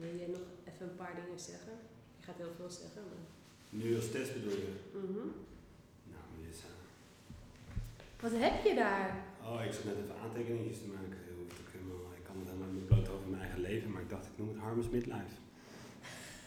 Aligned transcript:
Wil 0.00 0.14
jij 0.20 0.26
nog 0.36 0.44
even 0.68 0.84
een 0.88 1.00
paar 1.02 1.14
dingen 1.20 1.40
zeggen? 1.50 1.74
Je 2.18 2.24
gaat 2.26 2.36
heel 2.42 2.54
veel 2.60 2.70
zeggen, 2.82 3.02
maar... 3.10 3.24
Nu 3.80 3.96
als 3.96 4.10
test 4.10 4.32
bedoel 4.34 4.58
je? 4.66 4.72
Mhm. 5.02 5.26
Nou, 6.12 6.24
Melissa. 6.34 6.70
Wat 8.24 8.34
heb 8.46 8.56
je 8.68 8.74
daar? 8.84 9.08
Oh, 9.48 9.58
ik 9.66 9.72
zat 9.72 9.84
net 9.84 9.96
even 10.02 10.16
aantekeningen 10.24 10.72
te 10.82 10.88
maken. 10.96 11.18
Je 11.28 11.34
hoeft 11.38 11.58
ook 11.62 11.72
helemaal, 11.76 12.04
ik 12.20 12.24
kan 12.28 12.36
het 12.40 12.48
helemaal 12.50 12.74
niet 12.78 12.86
bloot 12.90 13.08
over 13.14 13.28
mijn 13.32 13.42
eigen 13.46 13.60
leven, 13.68 13.90
maar 13.92 14.02
ik 14.06 14.10
dacht 14.14 14.26
ik 14.30 14.34
noem 14.38 14.48
het 14.52 14.58
Harm's 14.64 14.88
Midlife. 14.96 15.36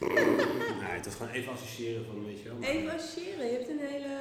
nee, 0.82 0.94
het 1.00 1.06
was 1.06 1.16
gewoon 1.16 1.32
even 1.38 1.52
associëren 1.52 2.06
van, 2.06 2.26
weet 2.26 2.40
je 2.42 2.48
wel. 2.50 2.58
maar- 2.58 2.70
Even 2.70 2.92
associëren, 3.00 3.46
je 3.52 3.56
hebt 3.58 3.70
een 3.70 3.86
hele... 3.94 4.14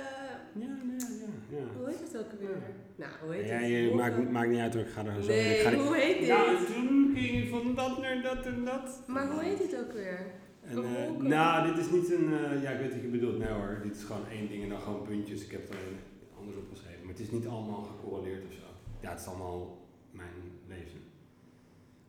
Ja, 0.64 0.72
nee, 0.88 0.98
ja, 1.24 1.31
ja. 1.56 1.64
Hoe 1.78 1.88
heet 1.90 2.00
het 2.06 2.16
ook 2.20 2.30
alweer? 2.32 2.62
Nou, 2.96 3.12
hoe 3.22 3.32
heet 3.34 3.48
Ja, 3.48 3.58
het? 3.58 3.68
je, 3.68 3.92
maakt, 3.94 4.30
maakt 4.30 4.50
niet 4.50 4.60
uit 4.60 4.74
hoor, 4.74 4.82
ik 4.82 4.88
ga 4.96 5.04
er 5.04 5.22
zo 5.22 5.30
ik 5.30 5.60
ga 5.64 5.74
hoe 5.74 5.96
heet 5.96 6.18
dit? 6.18 6.26
Ja, 6.26 6.46
en 6.46 6.66
toen 6.66 7.12
ging 7.16 7.30
je 7.44 7.48
van 7.48 7.74
dat 7.74 7.98
naar 7.98 8.22
dat 8.22 8.46
en 8.46 8.64
dat. 8.64 9.02
Maar 9.06 9.26
hoe 9.32 9.42
heet 9.42 9.58
het 9.58 9.74
ook 9.80 9.92
weer? 9.92 10.20
En, 10.62 10.76
eh, 10.78 11.10
nou, 11.34 11.68
dit 11.68 11.84
is 11.84 11.90
niet 11.90 12.12
een, 12.12 12.32
eh, 12.32 12.62
ja 12.62 12.70
ik 12.70 12.80
weet 12.80 12.92
wat 12.92 13.02
je 13.02 13.08
bedoelt, 13.08 13.38
nee 13.38 13.48
hoor, 13.48 13.80
dit 13.82 13.96
is 13.96 14.02
gewoon 14.04 14.28
één 14.28 14.48
ding 14.48 14.62
en 14.62 14.68
dan 14.68 14.80
gewoon 14.80 15.02
puntjes. 15.02 15.44
Ik 15.44 15.50
heb 15.50 15.60
het 15.60 15.70
alleen 15.70 15.98
anders 16.38 16.56
opgeschreven, 16.56 17.00
maar 17.00 17.12
het 17.12 17.20
is 17.20 17.30
niet 17.30 17.46
allemaal 17.46 17.82
gecorreleerd 17.82 18.44
of 18.46 18.52
zo. 18.52 18.66
Ja, 19.00 19.10
het 19.10 19.20
is 19.20 19.26
allemaal 19.26 19.86
mijn 20.10 20.36
leven. 20.68 21.00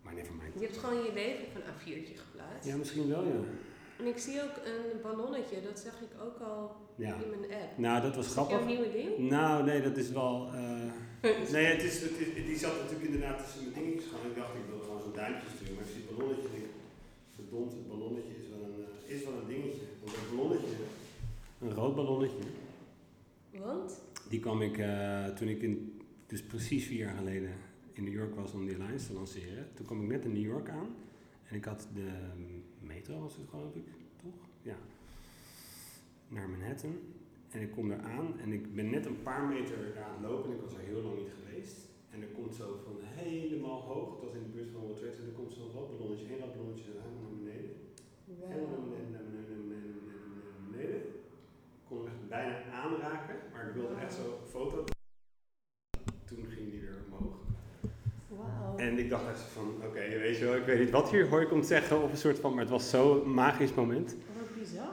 Maar 0.02 0.14
van 0.26 0.38
mij. 0.38 0.52
Je 0.54 0.66
hebt 0.66 0.78
gewoon 0.78 1.04
je 1.04 1.14
leven 1.14 1.46
op 1.46 1.56
een 1.56 1.70
A4'tje 1.74 2.16
geplaatst. 2.26 2.68
Ja, 2.70 2.76
misschien 2.76 3.10
wel, 3.10 3.24
ja. 3.24 3.40
En 4.04 4.10
ik 4.10 4.18
zie 4.18 4.42
ook 4.44 4.58
een 4.66 5.02
ballonnetje, 5.02 5.62
dat 5.62 5.80
zag 5.80 6.02
ik 6.02 6.22
ook 6.26 6.40
al 6.40 6.76
Ja. 6.96 7.16
in 7.24 7.30
mijn 7.30 7.52
app. 7.62 7.78
Nou, 7.78 8.02
dat 8.02 8.16
was 8.16 8.26
Is 8.26 8.32
grappig. 8.32 8.66
nieuwe 8.66 8.92
ding? 8.92 9.30
Nou, 9.30 9.64
nee, 9.66 9.82
dat 9.82 9.98
is 9.98 10.10
wel. 10.12 10.50
eh, 10.54 11.32
nee, 11.56 11.66
het 11.66 11.84
is, 11.84 12.02
het 12.02 12.12
is, 12.20 12.46
die 12.46 12.58
zat 12.58 12.76
natuurlijk 12.82 13.06
inderdaad 13.12 13.38
tussen 13.44 13.62
mijn 13.64 13.74
dingetjes 13.80 14.06
gewoon. 14.12 14.26
Ik 14.32 14.36
dacht, 14.36 14.54
ik 14.56 14.66
wil 14.70 14.80
gewoon 14.80 15.02
zo'n 15.02 15.14
duimpje 15.22 15.48
sturen, 15.56 15.74
maar 15.76 15.84
ik 15.84 15.90
zie 15.94 16.02
het 16.06 16.10
ballonnetje 16.16 16.48
en 16.50 16.56
ik 16.64 16.70
verdomd, 17.36 17.72
het 17.72 17.88
ballonnetje 17.88 18.34
is 18.42 18.48
wel 18.54 18.62
een, 18.70 18.78
eh, 19.08 19.16
is 19.16 19.24
wel 19.24 19.34
een 19.42 19.48
dingetje. 19.54 19.86
Want 20.04 20.16
dat 20.16 20.26
ballonnetje, 20.36 20.76
een 21.62 21.74
rood 21.74 21.96
ballonnetje, 21.96 22.44
Want? 23.68 24.02
die 24.30 24.40
kwam 24.40 24.62
ik 24.62 24.78
eh, 24.78 25.26
toen 25.38 25.48
ik 25.48 25.62
in, 25.62 26.02
dus 26.28 26.42
precies 26.44 26.86
vier 26.86 27.00
jaar 27.06 27.16
geleden 27.18 27.52
in 27.94 28.04
New 28.04 28.14
York 28.14 28.36
was 28.36 28.54
om 28.54 28.66
die 28.66 28.76
Alliance 28.76 29.08
te 29.08 29.14
lanceren. 29.14 29.68
Toen 29.74 29.86
kwam 29.86 30.02
ik 30.04 30.08
net 30.08 30.26
in 30.26 30.34
New 30.34 30.46
York 30.54 30.70
aan 30.70 30.88
en 31.50 31.56
ik 31.56 31.66
had 31.66 31.88
de 31.94 32.08
metro, 33.04 33.22
was 33.22 33.36
het 33.36 33.50
geloof 33.50 33.76
ik, 33.76 33.88
toch? 34.22 34.40
Ja. 34.62 34.76
Naar 36.28 36.50
Manhattan. 36.50 36.98
En 37.52 37.62
ik 37.62 37.72
kom 37.72 37.90
daar 37.90 38.02
aan 38.02 38.40
en 38.40 38.52
ik 38.52 38.76
ben 38.76 38.90
net 38.90 39.06
een 39.06 39.22
paar 39.24 39.46
meter 39.48 39.94
daar 39.96 40.04
aan 40.04 40.24
het 40.24 40.30
lopen 40.30 40.50
en 40.50 40.56
ik 40.56 40.62
was 40.62 40.74
er 40.74 40.80
heel 40.80 41.02
lang 41.02 41.18
niet 41.18 41.34
geweest. 41.40 41.78
En 42.10 42.22
er 42.22 42.28
komt 42.28 42.56
zo 42.56 42.80
van 42.84 42.96
helemaal 43.02 43.82
hoog, 43.82 44.10
het 44.12 44.24
was 44.24 44.34
in 44.34 44.44
de 44.44 44.50
buurt 44.50 44.72
van 44.72 44.82
World 44.82 44.98
Trade, 44.98 45.14
Center, 45.14 45.34
er 45.34 45.40
komt 45.40 45.54
zo'n 45.54 45.72
rood 45.72 45.90
ballonnetje, 45.90 46.28
één 46.28 46.40
rood 46.40 46.54
ballonnetje 46.56 46.84
zo 46.84 46.92
helemaal 47.04 47.22
naar 47.22 47.40
beneden. 47.44 47.76
Helemaal 48.54 48.70
naar 48.70 48.90
beneden, 48.90 49.12
naar 49.12 49.26
beneden, 49.30 49.50
naar 49.50 49.64
beneden, 49.66 49.92
naar 50.08 50.20
beneden, 50.24 50.54
naar 50.54 50.72
beneden. 50.72 51.02
Ik 51.78 51.84
kon 51.88 52.06
hem 52.06 52.20
bijna 52.28 52.64
aanraken, 52.82 53.38
maar 53.52 53.68
ik 53.68 53.74
wilde 53.74 53.96
echt 53.96 54.14
zo 54.14 54.26
foto. 54.50 54.84
Toen 56.26 56.46
ging 56.46 56.72
die 56.72 56.82
weer 56.82 57.04
omhoog. 57.06 57.43
En 58.78 58.98
ik 58.98 59.10
dacht 59.10 59.28
echt 59.28 59.40
van, 59.42 59.74
oké, 59.86 60.00
weet 60.20 60.38
je 60.38 60.46
wel, 60.46 60.56
ik 60.56 60.66
weet 60.66 60.80
niet 60.80 60.90
wat 60.90 61.10
hier 61.12 61.28
hoor 61.28 61.42
ik 61.42 61.52
om 61.52 61.62
te 61.62 61.68
zeggen, 61.68 62.02
of 62.04 62.12
een 62.12 62.18
soort 62.18 62.40
van, 62.40 62.52
maar 62.52 62.60
het 62.62 62.70
was 62.70 62.90
zo'n 62.90 63.34
magisch 63.34 63.74
moment. 63.74 64.16
Wat 64.38 64.56
bizar. 64.60 64.88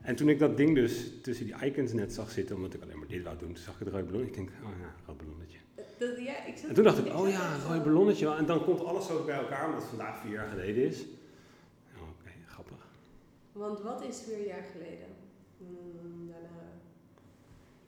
En 0.00 0.16
toen 0.16 0.28
ik 0.28 0.38
dat 0.38 0.56
ding 0.56 0.74
dus 0.74 1.10
tussen 1.22 1.46
die 1.46 1.54
icons 1.64 1.92
net 1.92 2.12
zag 2.12 2.30
zitten, 2.30 2.56
omdat 2.56 2.74
ik 2.74 2.82
alleen 2.82 2.98
maar 2.98 3.08
dit 3.08 3.22
wou 3.22 3.38
doen, 3.38 3.52
toen 3.52 3.62
zag 3.62 3.74
ik 3.74 3.84
het 3.86 3.88
rode 3.94 4.04
ballon. 4.04 4.26
Ik 4.26 4.34
denk, 4.34 4.48
oh 4.62 4.68
ja, 4.80 4.94
rood 5.06 5.16
ballonnetje. 5.16 5.58
Dat, 5.98 6.20
ja, 6.20 6.44
ik 6.46 6.56
zat 6.56 6.68
En 6.68 6.74
toen 6.74 6.84
dacht 6.84 6.98
ik, 6.98 7.06
oh 7.14 7.28
ja, 7.28 7.56
rood 7.68 7.84
ballonnetje. 7.84 8.34
En 8.34 8.46
dan 8.46 8.64
komt 8.64 8.84
alles 8.84 9.06
zo 9.06 9.24
bij 9.24 9.34
elkaar, 9.36 9.64
omdat 9.66 9.80
het 9.80 9.88
vandaag 9.90 10.20
vier 10.20 10.32
jaar 10.32 10.48
geleden 10.48 10.84
is. 10.84 11.00
Oh, 11.96 12.02
oké, 12.20 12.30
grappig. 12.46 12.86
Want 13.52 13.80
wat 13.80 14.02
is 14.08 14.22
vier 14.28 14.46
jaar 14.46 14.64
geleden? 14.72 15.06
Hmm, 15.58 16.28
daarna. 16.30 16.62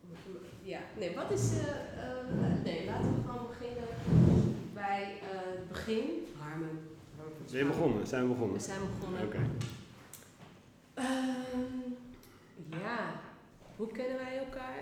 moet 0.08 0.16
je 0.24 0.30
me- 0.32 0.68
Ja, 0.70 0.80
nee, 0.98 1.14
wat 1.14 1.30
is. 1.30 1.52
eh, 1.52 1.68
eh, 1.68 2.64
nee, 2.64 2.84
laten 2.86 3.14
we 3.14 3.20
gewoon 3.30 3.46
beginnen 3.48 3.84
bij 4.76 5.02
eh, 5.22 5.28
het 5.58 5.68
begin. 5.68 6.04
Harmen. 6.38 6.68
Ben 7.50 7.58
je 7.58 7.64
begonnen? 7.66 8.06
Zijn 8.06 8.22
we 8.22 8.28
We 8.28 8.34
begonnen? 8.34 8.60
zijn 8.60 8.80
begonnen. 8.98 9.22
Oké. 9.26 9.38
Ehm, 10.94 11.60
ja, 12.82 13.20
hoe 13.76 13.86
kennen 13.86 14.16
wij 14.16 14.38
elkaar? 14.38 14.78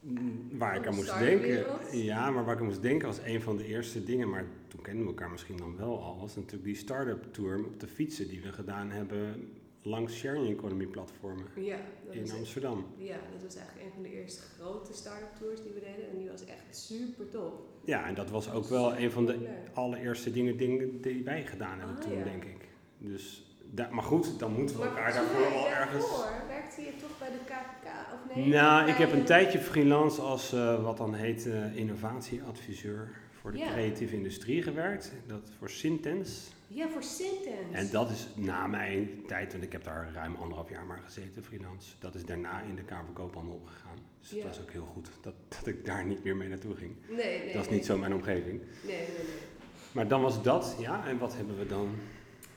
Mm, 0.00 0.48
Waar 0.58 0.76
ik 0.76 0.86
aan 0.86 0.94
moest 0.94 1.18
denken. 1.18 1.64
Ja, 1.92 2.30
maar 2.30 2.44
waar 2.44 2.54
ik 2.54 2.60
aan 2.60 2.66
moest 2.66 2.82
denken 2.82 3.06
was 3.08 3.18
een 3.24 3.42
van 3.42 3.56
de 3.56 3.66
eerste 3.66 4.04
dingen, 4.04 4.30
maar 4.30 4.44
toen 4.68 4.82
kenden 4.82 5.02
we 5.02 5.08
elkaar 5.08 5.30
misschien 5.30 5.56
dan 5.56 5.76
wel 5.76 6.02
al, 6.02 6.18
was 6.20 6.36
natuurlijk 6.36 6.64
die 6.64 6.74
start-up 6.76 7.26
tour 7.32 7.64
op 7.64 7.80
de 7.80 7.86
fietsen 7.88 8.28
die 8.28 8.42
we 8.42 8.52
gedaan 8.52 8.90
hebben 8.90 9.52
langs 9.86 10.14
sharing 10.14 10.48
economy 10.58 10.86
platformen 10.86 11.44
Ja, 11.56 11.76
in 12.10 12.30
Amsterdam. 12.38 12.86
ja, 12.96 13.16
dat 13.32 13.42
was 13.42 13.56
eigenlijk 13.56 13.86
een 13.86 13.92
van 13.92 14.02
de 14.02 14.12
eerste 14.12 14.42
grote 14.58 14.92
start-up 14.92 15.34
tours 15.38 15.62
die 15.62 15.72
we 15.72 15.80
deden. 15.80 16.10
En 16.10 16.18
die 16.18 16.28
was 16.30 16.44
echt 16.44 16.76
super 16.76 17.28
top. 17.28 17.68
Ja, 17.84 18.06
en 18.06 18.14
dat 18.14 18.30
was 18.30 18.50
ook 18.52 18.66
wel 18.68 18.96
een 18.96 19.10
van 19.10 19.26
de 19.26 19.48
allereerste 19.74 20.30
dingen, 20.32 20.56
dingen 20.56 21.00
die 21.00 21.24
wij 21.24 21.46
gedaan 21.46 21.78
hebben 21.78 21.96
Ah, 21.96 22.02
toen, 22.02 22.18
ja. 22.18 22.24
denk 22.24 22.44
ik. 22.44 22.68
Dus, 22.98 23.56
da- 23.70 23.88
maar 23.90 24.04
goed, 24.04 24.38
dan 24.38 24.52
moeten 24.52 24.76
we 24.76 24.84
Maar 24.84 24.90
elkaar 24.96 25.12
daarvoor 25.12 25.40
wel 25.50 25.66
ergens... 25.68 26.06
daarvoor 26.08 26.46
werkte 26.48 26.80
je 26.82 26.92
toch 27.00 27.18
bij 27.18 27.28
de 27.30 27.38
KVK, 27.44 27.88
of 28.12 28.34
nee? 28.36 28.46
Nou, 28.46 28.88
ik 28.88 28.94
heb 28.96 29.12
een 29.12 29.24
tijdje 29.24 29.58
freelance 29.58 30.20
als 30.20 30.52
eh, 30.52 30.82
wat 30.82 30.96
dan 30.96 31.14
heet 31.14 31.46
eh, 31.46 31.76
innovatieadviseur 31.76 33.10
voor 33.46 33.54
de 33.54 33.60
Ja. 33.60 33.72
creatieve 33.72 34.14
industrie 34.14 34.62
gewerkt. 34.62 35.12
Dat 35.26 35.50
voor 35.58 35.70
Sintens. 35.70 36.50
Ja, 36.66 36.88
voor 36.88 37.02
Sintens. 37.02 37.72
En 37.72 37.90
dat 37.90 38.10
is 38.10 38.28
na 38.34 38.66
mijn 38.66 39.08
tijd, 39.26 39.52
want 39.52 39.64
ik 39.64 39.72
heb 39.72 39.84
daar 39.84 40.10
ruim 40.14 40.34
anderhalf 40.34 40.70
jaar 40.70 40.84
maar 40.84 41.00
gezeten, 41.04 41.44
freelance. 41.44 41.92
Dat 41.98 42.14
is 42.14 42.24
daarna 42.24 42.60
in 42.62 42.74
de 42.76 42.82
Kamer 42.82 43.04
van 43.04 43.14
Koophandel 43.14 43.54
opgegaan. 43.54 43.96
Dus 44.20 44.30
het 44.30 44.38
Ja. 44.38 44.46
was 44.46 44.60
ook 44.60 44.70
heel 44.70 44.84
goed 44.84 45.08
dat, 45.20 45.34
dat 45.48 45.66
ik 45.66 45.84
daar 45.84 46.04
niet 46.06 46.24
meer 46.24 46.36
mee 46.36 46.48
naartoe 46.48 46.74
ging. 46.74 46.94
Nee, 47.08 47.16
nee. 47.38 47.52
dat 47.52 47.62
is 47.62 47.68
nee. 47.68 47.76
niet 47.78 47.86
zo 47.86 47.98
mijn 47.98 48.14
omgeving. 48.14 48.60
Nee, 48.84 48.96
nee, 48.96 49.06
nee. 49.06 49.26
Maar 49.92 50.08
dan 50.08 50.22
was 50.22 50.42
dat, 50.42 50.76
ja. 50.80 51.06
En 51.06 51.18
wat 51.18 51.36
hebben 51.36 51.58
we 51.58 51.66
dan? 51.66 51.94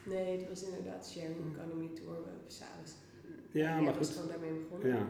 Nee, 0.02 0.38
het 0.38 0.48
was 0.48 0.62
inderdaad 0.62 1.10
Sharing 1.10 1.56
Economy 1.56 1.88
Tour. 1.94 2.16
We. 2.22 2.30
Ja, 3.58 3.60
Jij 3.72 3.80
maar 3.80 3.94
was 3.98 4.06
goed. 4.06 4.16
gewoon 4.16 4.28
daarmee 4.30 4.52
begonnen. 4.52 4.88
Ja, 4.88 5.06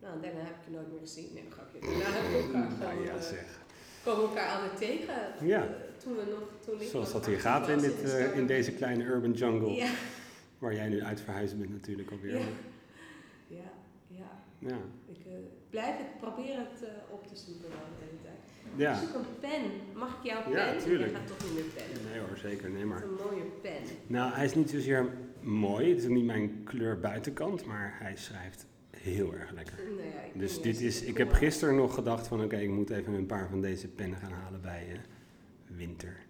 Nou, 0.00 0.20
daarna 0.20 0.40
heb 0.40 0.56
ik 0.56 0.64
je 0.64 0.70
nooit 0.70 0.90
meer 0.90 1.00
gezien. 1.00 1.28
Nee, 1.34 1.44
grapje. 1.50 1.80
Daarna 1.80 2.36
elkaar 2.36 2.52
nou 2.52 2.72
gewoon, 2.92 3.02
ja, 3.04 3.14
eh, 3.16 3.20
zeg. 3.22 3.64
Komen 4.06 4.24
elkaar 4.28 4.54
altijd 4.54 4.76
tegen. 4.76 5.14
Ja. 5.46 5.62
Eh, 5.62 5.68
toen 5.96 6.16
we 6.16 6.22
nog, 6.30 6.48
toen 6.64 6.80
ik 6.80 6.88
Zoals 6.88 7.12
dat 7.12 7.26
hier 7.26 7.40
gaat 7.40 7.68
in, 7.68 7.78
dit, 7.78 8.02
eh, 8.02 8.36
in 8.36 8.46
deze 8.46 8.72
kleine 8.72 9.04
urban 9.04 9.32
jungle. 9.32 9.70
Ja, 9.74 9.90
Waar 10.58 10.74
jij 10.74 10.88
nu 10.88 11.02
uit 11.02 11.20
verhuisd 11.20 11.58
bent 11.58 11.70
natuurlijk 11.70 12.10
alweer. 12.10 12.32
ja, 12.34 12.40
ja, 13.46 13.56
ja. 14.06 14.24
Ja. 14.58 14.76
Ik 15.08 15.26
eh, 15.26 15.32
blijf 15.70 15.96
het, 15.96 16.18
probeer 16.20 16.56
het 16.58 16.88
op 17.10 17.26
te 17.26 17.36
zoeken 17.36 17.68
wel 17.68 17.78
de 17.98 18.04
hele 18.04 18.22
tijd. 18.22 18.40
ja. 18.76 18.92
Ik 18.92 19.08
zoek 19.08 19.14
een 19.14 19.38
pen. 19.40 19.62
Mag 19.94 20.08
ik 20.18 20.30
jouw 20.30 20.52
Ja, 20.52 20.70
pen? 20.72 20.82
tuurlijk. 20.82 21.10
Je 21.10 21.16
gaat 21.16 21.26
toch 21.26 21.42
niet 21.44 21.54
meer 21.54 21.72
pennen. 21.74 22.10
Nee 22.10 22.18
hoor, 22.18 22.36
zeker. 22.36 22.70
Nee, 22.70 22.84
maar. 22.84 23.02
een 23.02 23.18
mooie 23.30 23.44
pen. 23.62 23.82
Nou, 24.06 24.32
hij 24.32 24.44
is 24.44 24.54
niet 24.54 24.70
zozeer 24.70 25.08
mooi. 25.40 25.88
Het 25.88 25.98
is 25.98 26.04
ook 26.04 26.10
niet 26.10 26.24
mijn 26.24 26.60
kleur 26.64 27.00
buitenkant. 27.00 27.64
Maar 27.64 27.96
hij 28.00 28.16
schrijft 28.16 28.66
heel 29.06 29.34
erg 29.34 29.50
lekker. 29.50 29.74
Nou 29.76 30.08
ja, 30.08 30.38
Dus 30.38 30.60
dit 30.60 30.80
is, 30.80 31.02
ik 31.02 31.18
heb 31.18 31.32
gisteren 31.32 31.76
nog 31.76 31.94
gedacht 31.94 32.26
van 32.26 32.44
oké, 32.44 32.56
ik 32.56 32.70
moet 32.70 32.90
even 32.90 33.12
een 33.12 33.26
paar 33.26 33.48
van 33.48 33.60
deze 33.60 33.88
pennen 33.88 34.18
gaan 34.18 34.32
halen 34.32 34.60
bij 34.60 34.86
eh, 34.92 34.98
winter. 35.76 36.26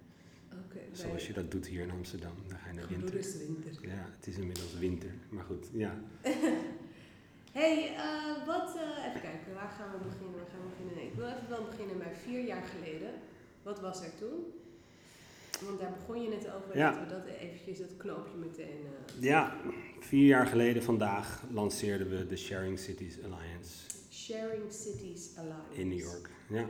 Zoals 0.92 1.26
je 1.26 1.32
dat 1.32 1.50
doet 1.50 1.66
hier 1.66 1.82
in 1.82 1.90
Amsterdam. 1.90 2.32
Dan 2.48 2.58
ga 2.58 2.68
je 2.68 2.74
naar 2.74 2.88
winter. 2.88 3.14
Ja, 3.80 4.06
het 4.16 4.26
is 4.26 4.36
inmiddels 4.36 4.78
winter. 4.78 5.10
Maar 5.28 5.44
goed, 5.44 5.68
ja. 5.72 5.94
hey, 7.58 7.94
eh, 7.94 8.46
wat, 8.46 8.76
eh, 8.76 9.06
even 9.08 9.20
kijken, 9.20 9.54
waar 9.54 9.72
gaan 9.78 9.90
we 9.92 9.98
beginnen? 10.08 10.36
Waar 10.38 10.50
gaan 10.52 10.60
we 10.60 10.68
beginnen? 10.68 11.04
Ik 11.10 11.14
wil 11.14 11.26
even 11.26 11.48
wel 11.48 11.64
beginnen 11.64 11.98
bij 11.98 12.14
vier 12.24 12.44
jaar 12.44 12.64
geleden. 12.74 13.10
Wat 13.62 13.80
was 13.80 14.02
er 14.02 14.14
toen? 14.18 14.44
Want 15.64 15.80
daar 15.80 15.92
begon 15.92 16.22
je 16.22 16.28
net 16.28 16.50
over, 16.52 16.76
Ja. 16.76 16.90
dat 16.90 17.00
we 17.00 17.08
dat 17.08 17.34
eventjes, 17.40 17.78
dat 17.78 17.96
knoopje 17.96 18.36
meteen... 18.38 18.66
eh, 19.16 19.22
Ja, 19.22 19.56
vier 20.00 20.26
jaar 20.26 20.46
geleden 20.46 20.82
vandaag 20.82 21.42
lanceerden 21.50 22.10
we 22.10 22.26
de 22.26 22.36
Sharing 22.36 22.78
Cities 22.78 23.16
Alliance 23.22 23.74
Sharing 24.10 24.72
Cities 24.72 25.36
Alliance. 25.38 25.80
in 25.80 25.88
New 25.88 25.98
York. 25.98 26.30
Ja. 26.48 26.66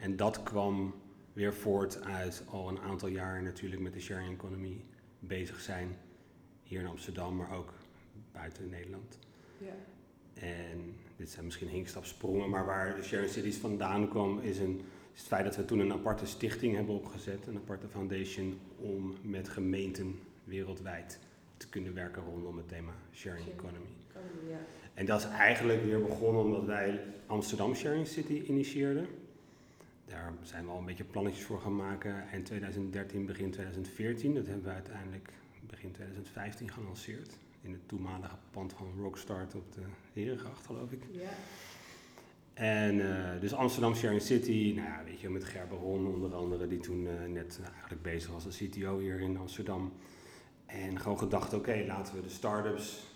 En 0.00 0.16
dat 0.16 0.42
kwam 0.42 0.94
weer 1.32 1.54
voort 1.54 2.02
uit 2.02 2.42
al 2.50 2.68
een 2.68 2.80
aantal 2.80 3.08
jaar 3.08 3.42
natuurlijk 3.42 3.82
met 3.82 3.92
de 3.92 4.00
sharing 4.00 4.32
economy 4.34 4.84
bezig 5.18 5.60
zijn. 5.60 5.96
Hier 6.62 6.80
in 6.80 6.86
Amsterdam, 6.86 7.36
maar 7.36 7.56
ook 7.56 7.72
buiten 8.32 8.68
Nederland. 8.68 9.18
Ja. 9.58 9.74
En 10.34 10.94
dit 11.16 11.30
zijn 11.30 11.44
misschien 11.44 11.68
hinkstapsprongen, 11.68 12.50
maar 12.50 12.66
waar 12.66 12.96
de 12.96 13.02
Sharing 13.02 13.30
Cities 13.30 13.56
vandaan 13.56 14.08
kwam, 14.08 14.38
is, 14.40 14.58
een, 14.58 14.80
is 15.14 15.20
het 15.20 15.28
feit 15.28 15.44
dat 15.44 15.56
we 15.56 15.64
toen 15.64 15.78
een 15.78 15.92
aparte 15.92 16.26
stichting 16.26 16.74
hebben 16.74 16.94
opgezet, 16.94 17.46
een 17.46 17.56
aparte 17.56 17.88
foundation, 17.88 18.58
om 18.76 19.14
met 19.22 19.48
gemeenten 19.48 20.18
wereldwijd 20.44 21.18
te 21.56 21.68
kunnen 21.68 21.94
werken 21.94 22.22
rondom 22.22 22.56
het 22.56 22.68
thema 22.68 22.92
sharing 23.12 23.48
economy. 23.48 23.92
Ja. 24.48 24.58
En 24.94 25.06
dat 25.06 25.20
is 25.20 25.26
eigenlijk 25.26 25.84
weer 25.84 26.02
begonnen 26.02 26.42
omdat 26.42 26.64
wij 26.64 27.00
Amsterdam 27.26 27.74
Sharing 27.74 28.06
City 28.06 28.42
initieerden. 28.46 29.06
daar 30.06 30.32
zijn 30.42 30.64
we 30.64 30.70
al 30.70 30.78
een 30.78 30.84
beetje 30.84 31.04
plannetjes 31.04 31.44
voor 31.44 31.60
gaan 31.60 31.76
maken. 31.76 32.28
Eind 32.28 32.46
2013, 32.46 33.26
begin 33.26 33.50
2014. 33.50 34.34
Dat 34.34 34.46
hebben 34.46 34.64
we 34.64 34.70
uiteindelijk 34.70 35.32
begin 35.60 35.92
2015 35.92 36.70
gelanceerd. 36.70 37.36
In 37.60 37.72
het 37.72 37.88
toenmalige 37.88 38.36
pand 38.50 38.72
van 38.72 38.92
Rockstart 39.00 39.54
op 39.54 39.72
de 39.72 39.82
Herengracht, 40.12 40.66
geloof 40.66 40.92
ik. 40.92 41.02
Ja. 41.10 41.28
En 42.54 42.94
uh, 42.94 43.40
dus 43.40 43.54
Amsterdam 43.54 43.94
Sharing 43.94 44.22
City, 44.22 44.72
nou 44.76 44.88
ja, 44.88 45.02
weet 45.04 45.20
je, 45.20 45.28
met 45.28 45.44
Gerberon 45.44 46.06
onder 46.06 46.34
andere, 46.34 46.66
die 46.66 46.80
toen 46.80 47.02
uh, 47.02 47.10
net 47.32 47.60
eigenlijk 47.72 48.02
bezig 48.02 48.30
was 48.30 48.44
als 48.44 48.56
CTO 48.56 48.98
hier 48.98 49.20
in 49.20 49.36
Amsterdam. 49.36 49.92
En 50.66 51.00
gewoon 51.00 51.18
gedacht, 51.18 51.54
oké, 51.54 51.84
laten 51.86 52.14
we 52.14 52.22
de 52.22 52.28
start-ups 52.28 53.06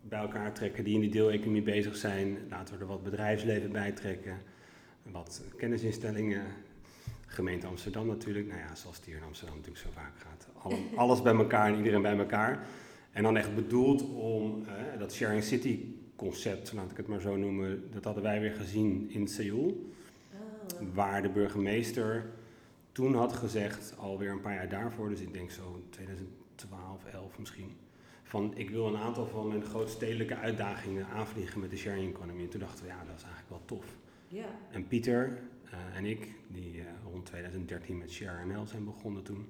bij 0.00 0.20
elkaar 0.20 0.52
trekken 0.52 0.84
die 0.84 0.94
in 0.94 1.00
die 1.00 1.10
deeleconomie 1.10 1.62
bezig 1.62 1.96
zijn. 1.96 2.38
Laten 2.48 2.74
we 2.74 2.80
er 2.80 2.86
wat 2.86 3.02
bedrijfsleven 3.02 3.72
bij 3.72 3.92
trekken, 3.92 4.42
wat 5.02 5.42
kennisinstellingen, 5.56 6.44
gemeente 7.26 7.66
Amsterdam 7.66 8.06
natuurlijk. 8.06 8.46
Nou 8.46 8.60
ja, 8.60 8.74
zoals 8.74 8.96
het 8.96 9.04
hier 9.04 9.16
in 9.16 9.22
Amsterdam 9.22 9.56
natuurlijk 9.56 9.84
zo 9.84 9.90
vaak 9.92 10.12
gaat. 10.16 10.48
Alle, 10.62 10.76
alles 11.04 11.22
bij 11.22 11.34
elkaar 11.34 11.66
en 11.66 11.76
iedereen 11.76 12.02
bij 12.02 12.18
elkaar. 12.18 12.66
En 13.12 13.22
dan 13.22 13.36
echt 13.36 13.54
bedoeld 13.54 14.02
om 14.14 14.62
uh, 14.62 14.98
dat 14.98 15.12
Sharing 15.12 15.42
City 15.42 15.84
concept, 16.20 16.72
laat 16.72 16.90
ik 16.90 16.96
het 16.96 17.06
maar 17.06 17.20
zo 17.20 17.36
noemen, 17.36 17.90
dat 17.92 18.04
hadden 18.04 18.22
wij 18.22 18.40
weer 18.40 18.54
gezien 18.54 19.10
in 19.10 19.28
Seoul. 19.28 19.90
Oh. 20.32 20.94
Waar 20.94 21.22
de 21.22 21.28
burgemeester 21.28 22.30
toen 22.92 23.14
had 23.14 23.32
gezegd, 23.32 23.94
alweer 23.98 24.30
een 24.30 24.40
paar 24.40 24.54
jaar 24.54 24.68
daarvoor, 24.68 25.08
dus 25.08 25.20
ik 25.20 25.32
denk 25.32 25.50
zo 25.50 25.82
2012, 25.90 27.04
11 27.12 27.38
misschien, 27.38 27.76
van 28.22 28.52
ik 28.56 28.70
wil 28.70 28.86
een 28.86 28.96
aantal 28.96 29.26
van 29.26 29.48
mijn 29.48 29.64
grootstedelijke 29.64 30.34
uitdagingen 30.34 31.06
aanvliegen 31.06 31.60
met 31.60 31.70
de 31.70 31.76
sharing 31.76 32.14
economy. 32.14 32.42
En 32.42 32.48
toen 32.48 32.60
dachten 32.60 32.84
we, 32.84 32.90
ja, 32.90 33.04
dat 33.04 33.16
is 33.16 33.22
eigenlijk 33.22 33.50
wel 33.50 33.62
tof. 33.64 33.86
Yeah. 34.28 34.46
En 34.70 34.88
Pieter 34.88 35.38
uh, 35.64 35.96
en 35.96 36.04
ik, 36.04 36.28
die 36.48 36.74
uh, 36.74 36.84
rond 37.10 37.26
2013 37.26 37.98
met 37.98 38.10
Share 38.10 38.46
NL 38.46 38.66
zijn 38.66 38.84
begonnen 38.84 39.22
toen, 39.22 39.48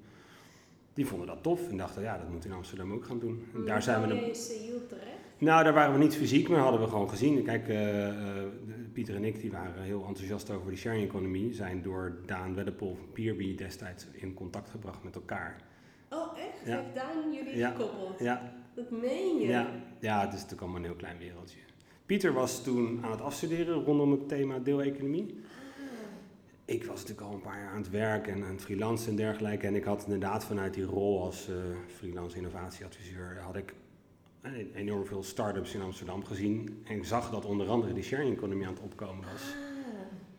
die 0.93 1.05
vonden 1.05 1.27
dat 1.27 1.43
tof 1.43 1.69
en 1.69 1.77
dachten, 1.77 2.01
ja, 2.01 2.17
dat 2.17 2.29
moeten 2.29 2.49
we 2.49 2.55
in 2.55 2.61
Amsterdam 2.61 2.93
ook 2.93 3.05
gaan 3.05 3.19
doen. 3.19 3.45
En 3.53 3.65
daar 3.65 3.81
zijn 3.81 4.07
we 4.07 4.27
in 4.27 4.35
Seoul 4.35 4.87
terecht? 4.87 5.30
Nou, 5.41 5.63
daar 5.63 5.73
waren 5.73 5.93
we 5.93 5.99
niet 5.99 6.15
fysiek, 6.15 6.49
maar 6.49 6.59
hadden 6.59 6.81
we 6.81 6.87
gewoon 6.87 7.09
gezien. 7.09 7.43
Kijk, 7.43 7.67
uh, 7.67 8.07
uh, 8.07 8.13
Pieter 8.93 9.15
en 9.15 9.23
ik 9.23 9.41
die 9.41 9.51
waren 9.51 9.83
heel 9.83 10.05
enthousiast 10.07 10.49
over 10.51 10.69
die 10.69 10.79
sharing 10.79 11.07
economy. 11.07 11.53
Zijn 11.53 11.81
door 11.81 12.21
Daan 12.25 12.55
Weddepol 12.55 12.95
van 12.95 13.11
Peerby 13.11 13.55
destijds 13.55 14.07
in 14.11 14.33
contact 14.33 14.69
gebracht 14.69 15.03
met 15.03 15.15
elkaar. 15.15 15.55
Oh, 16.09 16.37
echt? 16.37 16.65
Ja. 16.65 16.77
Heeft 16.77 16.95
Daan 16.95 17.33
jullie 17.33 17.57
ja. 17.57 17.69
gekoppeld? 17.69 18.19
Ja. 18.19 18.53
Dat 18.75 18.91
meen 18.91 19.39
je? 19.39 19.47
Ja. 19.47 19.69
ja, 19.99 20.19
het 20.19 20.27
is 20.27 20.33
natuurlijk 20.33 20.61
allemaal 20.61 20.79
een 20.79 20.85
heel 20.85 20.95
klein 20.95 21.17
wereldje. 21.17 21.59
Pieter 22.05 22.33
was 22.33 22.63
toen 22.63 22.99
aan 23.03 23.11
het 23.11 23.21
afstuderen 23.21 23.83
rondom 23.83 24.11
het 24.11 24.27
thema 24.27 24.59
deeleconomie. 24.59 25.25
Ah. 25.27 25.85
Ik 26.65 26.85
was 26.85 26.99
natuurlijk 26.99 27.27
al 27.27 27.33
een 27.33 27.41
paar 27.41 27.59
jaar 27.59 27.71
aan 27.71 27.81
het 27.81 27.89
werk 27.89 28.27
en 28.27 28.43
aan 28.43 28.51
het 28.51 28.61
freelancen 28.61 29.09
en 29.09 29.15
dergelijke. 29.15 29.67
En 29.67 29.75
ik 29.75 29.83
had 29.83 30.03
inderdaad 30.03 30.45
vanuit 30.45 30.73
die 30.73 30.83
rol 30.83 31.23
als 31.23 31.49
uh, 31.49 31.55
freelance 31.87 32.37
innovatieadviseur... 32.37 33.39
had 33.41 33.55
ik 33.55 33.73
enorm 34.73 35.05
veel 35.05 35.23
start-ups 35.23 35.73
in 35.73 35.81
Amsterdam 35.81 36.25
gezien. 36.25 36.83
En 36.87 36.95
ik 36.95 37.05
zag 37.05 37.29
dat 37.29 37.45
onder 37.45 37.67
andere 37.67 37.93
die 37.93 38.03
sharing 38.03 38.35
economy 38.35 38.65
aan 38.65 38.73
het 38.73 38.83
opkomen 38.83 39.25
was. 39.31 39.41
Ah. 39.41 39.71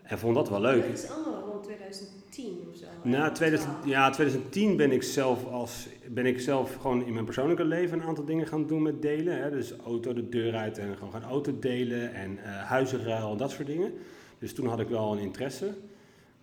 En 0.03 0.19
vond 0.19 0.35
dat 0.35 0.49
wel 0.49 0.61
leuk. 0.61 0.87
Dat 0.87 0.99
is 0.99 1.11
allemaal 1.11 1.41
rond 1.41 1.65
2010 1.65 2.67
of 2.71 2.77
zo. 2.77 2.87
Nou, 3.03 3.35
2000, 3.35 3.73
ja, 3.85 4.11
2010 4.11 4.77
ben 4.77 4.93
ik, 4.93 5.03
zelf 5.03 5.47
als, 5.47 5.89
ben 6.09 6.27
ik 6.27 6.41
zelf 6.41 6.75
gewoon 6.75 7.07
in 7.07 7.13
mijn 7.13 7.25
persoonlijke 7.25 7.65
leven 7.65 8.01
een 8.01 8.07
aantal 8.07 8.25
dingen 8.25 8.47
gaan 8.47 8.67
doen 8.67 8.83
met 8.83 9.03
delen. 9.03 9.43
Hè. 9.43 9.51
Dus 9.51 9.77
auto 9.77 10.13
de 10.13 10.29
deur 10.29 10.55
uit 10.55 10.79
en 10.79 10.97
gewoon 10.97 11.13
gaan 11.13 11.23
auto 11.23 11.59
delen 11.59 12.15
en 12.15 12.33
uh, 12.33 12.63
huizenruil 12.63 13.31
en 13.31 13.37
dat 13.37 13.51
soort 13.51 13.67
dingen. 13.67 13.93
Dus 14.39 14.55
toen 14.55 14.67
had 14.67 14.81
ik 14.81 14.89
wel 14.89 15.13
een 15.13 15.19
interesse. 15.19 15.75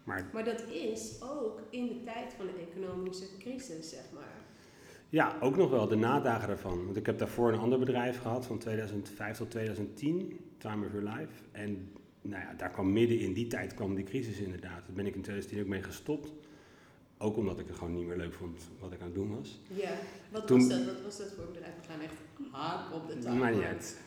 Maar, 0.03 0.29
maar 0.33 0.43
dat 0.43 0.63
is 0.69 1.21
ook 1.21 1.61
in 1.69 1.87
de 1.87 2.03
tijd 2.03 2.33
van 2.37 2.45
de 2.45 2.51
economische 2.71 3.25
crisis, 3.39 3.89
zeg 3.89 4.03
maar. 4.13 4.38
Ja, 5.11 5.37
ook 5.41 5.55
nog 5.55 5.69
wel 5.69 5.87
de 5.87 5.95
nadagen 5.95 6.47
daarvan. 6.47 6.85
Want 6.85 6.97
ik 6.97 7.05
heb 7.05 7.17
daarvoor 7.17 7.53
een 7.53 7.59
ander 7.59 7.79
bedrijf 7.79 8.21
gehad 8.21 8.45
van 8.45 8.57
2005 8.57 9.37
tot 9.37 9.51
2010, 9.51 10.39
Time 10.57 10.85
of 10.85 10.91
Your 10.91 11.09
Life. 11.09 11.43
En 11.51 11.91
nou 12.21 12.43
ja, 12.43 12.53
daar 12.53 12.69
kwam 12.69 12.93
midden 12.93 13.19
in 13.19 13.33
die 13.33 13.47
tijd 13.47 13.73
kwam 13.73 13.95
die 13.95 14.03
crisis 14.03 14.39
inderdaad. 14.39 14.85
Daar 14.85 14.95
ben 14.95 15.05
ik 15.05 15.15
in 15.15 15.21
2010 15.21 15.61
ook 15.61 15.67
mee 15.67 15.83
gestopt. 15.83 16.33
Ook 17.21 17.37
omdat 17.37 17.59
ik 17.59 17.67
het 17.67 17.77
gewoon 17.77 17.95
niet 17.95 18.07
meer 18.07 18.17
leuk 18.17 18.33
vond 18.33 18.69
wat 18.79 18.91
ik 18.91 18.99
aan 18.99 19.05
het 19.05 19.15
doen 19.15 19.35
was. 19.35 19.59
Ja, 19.67 19.91
wat 20.31 20.47
Toen, 20.47 20.59
was 20.59 20.69
dat? 20.69 20.85
Wat 20.85 21.01
was 21.03 21.17
dat 21.17 21.33
voor 21.35 21.45
bedrijf? 21.45 21.73
We 21.81 21.91
gaan 21.91 22.01
echt 22.01 22.13
hard 22.51 22.93
op 22.93 23.07
de 23.07 23.17
taal. 23.17 23.35
Maar 23.35 23.51
niet 23.51 23.63
uit. 23.63 23.99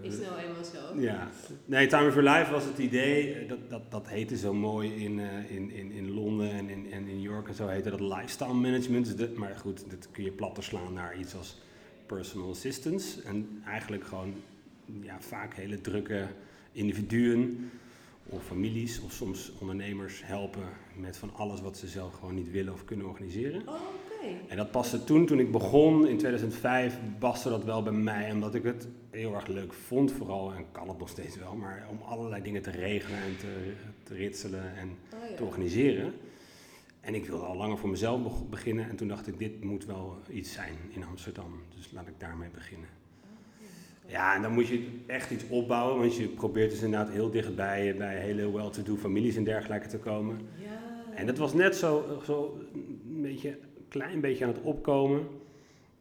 Is 0.00 0.18
nou 0.18 0.38
eenmaal 0.38 0.64
zo? 0.64 1.00
Ja. 1.00 1.30
Nee, 1.64 1.86
Time 1.86 2.08
of 2.08 2.14
Your 2.14 2.30
Life 2.30 2.50
was 2.50 2.64
het 2.64 2.78
idee, 2.78 3.34
eh, 3.34 3.48
dat, 3.48 3.70
dat, 3.70 3.90
dat 3.90 4.08
heette 4.08 4.36
zo 4.36 4.54
mooi 4.54 5.04
in, 5.04 5.18
uh, 5.18 5.50
in, 5.50 5.70
in, 5.70 5.90
in 5.90 6.10
Londen 6.10 6.50
en 6.50 6.68
in, 6.68 6.92
en 6.92 7.06
in 7.06 7.16
New 7.16 7.30
York 7.30 7.48
en 7.48 7.54
zo 7.54 7.66
heette 7.66 7.90
dat 7.90 8.00
lifestyle 8.00 8.54
management. 8.54 9.16
Dus 9.16 9.32
maar 9.36 9.56
goed, 9.56 9.90
dat 9.90 10.08
kun 10.10 10.24
je 10.24 10.30
platter 10.30 10.62
slaan 10.62 10.92
naar 10.92 11.18
iets 11.18 11.34
als 11.34 11.56
personal 12.06 12.50
assistance. 12.50 13.22
En 13.22 13.62
eigenlijk 13.66 14.04
gewoon 14.04 14.34
ja, 15.00 15.20
vaak 15.20 15.54
hele 15.54 15.80
drukke 15.80 16.26
individuen 16.72 17.70
of 18.26 18.44
families 18.46 19.00
of 19.00 19.12
soms 19.12 19.52
ondernemers 19.60 20.22
helpen 20.24 20.68
met 20.96 21.16
van 21.16 21.34
alles 21.34 21.60
wat 21.60 21.76
ze 21.76 21.88
zelf 21.88 22.14
gewoon 22.14 22.34
niet 22.34 22.50
willen 22.50 22.72
of 22.72 22.84
kunnen 22.84 23.06
organiseren. 23.06 23.68
Oh, 23.68 23.74
okay. 23.74 24.40
En 24.48 24.56
dat 24.56 24.70
paste 24.70 25.04
toen, 25.04 25.26
toen 25.26 25.38
ik 25.38 25.52
begon 25.52 26.06
in 26.06 26.18
2005, 26.18 26.98
paste 27.18 27.48
dat 27.48 27.64
wel 27.64 27.82
bij 27.82 27.92
mij, 27.92 28.30
omdat 28.30 28.54
ik 28.54 28.62
het 28.62 28.88
heel 29.10 29.34
erg 29.34 29.46
leuk 29.46 29.72
vond 29.72 30.12
vooral, 30.12 30.52
en 30.52 30.64
kan 30.72 30.88
het 30.88 30.98
nog 30.98 31.08
steeds 31.08 31.36
wel, 31.36 31.54
maar 31.54 31.86
om 31.90 31.98
allerlei 32.02 32.42
dingen 32.42 32.62
te 32.62 32.70
regelen 32.70 33.18
en 33.18 33.36
te, 33.36 33.72
te 34.02 34.14
ritselen 34.14 34.76
en 34.76 34.88
oh, 34.88 35.28
ja. 35.30 35.36
te 35.36 35.44
organiseren. 35.44 36.12
En 37.00 37.14
ik 37.14 37.26
wilde 37.26 37.44
al 37.44 37.56
langer 37.56 37.78
voor 37.78 37.88
mezelf 37.88 38.48
beginnen 38.48 38.88
en 38.88 38.96
toen 38.96 39.08
dacht 39.08 39.26
ik, 39.26 39.38
dit 39.38 39.64
moet 39.64 39.84
wel 39.84 40.18
iets 40.30 40.52
zijn 40.52 40.76
in 40.88 41.04
Amsterdam, 41.04 41.52
dus 41.76 41.90
laat 41.92 42.08
ik 42.08 42.14
daarmee 42.18 42.48
beginnen. 42.54 42.88
Ja, 44.06 44.34
en 44.34 44.42
dan 44.42 44.52
moet 44.52 44.68
je 44.68 44.88
echt 45.06 45.30
iets 45.30 45.44
opbouwen, 45.48 45.98
want 45.98 46.16
je 46.16 46.28
probeert 46.28 46.70
dus 46.70 46.82
inderdaad 46.82 47.10
heel 47.10 47.30
dichtbij 47.30 47.96
bij 47.96 48.16
hele 48.16 48.52
well-to-do 48.52 48.96
families 48.96 49.36
en 49.36 49.44
dergelijke 49.44 49.88
te 49.88 49.98
komen. 49.98 50.38
Ja. 50.62 50.83
En 51.14 51.26
dat 51.26 51.38
was 51.38 51.52
net 51.52 51.76
zo, 51.76 52.20
zo 52.24 52.58
een 52.74 53.22
beetje, 53.22 53.58
klein 53.88 54.20
beetje 54.20 54.44
aan 54.44 54.52
het 54.52 54.62
opkomen. 54.62 55.26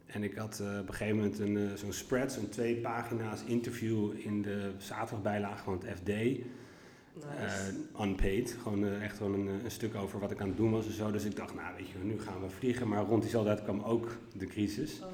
En 0.06 0.24
ik 0.24 0.36
had 0.36 0.60
uh, 0.62 0.80
op 0.80 0.88
een 0.88 0.94
gegeven 0.94 1.16
moment 1.16 1.40
een, 1.40 1.58
uh, 1.58 1.74
zo'n 1.74 1.94
spread, 1.94 2.32
zo'n 2.32 2.50
twee 2.50 2.76
pagina's 2.76 3.44
interview 3.46 4.12
in 4.18 4.42
de 4.42 4.72
zaterdagbijlage 4.78 5.64
van 5.64 5.74
het 5.74 5.98
FD. 5.98 6.08
Nice. 6.08 7.74
Uh, 7.96 8.02
unpaid, 8.06 8.58
gewoon 8.62 8.88
echt 9.02 9.18
gewoon 9.18 9.34
een, 9.34 9.48
een, 9.64 9.72
stuk 9.72 9.96
over 9.96 10.20
wat 10.20 10.32
ik 10.32 10.42
aan 10.42 10.48
het 10.48 10.58
doen 10.58 10.72
was 10.72 10.86
en 10.86 10.94
zo. 10.94 11.12
Dus 11.12 11.26
ik 11.26 11.36
dacht, 11.36 11.56
nou 11.56 11.76
weet 11.78 11.90
je, 11.90 11.98
nu 12.04 12.20
gaan 12.20 12.42
we 12.42 12.50
vliegen. 12.50 12.88
Maar 12.88 13.04
rond 13.04 13.22
diezelfde 13.22 13.54
tijd 13.54 13.64
kwam 13.64 13.82
ook 13.82 14.18
de 14.38 14.46
crisis. 14.46 15.02
Oh, 15.02 15.02
wow. 15.02 15.12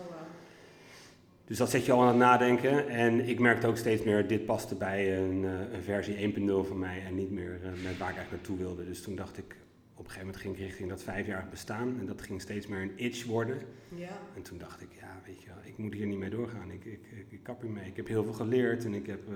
Dus 1.46 1.58
dat 1.58 1.70
zet 1.70 1.86
je 1.86 1.92
al 1.92 2.02
aan 2.02 2.08
het 2.08 2.18
nadenken. 2.18 2.88
En 2.90 3.28
ik 3.28 3.40
merkte 3.40 3.68
ook 3.68 3.78
steeds 3.78 4.04
meer, 4.04 4.28
dit 4.28 4.46
paste 4.46 4.76
bij 4.76 5.18
een, 5.18 5.44
een 5.44 5.84
versie 5.84 6.34
1.0 6.34 6.68
van 6.68 6.80
mij 6.80 7.04
en 7.06 7.16
niet 7.16 7.32
meer 7.32 7.60
met 7.64 7.98
waar 7.98 8.10
ik 8.10 8.16
eigenlijk 8.16 8.32
naartoe 8.32 8.58
wilde. 8.58 8.86
Dus 8.86 9.02
toen 9.02 9.16
dacht 9.16 9.38
ik, 9.38 9.56
op 10.00 10.06
een 10.06 10.12
gegeven 10.12 10.26
moment 10.26 10.38
ging 10.38 10.56
ik 10.56 10.62
richting 10.62 10.90
dat 10.90 11.04
vijfjarig 11.04 11.50
bestaan. 11.50 12.00
En 12.00 12.06
dat 12.06 12.22
ging 12.22 12.42
steeds 12.42 12.68
meer 12.68 12.82
een 12.82 12.92
itch 12.96 13.26
worden. 13.26 13.58
Ja. 13.96 14.20
En 14.36 14.42
toen 14.42 14.58
dacht 14.58 14.82
ik, 14.82 14.88
ja, 15.00 15.22
weet 15.26 15.42
je 15.42 15.48
wel, 15.48 15.58
ik 15.64 15.78
moet 15.78 15.94
hier 15.94 16.06
niet 16.06 16.18
mee 16.18 16.30
doorgaan. 16.30 16.72
Ik, 16.72 16.86
ik, 16.86 17.00
ik, 17.12 17.26
ik 17.30 17.44
kap 17.44 17.62
hiermee. 17.62 17.88
Ik 17.88 17.96
heb 17.96 18.08
heel 18.08 18.24
veel 18.24 18.34
geleerd 18.34 18.86
en 18.86 18.94
ik 18.94 19.06
heb 19.06 19.30
uh, 19.30 19.36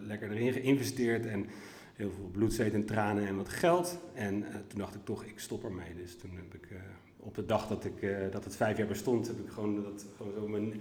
lekker 0.00 0.30
erin 0.30 0.52
geïnvesteerd. 0.52 1.26
En 1.26 1.46
heel 1.94 2.10
veel 2.10 2.28
bloed, 2.32 2.52
zweet 2.52 2.72
en 2.72 2.84
tranen 2.84 3.26
en 3.26 3.36
wat 3.36 3.48
geld. 3.48 3.98
En 4.14 4.34
uh, 4.38 4.46
toen 4.66 4.78
dacht 4.78 4.94
ik 4.94 5.04
toch, 5.04 5.24
ik 5.24 5.38
stop 5.38 5.64
ermee. 5.64 5.94
Dus 5.96 6.16
toen 6.16 6.36
heb 6.36 6.54
ik 6.54 6.70
uh, 6.70 6.78
op 7.16 7.34
de 7.34 7.46
dag 7.46 7.66
dat, 7.66 7.84
ik, 7.84 8.06
dat 8.30 8.44
het 8.44 8.56
vijf 8.56 8.76
jaar 8.76 8.86
bestond, 8.86 9.26
heb 9.26 9.38
ik 9.38 9.48
gewoon, 9.50 9.82
dat, 9.82 10.06
gewoon 10.16 10.32
zo 10.32 10.48
mijn 10.48 10.80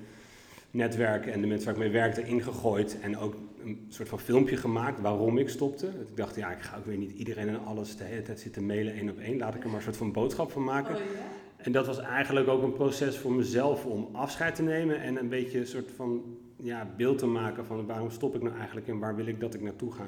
netwerk 0.72 1.26
en 1.26 1.42
de 1.42 1.48
mensen 1.48 1.66
waar 1.66 1.76
ik 1.76 1.82
mee 1.82 2.02
werkte 2.02 2.24
ingegooid. 2.24 3.00
En 3.00 3.18
ook 3.18 3.36
een 3.66 3.86
soort 3.90 4.10
van 4.10 4.20
filmpje 4.20 4.58
gemaakt 4.58 5.02
waarom 5.02 5.38
ik 5.38 5.50
stopte. 5.50 5.88
Ik 5.88 6.18
dacht, 6.18 6.36
ja, 6.36 6.52
ik 6.52 6.62
ga 6.62 6.78
ook 6.78 6.86
weer 6.86 6.98
niet 6.98 7.12
iedereen 7.12 7.48
en 7.48 7.66
alles 7.66 7.98
de 7.98 8.04
hele 8.04 8.22
tijd 8.22 8.40
zitten 8.40 8.66
mailen 8.66 8.94
één 8.94 9.10
op 9.10 9.20
één. 9.20 9.38
Laat 9.38 9.56
ik 9.56 9.64
er 9.64 9.68
maar 9.68 9.78
een 9.78 9.84
soort 9.84 9.98
van 9.98 10.12
boodschap 10.12 10.52
van 10.52 10.64
maken. 10.64 10.96
Oh, 10.96 11.02
ja? 11.02 11.44
En 11.64 11.72
dat 11.72 11.86
was 11.86 12.00
eigenlijk 12.00 12.48
ook 12.48 12.64
een 12.64 12.74
proces 12.74 13.18
voor 13.18 13.32
mezelf 13.32 13.86
om 13.86 14.10
afscheid 14.12 14.56
te 14.56 14.64
nemen 14.64 15.02
en 15.02 15.20
een 15.20 15.30
beetje 15.30 15.60
een 15.60 15.68
soort 15.68 15.92
van 15.96 16.38
ja, 16.56 16.88
beeld 16.98 17.18
te 17.18 17.26
maken 17.26 17.66
van 17.66 17.86
waarom 17.86 18.10
stop 18.10 18.36
ik 18.36 18.42
nou 18.42 18.56
eigenlijk 18.56 18.88
en 18.88 19.00
waar 19.00 19.16
wil 19.16 19.28
ik 19.28 19.40
dat 19.40 19.54
ik 19.54 19.62
naartoe 19.62 19.92
ga. 19.92 20.08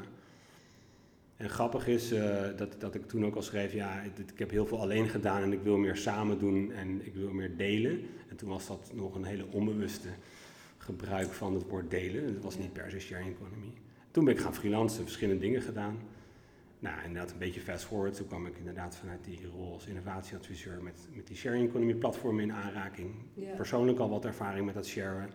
En 1.37 1.49
grappig 1.49 1.87
is 1.87 2.13
uh, 2.13 2.41
dat, 2.57 2.75
dat 2.79 2.95
ik 2.95 3.07
toen 3.07 3.25
ook 3.25 3.35
al 3.35 3.41
schreef, 3.41 3.73
ja, 3.73 4.01
ik 4.01 4.39
heb 4.39 4.49
heel 4.49 4.65
veel 4.65 4.81
alleen 4.81 5.07
gedaan 5.09 5.41
en 5.41 5.53
ik 5.53 5.61
wil 5.61 5.77
meer 5.77 5.95
samen 5.95 6.39
doen 6.39 6.71
en 6.71 7.05
ik 7.05 7.13
wil 7.13 7.31
meer 7.31 7.57
delen. 7.57 7.99
En 8.29 8.35
toen 8.35 8.49
was 8.49 8.67
dat 8.67 8.91
nog 8.93 9.15
een 9.15 9.23
hele 9.23 9.45
onbewuste 9.51 10.07
gebruik 10.85 11.31
van 11.31 11.53
het 11.53 11.67
woord 11.69 11.89
delen. 11.89 12.25
Het 12.25 12.43
was 12.43 12.57
niet 12.57 12.73
per 12.73 12.91
se 12.91 12.99
sharing 12.99 13.35
economy. 13.35 13.73
Toen 14.11 14.25
ben 14.25 14.33
ik 14.33 14.39
gaan 14.39 14.55
freelancen, 14.55 15.03
verschillende 15.03 15.41
dingen 15.41 15.61
gedaan. 15.61 15.97
Nou, 16.79 16.95
inderdaad 17.05 17.31
een 17.31 17.37
beetje 17.37 17.61
fast 17.61 17.85
forward. 17.85 18.15
Toen 18.15 18.27
kwam 18.27 18.45
ik 18.45 18.57
inderdaad 18.57 18.95
vanuit 18.95 19.23
die 19.23 19.47
rol 19.47 19.73
als 19.73 19.85
innovatieadviseur 19.85 20.83
met, 20.83 21.07
met 21.13 21.27
die 21.27 21.35
sharing 21.35 21.69
economy 21.69 21.93
platformen 21.93 22.43
in 22.43 22.53
aanraking. 22.53 23.11
Persoonlijk 23.55 23.99
al 23.99 24.09
wat 24.09 24.25
ervaring 24.25 24.65
met 24.65 24.75
dat 24.75 24.85
sharen. 24.87 25.29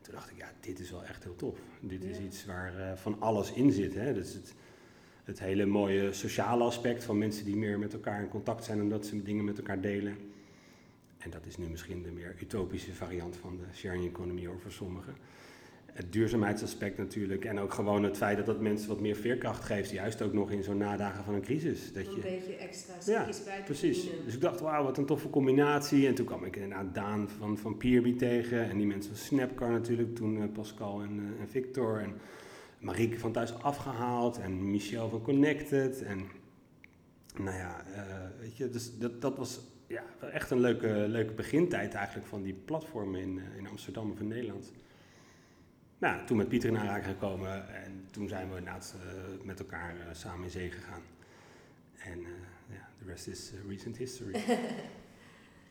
Toen 0.00 0.14
dacht 0.14 0.30
ik, 0.30 0.36
ja, 0.36 0.52
dit 0.60 0.80
is 0.80 0.90
wel 0.90 1.04
echt 1.04 1.22
heel 1.22 1.36
tof. 1.36 1.58
Dit 1.80 2.04
is 2.04 2.18
iets 2.18 2.44
waar 2.44 2.78
eh, 2.78 2.96
van 2.96 3.20
alles 3.20 3.52
in 3.52 3.72
zit. 3.72 3.94
Hè. 3.94 4.14
Dus 4.14 4.32
het, 4.32 4.54
het 5.24 5.40
hele 5.40 5.66
mooie 5.66 6.12
sociale 6.12 6.64
aspect 6.64 7.04
van 7.04 7.18
mensen 7.18 7.44
die 7.44 7.56
meer 7.56 7.78
met 7.78 7.92
elkaar 7.92 8.22
in 8.22 8.28
contact 8.28 8.64
zijn 8.64 8.80
omdat 8.80 9.06
ze 9.06 9.22
dingen 9.22 9.44
met 9.44 9.58
elkaar 9.58 9.80
delen. 9.80 10.16
En 11.20 11.30
dat 11.30 11.46
is 11.46 11.56
nu 11.56 11.68
misschien 11.68 12.02
de 12.02 12.10
meer 12.10 12.36
utopische 12.40 12.94
variant 12.94 13.36
van 13.36 13.56
de 13.56 13.64
sharing 13.74 14.06
economy 14.06 14.48
voor 14.62 14.72
sommigen. 14.72 15.14
Het 15.92 16.12
duurzaamheidsaspect 16.12 16.98
natuurlijk. 16.98 17.44
En 17.44 17.58
ook 17.58 17.72
gewoon 17.72 18.02
het 18.02 18.16
feit 18.16 18.36
dat 18.36 18.46
dat 18.46 18.60
mensen 18.60 18.88
wat 18.88 19.00
meer 19.00 19.16
veerkracht 19.16 19.64
geeft. 19.64 19.90
Juist 19.90 20.22
ook 20.22 20.32
nog 20.32 20.50
in 20.50 20.62
zo'n 20.62 20.76
nadagen 20.76 21.24
van 21.24 21.34
een 21.34 21.42
crisis. 21.42 21.92
Dat 21.92 22.06
Een 22.06 22.14
je, 22.14 22.20
beetje 22.20 22.54
extra 22.54 22.94
Ja, 23.06 23.24
bij 23.24 23.32
te 23.32 23.62
precies. 23.64 23.96
verdienen. 23.98 24.24
Dus 24.24 24.34
ik 24.34 24.40
dacht, 24.40 24.60
wauw, 24.60 24.84
wat 24.84 24.98
een 24.98 25.06
toffe 25.06 25.30
combinatie. 25.30 26.06
En 26.06 26.14
toen 26.14 26.26
kwam 26.26 26.44
ik 26.44 26.56
inderdaad 26.56 26.94
Daan 26.94 27.28
van, 27.28 27.58
van 27.58 27.76
Peerby 27.76 28.16
tegen. 28.16 28.70
En 28.70 28.76
die 28.76 28.86
mensen 28.86 29.16
van 29.16 29.24
Snapcar 29.24 29.70
natuurlijk. 29.70 30.14
Toen 30.14 30.42
eh, 30.42 30.52
Pascal 30.52 31.02
en, 31.02 31.18
eh, 31.18 31.40
en 31.40 31.48
Victor. 31.48 31.98
En 32.00 32.14
Marieke 32.78 33.18
van 33.18 33.32
Thuis 33.32 33.54
Afgehaald. 33.62 34.38
En 34.38 34.70
Michel 34.70 35.08
van 35.08 35.22
Connected. 35.22 36.02
En 36.02 36.18
nou 37.36 37.56
ja, 37.56 37.84
eh, 37.94 38.40
weet 38.40 38.56
je, 38.56 38.68
dus 38.68 38.98
dat, 38.98 39.20
dat 39.20 39.36
was 39.36 39.60
ja, 39.90 40.04
wel 40.18 40.30
echt 40.30 40.50
een 40.50 40.60
leuke, 40.60 40.88
leuke 41.08 41.32
begintijd 41.32 41.94
eigenlijk 41.94 42.26
van 42.26 42.42
die 42.42 42.54
platformen 42.54 43.20
in, 43.20 43.38
eh, 43.38 43.56
in 43.56 43.66
Amsterdam 43.66 44.10
of 44.10 44.20
in 44.20 44.28
Nederland. 44.28 44.72
Nou, 45.98 46.26
toen 46.26 46.36
met 46.36 46.48
Pieter 46.48 46.68
in 46.68 46.78
aanraking 46.78 47.06
gekomen 47.06 47.68
en 47.84 48.06
toen 48.10 48.28
zijn 48.28 48.50
we 48.50 48.56
inderdaad 48.56 48.96
eh, 49.00 49.44
met 49.44 49.58
elkaar 49.60 50.00
eh, 50.00 50.06
samen 50.12 50.44
in 50.44 50.50
zee 50.50 50.70
gegaan. 50.70 51.02
En 51.98 52.18
eh, 52.18 52.76
ja, 52.76 52.88
de 52.98 53.04
rest 53.04 53.26
is 53.26 53.52
recent 53.68 53.96
history. 53.96 54.40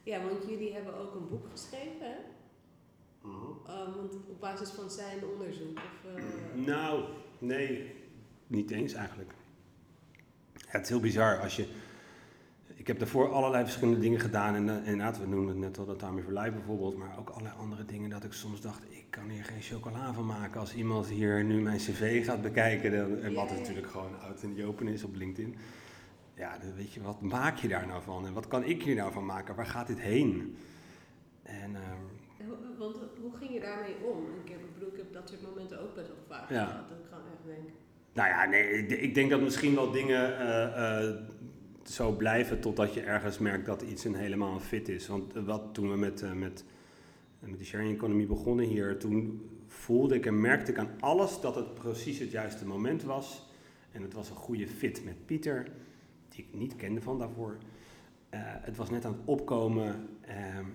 Ja, 0.03 0.23
want 0.23 0.43
jullie 0.47 0.73
hebben 0.73 0.97
ook 0.97 1.15
een 1.15 1.29
boek 1.29 1.49
geschreven, 1.51 1.99
hè? 1.99 2.15
Uh, 3.25 3.95
want 3.95 4.13
op 4.13 4.39
basis 4.39 4.69
van 4.69 4.89
zijn 4.89 5.25
onderzoek. 5.33 5.77
Of, 5.77 6.15
eh, 6.15 6.65
Nou, 6.73 7.03
nee, 7.39 7.95
niet 8.47 8.71
eens 8.71 8.93
eigenlijk. 8.93 9.31
Ja, 10.53 10.65
het 10.67 10.81
is 10.81 10.89
heel 10.89 10.99
bizar 10.99 11.39
als 11.39 11.55
je. 11.55 11.67
Ik 12.79 12.87
heb 12.87 12.99
daarvoor 12.99 13.31
allerlei 13.31 13.63
verschillende 13.63 13.99
dingen 13.99 14.19
gedaan. 14.19 14.55
En 14.55 14.69
eh, 14.69 14.75
inderdaad, 14.75 15.19
we 15.19 15.27
noemen 15.27 15.47
het 15.49 15.57
net 15.57 15.77
al 15.77 15.85
dat 15.85 15.99
for 16.23 16.33
Life 16.33 16.51
bijvoorbeeld. 16.51 16.97
Maar 16.97 17.17
ook 17.19 17.29
allerlei 17.29 17.55
andere 17.57 17.85
dingen 17.85 18.09
dat 18.09 18.23
ik 18.23 18.33
soms 18.33 18.61
dacht: 18.61 18.83
ik 18.89 19.05
kan 19.09 19.29
hier 19.29 19.43
geen 19.43 19.61
chocola 19.61 20.13
van 20.13 20.25
maken. 20.25 20.59
Als 20.59 20.75
iemand 20.75 21.07
hier 21.07 21.43
nu 21.43 21.61
mijn 21.61 21.77
cv 21.77 22.25
gaat 22.25 22.41
bekijken. 22.41 22.91
Dan, 22.91 23.17
en 23.19 23.33
wat 23.33 23.49
natuurlijk 23.49 23.87
gewoon 23.87 24.19
out 24.19 24.43
in 24.43 24.55
the 24.55 24.65
open 24.65 24.87
is 24.87 25.03
op 25.03 25.15
LinkedIn. 25.15 25.55
Ja, 26.33 26.57
dan 26.57 26.75
weet 26.75 26.93
je, 26.93 27.01
wat 27.01 27.21
maak 27.21 27.57
je 27.57 27.67
daar 27.67 27.87
nou 27.87 28.03
van? 28.03 28.25
En 28.27 28.33
wat 28.33 28.47
kan 28.47 28.63
ik 28.63 28.83
hier 28.83 28.95
nou 28.95 29.11
van 29.11 29.25
maken? 29.25 29.55
Waar 29.55 29.65
gaat 29.65 29.87
dit 29.87 29.99
heen? 29.99 30.57
En. 31.43 31.75
Ho- 32.47 32.77
Want 32.77 32.95
hoe 33.21 33.35
ging 33.37 33.53
je 33.53 33.59
daarmee 33.59 33.95
om? 34.13 34.23
Ik, 34.43 34.49
heb, 34.51 34.59
ik 34.59 34.73
bedoel, 34.73 34.89
ik 34.89 34.97
heb 34.97 35.13
dat 35.13 35.29
soort 35.29 35.41
momenten 35.41 35.81
ook 35.81 35.95
best 35.95 36.07
wel 36.07 36.17
vaak 36.37 36.49
Ja. 36.49 36.65
gehad. 36.65 36.89
Dat 36.89 36.97
ik 36.97 37.05
gewoon 37.09 37.23
echt 37.33 37.45
denk, 37.45 37.69
Nou 38.13 38.27
ja, 38.29 38.45
nee, 38.45 38.69
ik, 38.71 38.89
ik 39.01 39.13
denk 39.13 39.29
dat 39.29 39.41
misschien 39.41 39.75
wel 39.75 39.91
dingen 39.91 40.39
eh, 40.39 41.03
eh, 41.07 41.15
zo 41.89 42.11
blijven 42.11 42.59
totdat 42.59 42.93
je 42.93 43.01
ergens 43.01 43.37
merkt 43.37 43.65
dat 43.65 43.81
iets 43.81 44.03
een 44.03 44.15
helemaal 44.15 44.59
fit 44.59 44.89
is. 44.89 45.07
Want 45.07 45.35
eh, 45.35 45.43
wat 45.43 45.73
toen 45.73 45.89
we 45.89 45.97
met, 45.97 46.21
eh, 46.21 46.31
met, 46.31 46.65
met 47.39 47.59
de 47.59 47.65
sharing 47.65 47.93
economy 47.93 48.25
begonnen 48.25 48.65
hier, 48.65 48.97
toen 48.97 49.49
voelde 49.67 50.15
ik 50.15 50.25
en 50.25 50.41
merkte 50.41 50.71
ik 50.71 50.77
aan 50.77 50.91
alles 50.99 51.41
dat 51.41 51.55
het 51.55 51.73
precies 51.73 52.19
het 52.19 52.31
juiste 52.31 52.65
moment 52.65 53.03
was. 53.03 53.47
En 53.91 54.01
het 54.01 54.13
was 54.13 54.29
een 54.29 54.35
goede 54.35 54.67
fit 54.67 55.03
met 55.05 55.25
Pieter, 55.25 55.67
die 56.29 56.47
ik 56.51 56.59
niet 56.59 56.75
kende 56.75 57.01
van 57.01 57.19
daarvoor. 57.19 57.57
Eh, 58.29 58.39
het 58.43 58.77
was 58.77 58.89
net 58.89 59.05
aan 59.05 59.11
het 59.11 59.21
opkomen. 59.25 60.09
ehm, 60.21 60.65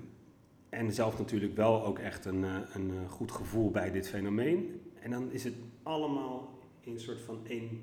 en 0.69 0.93
zelf 0.93 1.19
natuurlijk 1.19 1.57
wel 1.57 1.85
ook 1.85 1.99
echt 1.99 2.25
een, 2.25 2.45
eh, 2.45 2.57
een 2.73 2.91
eh, 2.91 3.11
goed 3.11 3.33
gevoel 3.33 3.71
bij 3.71 3.91
dit 3.91 4.09
fenomeen. 4.09 4.81
En 5.01 5.11
dan 5.11 5.33
is 5.33 5.45
het 5.45 5.55
allemaal 5.83 6.59
in 6.81 6.93
een 6.93 7.01
soort 7.01 7.21
van 7.21 7.39
één. 7.47 7.81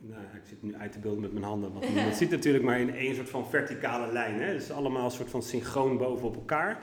Nou, 0.00 0.22
ik 0.22 0.46
zit 0.48 0.62
nu 0.62 0.74
uit 0.74 0.92
te 0.92 0.98
beelden 0.98 1.20
met 1.20 1.32
mijn 1.32 1.44
handen, 1.44 1.72
want 1.72 1.94
niemand 1.94 2.16
ziet 2.16 2.30
natuurlijk, 2.30 2.64
maar 2.64 2.80
in 2.80 2.94
één 2.94 3.14
soort 3.14 3.28
van 3.28 3.48
verticale 3.48 4.12
lijn. 4.12 4.40
Hè? 4.40 4.52
Dus 4.52 4.70
allemaal 4.70 5.04
een 5.04 5.10
soort 5.10 5.30
van 5.30 5.42
synchroon 5.42 5.98
bovenop 5.98 6.34
elkaar. 6.34 6.82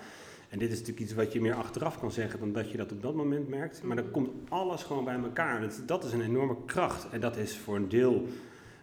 En 0.49 0.59
dit 0.59 0.71
is 0.71 0.79
natuurlijk 0.79 1.05
iets 1.05 1.13
wat 1.13 1.33
je 1.33 1.41
meer 1.41 1.53
achteraf 1.53 1.99
kan 1.99 2.11
zeggen 2.11 2.39
dan 2.39 2.53
dat 2.53 2.71
je 2.71 2.77
dat 2.77 2.91
op 2.91 3.01
dat 3.01 3.15
moment 3.15 3.47
merkt. 3.47 3.83
Maar 3.83 3.95
dan 3.95 4.11
komt 4.11 4.29
alles 4.49 4.83
gewoon 4.83 5.03
bij 5.03 5.15
elkaar. 5.15 5.61
Dat, 5.61 5.81
dat 5.85 6.03
is 6.03 6.13
een 6.13 6.21
enorme 6.21 6.55
kracht. 6.65 7.09
En 7.09 7.19
dat 7.19 7.37
is 7.37 7.57
voor 7.57 7.75
een 7.75 7.89
deel 7.89 8.27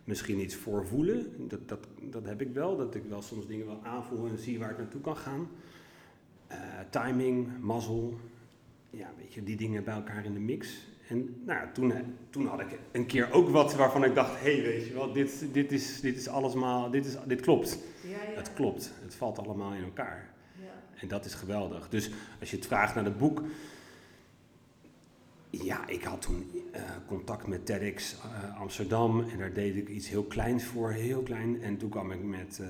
misschien 0.05 0.41
iets 0.41 0.55
voorvoelen. 0.55 1.49
Dat, 1.49 1.69
dat, 1.69 1.87
dat 2.01 2.27
heb 2.27 2.41
ik 2.41 2.53
wel. 2.53 2.77
Dat 2.77 2.95
ik 2.95 3.03
wel 3.09 3.23
soms 3.23 3.47
dingen 3.47 3.67
wel 3.67 3.81
aanvoel 3.83 4.27
en 4.27 4.39
zie 4.39 4.59
waar 4.59 4.69
het 4.69 4.79
naartoe 4.79 5.01
kan 5.01 5.17
gaan. 5.17 5.49
Eh, 6.47 6.59
timing, 6.91 7.49
mazzel. 7.61 8.19
Ja, 8.91 9.11
weet 9.19 9.35
je, 9.35 9.43
die 9.43 9.57
dingen 9.57 9.85
bij 9.85 9.95
elkaar 9.95 10.25
in 10.25 10.35
de 10.35 10.41
mix. 10.41 10.87
En 11.09 11.43
nou, 11.47 11.73
toen, 11.73 11.93
toen 12.31 12.47
had 12.47 12.61
ik 12.61 12.79
een 12.93 13.07
keer 13.07 13.33
ook 13.33 13.49
wat 13.49 13.75
waarvan 13.75 14.05
ik 14.05 14.15
dacht: 14.15 14.41
hé, 14.41 14.55
hey, 14.55 14.63
weet 14.63 14.87
je 14.87 14.93
wel, 14.93 15.13
dit, 15.13 15.47
dit, 15.53 15.73
is, 15.73 16.01
dit 16.01 16.17
is 16.17 16.29
allesmaal, 16.29 16.91
dit, 16.91 17.07
is, 17.07 17.17
dit 17.27 17.41
klopt. 17.41 17.79
ja, 18.03 18.09
ja. 18.09 18.17
Het 18.39 18.53
klopt. 18.53 18.93
Het 19.03 19.15
valt 19.15 19.39
allemaal 19.39 19.73
in 19.73 19.83
elkaar. 19.83 20.31
Ja. 20.61 21.01
En 21.01 21.09
dat 21.09 21.25
is 21.25 21.35
geweldig. 21.35 21.89
Dus 21.89 22.11
als 22.41 22.51
je 22.51 22.57
het 22.57 22.67
vraagt 22.67 22.95
naar 22.95 23.05
het 23.05 23.19
boek. 23.19 23.43
Ja, 25.51 25.89
ik 25.89 26.03
had 26.03 26.23
toen 26.23 26.51
eh, 26.73 26.83
contact 27.07 27.47
met 27.47 27.67
TEDx 27.67 28.17
eh, 28.23 28.61
Amsterdam 28.61 29.21
en 29.21 29.39
daar 29.39 29.53
deed 29.53 29.77
ik 29.77 29.89
iets 29.89 30.09
heel 30.09 30.25
kleins 30.25 30.65
voor, 30.65 30.91
heel 30.91 31.23
klein. 31.23 31.63
En 31.63 31.77
toen 31.77 31.91
kwam 31.91 32.13
ik 32.13 32.23
met 32.23 32.59
eh, 32.61 32.69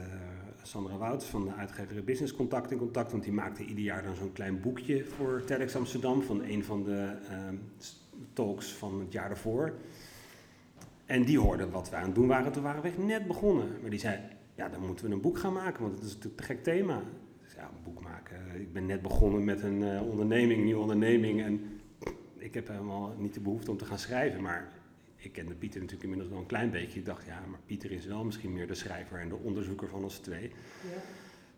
Sandra 0.63 0.97
Wouts 0.97 1.25
van 1.25 1.45
de 1.45 1.53
uitgeverij 1.55 2.05
Business 2.05 2.35
Contact 2.35 2.71
in 2.71 2.79
contact, 2.79 3.11
want 3.11 3.25
die 3.25 3.33
maakte 3.33 3.65
ieder 3.65 3.85
jaar 3.85 4.03
dan 4.03 4.15
zo'n 4.15 4.33
klein 4.33 4.61
boekje 4.61 5.05
voor 5.05 5.43
TEDx 5.45 5.77
Amsterdam 5.77 6.23
van 6.23 6.43
een 6.43 6.65
van 6.65 6.85
de 6.85 7.17
ehm, 7.29 7.57
talks 8.33 8.73
van 8.73 9.01
het 9.01 9.13
jaar 9.13 9.29
daarvoor. 9.29 9.75
En 11.07 11.25
die 11.25 11.39
hoorde 11.39 11.71
wat 11.71 11.91
we 11.91 11.97
aan 11.97 12.05
het 12.05 12.15
doen 12.15 12.27
waren, 12.27 12.53
toen 12.53 12.63
waren 12.63 12.83
we 12.83 12.89
echt 12.89 12.99
net 12.99 13.27
begonnen. 13.27 13.69
Maar 13.81 13.91
die 13.91 13.99
zei, 13.99 14.21
ja, 14.55 14.69
dan 14.69 14.87
moeten 14.87 15.07
we 15.07 15.13
een 15.13 15.21
boek 15.21 15.39
gaan 15.39 15.53
maken, 15.53 15.83
want 15.83 15.95
het 15.95 16.05
is 16.05 16.15
natuurlijk 16.15 16.41
een 16.41 16.47
te 16.47 16.53
gek 16.53 16.63
thema. 16.63 17.03
Dus 17.43 17.55
ja, 17.55 17.63
een 17.63 17.83
boek 17.93 18.03
maken. 18.03 18.61
Ik 18.61 18.73
ben 18.73 18.87
net 18.87 19.03
begonnen 19.03 19.45
met 19.45 19.63
een 19.63 19.83
eh, 19.83 20.09
onderneming, 20.09 20.59
een 20.59 20.65
nieuwe 20.65 20.81
onderneming. 20.81 21.43
En 21.43 21.81
ik 22.37 22.55
heb 22.55 22.69
helemaal 22.69 23.15
niet 23.19 23.35
de 23.35 23.41
behoefte 23.41 23.71
om 23.71 23.77
te 23.77 23.85
gaan 23.85 23.99
schrijven. 23.99 24.43
Maar 24.43 24.73
ik 25.17 25.33
kende 25.33 25.55
Pieter 25.55 25.81
natuurlijk 25.81 26.03
inmiddels 26.03 26.31
wel 26.31 26.41
een 26.41 26.47
klein 26.47 26.71
beetje. 26.71 26.99
Ik 26.99 27.07
dacht, 27.07 27.27
ja, 27.27 27.43
maar 27.51 27.61
Pieter 27.67 27.91
is 27.91 28.07
wel 28.07 28.25
misschien 28.25 28.53
meer 28.53 28.67
de 28.67 28.75
schrijver 28.75 29.19
en 29.19 29.29
de 29.29 29.37
onderzoeker 29.37 29.89
van 29.89 30.03
ons 30.03 30.19
twee. 30.19 30.43
Ja. 30.43 31.01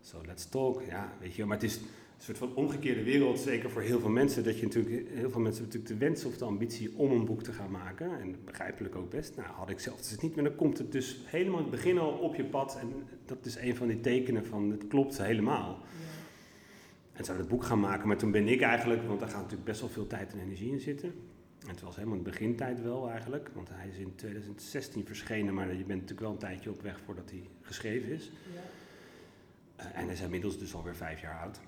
So 0.01 0.21
let's 0.25 0.49
talk. 0.49 0.81
Ja, 0.81 1.13
weet 1.19 1.35
je, 1.35 1.45
maar 1.45 1.57
het 1.57 1.65
is 1.65 1.79
een 2.17 2.23
soort 2.23 2.37
van 2.37 2.55
omgekeerde 2.55 3.03
wereld, 3.03 3.39
zeker 3.39 3.69
voor 3.69 3.81
heel 3.81 3.99
veel 3.99 4.09
mensen. 4.09 4.43
Dat 4.43 4.59
je 4.59 4.63
natuurlijk, 4.63 5.09
heel 5.09 5.29
veel 5.29 5.41
mensen 5.41 5.63
hebben 5.63 5.79
natuurlijk 5.81 5.87
de 5.87 6.05
wens 6.05 6.25
of 6.25 6.37
de 6.37 6.45
ambitie 6.45 6.97
om 6.97 7.11
een 7.11 7.25
boek 7.25 7.43
te 7.43 7.53
gaan 7.53 7.71
maken. 7.71 8.19
En 8.19 8.35
begrijpelijk 8.45 8.95
ook 8.95 9.09
best. 9.09 9.35
Nou, 9.35 9.47
had 9.47 9.69
ik 9.69 9.79
zelf 9.79 10.01
dus 10.01 10.19
niet, 10.19 10.35
maar 10.35 10.43
dan 10.43 10.55
komt 10.55 10.77
het 10.77 10.91
dus 10.91 11.17
helemaal 11.25 11.57
in 11.57 11.65
het 11.65 11.71
begin 11.71 11.97
al 11.97 12.11
op 12.11 12.35
je 12.35 12.45
pad. 12.45 12.77
En 12.79 12.93
dat 13.25 13.45
is 13.45 13.55
een 13.55 13.75
van 13.75 13.87
die 13.87 13.99
tekenen 13.99 14.45
van 14.45 14.71
het 14.71 14.87
klopt 14.87 15.17
helemaal. 15.17 15.79
Ja. 15.81 16.15
En 17.13 17.25
zou 17.25 17.37
het 17.37 17.47
boek 17.47 17.63
gaan 17.63 17.79
maken, 17.79 18.07
maar 18.07 18.17
toen 18.17 18.31
ben 18.31 18.47
ik 18.47 18.61
eigenlijk, 18.61 19.07
want 19.07 19.19
daar 19.19 19.29
gaat 19.29 19.41
natuurlijk 19.41 19.65
best 19.65 19.79
wel 19.79 19.89
veel 19.89 20.07
tijd 20.07 20.33
en 20.33 20.39
energie 20.39 20.71
in 20.71 20.79
zitten. 20.79 21.13
En 21.59 21.71
het 21.71 21.81
was 21.81 21.95
helemaal 21.95 22.17
in 22.17 22.23
de 22.23 22.29
begintijd 22.29 22.81
wel 22.81 23.09
eigenlijk, 23.09 23.49
want 23.53 23.69
hij 23.71 23.87
is 23.87 23.97
in 23.97 24.15
2016 24.15 25.05
verschenen, 25.05 25.53
maar 25.53 25.67
je 25.67 25.73
bent 25.73 25.87
natuurlijk 25.87 26.19
wel 26.19 26.31
een 26.31 26.37
tijdje 26.37 26.69
op 26.69 26.81
weg 26.81 26.99
voordat 27.05 27.29
hij 27.29 27.49
geschreven 27.61 28.09
is. 28.09 28.31
Ja. 28.53 28.61
Eh, 29.75 29.99
en 29.99 30.03
hij 30.03 30.13
is 30.13 30.21
inmiddels 30.21 30.59
dus 30.59 30.75
alweer 30.75 30.95
vijf 30.95 31.21
jaar 31.21 31.39
oud. 31.39 31.59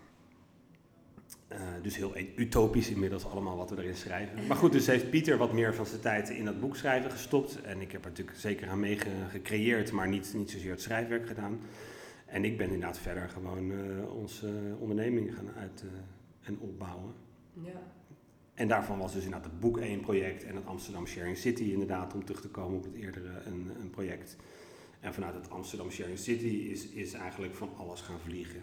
Eh, 1.48 1.60
dus 1.82 1.96
heel 1.96 2.18
e- 2.18 2.34
utopisch 2.36 2.90
inmiddels 2.90 3.26
allemaal 3.26 3.58
wat 3.58 3.70
we 3.70 3.78
erin 3.78 3.96
schrijven. 3.96 4.48
Maar 4.48 4.58
goed, 4.58 4.72
dus 4.72 4.88
heeft 4.88 5.10
Pieter 5.10 5.38
wat 5.38 5.54
meer 5.54 5.74
van 5.76 5.86
zijn 5.86 6.02
tijd 6.02 6.30
in 6.30 6.46
dat 6.46 6.60
boek 6.60 6.76
schrijven 6.76 7.12
gestopt. 7.12 7.62
En 7.62 7.82
ik 7.82 7.92
heb 7.92 8.04
er 8.04 8.10
natuurlijk 8.10 8.38
zeker 8.38 8.70
aan 8.70 8.80
mee 8.80 8.98
ge- 9.00 9.26
gecreëerd, 9.30 9.92
maar 9.92 10.08
niet, 10.08 10.34
niet 10.36 10.52
zozeer 10.52 10.72
het 10.72 10.82
schrijfwerk 10.82 11.28
gedaan. 11.28 11.60
En 12.26 12.46
ik 12.46 12.58
ben 12.58 12.66
inderdaad 12.66 13.00
verder 13.00 13.30
gewoon 13.30 13.72
eh, 13.72 14.14
onze 14.16 14.76
onderneming 14.80 15.36
gaan 15.36 15.50
uit 15.58 15.84
eh, 15.84 16.48
en 16.48 16.60
opbouwen. 16.60 17.14
Ja. 17.54 17.82
En 18.54 18.68
daarvan 18.68 18.98
was 18.98 19.14
dus 19.14 19.24
inderdaad 19.24 19.50
het 19.52 19.60
boek 19.60 19.78
één 19.78 20.00
project 20.00 20.44
en 20.44 20.56
het 20.56 20.66
Amsterdam 20.66 21.08
Sharing 21.08 21.38
City 21.38 21.64
inderdaad, 21.64 22.14
om 22.14 22.26
terug 22.26 22.42
te 22.42 22.50
komen 22.50 22.78
op 22.78 22.84
het 22.84 22.96
eerdere 22.96 23.42
een, 23.46 23.72
een 23.82 23.90
project. 23.90 24.36
En 25.00 25.14
vanuit 25.14 25.34
het 25.36 25.50
Amsterdam 25.50 25.92
Sharing 25.92 26.18
City 26.20 26.46
is, 26.72 26.88
is 26.88 27.14
eigenlijk 27.14 27.56
van 27.56 27.70
alles 27.78 28.02
gaan 28.02 28.20
vliegen. 28.20 28.62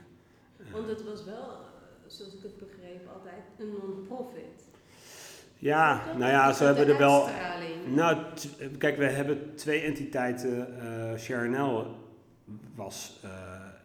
Want 0.73 0.88
het 0.88 1.05
was 1.05 1.25
wel, 1.25 1.49
zoals 2.14 2.35
ik 2.35 2.42
het 2.42 2.59
begreep, 2.59 3.09
altijd 3.14 3.42
een 3.59 3.75
non-profit. 3.80 4.62
ja, 5.59 6.02
nou 6.18 6.30
ja, 6.30 6.52
zo 6.52 6.64
hebben 6.64 6.87
we 6.87 6.92
er 6.92 6.99
wel... 6.99 7.28
Nou, 7.94 8.16
kijk, 8.78 8.97
we 8.97 9.04
hebben 9.04 9.54
twee 9.54 9.80
entiteiten. 9.80 10.80
eh 10.80 11.18
Sharonel 11.18 11.97
was 12.75 13.21
eh, 13.23 13.30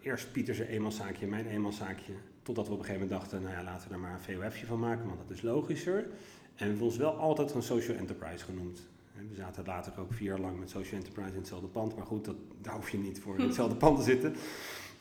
eerst 0.02 0.32
Pieters 0.32 0.60
eenmanszaakje, 0.60 1.28
mijn 1.28 1.48
eenmanszaakje. 1.48 2.14
Totdat 2.44 2.68
we 2.68 2.74
op 2.74 2.80
een 2.80 2.86
gegeven 2.86 3.08
moment 3.08 3.22
dachten, 3.22 3.42
nou 3.42 3.56
ja, 3.56 3.64
laten 3.64 3.88
we 3.88 3.94
er 3.94 4.00
maar 4.00 4.14
een 4.14 4.36
VOF'je 4.42 4.66
van 4.66 4.80
maken, 4.80 5.06
want 5.06 5.20
dat 5.28 5.38
is 5.38 5.42
logischer. 5.42 5.98
En 5.98 6.08
we 6.56 6.64
hebben 6.66 6.82
ons 6.86 6.98
wel 6.98 7.12
altijd 7.18 7.54
een 7.54 7.62
social 7.64 7.98
enterprise 7.98 8.46
genoemd. 8.46 8.88
En 9.18 9.30
We 9.30 9.36
zaten 9.36 9.64
later 9.66 9.94
ook 10.00 10.14
vier 10.14 10.28
jaar 10.28 10.40
lang 10.40 10.60
met 10.60 10.70
social 10.70 10.96
enterprise 11.00 11.32
in 11.32 11.38
hetzelfde 11.38 11.68
pand. 11.68 11.96
Maar 11.96 12.06
goed, 12.06 12.26
dat, 12.26 12.36
daar 12.62 12.74
hoef 12.74 12.90
je 12.90 12.98
niet 12.98 13.20
voor 13.20 13.38
in 13.40 13.46
hetzelfde 13.48 13.76
pand 13.76 13.98
te 13.98 14.04
zitten. 14.04 14.36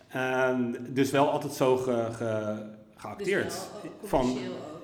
Ehm, 0.08 0.72
dus 0.88 1.10
wel 1.10 1.30
altijd 1.30 1.52
zo 1.52 1.76
ge, 1.76 2.08
ge- 2.12 2.76
geacteerd. 2.98 3.44
Dus 3.44 3.68
van, 4.02 4.30
ook. 4.30 4.36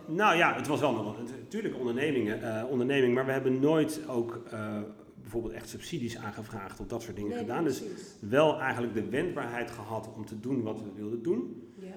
nou 0.07 0.37
ja, 0.37 0.55
het 0.55 0.67
was 0.67 0.81
wel 0.81 1.17
een, 1.19 1.25
natuurlijk 1.39 1.77
ondernemingen, 1.77 2.43
eh, 2.43 2.71
onderneming, 2.71 3.15
maar 3.15 3.27
we 3.27 3.33
hebben 3.33 3.61
nooit 3.61 4.01
ook 4.09 4.43
eh, 4.51 4.79
bijvoorbeeld 5.21 5.53
echt 5.53 5.69
subsidies 5.69 6.17
aangevraagd 6.17 6.81
of 6.81 6.87
dat 6.87 7.03
soort 7.03 7.17
dingen 7.17 7.31
Nee, 7.31 7.39
gedaan. 7.39 7.65
Dus 7.65 7.83
wel 8.21 8.61
eigenlijk 8.61 8.95
de 8.95 9.09
wendbaarheid 9.09 9.71
gehad 9.71 10.11
om 10.17 10.27
te 10.27 10.41
doen 10.41 10.63
wat 10.63 10.83
we 10.83 10.93
wilden 10.95 11.23
doen. 11.23 11.73
Ja. 11.79 11.95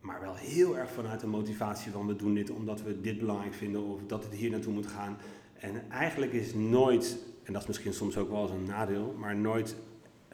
Maar 0.00 0.20
wel 0.20 0.34
heel 0.34 0.78
erg 0.78 0.90
vanuit 0.90 1.20
de 1.20 1.26
motivatie 1.26 1.92
van 1.92 2.06
we 2.06 2.16
doen 2.16 2.34
dit 2.34 2.50
omdat 2.50 2.82
we 2.82 3.00
dit 3.00 3.18
belangrijk 3.18 3.54
vinden 3.54 3.82
of 3.82 4.00
dat 4.06 4.24
het 4.24 4.34
hier 4.34 4.50
naartoe 4.50 4.72
moet 4.72 4.86
gaan. 4.86 5.16
En 5.58 5.90
eigenlijk 5.90 6.32
is 6.32 6.54
nooit, 6.54 7.18
en 7.42 7.52
dat 7.52 7.62
is 7.62 7.68
misschien 7.68 7.92
soms 7.92 8.16
ook 8.16 8.30
wel 8.30 8.42
eens 8.42 8.50
een 8.50 8.64
nadeel, 8.64 9.14
maar 9.18 9.36
nooit 9.36 9.76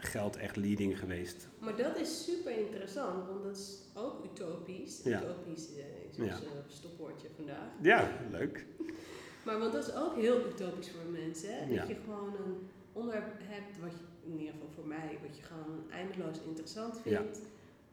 geld 0.04 0.37
echt 0.37 0.56
leading 0.56 0.99
geweest. 0.99 1.49
Maar 1.59 1.76
dat 1.76 1.97
is 1.97 2.25
super 2.25 2.59
interessant, 2.59 3.26
want 3.26 3.42
dat 3.42 3.56
is 3.56 3.78
ook 3.94 4.25
utopisch. 4.25 5.00
Ja. 5.04 5.21
Utopisch 5.23 5.68
eh, 5.76 5.85
is 6.11 6.18
ons 6.18 6.28
Ja. 6.28 6.35
eh, 6.35 6.50
stopwoordje 6.68 7.28
vandaag. 7.37 7.68
Ja, 7.82 8.11
leuk. 8.30 8.64
Maar 9.44 9.59
want 9.59 9.73
dat 9.73 9.88
is 9.88 9.94
ook 9.94 10.14
heel 10.16 10.47
utopisch 10.47 10.90
voor 10.90 11.11
mensen. 11.12 11.54
Hè? 11.59 11.76
Dat 11.76 11.88
je 11.88 11.94
gewoon 12.04 12.35
een 12.44 12.68
onderwerp 12.92 13.32
hebt, 13.40 13.80
wat 13.80 13.90
je, 13.90 14.30
in 14.30 14.38
ieder 14.38 14.52
geval 14.54 14.68
voor 14.75 14.87
mij, 14.87 15.18
wat 15.26 15.37
je 15.37 15.42
gewoon 15.42 15.90
eindeloos 15.90 16.37
interessant 16.47 17.00
vindt. 17.00 17.40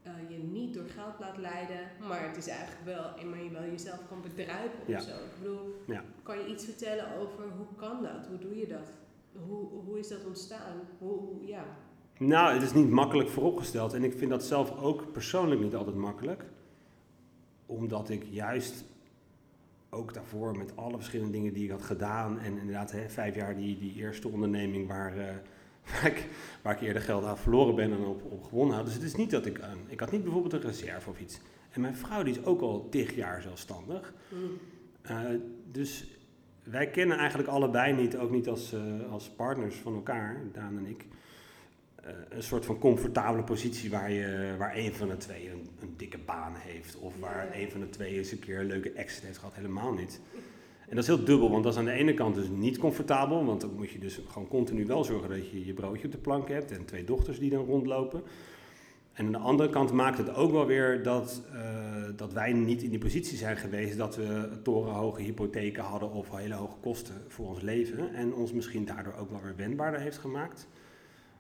eh, 0.04 0.12
je 0.30 0.38
niet 0.38 0.74
door 0.74 0.86
geld 0.86 1.20
laat 1.20 1.38
leiden, 1.38 1.80
maar 2.08 2.28
het 2.28 2.38
is 2.38 2.48
eigenlijk 2.48 2.82
wel, 2.86 3.26
maar 3.30 3.44
je 3.44 3.50
wel 3.50 3.62
jezelf 3.64 4.08
kan 4.08 4.22
bedruipen 4.22 4.80
Ja. 4.88 4.98
of 4.98 5.04
zo. 5.04 5.10
Ik 5.12 5.38
bedoel, 5.42 5.76
Ja. 5.88 6.04
kan 6.24 6.38
je 6.40 6.46
iets 6.48 6.64
vertellen 6.66 7.16
over 7.16 7.44
hoe 7.58 7.68
kan 7.76 8.04
dat? 8.04 8.26
Hoe 8.28 8.38
doe 8.38 8.58
je 8.58 8.68
dat? 8.68 8.92
Hoe, 9.48 9.68
hoe 9.86 10.00
is 10.00 10.08
dat 10.08 10.26
ontstaan? 10.26 10.88
Hoe, 10.98 11.18
hoe- 11.20 11.46
ja. 11.48 11.66
Nou, 12.20 12.54
het 12.54 12.62
is 12.62 12.74
niet 12.74 12.90
makkelijk 12.90 13.30
vooropgesteld 13.30 13.94
en 13.94 14.04
ik 14.04 14.14
vind 14.18 14.30
dat 14.30 14.44
zelf 14.44 14.82
ook 14.82 15.12
persoonlijk 15.12 15.62
niet 15.62 15.76
altijd 15.76 15.96
makkelijk. 15.96 16.44
Omdat 17.66 18.10
ik 18.10 18.24
juist 18.30 18.84
ook 19.90 20.14
daarvoor 20.14 20.58
met 20.58 20.72
alle 20.76 20.96
verschillende 20.96 21.32
dingen 21.32 21.54
die 21.54 21.64
ik 21.64 21.72
had 21.72 21.82
gedaan 21.82 22.40
en 22.40 22.58
inderdaad 22.58 22.92
hè, 22.92 23.10
vijf 23.10 23.36
jaar 23.36 23.56
die, 23.56 23.80
die 23.80 23.94
eerste 23.96 24.28
onderneming 24.28 24.88
waar, 24.88 25.18
eh, 25.18 25.36
waar, 25.92 26.06
ik, 26.06 26.28
waar 26.62 26.74
ik 26.74 26.82
eerder 26.82 27.02
geld 27.02 27.26
aan 27.26 27.38
verloren 27.38 27.76
ben 27.76 27.92
en 27.92 28.06
op, 28.06 28.24
op 28.32 28.44
gewonnen 28.44 28.76
had. 28.76 28.86
Dus 28.86 28.94
het 28.94 29.04
is 29.04 29.16
niet 29.16 29.32
dat 29.32 29.46
ik, 29.46 29.60
ik 29.88 30.00
had 30.00 30.12
niet 30.12 30.24
bijvoorbeeld 30.24 30.54
een 30.54 30.62
reserve 30.62 31.10
of 31.10 31.20
iets. 31.20 31.40
En 31.72 31.82
mijn 31.82 31.96
vrouw 31.96 32.24
die 32.24 32.34
is 32.34 32.46
ook 32.46 32.62
al 32.62 32.88
tig 32.90 33.16
jaar 33.16 33.42
zelfstandig. 33.42 34.14
Hm. 34.30 34.36
Eh, 35.02 35.20
dus 35.72 36.08
wij 36.64 36.90
kennen 36.90 37.18
eigenlijk 37.18 37.50
allebei 37.50 37.94
niet, 37.94 38.18
ook 38.18 38.32
niet 38.32 38.48
als, 38.48 38.74
eh, 38.74 39.12
als 39.12 39.30
partners 39.30 39.76
van 39.76 39.94
elkaar, 39.94 40.42
Daan 40.54 40.78
en 40.78 40.86
ik, 40.86 41.06
een 42.30 42.44
soort 42.44 42.66
van 42.66 42.80
comfortabele 42.80 43.44
positie 43.44 43.90
waar, 43.90 44.12
je, 44.12 44.56
waar 44.58 44.76
een 44.78 44.94
van 44.94 45.08
de 45.08 45.18
twee 45.18 45.50
een, 45.50 45.68
een 45.82 45.94
dikke 45.98 46.18
baan 46.26 46.54
heeft. 46.56 46.98
Of 46.98 47.14
waar 47.20 47.48
Ja. 47.54 47.62
een 47.62 47.72
van 47.72 47.80
de 47.80 47.90
twee 47.90 48.18
eens 48.18 48.32
een 48.32 48.40
keer 48.40 48.60
een 48.60 48.66
leuke 48.66 48.92
exit 48.92 49.24
heeft 49.24 49.38
gehad. 49.38 49.56
Helemaal 49.56 49.94
niet. 49.94 50.22
En 50.88 50.96
dat 50.96 51.04
is 51.04 51.16
heel 51.16 51.24
dubbel, 51.26 51.50
want 51.52 51.64
dat 51.64 51.74
is 51.74 51.80
aan 51.80 51.86
de 51.86 51.92
ene 51.92 52.14
kant 52.14 52.36
dus 52.36 52.48
niet 52.50 52.78
comfortabel. 52.78 53.46
Want 53.46 53.62
dan 53.62 53.74
moet 53.76 53.90
je 53.90 54.00
dus 54.00 54.22
gewoon 54.28 54.48
continu 54.48 54.86
wel 54.86 55.04
zorgen 55.04 55.30
dat 55.30 55.50
je 55.50 55.66
je 55.66 55.74
broodje 55.74 56.06
op 56.06 56.12
de 56.12 56.18
plank 56.18 56.48
hebt. 56.48 56.72
En 56.72 56.86
twee 56.86 57.04
dochters 57.04 57.40
die 57.40 57.50
dan 57.50 57.66
rondlopen. 57.66 58.22
En 59.14 59.26
aan 59.26 59.32
de 59.32 59.38
andere 59.38 59.70
kant 59.70 59.92
maakt 59.92 60.18
het 60.18 60.36
ook 60.36 60.52
wel 60.52 60.66
weer 60.66 61.04
dat, 61.04 61.42
eh, 61.54 62.04
dat 62.16 62.34
wij 62.34 62.54
niet 62.54 62.84
in 62.84 62.90
die 62.90 63.00
positie 63.00 63.38
zijn 63.38 63.58
geweest 63.58 63.98
dat 63.98 64.16
we 64.16 64.50
torenhoge 64.64 65.22
hypotheken 65.22 65.84
hadden 65.84 66.12
of 66.12 66.36
hele 66.36 66.54
hoge 66.54 66.78
kosten 66.82 67.16
voor 67.28 67.48
ons 67.48 67.62
leven. 67.62 68.14
En 68.14 68.34
ons 68.34 68.54
misschien 68.54 68.86
daardoor 68.86 69.14
ook 69.20 69.30
wel 69.30 69.42
weer 69.44 69.56
wendbaarder 69.56 70.00
heeft 70.00 70.18
gemaakt. 70.18 70.68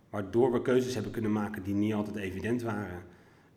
Waardoor 0.09 0.51
we 0.51 0.61
keuzes 0.61 0.93
hebben 0.93 1.11
kunnen 1.11 1.31
maken 1.31 1.63
die 1.63 1.73
niet 1.73 1.93
altijd 1.93 2.15
evident 2.15 2.61
waren. 2.61 3.03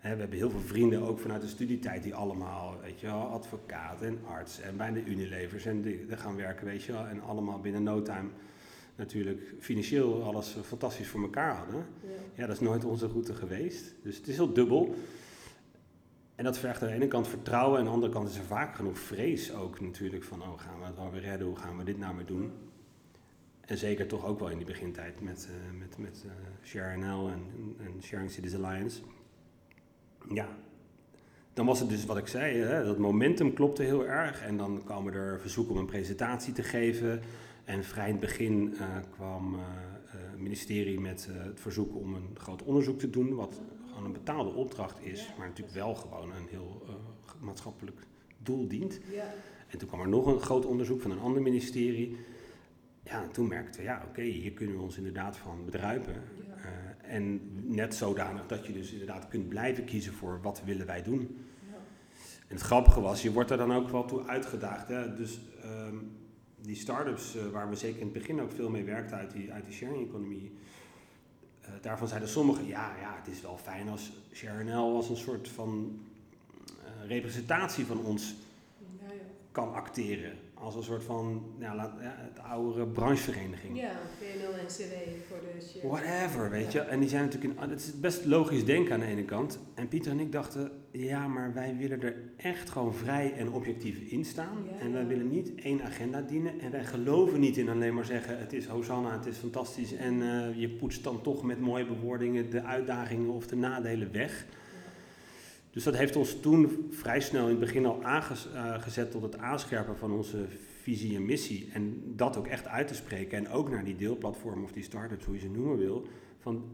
We 0.00 0.09
hebben 0.09 0.30
heel 0.30 0.50
veel 0.50 0.61
vrienden, 0.61 1.02
ook 1.02 1.18
vanuit 1.18 1.40
de 1.40 1.49
studietijd, 1.49 2.02
die 2.02 2.14
allemaal, 2.14 2.76
weet 2.82 3.00
je 3.00 3.06
wel, 3.06 3.21
advocaat 3.21 4.02
en 4.02 4.18
arts 4.26 4.61
en 4.61 4.76
bij 4.76 4.92
de 4.92 5.04
Unilevers 5.04 5.66
en 5.66 5.82
die, 5.82 6.06
die 6.06 6.16
gaan 6.16 6.37
werken, 6.37 6.66
weet 6.66 6.82
je 6.82 6.92
wel. 6.92 7.06
En 7.06 7.23
allemaal 7.23 7.61
binnen 7.61 7.82
no 7.82 8.02
time 8.02 8.28
natuurlijk 8.97 9.54
financieel 9.59 10.23
alles 10.23 10.56
eh, 10.56 10.62
fantastisch 10.62 11.09
voor 11.09 11.23
elkaar 11.23 11.56
hadden. 11.56 11.87
Ja. 12.00 12.09
Ja, 12.35 12.47
dat 12.47 12.56
is 12.56 12.61
nooit 12.61 12.85
onze 12.85 13.06
route 13.06 13.35
geweest. 13.35 13.94
Dus 14.02 14.16
het 14.16 14.28
is 14.28 14.37
heel 14.37 14.52
dubbel. 14.52 14.94
En 16.35 16.44
dat 16.44 16.59
vergt 16.59 16.82
aan 16.82 16.88
de 16.88 16.94
ene 16.94 17.09
kant 17.09 17.28
vertrouwen, 17.28 17.75
en 17.75 17.78
aan 17.78 17.88
de 17.88 17.94
andere 17.94 18.12
kant 18.12 18.28
is 18.28 18.37
er 18.37 18.44
vaak 18.44 18.75
genoeg 18.75 18.99
vrees 18.99 19.54
ook 19.54 19.80
natuurlijk 19.80 20.25
van, 20.25 20.43
oh, 20.43 20.60
gaan 20.60 20.78
we 20.78 20.86
het 20.86 20.97
wel 20.97 21.10
weer 21.10 21.21
redden, 21.21 21.47
hoe 21.47 21.56
gaan 21.56 21.76
we 21.76 21.84
dit 21.84 21.99
nou 21.99 22.17
weer 22.17 22.26
doen? 22.26 22.52
En 23.73 23.78
zeker 23.78 24.06
toch 24.06 24.26
ook 24.26 24.39
wel 24.39 24.49
in 24.49 24.56
die 24.56 24.67
begintijd 24.67 25.21
met, 25.21 25.49
eh 25.50 25.78
met, 25.78 25.99
met 25.99 26.25
Share 26.65 26.97
NL 26.97 27.28
en, 27.28 27.43
en 27.78 28.02
Sharing 28.02 28.30
Cities 28.30 28.54
Alliance. 28.54 29.00
Ja, 30.28 30.49
dan 31.52 31.67
was 31.67 31.80
het 31.80 31.89
dus 31.89 32.04
wat 32.04 32.17
ik 32.17 32.26
zei, 32.26 32.56
hè, 32.56 32.85
dat 32.85 32.99
momentum 32.99 33.52
klopte 33.52 33.82
heel 33.82 34.06
erg. 34.06 34.43
En 34.43 34.56
dan 34.56 34.82
kwamen 34.85 35.13
er 35.13 35.41
verzoeken 35.41 35.75
om 35.75 35.80
een 35.80 35.87
presentatie 35.87 36.52
te 36.52 36.63
geven. 36.63 37.21
En 37.65 37.85
vrij 37.85 38.06
in 38.06 38.13
het 38.13 38.21
begin 38.21 38.75
eh, 38.78 38.87
kwam 39.11 39.56
het 40.04 40.41
ministerie 40.41 41.00
met 41.00 41.28
het 41.30 41.61
verzoek 41.61 41.97
om 41.97 42.15
een 42.15 42.30
groot 42.35 42.63
onderzoek 42.63 42.99
te 42.99 43.11
doen. 43.11 43.35
Wat 43.35 43.61
gewoon 43.87 44.04
een 44.04 44.13
betaalde 44.13 44.50
opdracht 44.50 45.04
is, 45.04 45.32
maar 45.39 45.47
natuurlijk 45.47 45.76
wel 45.76 45.95
gewoon 45.95 46.30
een 46.32 46.47
heel 46.50 46.82
maatschappelijk 47.41 47.99
doel 48.39 48.69
dient. 48.69 49.00
Ja. 49.11 49.35
En 49.69 49.78
toen 49.78 49.89
kwam 49.89 50.00
er 50.00 50.08
nog 50.08 50.26
een 50.26 50.41
groot 50.41 50.67
onderzoek 50.67 51.00
van 51.00 51.11
een 51.11 51.21
ander 51.21 51.43
ministerie. 51.43 52.17
Ja, 53.04 53.23
en 53.23 53.32
toen 53.32 53.49
merkten 53.49 53.80
we, 53.80 53.86
ja, 53.86 54.02
oké, 54.08 54.23
hier 54.23 54.52
kunnen 54.52 54.76
we 54.76 54.82
ons 54.82 54.97
inderdaad 54.97 55.36
van 55.36 55.65
bedruipen. 55.65 56.12
Ja. 56.12 56.54
Eh, 56.56 57.15
en 57.15 57.41
net 57.75 57.95
zodanig 57.95 58.47
dat 58.47 58.67
je 58.67 58.73
dus 58.73 58.93
inderdaad 58.93 59.28
kunt 59.28 59.49
blijven 59.49 59.84
kiezen 59.84 60.12
voor 60.12 60.41
wat 60.43 60.62
willen 60.65 60.86
wij 60.86 61.02
doen. 61.02 61.21
Ja. 61.71 61.76
En 62.49 62.54
het 62.56 62.60
grappige 62.60 63.00
was, 63.00 63.23
je 63.23 63.32
wordt 63.32 63.50
er 63.50 63.56
dan 63.56 63.73
ook 63.73 63.88
wel 63.88 64.04
toe 64.04 64.26
uitgedaagd. 64.26 64.88
Hè? 64.88 65.15
Dus 65.15 65.41
ehm, 65.62 65.97
die 66.60 66.76
start-ups 66.76 67.36
eh, 67.36 67.47
waar 67.47 67.69
we 67.69 67.76
zeker 67.76 67.99
in 67.99 68.04
het 68.04 68.12
begin 68.12 68.41
ook 68.41 68.52
veel 68.52 68.71
mee 68.71 68.84
werkten 68.84 69.17
uit 69.17 69.32
die, 69.32 69.52
uit 69.52 69.65
die 69.65 69.75
sharing-economie. 69.75 70.52
eh, 71.60 71.71
daarvan 71.80 72.08
zeiden 72.08 72.28
sommigen, 72.28 72.67
ja, 72.67 72.97
ja, 73.00 73.17
het 73.17 73.34
is 73.34 73.41
wel 73.41 73.58
fijn 73.58 73.88
als 73.88 74.12
ShareNL 74.32 74.97
als 74.97 75.08
een 75.08 75.17
soort 75.17 75.49
van 75.49 76.00
representatie 77.06 77.86
van 77.86 78.04
ons 78.04 78.34
ja. 79.00 79.06
kan 79.52 79.75
acteren. 79.75 80.38
Als 80.63 80.75
een 80.75 80.83
soort 80.83 81.03
van, 81.03 81.43
ja, 81.59 81.75
laat, 81.75 81.93
ja, 82.01 82.15
het 82.19 82.39
oudere 82.39 82.87
branchevereniging. 82.87 83.79
Ja, 83.79 83.93
VNO-NCW 84.19 84.95
voor 85.29 85.39
de. 85.41 85.89
Whatever, 85.89 86.51
weet 86.51 86.73
je. 86.73 86.81
En 86.81 87.01
die 87.01 87.09
zijn 87.09 87.25
natuurlijk, 87.25 87.61
in, 87.61 87.71
het 87.71 87.81
is 87.81 88.01
best 88.01 88.25
logisch 88.25 88.65
denken 88.65 88.95
aan 88.95 89.01
de 89.01 89.07
ene 89.07 89.25
kant. 89.25 89.59
En 89.75 89.89
Pieter 89.89 90.13
en 90.13 90.21
ik 90.21 90.33
dachten, 90.33 90.71
ja, 90.91 91.27
maar 91.27 91.55
wij 91.55 91.77
willen 91.77 92.03
er 92.03 92.15
echt 92.37 92.71
gewoon 92.71 92.95
vrij 92.95 93.33
en 93.33 93.53
objectief 93.53 93.99
in 93.99 94.25
staan. 94.25 94.59
Ja. 94.65 94.79
En 94.79 94.93
wij 94.93 95.07
willen 95.07 95.29
niet 95.29 95.55
één 95.55 95.83
agenda 95.83 96.21
dienen. 96.21 96.61
En 96.61 96.71
wij 96.71 96.85
geloven 96.85 97.41
niet 97.41 97.57
in 97.57 97.69
alleen 97.69 97.95
maar 97.95 98.05
zeggen, 98.05 98.39
het 98.39 98.53
is 98.53 98.67
Hosanna, 98.67 99.13
het 99.13 99.27
is 99.27 99.37
fantastisch. 99.37 99.95
En 99.95 100.23
eh, 100.23 100.61
je 100.61 100.69
poetst 100.69 101.05
dan 101.05 101.23
toch 101.23 101.43
met 101.43 101.61
mooie 101.61 101.87
bewoordingen 101.87 102.51
de 102.51 102.63
uitdagingen 102.63 103.31
of 103.31 103.47
de 103.47 103.57
nadelen 103.57 104.13
weg. 104.13 104.47
Dus 105.73 105.85
dat 105.85 105.97
heeft 105.97 106.17
ons 106.17 106.41
toen 106.41 106.87
vrij 106.91 107.21
snel 107.21 107.43
in 107.45 107.50
het 107.50 107.58
begin 107.58 107.87
al 107.87 108.04
aangezet 108.04 109.11
tot 109.11 109.23
het 109.23 109.39
aanscherpen 109.39 109.97
van 109.97 110.13
onze 110.13 110.45
visie 110.82 111.17
en 111.17 111.25
missie. 111.26 111.71
En 111.73 112.02
dat 112.17 112.37
ook 112.37 112.47
echt 112.47 112.67
uit 112.67 112.89
te 112.89 112.95
spreken. 112.95 113.39
En 113.39 113.49
ook 113.49 113.71
naar 113.71 113.85
die 113.85 113.97
deelplatform 113.97 114.63
of 114.65 114.73
die 114.73 114.82
start-ups, 114.82 115.25
hoe 115.25 115.35
je 115.35 115.41
ze 115.41 115.49
noemen 115.49 115.78
wil. 115.78 116.06
Van, 116.39 116.65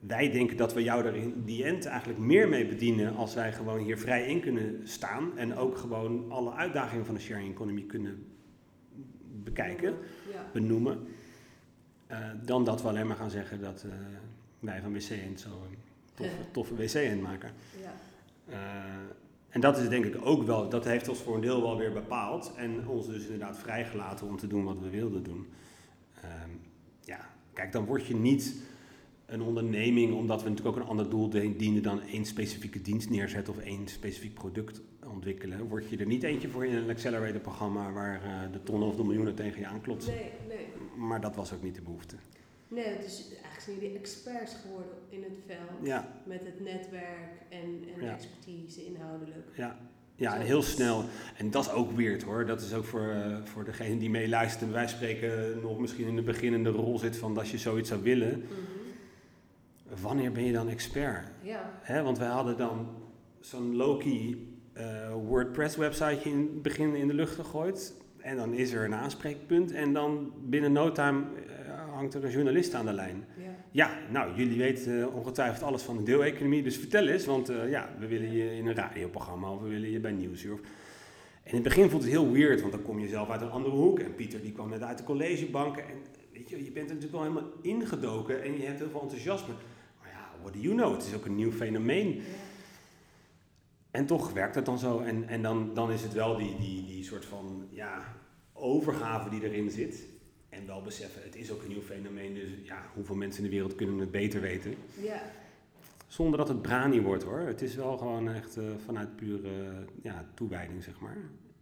wij 0.00 0.30
denken 0.30 0.56
dat 0.56 0.74
we 0.74 0.82
jou 0.82 1.04
er 1.04 1.14
in 1.16 1.42
die 1.44 1.64
end 1.64 1.84
eigenlijk 1.84 2.18
meer 2.18 2.48
mee 2.48 2.66
bedienen 2.66 3.14
als 3.14 3.34
wij 3.34 3.52
gewoon 3.52 3.78
hier 3.78 3.98
vrij 3.98 4.26
in 4.26 4.40
kunnen 4.40 4.80
staan. 4.88 5.38
En 5.38 5.56
ook 5.56 5.76
gewoon 5.78 6.30
alle 6.30 6.52
uitdagingen 6.52 7.06
van 7.06 7.14
de 7.14 7.20
sharing 7.20 7.50
economy 7.52 7.82
kunnen 7.82 8.26
bekijken, 9.42 9.94
Ja. 10.32 10.46
benoemen. 10.52 10.98
eh, 12.06 12.18
dan 12.44 12.64
dat 12.64 12.82
we 12.82 12.88
alleen 12.88 13.06
maar 13.06 13.16
gaan 13.16 13.30
zeggen 13.30 13.60
dat 13.60 13.84
eh, 13.88 13.90
wij 14.58 14.80
van 14.80 14.92
WC 14.92 15.08
End 15.10 15.40
zo 15.40 15.48
toffe, 16.14 16.50
toffe 16.50 16.74
WC 16.74 16.94
End 16.94 17.22
maken. 17.22 17.52
Ja. 17.80 17.94
Eh, 18.48 18.58
en 19.48 19.60
dat 19.60 19.78
is 19.78 19.88
denk 19.88 20.04
ik 20.04 20.16
ook 20.20 20.42
wel, 20.42 20.68
dat 20.68 20.84
heeft 20.84 21.08
ons 21.08 21.18
voor 21.18 21.34
een 21.34 21.40
deel 21.40 21.62
wel 21.62 21.76
weer 21.76 21.92
bepaald. 21.92 22.52
En 22.56 22.88
ons 22.88 23.06
dus 23.06 23.22
inderdaad 23.22 23.58
vrijgelaten 23.58 24.26
om 24.26 24.36
te 24.36 24.46
doen 24.46 24.64
wat 24.64 24.78
we 24.78 24.90
wilden 24.90 25.22
doen. 25.22 25.46
Ehm, 26.20 26.50
ja, 27.00 27.30
kijk, 27.52 27.72
dan 27.72 27.84
word 27.84 28.06
je 28.06 28.14
niet 28.14 28.54
een 29.26 29.42
onderneming, 29.42 30.14
omdat 30.14 30.42
we 30.42 30.48
natuurlijk 30.48 30.76
ook 30.76 30.82
een 30.82 30.88
ander 30.88 31.10
doel 31.10 31.28
dienen 31.28 31.82
dan 31.82 32.02
één 32.02 32.24
specifieke 32.24 32.82
dienst 32.82 33.10
neerzetten 33.10 33.54
of 33.54 33.60
één 33.60 33.88
specifiek 33.88 34.34
product 34.34 34.80
ontwikkelen. 35.06 35.68
Word 35.68 35.88
je 35.88 35.96
er 35.96 36.06
niet 36.06 36.22
eentje 36.22 36.48
voor 36.48 36.66
in 36.66 36.74
een 36.74 36.90
accelerator 36.90 37.40
programma 37.40 37.92
waar 37.92 38.22
eh, 38.22 38.52
de 38.52 38.62
tonnen 38.62 38.88
of 38.88 38.96
de 38.96 39.04
miljoenen 39.04 39.34
tegen 39.34 39.60
je 39.60 39.66
aanklopt. 39.66 40.06
Nee, 40.06 40.30
nee. 40.48 40.66
Maar 40.96 41.20
dat 41.20 41.36
was 41.36 41.52
ook 41.52 41.62
niet 41.62 41.74
de 41.74 41.82
behoefte. 41.82 42.16
Nee, 42.74 42.84
is 42.84 43.28
eigenlijk 43.28 43.60
zijn 43.60 43.76
jullie 43.76 43.98
experts 43.98 44.54
geworden 44.54 44.94
in 45.08 45.22
het 45.22 45.36
veld. 45.46 45.86
Ja, 45.86 46.08
Met 46.24 46.40
het 46.44 46.60
netwerk 46.60 47.32
en, 47.48 47.84
en 47.96 48.04
Ja. 48.04 48.12
expertise 48.14 48.84
inhoudelijk. 48.86 49.46
Ja, 49.56 49.76
ja 50.16 50.36
en 50.36 50.40
heel 50.42 50.62
snel. 50.62 51.04
En 51.36 51.50
dat 51.50 51.64
is 51.64 51.70
ook 51.70 51.92
weird 51.92 52.22
hoor. 52.22 52.46
Dat 52.46 52.60
is 52.60 52.74
ook 52.74 52.84
voor, 52.84 53.08
eh, 53.08 53.36
voor 53.44 53.64
degene 53.64 53.98
die 53.98 54.10
meeluistert. 54.10 54.70
Wij 54.70 54.88
spreken 54.88 55.60
nog 55.60 55.78
misschien 55.78 56.06
in 56.06 56.16
de 56.16 56.22
beginnende 56.22 56.70
rol 56.70 56.98
zit 56.98 57.16
van 57.16 57.38
als 57.38 57.50
je 57.50 57.58
zoiets 57.58 57.88
zou 57.88 58.02
willen. 58.02 58.38
Mhm. 58.38 60.00
Wanneer 60.02 60.32
ben 60.32 60.44
je 60.44 60.52
dan 60.52 60.68
expert? 60.68 61.26
Ja. 61.42 61.70
Hè, 61.82 62.02
want 62.02 62.18
wij 62.18 62.28
hadden 62.28 62.56
dan 62.56 62.88
zo'n 63.40 63.76
Loki 63.76 64.48
eh, 64.72 65.12
WordPress 65.12 65.76
websiteje 65.76 66.30
in 66.30 66.38
het 66.38 66.62
begin 66.62 66.94
in 66.94 67.06
de 67.06 67.14
lucht 67.14 67.34
gegooid. 67.34 67.94
En 68.18 68.36
dan 68.36 68.52
is 68.54 68.72
er 68.72 68.84
een 68.84 68.94
aanspreekpunt. 68.94 69.72
En 69.72 69.92
dan 69.92 70.32
binnen 70.44 70.72
no 70.72 70.92
time 70.92 71.24
hangt 71.94 72.14
er 72.14 72.24
een 72.24 72.30
journalist 72.30 72.74
aan 72.74 72.86
de 72.86 72.92
lijn. 72.92 73.24
Ja. 73.36 73.50
Ja, 73.70 73.98
nou, 74.10 74.34
jullie 74.36 74.58
weten 74.58 75.00
eh, 75.00 75.14
ongetwijfeld 75.14 75.62
alles 75.62 75.82
van 75.82 75.96
de 75.96 76.02
deeleconomie, 76.02 76.62
dus 76.62 76.76
vertel 76.76 77.06
eens, 77.06 77.26
want 77.26 77.48
eh, 77.48 77.70
ja, 77.70 77.88
we 77.98 78.06
willen 78.06 78.32
je 78.32 78.56
in 78.56 78.66
een 78.66 78.74
radioprogramma 78.74 79.50
of 79.50 79.60
we 79.60 79.68
willen 79.68 79.90
je 79.90 80.00
bij 80.00 80.12
Nieuwsuur. 80.12 80.52
Of... 80.52 80.60
En 81.44 81.50
in 81.50 81.54
het 81.54 81.62
begin 81.62 81.90
voelt 81.90 82.02
het 82.02 82.10
heel 82.10 82.32
weird, 82.32 82.60
want 82.60 82.72
dan 82.72 82.82
kom 82.82 82.98
je 82.98 83.08
zelf 83.08 83.30
uit 83.30 83.40
een 83.40 83.50
andere 83.50 83.74
hoek. 83.74 83.98
En 83.98 84.14
Pieter 84.14 84.40
die 84.42 84.52
kwam 84.52 84.68
net 84.68 84.82
uit 84.82 84.98
de 84.98 85.04
collegebanken. 85.04 85.82
En 85.82 85.94
weet 86.32 86.48
je, 86.48 86.64
je 86.64 86.70
bent 86.70 86.88
er 86.88 86.94
natuurlijk 86.94 87.12
wel 87.12 87.32
helemaal 87.32 87.52
ingedoken 87.62 88.42
en 88.42 88.58
je 88.58 88.66
hebt 88.66 88.78
heel 88.78 88.90
veel 88.90 89.00
enthousiasme. 89.00 89.54
Maar 90.00 90.10
ja, 90.10 90.30
what 90.42 90.52
do 90.52 90.58
you 90.58 90.74
know? 90.74 90.92
Het 90.92 91.06
is 91.06 91.14
ook 91.14 91.24
een 91.24 91.34
nieuw 91.34 91.52
fenomeen. 91.52 92.14
Ja. 92.14 92.22
En 93.90 94.06
toch 94.06 94.32
werkt 94.32 94.54
het 94.54 94.66
dan 94.66 94.78
zo. 94.78 94.98
En, 94.98 95.28
en 95.28 95.42
dan, 95.42 95.74
dan 95.74 95.90
is 95.90 96.02
het 96.02 96.12
wel 96.12 96.36
die, 96.36 96.56
die, 96.58 96.86
die 96.86 97.04
soort 97.04 97.24
van 97.24 97.66
ja, 97.70 98.02
overgave 98.52 99.28
die 99.30 99.42
erin 99.42 99.70
zit. 99.70 100.06
En 100.54 100.66
wel 100.66 100.82
beseffen, 100.82 101.22
het 101.22 101.36
is 101.36 101.50
ook 101.50 101.62
een 101.62 101.68
nieuw 101.68 101.82
fenomeen. 101.82 102.34
Dus 102.34 102.48
ja, 102.62 102.82
hoeveel 102.94 103.16
mensen 103.16 103.44
in 103.44 103.50
de 103.50 103.54
wereld 103.56 103.74
kunnen 103.74 103.98
het 103.98 104.10
beter 104.10 104.40
weten? 104.40 104.74
Ja. 105.00 105.22
Zonder 106.06 106.38
dat 106.38 106.48
het 106.48 106.62
brani 106.62 107.00
wordt 107.00 107.22
hoor. 107.22 107.40
Het 107.40 107.62
is 107.62 107.74
wel 107.74 107.96
gewoon 107.96 108.28
echt 108.28 108.56
eh, 108.56 108.64
vanuit 108.84 109.16
pure 109.16 109.86
ja, 110.02 110.24
toewijding, 110.34 110.82
zeg 110.82 111.00
maar. 111.00 111.16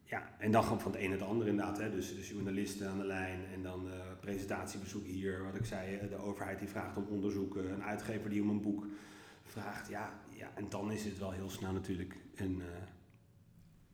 Ja, 0.04 0.30
en 0.38 0.50
dan 0.50 0.62
gewoon 0.62 0.80
van 0.80 0.92
het 0.92 1.00
een 1.00 1.08
naar 1.08 1.18
het 1.18 1.28
ander 1.28 1.46
inderdaad. 1.46 1.78
Hè. 1.78 1.90
Dus 1.90 2.14
de 2.14 2.26
journalisten 2.26 2.88
aan 2.88 2.98
de 2.98 3.04
lijn 3.04 3.40
en 3.54 3.62
dan 3.62 3.88
presentatiebezoek 4.20 5.06
hier. 5.06 5.44
Wat 5.44 5.54
ik 5.54 5.64
zei, 5.64 6.08
de 6.08 6.16
overheid 6.16 6.58
die 6.58 6.68
vraagt 6.68 6.96
om 6.96 7.06
onderzoeken. 7.08 7.72
Een 7.72 7.82
uitgever 7.82 8.30
die 8.30 8.42
om 8.42 8.48
een 8.48 8.60
boek 8.60 8.86
vraagt. 9.52 9.88
Ja, 9.88 10.12
ja 10.28 10.50
en 10.54 10.66
dan 10.68 10.92
is 10.92 11.04
het 11.04 11.18
wel 11.18 11.30
heel 11.30 11.50
snel 11.50 11.72
natuurlijk 11.72 12.16
een, 12.34 12.60
eh, 12.60 12.66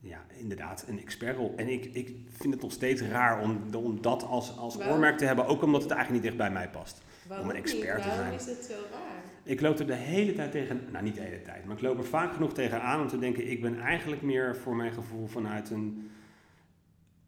ja, 0.00 0.24
inderdaad 0.28 0.84
een 0.88 1.00
expertrol. 1.00 1.52
En 1.56 1.68
ik, 1.68 1.84
ik 1.84 2.16
vind 2.28 2.54
het 2.54 2.62
nog 2.62 2.72
steeds 2.72 3.02
raar 3.02 3.40
om, 3.42 3.74
om 3.74 4.02
dat 4.02 4.22
als, 4.22 4.56
als 4.56 4.76
Waarom? 4.76 4.94
oormerk 4.94 5.18
te 5.18 5.24
hebben. 5.24 5.46
Ook 5.46 5.62
omdat 5.62 5.82
het 5.82 5.90
eigenlijk 5.90 6.22
niet 6.22 6.32
dicht 6.32 6.48
bij 6.48 6.54
mij 6.54 6.70
past. 6.70 7.02
Waarom 7.28 7.50
een 7.50 7.56
expert 7.56 7.94
niet? 7.96 8.02
te 8.02 8.08
Waarom 8.08 8.26
zijn. 8.26 8.38
is 8.38 8.46
het 8.46 8.64
zo 8.64 8.74
raar? 8.92 9.22
Ik 9.42 9.60
loop 9.60 9.78
er 9.78 9.86
de 9.86 9.94
hele 9.94 10.32
tijd 10.32 10.50
tegen, 10.50 10.80
nou 10.92 11.04
niet 11.04 11.14
de 11.14 11.20
hele 11.20 11.42
tijd, 11.42 11.64
maar 11.64 11.76
ik 11.76 11.82
loop 11.82 11.98
er 11.98 12.04
vaak 12.04 12.32
genoeg 12.32 12.52
tegen 12.52 12.82
aan 12.82 13.00
om 13.00 13.08
te 13.08 13.18
denken, 13.18 13.50
ik 13.50 13.60
ben 13.60 13.80
eigenlijk 13.80 14.22
meer 14.22 14.56
voor 14.56 14.76
mijn 14.76 14.92
gevoel 14.92 15.26
vanuit 15.26 15.70
een 15.70 16.10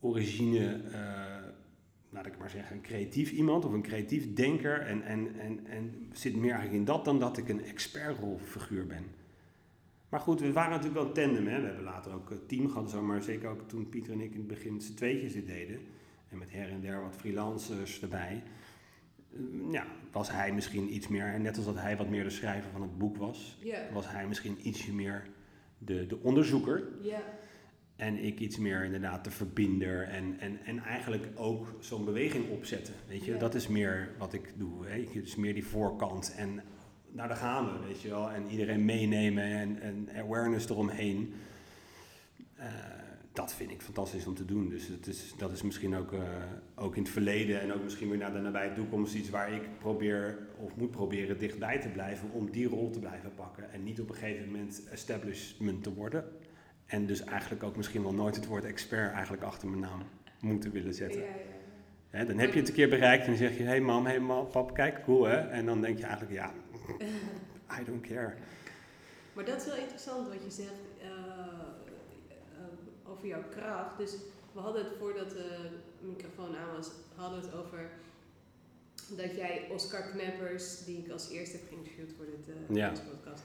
origine, 0.01 0.81
eh, 0.93 1.01
laat 2.11 2.27
ik 2.27 2.39
maar 2.39 2.51
zeggen, 2.51 2.77
een 2.77 2.83
creatief 2.83 3.31
iemand 3.31 3.65
of 3.65 3.73
een 3.73 3.83
creatief 3.83 4.35
denker 4.35 4.81
en, 4.81 5.03
en, 5.03 5.39
en, 5.41 5.67
en 5.67 6.09
zit 6.13 6.37
meer 6.37 6.53
eigenlijk 6.53 6.79
in 6.81 6.85
dat 6.85 7.05
dan 7.05 7.19
dat 7.19 7.37
ik 7.37 7.49
een 7.49 7.65
expertrolfiguur 7.65 8.87
ben. 8.87 9.05
Maar 10.11 10.21
goed, 10.21 10.41
we 10.41 10.53
waren 10.53 10.71
natuurlijk 10.71 10.99
wel 10.99 11.07
een 11.07 11.13
tandem, 11.13 11.47
hè. 11.47 11.61
we 11.61 11.67
hebben 11.67 11.85
later 11.85 12.15
ook 12.15 12.31
een 12.31 12.47
team 12.47 12.69
gehad, 12.69 12.91
zo, 12.91 13.03
maar 13.03 13.23
zeker 13.23 13.49
ook 13.49 13.69
toen 13.69 13.89
Pieter 13.89 14.13
en 14.13 14.21
ik 14.21 14.33
in 14.33 14.39
het 14.39 14.47
begin 14.47 14.81
z'n 14.81 14.95
tweetjes 14.95 15.33
dit 15.33 15.47
deden 15.47 15.81
en 16.29 16.39
met 16.39 16.53
her 16.53 16.71
en 16.71 16.81
der 16.81 17.03
wat 17.03 17.17
freelancers 17.17 18.03
erbij 18.03 18.43
eh, 19.33 19.73
ja, 19.73 19.87
was 20.13 20.31
hij 20.31 20.53
misschien 20.53 20.95
iets 20.95 21.09
meer, 21.09 21.27
en 21.27 21.43
net 21.43 21.57
als 21.57 21.67
dat 21.67 21.79
hij 21.79 21.97
wat 21.97 22.09
meer 22.09 22.25
de 22.25 22.31
schrijver 22.31 22.71
van 22.71 22.83
het 22.83 22.99
boek 22.99 23.17
was, 23.17 23.59
was 23.93 24.11
hij 24.11 24.27
misschien 24.27 24.59
ietsje 24.63 24.95
meer 24.95 25.27
de, 25.79 26.07
de 26.07 26.19
onderzoeker. 26.23 26.89
Ja. 27.01 27.23
En 27.97 28.25
ik 28.25 28.39
iets 28.39 28.59
meer 28.59 28.85
inderdaad 28.85 29.25
de 29.25 29.31
verbinder 29.31 30.03
en, 30.03 30.37
en, 30.39 30.59
en 30.65 30.79
eigenlijk 30.79 31.27
ook 31.35 31.75
zo'n 31.81 32.05
beweging 32.05 32.51
opzetten. 32.51 32.95
Weet 33.09 33.25
je, 33.25 33.37
dat 33.37 33.55
is 33.55 33.69
meer 33.69 34.15
wat 34.19 34.33
ik 34.33 34.53
doe. 34.57 34.87
Hè? 34.87 35.09
Dus 35.13 35.37
meer 35.37 35.55
die 35.55 35.67
voorkant 35.67 36.35
en 36.37 36.63
nou 37.13 37.29
daar 37.29 37.37
gaan 37.37 37.65
we, 37.65 37.87
weet 37.87 38.01
je 38.01 38.09
wel. 38.09 38.31
En 38.31 38.47
iedereen 38.47 38.85
meenemen 38.85 39.45
en, 39.45 39.81
en 39.81 40.09
awareness 40.17 40.69
eromheen. 40.69 41.35
Eh, 42.57 42.67
dat 43.33 43.55
vind 43.55 43.71
ik 43.71 43.83
fantastisch 43.83 44.27
om 44.27 44.35
te 44.35 44.45
doen. 44.45 44.69
Dus 44.69 44.89
het 44.89 45.07
is, 45.07 45.35
dat 45.37 45.53
is 45.53 45.63
misschien 45.63 45.97
ook, 45.97 46.13
eh, 46.13 46.21
ook 46.75 46.97
in 46.97 47.03
het 47.03 47.13
verleden 47.13 47.61
en 47.61 47.73
ook 47.73 47.83
misschien 47.83 48.09
weer 48.09 48.19
naar 48.19 48.33
de 48.33 48.39
nabije 48.39 48.73
toekomst 48.73 49.15
iets 49.15 49.31
waar 49.31 49.53
ik 49.53 49.79
probeer 49.79 50.39
of 50.57 50.77
moet 50.77 50.91
proberen 50.91 51.39
dichtbij 51.39 51.79
te 51.79 51.89
blijven 51.89 52.31
om 52.31 52.51
die 52.51 52.69
rol 52.69 52.91
te 52.91 52.99
blijven 52.99 53.35
pakken. 53.35 53.73
En 53.73 53.83
niet 53.83 54.01
op 54.01 54.09
een 54.09 54.15
gegeven 54.15 54.51
moment 54.51 54.83
establishment 54.91 55.83
te 55.83 55.95
worden. 55.95 56.25
En 56.87 57.07
dus 57.07 57.25
eigenlijk 57.25 57.63
ook 57.63 57.77
misschien 57.77 58.03
wel 58.03 58.15
nooit 58.15 58.37
het 58.37 58.47
woord 58.47 58.65
expert 58.65 59.13
eigenlijk 59.13 59.43
achter 59.43 59.69
mijn 59.69 59.81
naam 59.81 60.03
moeten 60.41 60.71
willen 60.71 60.95
zetten. 60.95 61.23
ja. 62.13 62.25
Dan 62.25 62.39
heb 62.39 62.53
je 62.53 62.59
het 62.59 62.69
een 62.69 62.75
keer 62.75 62.89
bereikt 62.89 63.23
en 63.23 63.29
dan 63.29 63.39
zeg 63.39 63.59
je, 63.59 63.63
hey 63.63 63.81
mam, 63.81 64.07
hey 64.07 64.21
mam, 64.21 64.49
pap, 64.49 64.75
kijk, 64.75 65.03
cool 65.05 65.25
hè. 65.25 65.37
En 65.37 65.67
dan 65.67 65.81
denk 65.81 65.99
je 65.99 66.05
eigenlijk, 66.05 66.33
ja, 66.33 66.53
I 67.81 67.85
don't 67.85 68.07
care. 68.07 68.35
Maar 69.33 69.45
dat 69.45 69.61
is 69.61 69.67
wel 69.67 69.77
interessant 69.77 70.29
wat 70.29 70.43
je 70.45 70.51
zegt 70.51 70.81
eh, 71.01 71.09
eh, 72.29 73.11
over 73.11 73.27
jouw 73.27 73.43
kracht. 73.51 73.99
Dus 73.99 74.13
we 74.53 74.61
hadden 74.61 74.85
het 74.85 74.93
voordat 74.99 75.31
de 75.31 75.69
microfoon 76.01 76.57
aan 76.57 76.77
was, 76.77 76.91
hadden 77.15 77.41
we 77.41 77.47
het 77.47 77.55
over 77.55 77.91
dat 79.17 79.35
jij 79.37 79.69
Oscar 79.73 80.03
Kneppers, 80.03 80.85
die 80.85 80.99
ik 81.05 81.11
als 81.13 81.29
eerste 81.31 81.57
heb 81.57 81.69
geïnterviewd 81.69 82.13
voor 82.17 82.27
dit 82.27 82.49
eh, 82.49 82.77
Ja. 82.77 82.89
podcast, 82.89 83.43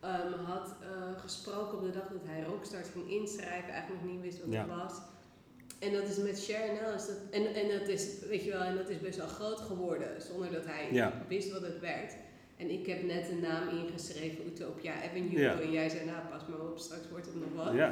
ehm, 0.00 0.32
had 0.44 0.74
gesproken 1.16 1.78
op 1.78 1.84
de 1.84 1.90
dag 1.90 2.08
dat 2.08 2.20
hij 2.24 2.42
Rockstars 2.42 2.88
ging 2.88 3.10
inschrijven, 3.10 3.70
eigenlijk 3.72 4.02
nog 4.02 4.12
niet 4.12 4.20
wist 4.20 4.40
wat 4.44 4.52
Ja. 4.52 4.58
het 4.60 4.68
was. 4.68 4.92
En 5.78 5.92
dat 5.92 6.08
is 6.08 6.16
met 6.16 6.38
Sharon 6.40 6.94
is 6.94 7.06
dat, 7.06 7.16
en, 7.30 7.54
en 7.54 7.78
dat 7.78 7.88
is, 7.88 8.18
weet 8.28 8.44
je 8.44 8.50
wel, 8.50 8.60
en 8.60 8.76
dat 8.76 8.88
is 8.88 9.00
best 9.00 9.16
wel 9.18 9.26
groot 9.26 9.60
geworden, 9.60 10.22
zonder 10.22 10.52
dat 10.52 10.64
hij 10.66 10.92
Ja. 10.92 11.24
wist 11.28 11.50
wat 11.52 11.62
het 11.62 11.80
werd. 11.80 12.12
En 12.56 12.70
ik 12.70 12.86
heb 12.86 13.02
net 13.02 13.28
een 13.30 13.40
naam 13.40 13.68
ingeschreven, 13.68 14.46
Utopia 14.46 14.92
Avenue. 15.04 15.38
Ja. 15.40 15.60
En 15.60 15.70
jij 15.70 15.88
zei, 15.88 16.04
nou 16.04 16.18
pas 16.30 16.46
maar 16.48 16.60
op, 16.60 16.78
straks 16.78 17.08
wordt 17.10 17.26
het 17.26 17.34
nog 17.34 17.64
wat. 17.64 17.74
Ja, 17.74 17.90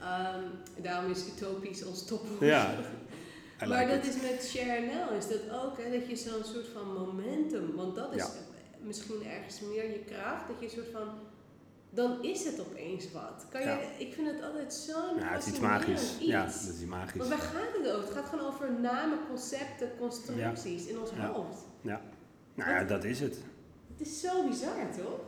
Ehm, 0.00 0.42
daarom 0.82 1.10
is 1.10 1.26
utopisch 1.26 1.84
ons 1.84 2.04
topwoord. 2.04 2.40
Ja, 2.40 2.74
maar 3.68 3.86
dat 3.88 3.96
it. 4.04 4.06
is 4.14 4.22
met 4.22 4.44
Share 4.44 5.16
is 5.18 5.28
dat 5.28 5.50
ook, 5.62 5.78
hè, 5.78 5.98
dat 5.98 6.08
je 6.08 6.16
zo'n 6.16 6.44
soort 6.44 6.68
van 6.68 6.92
momentum, 6.92 7.74
want 7.74 7.94
dat 7.94 8.14
is 8.14 8.22
Ja. 8.22 8.28
misschien 8.82 9.22
ergens 9.26 9.60
meer 9.60 9.84
je 9.90 9.98
kracht, 10.06 10.46
dat 10.48 10.56
je 10.58 10.64
een 10.64 10.70
soort 10.72 10.90
van, 10.92 11.08
dan 11.90 12.22
is 12.22 12.44
het 12.44 12.60
opeens 12.60 13.12
wat. 13.12 13.46
Kan 13.50 13.60
je, 13.60 13.66
Ja. 13.66 13.78
Ik 13.98 14.12
vind 14.14 14.26
het 14.30 14.42
altijd 14.42 14.74
zo'n 14.74 15.16
Ja, 15.18 15.32
het 15.32 15.42
is 15.42 15.48
iets 15.48 15.60
magisch. 15.60 16.02
iets. 16.18 16.26
Ja, 16.26 16.44
dat 16.44 16.54
is 16.54 16.68
iets 16.68 16.84
magisch. 16.84 17.14
Maar 17.18 17.28
waar 17.28 17.38
gaat 17.38 17.76
het 17.82 17.88
over? 17.92 18.04
Het 18.08 18.16
gaat 18.16 18.28
gewoon 18.28 18.46
over 18.46 18.72
namen, 18.80 19.18
concepten, 19.28 19.90
constructies 19.98 20.86
in 20.86 20.98
ons 20.98 21.10
Ja. 21.16 21.32
hoofd. 21.32 21.58
Nou 22.54 22.70
ja, 22.70 22.84
dat 22.84 23.04
is 23.04 23.20
het. 23.20 23.38
Het 23.96 24.06
is 24.06 24.20
zo 24.20 24.48
bizar, 24.48 24.90
toch? 24.96 25.20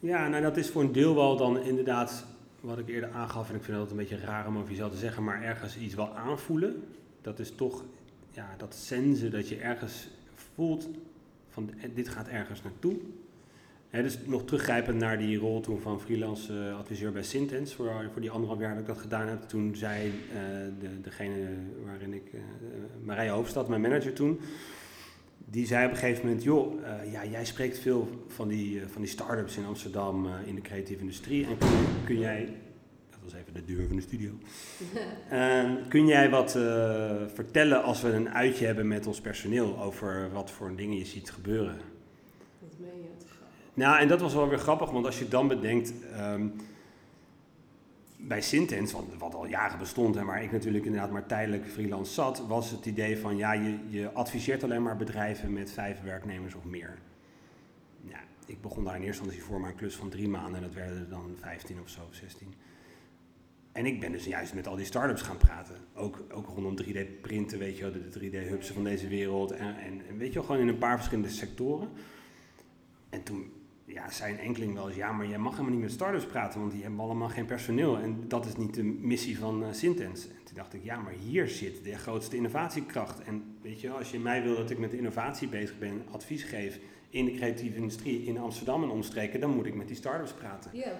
Ja, 0.00 0.28
nou 0.28 0.42
dat 0.42 0.56
is 0.56 0.70
voor 0.70 0.82
een 0.82 0.92
deel 0.92 1.14
wel 1.14 1.36
dan 1.36 1.62
inderdaad 1.62 2.24
wat 2.60 2.78
ik 2.78 2.88
eerder 2.88 3.10
aangaf. 3.10 3.48
En 3.48 3.54
ik 3.54 3.62
vind 3.62 3.78
altijd 3.78 3.98
een 3.98 4.06
beetje 4.06 4.24
raar 4.24 4.46
om 4.46 4.56
over 4.56 4.70
jezelf 4.70 4.92
te 4.92 4.98
zeggen, 4.98 5.24
maar 5.24 5.42
ergens 5.42 5.78
iets 5.78 5.94
wel 5.94 6.08
aanvoelen. 6.16 6.84
Dat 7.20 7.38
is 7.38 7.54
toch, 7.54 7.84
ja, 8.30 8.54
dat 8.56 8.74
sensen 8.74 9.30
dat 9.30 9.48
je 9.48 9.56
ergens 9.56 10.08
voelt 10.54 10.88
van 11.48 11.70
eh, 11.80 11.90
dit 11.94 12.08
gaat 12.08 12.28
ergens 12.28 12.62
naartoe. 12.62 12.96
Dus 14.00 14.18
nog 14.24 14.44
teruggrijpend 14.44 14.98
naar 14.98 15.18
die 15.18 15.38
rol 15.38 15.60
toen 15.60 15.80
van 15.80 16.00
freelance 16.00 16.68
eh, 16.68 16.78
adviseur 16.78 17.12
bij 17.12 17.22
Sintens, 17.22 17.74
voor, 17.74 17.90
voor 18.12 18.20
die 18.20 18.30
anderhalf 18.30 18.60
jaar 18.60 18.70
dat 18.70 18.80
ik 18.80 18.86
dat 18.86 18.98
gedaan 18.98 19.28
heb. 19.28 19.42
Toen 19.42 19.76
zei 19.76 20.06
eh, 20.06 20.36
de, 20.80 21.00
degene 21.00 21.48
waarin 21.84 22.12
ik, 22.12 22.32
eh, 22.32 22.40
Marije 23.04 23.30
Hoofdstad, 23.30 23.68
mijn 23.68 23.80
manager 23.80 24.12
toen, 24.12 24.40
die 25.52 25.66
zei 25.66 25.84
op 25.84 25.90
een 25.90 25.96
gegeven 25.96 26.24
moment, 26.24 26.42
joh, 26.42 26.84
eh, 26.84 27.12
ja, 27.12 27.24
jij 27.24 27.44
spreekt 27.44 27.78
veel 27.78 28.08
van 28.26 28.48
die, 28.48 28.80
eh, 28.80 28.86
van 28.86 29.02
die 29.02 29.10
start-ups 29.10 29.56
in 29.56 29.64
Amsterdam 29.64 30.26
eh, 30.26 30.32
in 30.46 30.54
de 30.54 30.60
creatieve 30.60 31.00
industrie. 31.00 31.46
En 31.46 31.58
kun, 31.58 31.68
kun 32.04 32.18
jij, 32.18 32.48
dat 33.10 33.18
was 33.22 33.34
even 33.34 33.54
de 33.54 33.64
deur 33.64 33.86
van 33.86 33.96
de 33.96 34.02
studio, 34.02 34.30
Eh, 35.28 35.70
kun 35.88 36.06
jij 36.06 36.30
wat 36.30 36.52
vertellen 37.34 37.82
als 37.82 38.02
we 38.02 38.08
een 38.08 38.30
uitje 38.30 38.66
hebben 38.66 38.88
met 38.88 39.06
ons 39.06 39.20
personeel 39.20 39.80
over 39.82 40.30
wat 40.32 40.50
voor 40.50 40.76
dingen 40.76 40.98
je 40.98 41.04
ziet 41.04 41.30
gebeuren? 41.30 41.76
Dat 42.60 42.78
meen 42.78 43.02
je. 43.02 43.08
Nou, 43.74 43.98
en 43.98 44.08
dat 44.08 44.20
was 44.20 44.34
wel 44.34 44.48
weer 44.48 44.58
grappig, 44.58 44.90
want 44.90 45.06
als 45.06 45.18
je 45.18 45.28
dan 45.28 45.48
bedenkt, 45.48 45.92
ehm, 46.12 46.46
bij 48.26 48.40
Sintens, 48.40 48.92
wat, 48.92 49.04
wat 49.18 49.34
al 49.34 49.46
jaren 49.46 49.78
bestond 49.78 50.16
en 50.16 50.26
waar 50.26 50.42
ik 50.42 50.52
natuurlijk 50.52 50.84
inderdaad 50.84 51.10
maar 51.10 51.26
tijdelijk 51.26 51.70
freelance 51.70 52.12
zat, 52.12 52.46
was 52.46 52.70
het 52.70 52.86
idee 52.86 53.18
van 53.18 53.36
ja, 53.36 53.52
je, 53.52 53.78
je 53.88 54.12
adviseert 54.12 54.64
alleen 54.64 54.82
maar 54.82 54.96
bedrijven 54.96 55.52
met 55.52 55.70
vijf 55.70 56.02
werknemers 56.02 56.54
of 56.54 56.64
meer. 56.64 56.98
Ja, 58.00 58.18
ik 58.46 58.60
begon 58.60 58.84
daar 58.84 58.96
in 58.96 59.02
eerste 59.02 59.22
instantie 59.22 59.48
voor 59.48 59.60
maar 59.60 59.70
een 59.70 59.76
klus 59.76 59.96
van 59.96 60.08
drie 60.08 60.28
maanden 60.28 60.54
en 60.54 60.62
dat 60.62 60.74
werden 60.74 60.98
er 60.98 61.08
dan 61.08 61.36
15 61.40 61.80
of 61.80 61.88
zo, 61.88 62.00
16. 62.10 62.54
En 63.72 63.86
ik 63.86 64.00
ben 64.00 64.12
dus 64.12 64.24
juist 64.24 64.54
met 64.54 64.66
al 64.66 64.76
die 64.76 64.84
start-ups 64.84 65.22
gaan 65.22 65.36
praten. 65.36 65.76
Ook, 65.94 66.24
ook 66.32 66.46
rondom 66.46 66.76
3D-printen, 66.84 67.58
weet 67.58 67.76
je 67.76 67.82
wel, 67.82 67.92
de 67.92 68.20
3D-hubsen 68.20 68.74
van 68.74 68.84
deze 68.84 69.08
wereld. 69.08 69.50
En, 69.50 69.76
en, 70.08 70.16
weet 70.18 70.28
je 70.28 70.34
wel, 70.34 70.42
gewoon 70.42 70.60
in 70.60 70.68
een 70.68 70.78
paar 70.78 70.96
verschillende 70.96 71.30
sectoren. 71.30 71.88
En 73.08 73.22
toen 73.22 73.52
ja, 73.84 74.10
zei 74.10 74.32
een 74.32 74.38
enkeling 74.38 74.74
wel 74.74 74.88
eens, 74.88 74.96
ja, 74.96 75.12
maar 75.12 75.26
jij 75.26 75.38
mag 75.38 75.52
helemaal 75.52 75.72
niet 75.72 75.82
met 75.82 75.92
start-ups 75.92 76.26
praten, 76.26 76.60
want 76.60 76.72
die 76.72 76.82
hebben 76.82 77.00
allemaal 77.00 77.28
geen 77.28 77.44
personeel. 77.44 77.98
En 77.98 78.28
dat 78.28 78.46
is 78.46 78.56
niet 78.56 78.74
de 78.74 78.82
missie 78.82 79.38
van 79.38 79.64
eh 79.64 79.72
Sintens. 79.72 80.28
En 80.28 80.44
toen 80.44 80.56
dacht 80.56 80.74
ik, 80.74 80.84
ja, 80.84 81.00
maar 81.00 81.12
hier 81.12 81.48
zit 81.48 81.84
de 81.84 81.96
grootste 81.96 82.36
innovatiekracht. 82.36 83.22
En 83.22 83.56
weet 83.62 83.80
je 83.80 83.88
wel, 83.88 83.96
als 83.96 84.10
je 84.10 84.18
mij 84.18 84.42
wil 84.42 84.56
dat 84.56 84.70
ik 84.70 84.78
met 84.78 84.92
innovatie 84.92 85.48
bezig 85.48 85.78
ben, 85.78 86.02
advies 86.10 86.42
geef 86.42 86.78
in 87.10 87.24
de 87.24 87.32
creatieve 87.32 87.76
industrie 87.76 88.24
in 88.24 88.38
Amsterdam 88.38 88.82
en 88.82 88.88
omstreken, 88.88 89.40
dan 89.40 89.50
moet 89.50 89.66
ik 89.66 89.74
met 89.74 89.86
die 89.86 89.96
start-ups 89.96 90.32
praten. 90.32 90.70
Ja. 90.74 90.92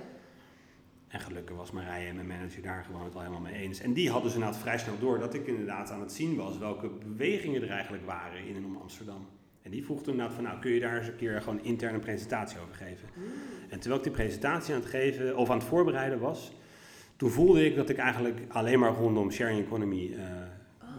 En 1.09 1.21
gelukkig 1.21 1.57
was 1.57 1.71
Marije 1.71 2.09
en 2.09 2.15
mijn 2.15 2.27
manager 2.27 2.63
daar 2.63 2.85
gewoon 2.85 3.05
het 3.05 3.15
al 3.15 3.21
helemaal 3.21 3.41
mee 3.41 3.55
eens. 3.55 3.81
En 3.81 3.93
die 3.93 4.11
hadden 4.11 4.31
ze 4.31 4.37
inderdaad 4.37 4.61
vrij 4.61 4.79
snel 4.79 4.99
door 4.99 5.19
dat 5.19 5.35
ik 5.35 5.47
inderdaad 5.47 5.91
aan 5.91 6.01
het 6.01 6.13
zien 6.13 6.37
was 6.37 6.59
welke 6.59 6.89
bewegingen 6.89 7.63
er 7.63 7.71
eigenlijk 7.71 8.07
waren 8.07 8.47
in 8.47 8.57
en 8.57 8.65
om 8.65 8.77
Amsterdam. 8.77 9.27
En 9.63 9.71
die 9.71 9.85
vroeg 9.85 10.03
toen 10.03 10.31
van, 10.31 10.43
nou 10.43 10.61
kun 10.61 10.71
je 10.71 10.81
daar 10.81 10.99
eens 10.99 11.07
een 11.07 11.17
keer 11.17 11.43
gewoon 11.43 11.65
interne 11.65 11.99
presentatie 11.99 12.59
over 12.61 12.75
geven. 12.75 13.09
En 13.69 13.79
terwijl 13.79 13.97
ik 13.97 14.03
die 14.03 14.13
presentatie 14.13 14.75
aan 14.75 14.81
het 14.81 14.89
geven, 14.91 15.37
of 15.37 15.51
aan 15.51 15.59
het 15.59 15.67
voorbereiden 15.67 16.19
was, 16.19 16.53
toen 17.17 17.31
voelde 17.31 17.65
ik 17.65 17.77
dat 17.77 17.89
ik 17.89 17.97
eigenlijk 17.97 18.41
alleen 18.49 18.79
maar 18.79 18.95
rondom 18.95 19.31
sharing 19.31 19.65
economy 19.65 20.13
eh, 20.15 20.25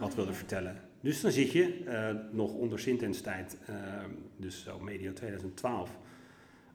wat 0.00 0.10
Oh, 0.10 0.16
wilde 0.16 0.30
ja. 0.30 0.36
vertellen. 0.36 0.76
Dus 1.00 1.20
dan 1.20 1.30
zit 1.30 1.52
je, 1.52 1.84
eh, 1.84 2.14
nog 2.30 2.54
onder 2.54 2.78
Sintens 2.78 3.20
tijd, 3.20 3.56
eh, 3.66 3.74
dus 4.36 4.62
zo 4.62 4.80
medio 4.80 5.12
2012, 5.12 5.98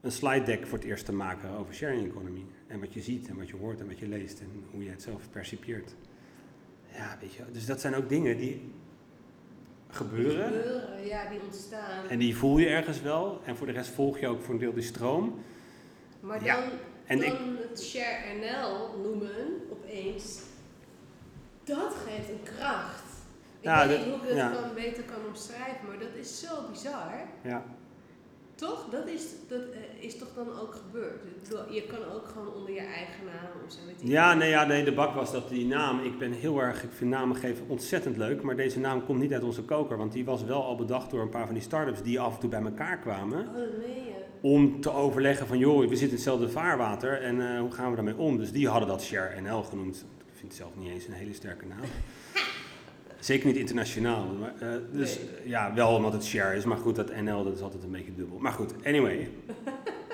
een 0.02 0.12
slide 0.12 0.45
deck 0.45 0.67
voor 0.67 0.78
het 0.78 0.88
eerst 0.88 1.06
te 1.06 1.13
maken 1.13 1.49
over 1.49 1.73
sharing 1.73 2.08
economy. 2.08 2.45
En 2.67 2.80
wat 2.80 2.93
je 2.93 3.02
ziet 3.02 3.28
en 3.28 3.38
wat 3.38 3.49
je 3.49 3.56
hoort 3.56 3.80
en 3.80 3.88
wat 3.88 3.99
je 3.99 4.08
leest 4.08 4.39
en 4.39 4.47
hoe 4.71 4.84
je 4.84 4.89
het 4.89 5.02
zelf 5.02 5.30
percipieert. 5.30 5.95
Ja, 6.93 7.17
weet 7.21 7.34
je, 7.34 7.43
dus 7.52 7.65
dat 7.65 7.82
zijn 7.82 7.95
ook 7.95 8.10
dingen 8.10 8.38
die 8.38 8.62
gebeuren. 9.89 10.43
Gebeuren, 10.45 11.06
ja, 11.08 11.30
die 11.30 11.39
ontstaan. 11.41 12.08
En 12.10 12.19
die 12.19 12.38
voel 12.38 12.58
je 12.58 12.67
ergens 12.67 13.02
wel. 13.02 13.41
En 13.45 13.56
voor 13.58 13.67
de 13.67 13.73
rest 13.73 13.89
volg 13.89 14.19
je 14.19 14.28
ook 14.28 14.41
voor 14.41 14.54
een 14.54 14.60
deel 14.60 14.73
die 14.73 14.84
stroom. 14.84 15.39
Maar 16.19 16.43
Ja, 16.43 16.56
dan, 16.56 16.63
en 17.06 17.19
dan 17.19 17.28
ik- 17.28 17.69
het 17.69 17.84
Share 17.84 18.34
NL 18.39 19.02
noemen 19.04 19.62
opeens, 19.71 20.39
dat 21.63 21.95
geeft 22.06 22.30
een 22.30 22.43
kracht. 22.43 23.04
Ik 23.62 23.69
weet 23.88 23.97
niet 24.06 24.06
hoe 24.06 24.15
ik 24.15 24.28
het 24.28 24.36
ja. 24.38 24.49
kan, 24.52 24.73
beter 24.73 25.04
kan 25.04 25.25
omschrijven, 25.28 25.88
maar 25.88 25.99
dat 25.99 26.15
is 26.19 26.39
zo 26.39 26.69
bizar. 26.71 27.12
Ja, 27.41 27.63
Toch? 28.60 28.88
Dat 28.91 29.08
is, 29.08 29.24
dat, 29.48 29.60
eh, 29.60 30.04
is 30.06 30.17
toch 30.17 30.28
dan 30.36 30.48
ook 30.60 30.76
gebeurd? 30.76 31.24
Ik 31.24 31.43
bedoel, 31.43 31.74
je 31.74 31.84
kan 31.84 32.04
ook 32.15 32.28
gewoon 32.28 32.54
onder 32.54 32.74
je 32.74 32.80
eigen 32.80 33.26
naam 33.26 33.65
of 33.65 33.72
zo. 33.72 33.80
Ik 33.88 33.95
ja, 34.10 34.34
nee, 34.34 34.50
ja, 34.50 34.65
nee, 34.65 34.84
de 34.84 34.93
bak 34.93 35.13
was 35.15 35.32
dat 35.32 35.50
die 35.50 35.65
naam. 35.65 36.04
Ik 36.04 36.17
ben 36.17 36.32
heel 36.32 36.62
erg, 36.62 36.84
ik 36.84 36.91
vind 36.91 37.10
namen 37.10 37.36
geven 37.36 37.65
ontzettend 37.67 38.17
leuk. 38.17 38.41
Maar 38.41 38.56
deze 38.56 38.80
naam 38.80 39.06
komt 39.06 39.19
niet 39.19 39.34
uit 39.34 39.43
onze 39.43 39.62
koker. 39.62 39.98
Want 39.98 40.12
die 40.12 40.26
was 40.26 40.43
wel 40.43 40.63
al 40.63 40.76
bedacht 40.76 41.12
door 41.12 41.22
een 41.22 41.30
paar 41.30 41.45
van 41.45 41.54
die 41.54 41.63
start-ups 41.63 42.02
die 42.02 42.19
af 42.19 42.34
en 42.34 42.39
toe 42.39 42.50
bij 42.50 42.62
elkaar 42.62 42.98
kwamen. 42.98 43.48
Oh, 43.48 43.54
dat 43.54 43.78
meen 43.78 44.04
je. 44.06 44.13
Om 44.41 44.82
te 44.82 44.91
overleggen 44.91 45.48
van, 45.48 45.58
joh, 45.58 45.80
we 45.80 45.88
zitten 45.88 46.08
in 46.08 46.13
hetzelfde 46.13 46.50
vaarwater. 46.50 47.22
En 47.22 47.54
eh, 47.54 47.60
hoe 47.60 47.72
gaan 47.72 47.89
we 47.89 47.95
daarmee 47.95 48.17
om? 48.17 48.38
Dus 48.38 48.52
die 48.52 48.67
hadden 48.67 48.88
dat 48.88 49.04
Share 49.04 49.41
NL 49.41 49.63
genoemd. 49.63 50.06
Ik 50.28 50.36
vind 50.36 50.48
het 50.48 50.56
zelf 50.56 50.72
niet 50.76 50.89
eens 50.89 51.08
een 51.08 51.13
hele 51.13 51.34
sterke 51.34 51.65
naam. 51.65 51.88
Zeker 53.20 53.48
niet 53.48 53.56
internationaal. 53.58 54.26
Maar, 54.26 54.54
eh, 54.60 54.78
dus 54.92 55.18
Nee. 55.18 55.28
eh, 55.30 55.46
ja, 55.50 55.74
wel 55.74 55.96
omdat 55.96 56.14
het 56.14 56.26
share 56.26 56.56
is. 56.56 56.66
Maar 56.66 56.78
goed, 56.78 56.96
dat 56.96 57.16
NL 57.22 57.44
dat 57.44 57.56
is 57.56 57.62
altijd 57.62 57.84
een 57.84 57.92
beetje 57.92 58.16
dubbel. 58.16 58.38
Maar 58.40 58.52
goed, 58.52 58.74
anyway. 58.86 59.30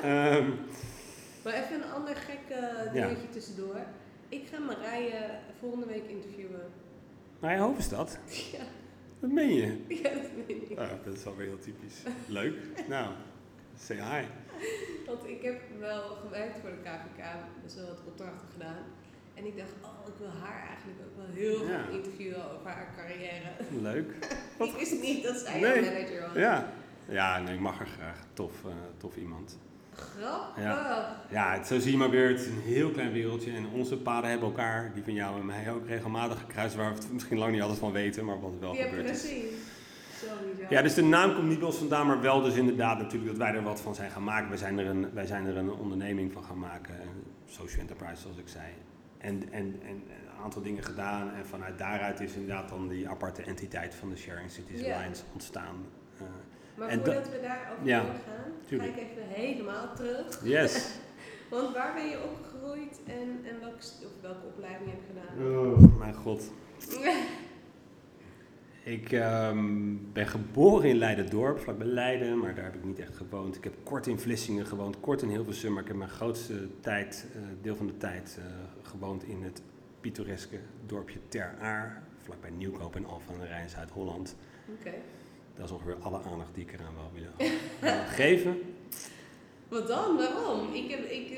Ehm, 0.02 0.50
Maar 1.44 1.54
even 1.54 1.76
een 1.76 1.92
ander 1.96 2.16
gek 2.16 2.40
Ja. 2.50 2.92
dingetje 2.92 3.30
tussendoor. 3.30 3.76
Ik 4.30 4.48
ga 4.52 4.60
Marije 4.60 5.30
volgende 5.60 5.86
week 5.86 6.04
interviewen. 6.08 6.62
maar 7.40 7.58
Hoofdstad, 7.58 8.18
Ja, 8.52 8.64
dat 9.20 9.32
meen 9.32 9.54
je. 9.54 9.78
ja 9.88 10.02
dat 10.10 10.22
weet 10.48 10.70
ik. 10.70 10.80
Oh, 10.80 10.90
dat 11.06 11.16
is 11.16 11.24
wel 11.24 11.36
weer 11.36 11.48
heel 11.48 11.60
typisch. 11.60 11.96
Leuk. 12.28 12.54
Nou, 12.90 13.12
say 13.80 13.96
hi. 13.98 14.26
Want 15.06 15.28
ik 15.28 15.42
heb 15.42 15.62
wel 15.80 16.02
gewerkt 16.02 16.60
voor 16.62 16.70
de 16.70 16.82
KVK, 16.90 17.24
dus 17.64 17.76
wel 17.76 17.86
wat 17.86 18.02
opdrachten 18.08 18.48
gedaan. 18.52 18.84
En 19.36 19.46
ik 19.46 19.58
dacht, 19.58 19.70
oh, 19.82 20.08
ik 20.08 20.14
wil 20.20 20.30
haar 20.44 20.68
eigenlijk 20.68 21.00
ook 21.06 21.16
wel 21.26 21.36
heel 21.36 21.62
Ja. 21.68 21.68
graag 21.68 21.90
interviewen 21.92 22.52
over 22.54 22.70
haar 22.70 22.94
carrière. 22.98 23.50
Leuk. 23.82 24.12
ik 24.70 24.74
wist 24.78 25.02
niet 25.02 25.24
dat 25.24 25.38
zij 25.38 25.60
Nee. 25.60 25.82
manager 25.82 26.22
was. 26.22 26.36
Ja. 26.36 26.72
Ja, 27.08 27.40
nee, 27.40 27.54
ik 27.54 27.60
mag 27.60 27.80
er 27.80 27.88
graag. 27.88 28.20
Tof, 28.34 28.52
eh, 28.66 28.72
tof 28.98 29.16
iemand. 29.16 29.58
Grappig. 29.94 30.64
Ja, 31.30 31.54
het, 31.54 31.68
zo 31.68 31.80
zie 31.80 31.92
je 31.92 31.98
maar 31.98 32.10
weer, 32.10 32.28
het 32.30 32.40
is 32.40 32.48
een 32.48 32.62
heel 32.62 32.92
klein 32.92 33.12
wereldje. 33.12 33.52
En 33.52 33.68
onze 33.68 33.98
paden 33.98 34.30
hebben 34.30 34.48
elkaar, 34.48 34.92
die 34.94 35.04
van 35.04 35.14
jou 35.14 35.40
en 35.40 35.46
mij, 35.46 35.72
ook 35.72 35.88
regelmatig 35.88 36.40
gekruist. 36.40 36.76
Waar 36.76 36.90
we 36.94 36.96
het 37.00 37.14
misschien 37.14 37.38
lang 37.38 37.52
niet 37.52 37.62
altijd 37.62 37.80
van 37.80 37.92
weten, 37.92 38.26
maar 38.26 38.40
wat 38.42 38.52
wel 38.60 38.76
je 38.76 38.84
gebeurd 38.84 39.10
is. 39.10 39.22
gezien. 39.22 39.44
Sowieso. 40.20 40.66
Ja, 40.70 40.82
dus 40.82 40.94
de 40.94 41.04
naam 41.04 41.34
komt 41.36 41.48
niet 41.48 41.58
bij 41.60 41.68
ons 41.68 41.78
vandaan, 41.78 42.08
maar 42.08 42.22
wel 42.22 42.42
dus 42.42 42.56
inderdaad 42.56 42.98
natuurlijk 42.98 43.26
dat 43.32 43.38
wij 43.38 43.54
er 43.56 43.64
wat 43.64 43.82
van 43.82 43.96
zijn 43.96 44.12
gaan 44.12 44.24
maken. 44.24 44.50
Wij 44.50 44.58
zijn 44.58 44.78
er 44.80 44.86
een, 44.86 45.14
wij 45.14 45.26
zijn 45.26 45.46
er 45.46 45.58
een 45.58 45.72
onderneming 45.72 46.32
van 46.34 46.44
gaan 46.44 46.60
maken, 46.60 46.94
een 47.02 47.24
social 47.46 47.82
enterprise 47.82 48.22
zoals 48.22 48.38
ik 48.38 48.48
zei. 48.48 48.66
En, 49.26 49.44
en, 49.52 49.80
en 49.86 49.90
een 50.10 50.44
aantal 50.44 50.62
dingen 50.62 50.84
gedaan 50.84 51.34
en 51.34 51.46
vanuit 51.46 51.78
daaruit 51.78 52.20
is 52.20 52.34
inderdaad 52.34 52.70
dan 52.70 52.88
die 52.88 53.10
aparte 53.10 53.42
entiteit 53.42 53.96
van 53.96 54.10
de 54.10 54.16
Sharing 54.18 54.52
Cities 54.52 54.82
Ja. 54.82 54.96
Alliance 54.96 55.24
ontstaan. 55.34 55.76
Eh, 56.18 56.24
Maar 56.76 56.92
voordat 56.92 57.30
we 57.30 57.40
daarover 57.42 57.86
Ja, 57.86 58.06
tuurlijk. 58.68 58.94
ga 58.94 59.00
ik 59.02 59.08
even 59.12 59.24
helemaal 59.28 59.96
terug. 59.96 60.40
yes. 60.44 60.96
Want 61.50 61.74
waar 61.74 61.94
ben 61.94 62.06
je 62.10 62.24
opgegroeid 62.24 63.00
en, 63.06 63.40
en 63.46 63.60
welke, 63.60 63.78
of 63.78 64.22
welke 64.22 64.46
opleiding 64.46 64.90
heb 64.92 65.00
je 65.08 65.14
gedaan? 65.14 65.58
Oh, 65.58 65.98
mijn 66.00 66.14
god. 66.14 66.52
Ik 68.86 69.12
ehm, 69.12 69.96
ben 70.14 70.28
geboren 70.28 70.90
in 70.90 70.96
Leiden-dorp, 70.98 71.60
vlakbij 71.60 71.88
Leiden, 71.88 72.40
maar 72.40 72.56
daar 72.56 72.64
heb 72.64 72.76
ik 72.76 72.84
niet 72.84 73.00
echt 73.00 73.16
gewoond. 73.18 73.56
Ik 73.56 73.64
heb 73.64 73.74
kort 73.84 74.08
in 74.08 74.20
Vlissingen 74.20 74.66
gewoond, 74.66 75.00
kort 75.00 75.22
in 75.22 75.30
Hilversum, 75.30 75.72
maar 75.74 75.82
ik 75.82 75.88
heb 75.88 75.98
mijn 75.98 76.10
grootste 76.10 76.68
tijd, 76.80 77.26
eh, 77.34 77.42
deel 77.62 77.76
van 77.76 77.88
de 77.88 77.98
tijd, 77.98 78.40
eh, 78.40 78.46
gewoond 78.82 79.24
in 79.24 79.42
het 79.44 79.62
pittoreske 80.02 80.58
dorpje 80.86 81.20
Ter 81.28 81.56
Aar, 81.60 82.04
vlakbij 82.22 82.50
Nieuwkoop 82.58 82.96
en 82.96 83.06
Alphen 83.06 83.34
aan 83.34 83.40
de 83.40 83.46
Rijn, 83.48 83.70
Zuid-Holland. 83.70 84.36
Oké. 84.80 84.94
Dat 85.56 85.66
is 85.66 85.72
ongeveer 85.72 85.96
alle 86.00 86.22
aandacht 86.22 86.54
die 86.56 86.64
ik 86.64 86.74
eraan 86.74 86.94
wil 86.94 87.12
willen 87.14 87.58
geven. 88.20 88.58
Wat 89.68 89.88
dan? 89.88 90.18
Waarom? 90.18 90.74
Ik, 90.74 90.92
heb, 90.92 91.04
ik 91.10 91.30
eh, 91.30 91.38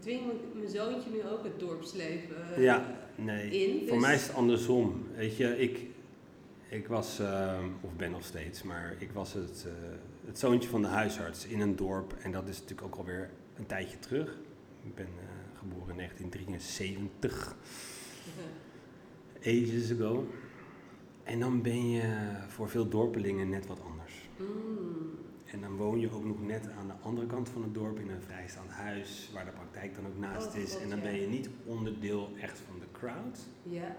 dwing 0.00 0.20
mijn- 0.54 0.68
zoontje 0.68 1.10
nu 1.10 1.18
ook 1.32 1.44
het 1.44 1.60
dorpsleven 1.60 2.36
Ja, 2.62 2.86
nee. 3.14 3.50
in. 3.50 3.78
Voor 3.88 3.96
dus- 3.96 4.06
mij 4.06 4.14
is 4.14 4.26
het 4.26 4.36
andersom. 4.36 5.06
Weet 5.16 5.36
je, 5.36 5.58
ik, 5.58 5.78
ik 6.68 6.88
was, 6.88 7.18
eh, 7.18 7.58
of 7.80 7.96
ben 7.96 8.10
nog 8.10 8.24
steeds, 8.24 8.62
maar 8.62 8.94
ik 8.98 9.10
was 9.12 9.32
het, 9.32 9.66
eh, 9.66 9.72
het 10.26 10.38
zoontje 10.38 10.68
van 10.68 10.82
de 10.82 10.88
huisarts 10.88 11.46
in 11.46 11.60
een 11.60 11.76
dorp. 11.76 12.12
En 12.22 12.32
dat 12.32 12.48
is 12.48 12.60
natuurlijk 12.60 12.86
ook 12.86 12.96
alweer 12.96 13.30
een 13.56 13.66
tijdje 13.66 13.98
terug. 13.98 14.38
Ik 14.82 14.94
ben 14.94 15.06
eh, 15.06 15.58
geboren 15.58 15.90
in 15.90 15.96
1973, 15.96 17.56
ages 19.40 19.92
ago. 19.92 20.26
En 21.22 21.40
dan 21.40 21.62
ben 21.62 21.90
je 21.90 22.36
voor 22.48 22.68
veel 22.68 22.88
dorpelingen 22.88 23.48
net 23.48 23.66
wat 23.66 23.80
anders. 23.82 24.28
Mm. 24.36 25.18
En 25.46 25.60
dan 25.60 25.76
woon 25.76 26.00
je 26.00 26.10
ook 26.10 26.24
nog 26.24 26.42
net 26.42 26.70
aan 26.78 26.86
de 26.86 26.92
andere 27.02 27.26
kant 27.26 27.48
van 27.48 27.62
het 27.62 27.74
dorp 27.74 27.98
in 27.98 28.10
een 28.10 28.22
vrijstaand 28.22 28.70
huis, 28.70 29.30
waar 29.34 29.44
de 29.44 29.50
praktijk 29.50 29.94
dan 29.94 30.06
ook 30.06 30.18
naast 30.18 30.54
Oh, 30.54 30.56
is. 30.56 30.72
God, 30.72 30.82
En 30.82 30.88
dan 30.88 30.98
ja. 30.98 31.04
ben 31.04 31.20
je 31.20 31.26
niet 31.26 31.48
onderdeel 31.64 32.30
echt 32.40 32.58
van 32.58 32.78
de 32.78 32.86
crowd. 32.92 33.38
Ja. 33.62 33.96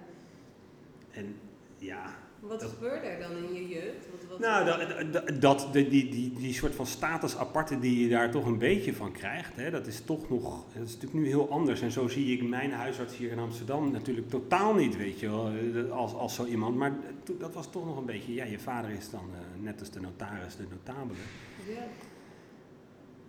En 1.11 1.35
ja, 1.77 2.17
Wat 2.39 2.59
Dat- 2.59 2.69
gebeurde 2.69 3.07
er 3.07 3.19
dan 3.19 3.31
in 3.37 3.53
je 3.53 3.67
jeugd? 3.67 4.07
Wat, 4.11 4.29
wat 4.29 4.39
nou, 4.39 4.65
dat, 5.11 5.23
dat, 5.23 5.41
dat, 5.41 5.67
die, 5.73 5.87
die, 5.89 6.33
die, 6.33 6.53
soort 6.53 6.75
van 6.75 6.85
status 6.85 7.37
aparte 7.37 7.79
die 7.79 7.99
je 8.03 8.09
daar 8.09 8.31
toch 8.31 8.45
een 8.45 8.57
beetje 8.57 8.93
van 8.93 9.11
krijgt, 9.11 9.55
hè, 9.55 9.71
dat 9.71 9.87
is 9.87 10.01
toch 10.01 10.29
nog, 10.29 10.63
dat 10.73 10.83
is 10.83 10.93
natuurlijk 10.93 11.21
nu 11.23 11.27
heel 11.27 11.49
anders. 11.49 11.81
En 11.81 11.91
zo 11.91 12.07
zie 12.07 12.37
ik 12.37 12.47
mijn 12.47 12.71
huisarts 12.71 13.17
hier 13.17 13.31
in 13.31 13.39
Amsterdam 13.39 13.91
natuurlijk 13.91 14.29
totaal 14.29 14.73
niet, 14.73 14.97
weet 14.97 15.19
je 15.19 15.29
wel, 15.29 15.51
als, 15.91 16.13
als 16.13 16.35
zo 16.35 16.45
iemand. 16.45 16.75
Maar 16.75 16.95
dat 17.39 17.53
was 17.53 17.71
toch 17.71 17.85
nog 17.85 17.97
een 17.97 18.05
beetje, 18.05 18.33
ja, 18.33 18.43
je 18.45 18.59
vader 18.59 18.89
is 18.89 19.09
dan 19.09 19.29
eh, 19.33 19.63
net 19.63 19.79
als 19.79 19.89
de 19.91 19.99
notaris, 19.99 20.55
de 20.55 20.65
notabele. 20.69 21.19
Ja. 21.67 21.83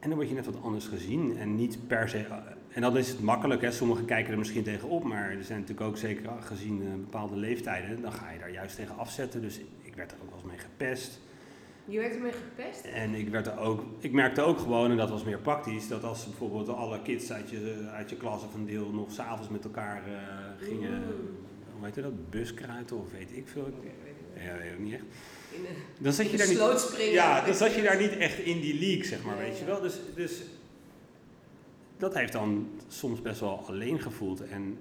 En 0.00 0.08
dan 0.08 0.14
word 0.18 0.28
je 0.28 0.34
net 0.34 0.44
wat 0.46 0.62
anders 0.62 0.87
gezien 0.87 1.37
en 1.37 1.54
niet 1.56 1.78
per 1.87 2.08
se. 2.08 2.24
En 2.68 2.80
dan 2.80 2.96
is 2.96 3.08
het 3.08 3.20
makkelijk, 3.20 3.62
hè? 3.62 3.70
sommigen 3.70 4.04
kijken 4.04 4.32
er 4.32 4.38
misschien 4.38 4.62
tegen 4.62 4.88
op, 4.88 5.04
maar 5.04 5.30
er 5.30 5.44
zijn 5.44 5.61
natuurlijk 5.61 5.88
ook 5.88 5.96
zeker 5.96 6.30
gezien 6.40 6.82
eh, 6.82 6.88
bepaalde 6.92 7.37
leeftijden, 7.37 8.02
dan 8.02 8.12
ga 8.12 8.30
je 8.30 8.38
daar 8.38 8.52
juist 8.52 8.76
tegen 8.76 8.96
afzetten. 8.98 9.40
Dus 9.40 9.61
ik 9.82 9.94
werd 9.94 10.12
er 10.12 10.16
ook 10.22 10.30
wel 10.30 10.38
eens 10.38 10.48
mee 10.48 10.58
gepest. 10.58 11.20
Je 11.84 11.98
werd 11.98 12.14
ermee 12.14 12.32
gepest? 12.32 12.84
En 12.84 13.14
ik, 13.14 13.28
werd 13.28 13.46
er 13.46 13.58
ook, 13.58 13.82
ik 13.98 14.12
merkte 14.12 14.40
ook 14.42 14.58
gewoon, 14.58 14.90
en 14.90 14.96
dat 14.96 15.11
was 15.11 15.24
meer 15.24 15.38
praktisch, 15.38 15.88
dat 15.88 16.04
als 16.04 16.24
bijvoorbeeld 16.24 16.68
alle 16.68 17.02
kids 17.02 17.32
uit 17.32 17.50
je, 17.50 17.88
uit 17.92 18.11
je 18.11 18.16
klas 18.16 18.44
of 18.44 18.54
een 18.54 18.66
deel 18.66 18.90
nog 18.90 19.12
s'avonds 19.12 19.48
met 19.48 19.64
elkaar 19.64 20.02
eh, 20.06 20.66
gingen, 20.66 20.92
Mm. 20.92 21.37
hoe 21.76 21.84
heet 21.84 21.94
dat, 21.94 22.30
buskruiten 22.30 22.98
of 22.98 23.12
weet 23.12 23.37
ik 23.37 23.48
veel. 23.48 23.62
Oké, 23.62 23.80
weet 24.04 24.14
ik. 24.34 24.42
Ja, 24.42 24.58
weet 24.58 24.72
ik 24.72 24.78
niet 24.78 24.92
echt. 24.94 25.04
In 25.52 25.61
een, 25.64 25.74
Dan 25.98 26.12
zat 26.12 26.24
in 26.24 26.30
je 26.30 26.37
daar 26.37 26.48
niet. 26.48 26.56
sloot 26.56 26.80
springen. 26.80 27.12
Ja, 27.12 27.44
dan 27.44 27.54
zat 27.54 27.74
je 27.74 27.82
daar 27.82 28.00
niet 28.00 28.16
echt 28.16 28.38
in 28.38 28.61
die 28.61 28.78
league, 28.78 29.04
zeg 29.04 29.22
maar, 29.24 29.38
weet 29.38 29.58
je 29.58 29.64
wel. 29.64 29.80
Dus, 29.80 29.94
dus 30.14 30.42
dat 31.96 32.14
heeft 32.14 32.32
dan 32.32 32.68
soms 32.88 33.22
best 33.22 33.40
wel 33.40 33.64
alleen 33.66 34.00
gevoeld. 34.00 34.48
En 34.48 34.78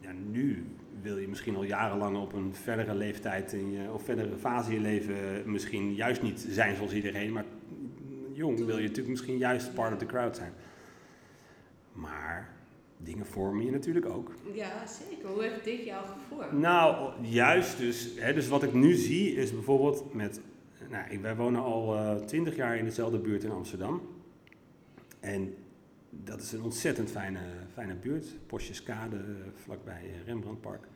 ja, 0.00 0.12
nu 0.30 0.66
wil 1.02 1.18
je 1.18 1.28
misschien 1.28 1.56
al 1.56 1.64
jarenlang 1.64 2.16
op 2.16 2.32
een 2.32 2.54
verdere 2.62 2.94
leeftijd 2.94 3.52
in 3.52 3.72
je, 3.72 3.92
of 3.92 4.04
verdere 4.04 4.36
fase 4.36 4.68
in 4.68 4.74
je 4.74 4.80
leven 4.80 5.42
misschien 5.50 5.94
juist 5.94 6.22
niet 6.22 6.46
zijn 6.50 6.76
zoals 6.76 6.92
iedereen, 6.92 7.32
maar 7.32 7.44
jong 8.32 8.64
wil 8.64 8.76
je 8.76 8.82
natuurlijk 8.82 9.08
misschien 9.08 9.38
juist 9.38 9.74
part 9.74 9.92
of 9.92 9.98
the 9.98 10.06
crowd 10.06 10.36
zijn. 10.36 10.52
Maar 11.92 12.48
dingen 13.02 13.26
vormen 13.26 13.64
je 13.64 13.70
natuurlijk 13.70 14.06
ook. 14.06 14.34
Ja, 14.54 14.86
zeker. 14.86 15.28
Hoe 15.28 15.42
heeft 15.42 15.64
dit 15.64 15.84
jou 15.84 16.06
gevormd? 16.06 16.52
Nou, 16.52 17.12
juist 17.22 17.78
dus. 17.78 18.10
Hè, 18.16 18.32
dus 18.34 18.48
wat 18.48 18.62
ik 18.62 18.72
nu 18.72 18.94
zie 18.94 19.34
is 19.34 19.52
bijvoorbeeld 19.52 20.14
met... 20.14 20.40
Nou, 20.90 21.20
wij 21.20 21.36
wonen 21.36 21.62
al 21.62 22.24
twintig 22.24 22.56
jaar 22.56 22.76
in 22.76 22.84
dezelfde 22.84 23.18
buurt 23.18 23.44
in 23.44 23.50
Amsterdam. 23.50 24.02
En 25.20 25.54
dat 26.10 26.40
is 26.40 26.52
een 26.52 26.62
ontzettend 26.62 27.10
fijne, 27.10 27.40
fijne 27.72 27.94
buurt. 27.94 28.26
Posjeskade, 28.46 29.16
uh, 29.16 29.22
vlakbij 29.54 30.02
Rembrandtpark. 30.26 30.86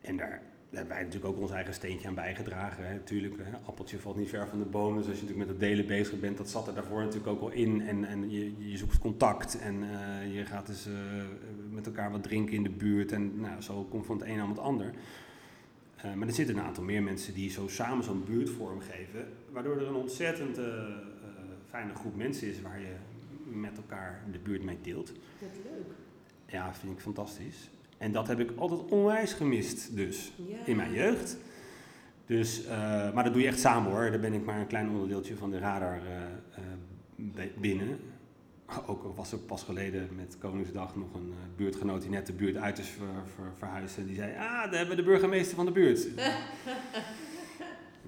En 0.00 0.16
daar, 0.16 0.42
daar 0.70 0.78
hebben 0.78 0.96
wij 0.96 1.04
natuurlijk 1.04 1.34
ook 1.34 1.40
ons 1.40 1.50
eigen 1.50 1.74
steentje 1.74 2.08
aan 2.08 2.14
bijgedragen. 2.14 2.86
Hè. 2.86 2.92
Natuurlijk, 2.92 3.36
hè, 3.38 3.50
appeltje 3.66 3.98
valt 3.98 4.16
niet 4.16 4.28
ver 4.28 4.48
van 4.48 4.58
de 4.58 4.64
boom. 4.64 4.96
Dus 4.96 5.06
als 5.06 5.16
je 5.16 5.22
natuurlijk 5.22 5.38
met 5.38 5.48
het 5.48 5.60
delen 5.60 5.86
bezig 5.86 6.20
bent, 6.20 6.36
dat 6.36 6.48
zat 6.48 6.66
er 6.66 6.74
daarvoor 6.74 7.00
natuurlijk 7.00 7.26
ook 7.26 7.40
al 7.40 7.50
in. 7.50 7.80
En, 7.80 8.04
en 8.04 8.30
je, 8.30 8.70
je 8.70 8.76
zoekt 8.76 8.98
contact 8.98 9.58
en 9.58 9.82
uh, 9.82 10.34
je 10.34 10.44
gaat 10.44 10.66
dus 10.66 10.86
uh, 10.86 10.94
met 11.70 11.86
elkaar 11.86 12.10
wat 12.10 12.22
drinken 12.22 12.54
in 12.54 12.62
de 12.62 12.70
buurt. 12.70 13.12
En 13.12 13.40
nou, 13.40 13.62
zo 13.62 13.84
komt 13.84 14.06
van 14.06 14.18
het 14.18 14.28
een 14.28 14.40
aan 14.40 14.48
het 14.48 14.58
ander. 14.58 14.92
Uh, 16.04 16.14
maar 16.14 16.28
er 16.28 16.34
zitten 16.34 16.56
een 16.56 16.64
aantal 16.64 16.84
meer 16.84 17.02
mensen 17.02 17.34
die 17.34 17.50
zo 17.50 17.68
samen 17.68 18.04
zo'n 18.04 18.24
buurt 18.24 18.50
vormgeven. 18.50 19.28
Waardoor 19.50 19.76
er 19.76 19.86
een 19.86 19.94
ontzettend 19.94 20.58
fijne 21.68 21.94
groep 21.94 22.16
mensen 22.16 22.48
is 22.48 22.60
waar 22.60 22.80
je 22.80 22.94
met 23.44 23.76
elkaar 23.76 24.22
de 24.32 24.38
buurt 24.38 24.62
mee 24.62 24.78
deelt. 24.82 25.06
Dat 25.38 25.50
is 25.52 25.58
leuk. 25.64 25.86
Ja, 26.46 26.74
vind 26.74 26.92
ik 26.92 27.00
fantastisch. 27.00 27.70
En 27.98 28.12
dat 28.12 28.26
heb 28.26 28.40
ik 28.40 28.50
altijd 28.56 28.80
onwijs 28.90 29.32
gemist, 29.32 29.96
dus 29.96 30.32
Ja. 30.48 30.56
in 30.64 30.76
mijn 30.76 30.92
jeugd. 30.92 31.36
Dus, 32.26 32.64
uh, 32.64 32.70
maar 33.12 33.24
dat 33.24 33.32
doe 33.32 33.42
je 33.42 33.48
echt 33.48 33.58
samen 33.60 33.92
hoor. 33.92 34.10
Daar 34.10 34.20
ben 34.20 34.32
ik 34.32 34.44
maar 34.44 34.60
een 34.60 34.66
klein 34.66 34.88
onderdeeltje 34.88 35.36
van 35.36 35.50
de 35.50 35.58
radar 35.58 35.96
uh, 35.96 36.64
uh, 37.36 37.42
binnen. 37.58 37.98
Ook 38.86 39.16
was 39.16 39.32
er 39.32 39.38
pas 39.38 39.62
geleden 39.62 40.08
met 40.16 40.36
Koningsdag 40.38 40.96
nog 40.96 41.14
een 41.14 41.32
buurtgenoot 41.56 42.00
die 42.00 42.10
net 42.10 42.26
de 42.26 42.32
buurt 42.32 42.56
uit 42.56 42.78
is 42.78 42.88
ver, 42.88 43.06
ver, 43.34 43.52
verhuisd. 43.58 43.96
En 43.96 44.06
die 44.06 44.14
zei, 44.14 44.32
ah, 44.32 44.38
daar 44.38 44.70
hebben 44.70 44.96
we 44.96 45.02
de 45.02 45.08
burgemeester 45.08 45.56
van 45.56 45.64
de 45.64 45.72
buurt. 45.72 46.06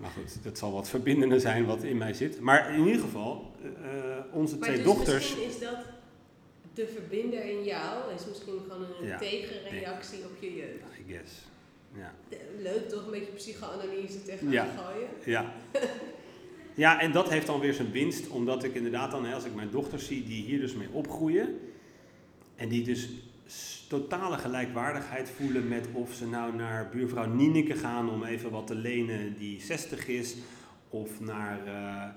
maar 0.00 0.10
goed, 0.10 0.42
dat 0.42 0.58
zal 0.58 0.72
wat 0.72 0.88
verbindender 0.88 1.40
zijn 1.40 1.64
wat 1.64 1.82
in 1.82 1.96
mij 1.96 2.12
zit. 2.12 2.40
Maar 2.40 2.74
in 2.74 2.86
ieder 2.86 3.00
geval, 3.00 3.54
onze 4.32 4.56
maar 4.58 4.68
twee 4.68 4.76
dus 4.76 4.86
dochters... 4.86 5.36
Misschien 5.36 5.48
is 5.48 5.58
dat 5.58 5.76
de 6.74 6.86
verbinder 6.86 7.44
in 7.44 7.64
jou 7.64 8.14
is 8.14 8.26
misschien 8.26 8.60
gewoon 8.68 8.86
een 9.00 9.06
Ja, 9.06 9.18
tegenreactie 9.18 10.24
op 10.24 10.36
je 10.40 10.54
jeugd. 10.56 10.98
I 11.08 11.12
guess. 11.12 11.32
Ja. 11.94 12.14
Leuk 12.58 12.88
toch, 12.88 13.04
een 13.04 13.10
beetje 13.10 13.32
psychoanalyse 13.32 14.22
tegenaan 14.22 14.52
Ja. 14.52 14.66
gooien. 14.76 15.08
Ja. 15.24 15.52
ja, 16.74 17.00
en 17.00 17.12
dat 17.12 17.28
heeft 17.30 17.46
dan 17.46 17.60
weer 17.60 17.74
zijn 17.74 17.90
winst, 17.90 18.28
omdat 18.28 18.64
ik 18.64 18.74
inderdaad 18.74 19.10
dan, 19.10 19.32
als 19.32 19.44
ik 19.44 19.54
mijn 19.54 19.70
dochters 19.70 20.06
zie 20.06 20.24
die 20.24 20.42
hier 20.44 20.60
dus 20.60 20.74
mee 20.74 20.88
opgroeien, 20.92 21.58
en 22.56 22.68
die 22.68 22.82
dus 22.84 23.08
totale 23.88 24.38
gelijkwaardigheid 24.38 25.30
voelen 25.30 25.68
met 25.68 25.86
of 25.92 26.14
ze 26.14 26.26
nou 26.26 26.54
naar 26.54 26.88
buurvrouw 26.88 27.26
Nieneke 27.26 27.74
gaan 27.74 28.10
om 28.10 28.24
even 28.24 28.50
wat 28.50 28.66
te 28.66 28.74
lenen 28.74 29.38
die 29.38 29.60
60 29.60 30.08
is, 30.08 30.36
of 30.88 31.20
naar 31.20 31.66
eh, 31.66 32.08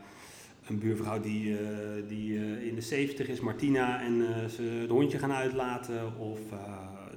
een 0.67 0.79
buurvrouw 0.79 1.19
die, 1.19 1.57
eh, 1.57 1.67
die 2.07 2.37
eh, 2.37 2.65
in 2.67 2.75
de 2.75 2.81
70 2.81 3.27
is, 3.27 3.39
Martina, 3.39 4.01
en 4.01 4.21
eh, 4.27 4.45
ze 4.45 4.61
het 4.61 4.89
hondje 4.89 5.19
gaan 5.19 5.31
uitlaten, 5.31 6.17
of 6.17 6.39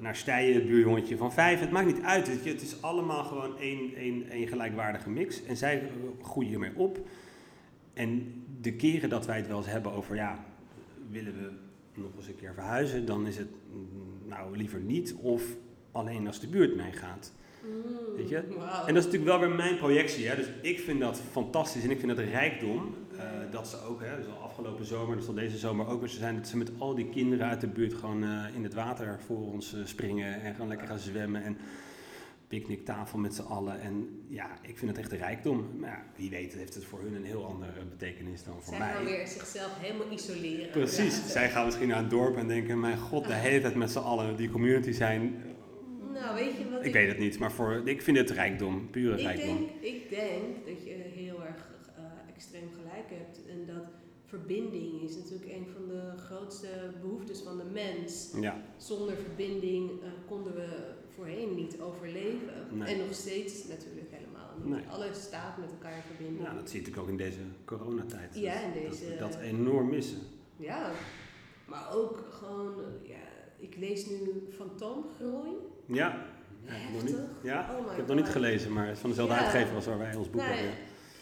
naar 0.01 0.17
Stijen, 0.17 0.55
het 0.55 0.67
buurhondje 0.67 1.17
van 1.17 1.33
5. 1.33 1.61
Het 1.61 1.71
maakt 1.71 1.87
niet 1.87 2.03
uit, 2.03 2.27
je. 2.27 2.51
het 2.51 2.63
is 2.63 2.83
allemaal 2.83 3.25
gewoon 3.25 3.59
één, 3.59 3.95
één, 3.95 4.31
één 4.31 4.49
gelijkwaardige 4.49 5.11
mix. 5.11 5.45
En 5.45 5.57
zij 5.57 5.91
groeien 6.23 6.51
hiermee 6.51 6.77
op. 6.77 6.99
En 7.95 8.45
de 8.61 8.73
keren 8.73 9.09
dat 9.09 9.27
wij 9.27 9.37
het 9.37 9.47
wel 9.47 9.57
eens 9.57 9.67
hebben 9.67 9.93
over, 9.93 10.15
ja, 10.15 10.45
willen 11.11 11.33
we 11.33 11.51
nog 12.01 12.11
eens 12.17 12.29
een 12.29 12.37
keer 12.37 12.55
verhuizen, 12.55 13.07
dan 13.07 13.27
is 13.27 13.37
het 13.37 13.49
mm, 13.73 14.29
nou 14.29 14.57
liever 14.57 14.81
niet, 14.81 15.15
of 15.15 15.43
alleen 15.93 16.27
als 16.27 16.41
de 16.41 16.49
buurt 16.49 16.77
meegaat. 16.77 17.33
Mm, 17.63 18.17
Weet 18.17 18.29
je? 18.29 18.37
En 18.37 18.95
dat 18.95 18.97
is 18.97 19.05
natuurlijk 19.05 19.25
wel 19.25 19.39
weer 19.39 19.51
mijn 19.51 19.77
projectie. 19.77 20.29
Hè? 20.29 20.37
Dus 20.37 20.49
ik 20.63 20.79
vind 20.79 21.01
dat 21.01 21.21
fantastisch 21.31 21.85
en 21.85 21.91
ik 21.91 21.99
vind 21.99 22.17
dat 22.17 22.27
rijkdom. 22.27 22.95
Eh, 23.19 23.25
dat 23.51 23.69
ze 23.69 23.83
ook, 23.83 24.01
hè, 24.03 24.17
dus 24.17 24.27
al 24.27 24.43
afgelopen 24.43 24.85
zomer, 24.87 25.17
dus 25.17 25.29
al 25.29 25.35
deze 25.35 25.59
zomer 25.59 25.87
ook 25.89 26.01
weer 26.01 26.09
zo 26.09 26.19
zijn, 26.19 26.37
dat 26.37 26.49
ze 26.49 26.57
met 26.57 26.71
al 26.79 26.95
die 26.95 27.09
kinderen 27.09 27.47
uit 27.47 27.61
de 27.61 27.67
buurt 27.69 27.95
gewoon 27.95 28.23
eh, 28.25 28.55
in 28.55 28.63
het 28.63 28.75
water 28.75 29.21
voor 29.27 29.53
ons 29.53 29.75
eh, 29.75 29.81
springen 29.85 30.41
en 30.43 30.53
gewoon 30.53 30.69
lekker 30.69 30.87
gaan 30.87 30.99
zwemmen. 30.99 31.43
En 31.43 31.59
picknicktafel 32.49 33.19
met 33.19 33.35
z'n 33.35 33.43
allen. 33.43 33.81
En 33.81 34.25
ja, 34.29 34.59
ik 34.63 34.79
vind 34.79 34.91
het 34.91 35.01
echt 35.01 35.13
een 35.13 35.19
rijkdom. 35.19 35.71
Maar 35.79 35.91
ja, 35.91 36.03
wie 36.17 36.31
weet 36.31 36.53
heeft 36.55 36.75
het 36.75 36.85
voor 36.85 37.01
hun 37.01 37.15
een 37.15 37.25
heel 37.25 37.45
andere 37.45 37.85
betekenis 37.91 38.45
dan 38.45 38.55
voor 38.55 38.75
Zij 38.75 38.79
mij. 38.79 38.93
gaan 38.95 39.05
weer 39.05 39.27
zichzelf 39.27 39.79
helemaal 39.79 40.13
isoleren. 40.13 40.71
Precies. 40.71 41.17
Ja. 41.17 41.27
Zij 41.29 41.51
gaan 41.51 41.65
misschien 41.65 41.89
naar 41.89 41.99
een 41.99 42.09
dorp 42.09 42.37
en 42.37 42.49
denken, 42.49 42.81
mijn 42.81 42.99
god, 42.99 43.27
de 43.27 43.33
hele 43.35 43.61
tijd 43.61 43.75
met 43.75 43.91
z'n 43.91 43.99
allen 43.99 44.37
die 44.37 44.51
community 44.51 44.93
zijn. 44.93 45.43
Nou, 46.13 46.35
weet 46.35 46.57
je 46.57 46.71
wat 46.71 46.85
Ik 46.85 46.93
weet 46.93 47.09
het 47.09 47.19
niet, 47.19 47.39
maar 47.39 47.53
voor, 47.53 47.83
ik 47.85 48.03
vind 48.03 48.17
het 48.17 48.31
rijkdom, 48.31 48.91
pure 48.91 49.15
Ik 49.17 49.21
rijkdom. 49.23 49.57
denk, 49.57 49.71
ik 49.81 50.11
denk 50.11 50.67
dat 50.67 50.85
je 50.85 50.91
heel 51.15 51.45
erg 51.45 51.71
eh, 51.97 52.03
extreem 52.35 52.69
gelijk 52.81 53.09
hebt. 53.09 53.41
En 53.49 53.67
dat 53.75 53.85
verbinding 54.27 55.03
is 55.03 55.17
natuurlijk 55.17 55.51
een 55.53 55.67
van 55.75 55.89
de 55.89 56.13
grootste 56.17 56.69
behoeftes 57.01 57.41
van 57.41 57.57
de 57.59 57.65
mens. 57.65 58.31
Ja, 58.41 58.61
Zonder 58.77 59.15
verbinding 59.17 59.91
eh, 60.03 60.09
konden 60.29 60.55
we 60.55 60.95
voorheen 61.15 61.55
niet 61.55 61.81
overleven. 61.81 62.55
Nee. 62.71 62.95
En 62.95 62.99
nog 63.07 63.15
steeds 63.15 63.67
natuurlijk 63.67 64.07
helemaal 64.11 64.51
niet. 64.63 64.75
Nee. 64.75 64.87
Alles 64.89 65.23
staat 65.23 65.59
met 65.59 65.71
elkaar 65.71 65.97
in 65.97 66.03
verbinding. 66.03 66.47
ja, 66.47 66.55
dat 66.55 66.71
zie 66.71 66.81
je 66.81 66.87
natuurlijk 66.87 67.03
ook 67.03 67.09
in 67.21 67.25
deze 67.25 67.41
coronatijd. 67.65 68.35
Ja, 68.35 68.61
in 68.61 68.73
Dat 68.83 68.91
deze- 68.91 69.09
we 69.09 69.17
dat 69.17 69.35
enorm 69.37 69.89
missen. 69.89 70.19
Ja, 70.57 70.91
maar 71.67 71.95
ook 71.95 72.25
gewoon, 72.31 72.75
ja, 73.03 73.27
ik 73.59 73.77
lees 73.77 74.07
nu 74.07 74.47
Fantoomgroei. 74.51 75.51
Ja, 75.87 76.27
ja, 76.65 76.73
ik 76.73 76.81
heb 76.83 76.93
nog 76.93 77.03
niet, 77.03 77.17
Heftig. 77.17 77.37
ja 77.43 77.77
Oh 77.79 77.91
ik 77.91 77.97
heb 77.97 78.07
nog 78.07 78.17
niet 78.17 78.29
gelezen, 78.29 78.73
maar 78.73 78.85
het 78.87 78.95
is 78.95 79.01
van 79.01 79.11
dezelfde 79.11 79.35
Ja. 79.35 79.41
uitgever 79.41 79.75
als 79.75 79.87
waar 79.87 79.99
wij 79.99 80.15
ons 80.15 80.31
boek 80.31 80.41
Nou, 80.41 80.53
hebben. 80.55 80.75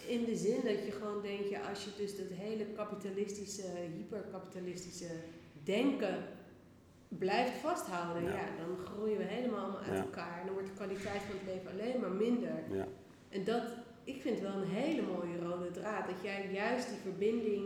In 0.07 0.25
de 0.25 0.37
zin 0.37 0.61
dat 0.65 0.85
je 0.85 0.91
gewoon 0.91 1.23
denkt, 1.23 1.49
ja, 1.49 1.61
als 1.71 1.85
je 1.85 1.91
dus 1.97 2.17
dat 2.17 2.27
hele 2.31 2.65
kapitalistische, 2.65 3.63
hyperkapitalistische 3.97 5.11
denken 5.65 6.17
blijft 7.09 7.53
vasthouden, 7.59 8.23
ja. 8.23 8.29
Ja. 8.29 8.47
dan 8.67 8.87
groeien 8.87 9.19
we 9.19 9.25
helemaal 9.25 9.61
allemaal 9.61 9.81
uit 9.81 9.97
Ja. 9.97 10.03
elkaar. 10.03 10.39
En 10.41 10.45
dan 10.47 10.55
wordt 10.55 10.69
de 10.69 10.75
kwaliteit 10.75 11.23
van 11.23 11.37
het 11.39 11.47
leven 11.55 11.71
alleen 11.71 12.01
maar 12.01 12.11
minder. 12.27 12.63
Ja. 12.73 12.87
En 13.29 13.45
dat, 13.45 13.63
ik 14.05 14.21
vind 14.21 14.41
wel 14.41 14.53
een 14.53 14.69
hele 14.69 15.03
mooie 15.03 15.39
rode 15.39 15.71
draad. 15.71 16.07
Dat 16.07 16.23
jij 16.23 16.49
juist 16.53 16.89
die 16.89 16.99
verbinding 16.99 17.65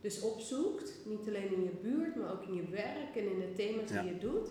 dus 0.00 0.20
opzoekt. 0.20 0.92
Niet 1.04 1.28
alleen 1.28 1.52
in 1.52 1.62
je 1.62 1.70
buurt, 1.82 2.16
maar 2.16 2.32
ook 2.32 2.42
in 2.46 2.54
je 2.54 2.68
werk 2.70 3.16
en 3.16 3.30
in 3.30 3.38
de 3.38 3.52
thema's 3.52 3.90
die 3.90 4.04
je 4.12 4.18
doet. 4.18 4.48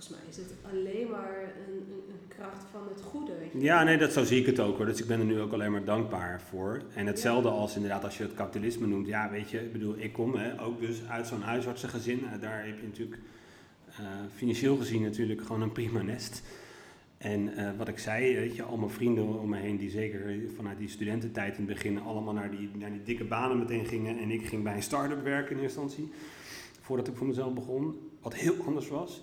Volgens 0.00 0.20
mij 0.20 0.30
is 0.30 0.50
het 0.50 0.72
alleen 0.72 1.10
maar 1.10 1.54
een, 1.66 1.74
een, 1.74 2.02
een 2.08 2.28
kracht 2.28 2.64
van 2.70 2.80
het 2.94 3.02
goede. 3.02 3.32
Weet 3.38 3.52
je? 3.52 3.60
Ja, 3.60 3.82
nee, 3.82 3.98
dat 3.98 4.12
zo 4.12 4.24
zie 4.24 4.40
ik 4.40 4.46
het 4.46 4.60
ook 4.60 4.76
hoor. 4.76 4.86
Dus 4.86 5.00
ik 5.00 5.06
ben 5.06 5.18
er 5.18 5.24
nu 5.24 5.40
ook 5.40 5.52
alleen 5.52 5.72
maar 5.72 5.84
dankbaar 5.84 6.40
voor. 6.40 6.82
En 6.94 7.06
hetzelfde 7.06 7.48
als 7.48 7.74
inderdaad 7.74 8.04
als 8.04 8.16
je 8.16 8.22
het 8.22 8.34
kapitalisme 8.34 8.86
noemt. 8.86 9.06
Ja, 9.06 9.30
weet 9.30 9.50
je, 9.50 9.60
ik 9.60 9.72
bedoel, 9.72 9.94
ik 9.98 10.12
kom 10.12 10.34
hè, 10.34 10.62
ook 10.62 10.80
dus 10.80 11.02
uit 11.08 11.26
zo'n 11.26 11.42
huisartsengezin. 11.42 12.24
Eh, 12.24 12.40
daar 12.40 12.64
heb 12.66 12.80
je 12.80 12.86
natuurlijk 12.86 13.20
eh, 13.88 14.06
financieel 14.34 14.76
gezien 14.76 15.02
natuurlijk 15.02 15.42
gewoon 15.42 15.62
een 15.62 15.72
prima 15.72 16.02
nest. 16.02 16.42
En 17.18 17.56
eh, 17.56 17.70
wat 17.76 17.88
ik 17.88 17.98
zei, 17.98 18.34
weet 18.36 18.56
je, 18.56 18.62
al 18.62 18.76
mijn 18.76 18.90
vrienden 18.90 19.40
om 19.40 19.48
me 19.48 19.58
heen 19.58 19.76
die 19.76 19.90
zeker 19.90 20.40
vanuit 20.56 20.78
die 20.78 20.88
studententijd 20.88 21.56
in 21.56 21.64
het 21.64 21.74
begin 21.74 22.00
allemaal 22.00 22.34
naar 22.34 22.50
die, 22.50 22.70
naar 22.74 22.90
die 22.90 23.02
dikke 23.02 23.24
banen 23.24 23.58
meteen 23.58 23.86
gingen. 23.86 24.18
En 24.18 24.30
ik 24.30 24.46
ging 24.46 24.62
bij 24.62 24.74
een 24.74 24.82
start-up 24.82 25.22
werken 25.22 25.56
in 25.56 25.62
eerste 25.62 25.80
instantie, 25.80 26.12
voordat 26.80 27.08
ik 27.08 27.16
voor 27.16 27.26
mezelf 27.26 27.54
begon, 27.54 28.10
wat 28.20 28.34
heel 28.34 28.54
anders 28.66 28.88
was. 28.88 29.22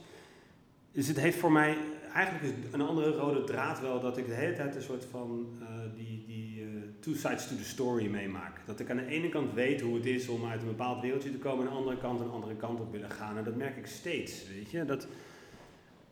Dus 0.98 1.08
het 1.08 1.20
heeft 1.20 1.38
voor 1.38 1.52
mij 1.52 1.78
eigenlijk 2.14 2.56
een 2.72 2.82
andere 2.82 3.12
rode 3.12 3.44
draad 3.44 3.80
wel 3.80 4.00
dat 4.00 4.18
ik 4.18 4.26
de 4.26 4.34
hele 4.34 4.54
tijd 4.54 4.76
een 4.76 4.82
soort 4.82 5.06
van 5.06 5.48
eh, 5.60 5.68
die, 5.96 6.24
die 6.28 6.62
eh, 6.62 6.68
two 7.00 7.14
sides 7.14 7.48
to 7.48 7.56
the 7.56 7.64
story 7.64 8.08
meemaak. 8.08 8.62
Dat 8.66 8.80
ik 8.80 8.90
aan 8.90 8.98
de 8.98 9.06
ene 9.06 9.30
kant 9.30 9.54
weet 9.54 9.82
hoe 9.82 9.96
het 9.96 10.06
is 10.06 10.28
om 10.28 10.46
uit 10.46 10.62
een 10.62 10.68
bepaald 10.68 11.02
wereldje 11.02 11.32
te 11.32 11.38
komen, 11.38 11.66
en 11.66 11.68
aan 11.68 11.74
de 11.74 11.80
andere 11.80 11.98
kant 11.98 12.20
een 12.20 12.30
andere 12.30 12.56
kant 12.56 12.80
op 12.80 12.92
willen 12.92 13.10
gaan. 13.10 13.38
En 13.38 13.44
dat 13.44 13.56
merk 13.56 13.78
ik 13.78 13.86
steeds, 13.86 14.48
weet 14.48 14.72
je. 14.72 14.86
Dat, 14.86 15.08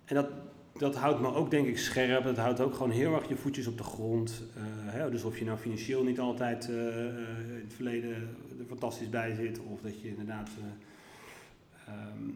en 0.06 0.16
dat, 0.16 0.30
dat 0.78 0.96
houdt 0.96 1.22
me 1.22 1.34
ook 1.34 1.52
denk 1.52 1.68
ik 1.68 1.78
scherp. 1.78 2.24
Dat 2.24 2.38
houdt 2.38 2.62
ook 2.62 2.74
gewoon 2.74 2.92
heel 2.92 3.14
erg 3.14 3.28
je 3.28 3.36
voetjes 3.36 3.68
op 3.68 3.78
de 3.78 3.84
grond. 3.84 4.44
Eh, 4.56 4.64
hè, 4.94 5.10
dus 5.10 5.24
of 5.24 5.40
je 5.40 5.46
nou 5.46 5.58
financieel 5.58 6.04
niet 6.04 6.20
altijd 6.20 6.68
in 6.68 7.62
het 7.64 7.74
verleden 7.74 8.12
er 8.60 8.66
fantastisch 8.68 9.10
bij 9.10 9.36
zit, 9.36 9.60
of 9.60 9.82
dat 9.82 10.02
je 10.02 10.08
inderdaad. 10.08 10.50
eh, 10.58 11.94
ehm, 11.94 12.30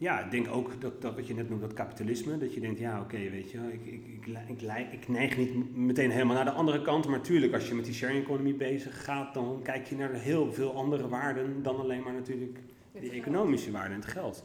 ja, 0.00 0.24
ik 0.24 0.30
denk 0.30 0.48
ook 0.48 0.80
dat, 0.80 1.02
dat 1.02 1.14
wat 1.14 1.26
je 1.26 1.34
net 1.34 1.48
noemt, 1.48 1.60
dat 1.60 1.72
kapitalisme. 1.72 2.38
Dat 2.38 2.54
je 2.54 2.60
denkt, 2.60 2.78
ja, 2.78 3.00
oké, 3.00 3.16
weet 3.30 3.50
je, 3.50 3.58
ik, 3.72 3.86
ik, 3.86 4.26
ik, 4.48 4.62
ik, 4.92 5.08
neig 5.08 5.36
niet 5.36 5.76
meteen 5.76 6.10
helemaal 6.10 6.34
naar 6.34 6.44
de 6.44 6.50
andere 6.50 6.82
kant. 6.82 7.06
Maar 7.06 7.20
tuurlijk, 7.20 7.52
als 7.54 7.68
je 7.68 7.74
met 7.74 7.84
die 7.84 7.94
sharing 7.94 8.22
economy 8.24 8.56
bezig 8.56 9.04
gaat, 9.04 9.34
dan 9.34 9.60
kijk 9.62 9.86
je 9.86 9.96
naar 9.96 10.12
heel 10.12 10.52
veel 10.52 10.74
andere 10.74 11.08
waarden 11.08 11.62
dan 11.62 11.76
alleen 11.80 12.02
maar 12.02 12.12
natuurlijk 12.12 12.58
die 13.00 13.10
economische 13.10 13.70
waarde 13.70 13.94
en 13.94 14.00
het 14.00 14.10
geld. 14.10 14.44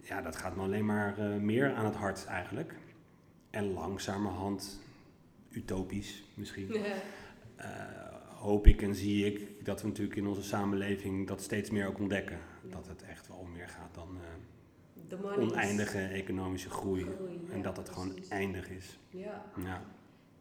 Ja, 0.00 0.22
dat 0.22 0.36
gaat 0.36 0.56
me 0.56 0.62
alleen 0.62 0.84
maar 0.86 1.18
eh, 1.18 1.36
meer 1.36 1.72
aan 1.74 1.84
het 1.84 1.94
hart 1.94 2.26
eigenlijk. 2.26 2.74
En 3.50 3.72
langzamerhand, 3.72 4.80
utopisch 5.50 6.24
misschien, 6.34 6.72
Ja. 6.72 6.80
eh, 7.56 7.70
hoop 8.34 8.66
ik 8.66 8.82
en 8.82 8.94
zie 8.94 9.26
ik 9.26 9.64
dat 9.64 9.82
we 9.82 9.88
natuurlijk 9.88 10.16
in 10.16 10.26
onze 10.26 10.42
samenleving 10.42 11.26
dat 11.26 11.42
steeds 11.42 11.70
meer 11.70 11.86
ook 11.86 11.98
ontdekken. 11.98 12.38
Dat 12.70 12.86
het 12.86 13.02
echt 13.02 13.28
wel 13.28 13.48
meer 13.52 13.68
gaat 13.68 13.94
dan 13.94 14.08
eh, 14.16 14.22
De 14.92 14.95
money 14.95 14.95
is 14.95 14.95
oneindige 15.38 15.98
economische 15.98 16.70
groei. 16.70 17.02
groei, 17.02 17.40
En 17.50 17.56
ja, 17.56 17.62
dat 17.62 17.76
het 17.76 17.88
gewoon 17.88 18.14
eindig 18.28 18.70
is. 18.70 18.98
Ja. 19.10 19.44
Ja. 19.64 19.82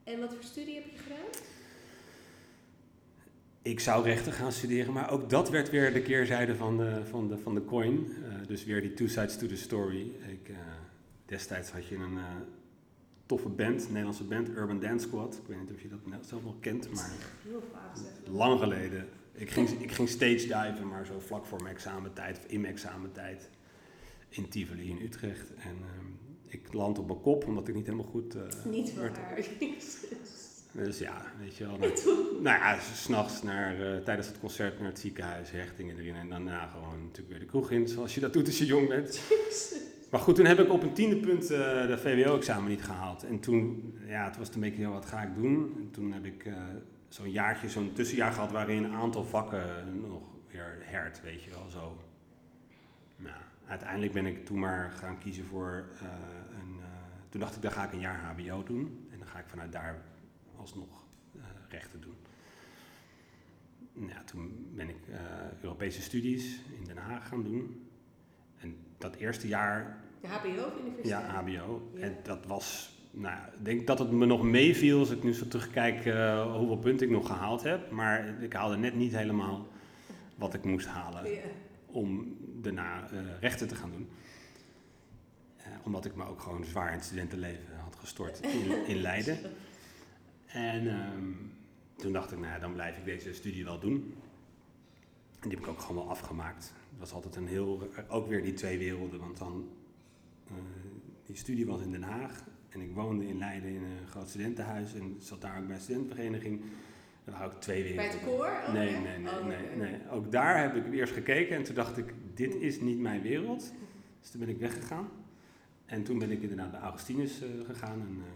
En 0.03 0.19
wat 0.19 0.33
voor 0.33 0.43
studie 0.43 0.75
heb 0.75 0.85
je 0.91 0.97
gedaan? 0.97 1.43
ik 3.65 3.79
zou 3.79 4.03
rechten 4.03 4.31
gaan 4.31 4.51
studeren, 4.51 4.93
maar 4.93 5.11
ook 5.11 5.29
dat 5.29 5.49
werd 5.49 5.69
weer 5.69 5.93
de 5.93 6.01
keerzijde 6.01 6.55
van 6.55 6.77
de, 6.77 7.01
van 7.09 7.27
de, 7.27 7.37
van 7.37 7.53
de 7.53 7.65
coin. 7.65 8.07
Eh, 8.23 8.47
dus 8.47 8.65
weer 8.65 8.81
die 8.81 8.93
two 8.93 9.07
sides 9.07 9.37
to 9.37 9.47
the 9.47 9.55
story. 9.55 10.11
Ik, 10.29 10.49
eh, 10.49 10.55
destijds 11.25 11.71
had 11.71 11.87
je 11.87 11.95
een 11.95 12.17
eh, 12.17 12.23
toffe 13.25 13.49
band, 13.49 13.81
een 13.81 13.87
Nederlandse 13.87 14.23
band, 14.23 14.49
Urban 14.49 14.79
Dance 14.79 15.07
Squad. 15.07 15.35
Ik 15.35 15.47
weet 15.47 15.59
niet 15.59 15.71
of 15.71 15.81
je 15.81 15.89
dat 15.89 16.25
zelf 16.27 16.43
nog 16.43 16.59
kent, 16.59 16.93
maar 16.93 17.11
Heel 17.43 17.63
vaag 17.71 17.99
lang 18.31 18.59
geleden. 18.59 19.07
Ik 19.33 19.49
ging, 19.49 19.69
ik 19.69 19.91
ging 19.91 20.09
stage 20.09 20.47
diven, 20.47 20.87
maar 20.87 21.05
zo 21.05 21.19
vlak 21.19 21.45
voor 21.45 21.61
mijn 21.61 21.75
examentijd, 21.75 22.37
of 22.37 22.45
in 22.45 22.61
mijn 22.61 22.73
examentijd, 22.73 23.49
in 24.35 24.49
Tivoli 24.49 24.89
in 24.89 25.01
Utrecht. 25.01 25.53
En 25.53 25.75
ehm, 25.81 26.05
ik 26.45 26.73
land 26.73 26.99
op 26.99 27.07
mijn 27.07 27.21
kop, 27.21 27.45
omdat 27.45 27.67
ik 27.67 27.75
niet 27.75 27.85
helemaal 27.85 28.05
goed... 28.11 28.35
eh, 28.35 28.41
Niet 28.65 28.95
waar. 28.95 29.11
Dus 30.71 30.97
ja, 30.99 31.21
weet 31.39 31.55
je 31.55 31.65
wel. 31.65 31.77
Nou, 31.85 32.41
nou 32.41 32.57
ja, 32.57 32.79
s'nachts 32.79 33.43
naar, 33.43 33.81
eh, 33.93 34.03
tijdens 34.03 34.27
het 34.27 34.39
concert 34.39 34.79
naar 34.79 34.87
het 34.89 34.99
ziekenhuis, 34.99 35.51
hechtingen 35.51 35.97
erin. 35.99 36.15
En 36.15 36.29
daarna 36.29 36.67
gewoon 36.67 37.01
natuurlijk 37.01 37.29
weer 37.29 37.39
de 37.39 37.45
kroeg 37.45 37.71
in, 37.71 37.87
zoals 37.87 38.13
je 38.13 38.19
dat 38.19 38.33
doet 38.33 38.45
als 38.47 38.57
je 38.57 38.65
jong 38.65 38.87
bent. 38.87 39.21
Maar 40.11 40.19
goed, 40.19 40.35
toen 40.35 40.45
heb 40.45 40.59
ik 40.59 40.71
op 40.71 40.83
een 40.83 40.93
tiende 40.93 41.15
punt 41.17 41.43
eh, 41.51 41.87
de 41.87 41.97
VWO-examen 41.97 42.69
niet 42.69 42.83
gehaald. 42.83 43.23
En 43.23 43.39
toen, 43.39 43.93
ja, 44.07 44.25
het 44.25 44.37
was 44.37 44.53
een 44.53 44.59
beetje, 44.59 44.81
ja, 44.81 44.89
wat 44.89 45.05
ga 45.05 45.21
ik 45.21 45.35
doen? 45.35 45.73
En 45.77 45.91
toen 45.91 46.11
heb 46.11 46.25
ik 46.25 46.49
zo'n 47.07 47.31
jaartje, 47.31 47.69
zo'n 47.69 47.93
tussenjaar 47.93 48.31
gehad 48.31 48.51
waarin 48.51 48.83
een 48.83 48.93
aantal 48.93 49.23
vakken 49.23 49.63
nog 50.01 50.21
weer 50.51 50.77
hert, 50.81 51.21
weet 51.21 51.43
je 51.43 51.49
wel, 51.49 51.69
zo. 51.69 51.97
Nou, 53.15 53.35
uiteindelijk 53.67 54.13
ben 54.13 54.25
ik 54.25 54.45
toen 54.45 54.59
maar 54.59 54.91
gaan 54.91 55.17
kiezen 55.17 55.45
voor 55.45 55.85
eh, 56.01 56.07
een, 56.61 56.79
eh, 56.79 56.85
toen 57.29 57.39
dacht 57.39 57.55
ik, 57.55 57.61
dan 57.61 57.71
ga 57.71 57.83
ik 57.85 57.91
een 57.93 57.99
jaar 57.99 58.19
HBO 58.19 58.63
doen. 58.63 59.07
En 59.11 59.17
dan 59.17 59.27
ga 59.27 59.39
ik 59.39 59.45
vanuit 59.47 59.71
daar 59.71 60.01
alsnog 60.55 61.03
eh, 61.35 61.41
rechten 61.69 62.01
doen. 62.01 62.15
Nou, 63.93 64.09
ja, 64.09 64.23
toen 64.23 64.69
ben 64.75 64.89
ik 64.89 64.97
Europese 65.61 66.01
studies 66.01 66.61
in 66.79 66.83
Den 66.85 66.97
Haag 66.97 67.27
gaan 67.27 67.43
doen. 67.43 67.87
En 68.59 68.75
dat 68.97 69.15
eerste 69.15 69.47
jaar 69.47 70.03
De 70.21 70.27
HBO 70.27 70.63
of 70.65 70.79
universiteit? 70.81 71.05
ja, 71.05 71.41
HBO. 71.41 71.91
Ja. 71.93 72.01
En 72.01 72.15
dat 72.23 72.45
was, 72.45 72.97
nou 73.11 73.35
ja, 73.35 73.49
ik 73.57 73.65
denk 73.65 73.87
dat 73.87 73.99
het 73.99 74.11
me 74.11 74.25
nog 74.25 74.43
meeviel 74.43 74.99
als 74.99 75.09
ik 75.11 75.23
nu 75.23 75.33
zo 75.33 75.47
terugkijk 75.47 75.95
hoeveel 76.57 76.77
punten 76.77 77.05
ik 77.07 77.13
nog 77.13 77.27
gehaald 77.27 77.63
heb. 77.63 77.91
Maar 77.91 78.41
ik 78.43 78.53
haalde 78.53 78.77
net 78.77 78.95
niet 78.95 79.15
helemaal 79.15 79.67
wat 80.35 80.53
ik 80.53 80.63
moest 80.63 80.87
halen 80.87 81.31
Ja. 81.31 81.39
om 81.85 82.37
daarna 82.65 83.09
eh, 83.09 83.39
rechten 83.39 83.67
te 83.67 83.75
gaan 83.75 83.91
doen. 83.91 84.09
Eh, 85.57 85.65
omdat 85.83 86.05
ik 86.05 86.15
me 86.15 86.25
ook 86.25 86.41
gewoon 86.41 86.65
zwaar 86.65 86.87
in 86.87 86.97
het 86.97 87.05
studentenleven 87.05 87.79
had 87.83 87.95
gestort 87.95 88.39
in, 88.39 88.85
in 88.87 89.01
Leiden. 89.01 89.37
En 90.45 90.87
ehm, 90.87 91.31
toen 91.95 92.13
dacht 92.13 92.31
ik, 92.31 92.39
nou 92.39 92.51
ja, 92.53 92.59
dan 92.59 92.73
blijf 92.73 92.97
ik 92.97 93.05
deze 93.05 93.33
studie 93.33 93.63
wel 93.63 93.79
doen. 93.79 94.13
En 95.39 95.49
die 95.49 95.51
heb 95.51 95.67
ik 95.67 95.67
ook 95.67 95.79
gewoon 95.79 95.95
wel 95.95 96.09
afgemaakt. 96.09 96.73
Het 96.89 96.99
was 96.99 97.11
altijd 97.11 97.35
een 97.35 97.47
heel, 97.47 97.89
ook 98.07 98.27
weer 98.27 98.43
die 98.43 98.53
twee 98.53 98.77
werelden, 98.77 99.19
want 99.19 99.37
dan, 99.37 99.69
eh, 100.47 100.53
die 101.25 101.35
studie 101.35 101.65
was 101.65 101.81
in 101.81 101.91
Den 101.91 102.03
Haag. 102.03 102.43
En 102.69 102.81
ik 102.81 102.93
woonde 102.93 103.27
in 103.27 103.37
Leiden 103.37 103.69
in 103.69 103.83
een 103.83 104.07
groot 104.07 104.29
studentenhuis 104.29 104.93
en 104.93 105.15
zat 105.19 105.41
daar 105.41 105.59
ook 105.59 105.67
bij 105.67 105.75
een 105.75 105.81
studentenvereniging. 105.81 106.61
Er 107.25 107.31
waren 107.31 107.45
ook 107.47 107.61
twee 107.61 107.83
Bij 107.83 107.93
werelden. 107.95 108.19
het 108.19 108.29
koor? 108.29 108.73
Nee, 108.73 108.91
nee, 108.91 109.17
nee, 109.17 109.33
Oh, 109.33 109.45
nee, 109.45 109.57
oké. 109.65 109.75
nee. 109.75 110.09
Ook 110.09 110.31
daar 110.31 110.61
heb 110.61 110.75
ik 110.75 110.93
eerst 110.93 111.13
gekeken 111.13 111.55
en 111.55 111.63
toen 111.63 111.75
dacht 111.75 111.97
ik, 111.97 112.13
dit 112.33 112.55
is 112.55 112.79
niet 112.79 112.99
mijn 112.99 113.21
wereld. 113.21 113.73
Dus 114.21 114.29
toen 114.29 114.39
ben 114.39 114.49
ik 114.49 114.57
weggegaan. 114.59 115.09
En 115.85 116.03
toen 116.03 116.19
ben 116.19 116.31
ik 116.31 116.41
inderdaad 116.41 116.71
bij 116.71 116.79
Augustinus 116.79 117.41
eh, 117.41 117.49
gegaan, 117.65 117.99
een, 118.01 118.21
eh, 118.25 118.31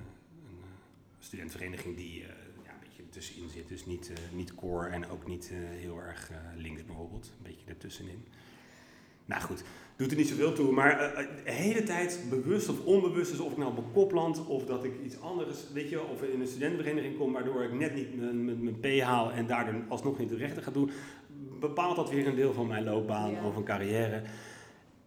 een 0.46 0.60
eh, 0.62 0.70
studentenvereniging 1.20 1.96
die 1.96 2.20
ja, 2.20 2.28
een 2.74 2.80
beetje 2.84 3.04
ertussenin 3.04 3.50
zit. 3.50 3.68
Dus 3.68 3.86
niet, 3.86 4.12
niet 4.34 4.56
core 4.56 4.88
en 4.90 5.10
ook 5.10 5.28
niet 5.28 5.52
heel 5.56 6.00
erg 6.02 6.32
links 6.56 6.86
bijvoorbeeld. 6.86 7.26
Een 7.38 7.44
beetje 7.52 7.66
ertussenin. 7.70 8.24
Nou 9.26 9.42
goed, 9.42 9.64
doet 10.00 10.12
er 10.12 10.18
niet 10.18 10.28
zoveel 10.28 10.54
toe. 10.54 10.72
Maar 10.72 11.00
eh, 11.00 11.22
eh, 11.22 11.28
de 11.46 11.52
hele 11.52 11.84
tijd, 11.84 12.26
bewust 12.30 12.70
of 12.70 12.86
onbewust, 12.86 13.32
dus 13.32 13.40
of 13.40 13.52
ik 13.52 13.58
nou 13.58 13.72
op 13.72 13.78
een 13.78 13.92
kop 13.92 14.12
land 14.12 14.46
of 14.46 14.66
dat 14.66 14.84
ik 14.84 14.94
iets 15.04 15.22
anders, 15.22 15.58
weet 15.74 15.90
je 15.90 16.04
of 16.04 16.22
in 16.22 16.42
een 16.42 16.48
studentenvereniging 16.48 17.18
kom, 17.18 17.34
waardoor 17.34 17.64
ik 17.64 17.74
net 17.74 17.96
niet 17.96 18.18
mijn, 18.20 18.46
mijn, 18.46 18.64
mijn 18.64 18.80
P 18.80 19.02
haal 19.02 19.32
en 19.32 19.48
daardoor 19.48 19.82
alsnog 19.88 20.18
niet 20.18 20.30
de 20.30 20.36
rechten 20.36 20.64
ga 20.64 20.72
doen, 20.72 20.92
bepaalt 21.60 21.96
dat 21.96 22.10
weer 22.10 22.28
een 22.28 22.36
deel 22.36 22.54
van 22.54 22.68
mijn 22.68 22.84
loopbaan 22.84 23.32
Ja. 23.32 23.46
of 23.46 23.56
een 23.56 23.64
carrière. 23.64 24.22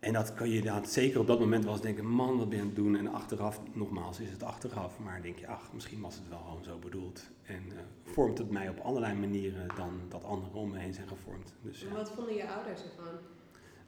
En 0.01 0.13
dat 0.13 0.35
kan 0.35 0.49
je 0.49 0.57
inderdaad 0.57 0.89
zeker 0.89 1.21
op 1.21 1.27
dat 1.27 1.39
moment 1.41 1.65
wel 1.65 1.73
eens 1.73 1.83
denken, 1.83 2.07
man, 2.07 2.39
wat 2.39 2.49
ben 2.49 2.57
je 2.57 2.63
aan 2.63 2.69
het 2.69 2.77
doen? 2.77 2.97
En 2.97 3.13
achteraf, 3.13 3.61
nogmaals, 3.73 4.21
is 4.21 4.31
het 4.31 4.43
achteraf. 4.43 4.99
Maar 4.99 5.23
denk 5.23 5.39
je, 5.39 5.47
ach, 5.47 5.73
misschien 5.73 6.01
was 6.01 6.15
het 6.15 6.29
wel 6.29 6.39
gewoon 6.39 6.65
zo 6.65 6.79
bedoeld. 6.79 7.23
En 7.43 7.63
eh, 7.69 8.13
vormt 8.13 8.39
het 8.39 8.51
mij 8.51 8.69
op 8.69 8.79
allerlei 8.79 9.15
manieren 9.15 9.67
dan 9.77 10.01
dat 10.09 10.25
anderen 10.25 10.55
om 10.55 10.71
me 10.71 10.79
heen 10.79 10.95
zijn 10.95 11.09
gevormd. 11.09 11.55
Dus, 11.63 11.81
ja. 11.81 11.95
wat 11.95 12.11
vonden 12.11 12.35
je 12.35 12.49
ouders 12.49 12.83
ervan? 12.83 13.15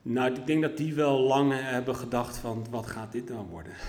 Nou, 0.07 0.35
ik 0.35 0.47
denk 0.47 0.63
dat 0.63 0.77
die 0.77 0.95
wel 0.95 1.21
lang 1.21 1.53
hebben 1.55 1.97
gedacht 1.97 2.37
van, 2.37 2.67
wat 2.71 2.87
gaat 2.87 3.13
dit 3.13 3.29
nou 3.29 3.47
worden? 3.47 3.73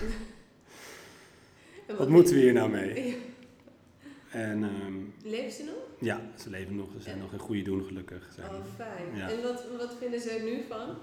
En 1.87 1.97
Wat 1.97 2.09
moeten 2.09 2.33
we 2.35 2.39
hier 2.41 2.53
nou 2.53 2.69
mee? 2.69 3.07
Ja. 3.07 3.15
En 4.29 4.63
ehm, 4.63 4.93
Leven 5.29 5.51
ze 5.51 5.63
nog? 5.63 5.75
ja, 5.99 6.21
ze 6.39 6.49
leven 6.49 6.75
nog, 6.75 6.87
ze 6.97 7.01
zijn 7.01 7.19
nog 7.19 7.31
in 7.33 7.39
goede 7.39 7.61
doen, 7.61 7.83
gelukkig. 7.85 8.29
Zijn 8.35 8.47
Oh, 8.49 8.55
fijn. 8.75 9.15
Ja. 9.15 9.29
En 9.29 9.41
wat, 9.41 9.63
wat 9.77 9.95
vinden 9.99 10.19
ze 10.19 10.29
er 10.29 10.43
nu 10.43 10.63
van? 10.69 10.95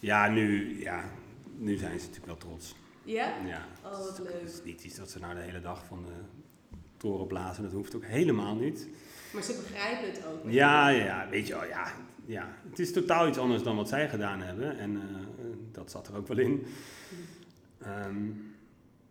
Ja, 0.00 0.28
nu, 0.28 0.80
ja, 0.80 1.10
nu 1.56 1.76
zijn 1.76 1.90
ze 2.00 2.06
natuurlijk 2.06 2.26
wel 2.26 2.36
trots. 2.36 2.74
Ja? 3.02 3.32
Ja, 3.46 3.66
Oh, 3.84 3.90
wat 3.90 4.18
leuk. 4.24 4.40
Het 4.40 4.52
is 4.52 4.60
niet 4.64 4.84
iets 4.84 4.96
dat 4.96 5.10
ze 5.10 5.18
nou 5.18 5.34
de 5.34 5.40
hele 5.40 5.60
dag 5.60 5.84
van 5.86 6.04
de 6.06 6.12
toren 6.96 7.26
blazen. 7.26 7.62
Dat 7.62 7.72
hoeft 7.72 7.94
ook 7.96 8.04
helemaal 8.04 8.54
niet. 8.54 8.88
Maar 9.32 9.42
ze 9.42 9.52
begrijpen 9.62 10.10
het 10.10 10.20
ook. 10.26 10.50
ja, 10.50 10.88
ja, 10.88 11.28
weet 11.30 11.46
je 11.46 11.52
wel, 11.54 11.64
ja, 11.64 11.92
ja. 12.30 12.48
Het 12.68 12.78
is 12.78 12.92
totaal 12.92 13.28
iets 13.28 13.38
anders 13.38 13.62
dan 13.62 13.76
wat 13.76 13.88
zij 13.88 14.08
gedaan 14.08 14.40
hebben. 14.40 14.78
En 14.78 14.96
eh, 14.96 15.46
dat 15.72 15.90
zat 15.90 16.08
er 16.08 16.16
ook 16.16 16.26
wel 16.28 16.38
in. 16.38 16.66
Ehm, 17.78 18.16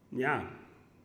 ja. 0.10 0.44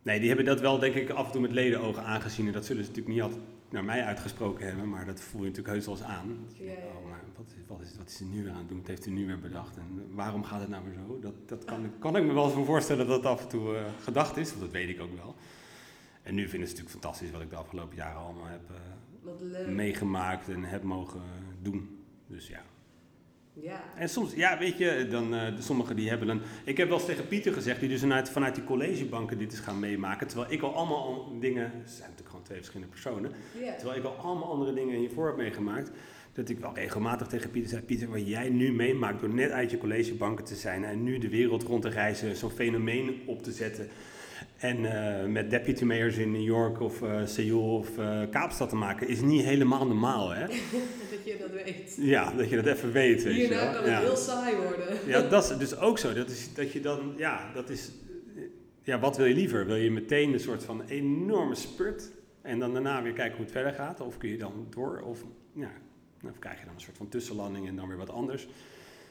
Nee, 0.03 0.19
die 0.19 0.29
hebben 0.29 0.47
dat 0.47 0.61
wel, 0.61 0.79
denk 0.79 0.95
ik, 0.95 1.11
af 1.11 1.27
en 1.27 1.33
toe 1.33 1.41
met 1.41 1.53
ledenogen 1.53 2.03
aangezien. 2.05 2.47
En 2.47 2.53
dat 2.53 2.65
zullen 2.65 2.83
ze 2.85 2.89
natuurlijk 2.89 3.15
niet 3.17 3.25
altijd 3.25 3.43
naar 3.71 3.85
mij 3.85 4.05
uitgesproken 4.05 4.67
hebben. 4.67 4.89
Maar 4.89 5.07
dat 5.07 5.21
voel 5.21 5.41
je 5.43 5.49
natuurlijk 5.49 5.75
heus 5.75 5.87
wel 5.87 5.95
eens 5.97 6.05
aan. 6.05 6.47
Ja, 6.59 6.65
ja. 6.73 6.73
oh, 6.73 7.09
maar 7.11 7.21
wat, 7.37 7.47
is- 7.47 7.63
wat, 7.67 7.81
is, 7.81 7.97
wat 7.99 8.09
is 8.09 8.19
hij 8.19 8.29
nu 8.29 8.43
weer 8.43 8.53
aan 8.53 8.59
het 8.59 8.69
doen? 8.69 8.79
Wat 8.79 8.87
heeft 8.87 9.05
hij 9.05 9.15
nu 9.15 9.27
weer 9.27 9.39
bedacht? 9.41 9.77
En 9.77 10.07
waarom 10.15 10.45
gaat 10.45 10.61
het 10.61 10.69
nou 10.69 10.85
weer 10.85 10.95
zo? 10.95 11.19
Dat, 11.21 11.35
dat 11.49 11.65
kan, 11.65 11.85
ik- 11.85 11.91
kan 12.01 12.17
ik 12.17 12.25
me 12.25 12.33
wel 12.33 12.45
eens 12.45 12.67
voorstellen 12.67 13.07
dat 13.07 13.23
dat 13.23 13.33
af 13.33 13.43
en 13.43 13.49
toe 13.49 13.77
eh, 13.77 13.85
gedacht 14.03 14.37
is. 14.37 14.49
Want 14.49 14.61
dat 14.61 14.71
weet 14.71 14.89
ik 14.89 15.01
ook 15.01 15.15
wel. 15.17 15.35
En 16.23 16.35
nu 16.35 16.49
vinden 16.49 16.69
ze 16.69 16.75
het 16.75 16.83
natuurlijk 16.83 16.91
fantastisch 16.91 17.31
wat 17.31 17.41
ik 17.43 17.51
de 17.51 17.57
afgelopen 17.57 17.97
jaren 17.97 18.21
allemaal 18.21 18.47
heb... 18.47 18.61
eh, 18.71 18.77
meegemaakt 19.75 20.49
en 20.49 20.65
heb 20.65 20.83
mogen 20.83 21.21
doen. 21.63 22.04
Dus 22.27 22.49
ja. 22.49 22.63
Ja. 23.61 23.83
En 23.97 24.09
soms, 24.09 24.35
ja, 24.35 24.59
weet 24.59 24.79
je, 24.79 25.07
dan, 25.11 25.35
eh, 25.35 25.53
sommigen 25.59 25.97
die 25.97 26.09
hebben 26.09 26.29
een... 26.29 26.41
Ik 26.65 26.77
heb 26.77 26.89
wel 26.89 26.97
eens 26.97 27.07
tegen 27.07 27.29
Pieter 27.29 27.53
gezegd, 27.53 27.81
die 27.81 27.89
dus 27.89 28.01
vanuit, 28.01 28.31
vanuit 28.31 28.55
die 28.55 28.65
collegebanken 28.65 29.39
dit 29.39 29.53
is 29.53 29.59
gaan 29.59 29.79
meemaken. 29.79 30.27
Terwijl 30.27 30.53
ik 30.53 30.63
al 30.63 30.75
allemaal 30.75 31.03
al 31.03 31.39
dingen... 31.41 31.63
Het 31.63 31.91
zijn 31.91 32.01
natuurlijk 32.01 32.29
gewoon 32.29 32.45
twee 32.45 32.57
verschillende 32.57 32.93
personen. 32.93 33.33
Terwijl 33.77 33.99
ik 33.99 34.05
al 34.05 34.17
allemaal 34.17 34.51
andere 34.51 34.75
dingen 34.75 34.99
hiervoor 34.99 35.27
heb 35.27 35.37
meegemaakt. 35.37 35.91
Dat 36.33 36.49
ik 36.49 36.59
wel 36.59 36.75
regelmatig 36.75 37.27
tegen 37.27 37.51
Pieter 37.51 37.71
zei... 37.71 37.83
Pieter, 37.83 38.09
wat 38.09 38.29
jij 38.29 38.49
nu 38.49 38.73
meemaakt 38.73 39.21
door 39.21 39.35
net 39.35 39.51
uit 39.51 39.71
je 39.71 39.79
collegebanken 39.79 40.45
te 40.45 40.55
zijn... 40.55 40.85
en 40.85 41.03
nu 41.03 41.19
de 41.19 41.29
wereld 41.29 41.63
rond 41.63 41.83
te 41.83 41.89
reizen, 41.89 42.37
zo'n 42.37 42.51
fenomeen 42.51 43.23
op 43.27 43.43
te 43.43 43.53
zetten... 43.53 43.89
En 44.65 44.85
eh, 44.85 45.27
met 45.27 45.51
deputy 45.51 45.85
mayors 45.85 46.17
in 46.17 46.33
New 46.33 46.43
York 46.43 46.81
of 46.81 47.03
eh 47.03 47.27
Seoul 47.27 47.77
of 47.79 47.99
eh, 47.99 48.23
Kaapstad 48.31 48.69
te 48.69 48.77
maken... 48.77 49.09
is 49.09 49.21
niet 49.21 49.43
helemaal 49.43 49.87
normaal, 49.87 50.31
hè? 50.31 50.47
dat 51.13 51.25
je 51.25 51.37
dat 51.39 51.51
weet. 51.51 51.97
Ja, 52.01 52.33
dat 52.33 52.51
je 52.51 52.57
dat 52.63 52.67
even 52.67 52.93
weet, 52.93 53.23
weet 53.23 53.35
Hierna 53.35 53.57
wel. 53.57 53.73
kan 53.73 53.83
het 53.83 53.91
ja. 53.91 54.01
heel 54.01 54.17
saai 54.17 54.57
worden. 54.57 54.99
ja, 55.07 55.21
dat 55.29 55.51
is 55.51 55.57
dus 55.59 55.77
ook 55.77 55.99
zo. 55.99 56.13
Dat 56.13 56.31
is 56.31 56.55
dat 56.55 56.73
je 56.73 56.81
dan, 56.81 57.15
ja, 57.17 57.51
dat 57.55 57.71
is, 57.71 57.91
ja, 58.83 58.99
wat 58.99 59.17
wil 59.17 59.27
je 59.27 59.35
liever? 59.35 59.67
Wil 59.67 59.77
je 59.77 59.91
meteen 59.91 60.33
een 60.33 60.41
soort 60.41 60.65
van 60.65 60.83
enorme 60.87 61.55
spurt 61.55 62.11
en 62.43 62.59
dan 62.59 62.73
daarna 62.73 63.03
weer 63.03 63.13
kijken 63.13 63.37
hoe 63.37 63.45
het 63.45 63.55
verder 63.55 63.73
gaat? 63.73 64.01
Of 64.01 64.19
kun 64.19 64.29
je 64.29 64.39
dan 64.39 64.67
door? 64.71 65.01
Of, 65.01 65.25
ja, 65.53 65.73
of 66.31 66.39
krijg 66.39 66.59
je 66.59 66.65
dan 66.65 66.75
een 66.75 66.81
soort 66.81 66.97
van 66.97 67.09
tussenlanding 67.09 67.69
en 67.69 67.77
dan 67.77 67.89
weer 67.89 67.97
wat 67.97 68.11
anders? 68.11 68.49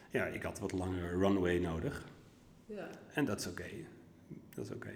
Ja, 0.10 0.26
ik 0.26 0.42
had 0.42 0.60
wat 0.60 0.72
langere 0.72 1.18
runway 1.18 1.58
nodig 1.58 2.06
Ja. 2.66 2.90
en 3.14 3.26
dat 3.26 3.40
is 3.40 3.48
oké. 3.48 3.70
Dat 4.56 4.66
is 4.66 4.72
oké. 4.72 4.90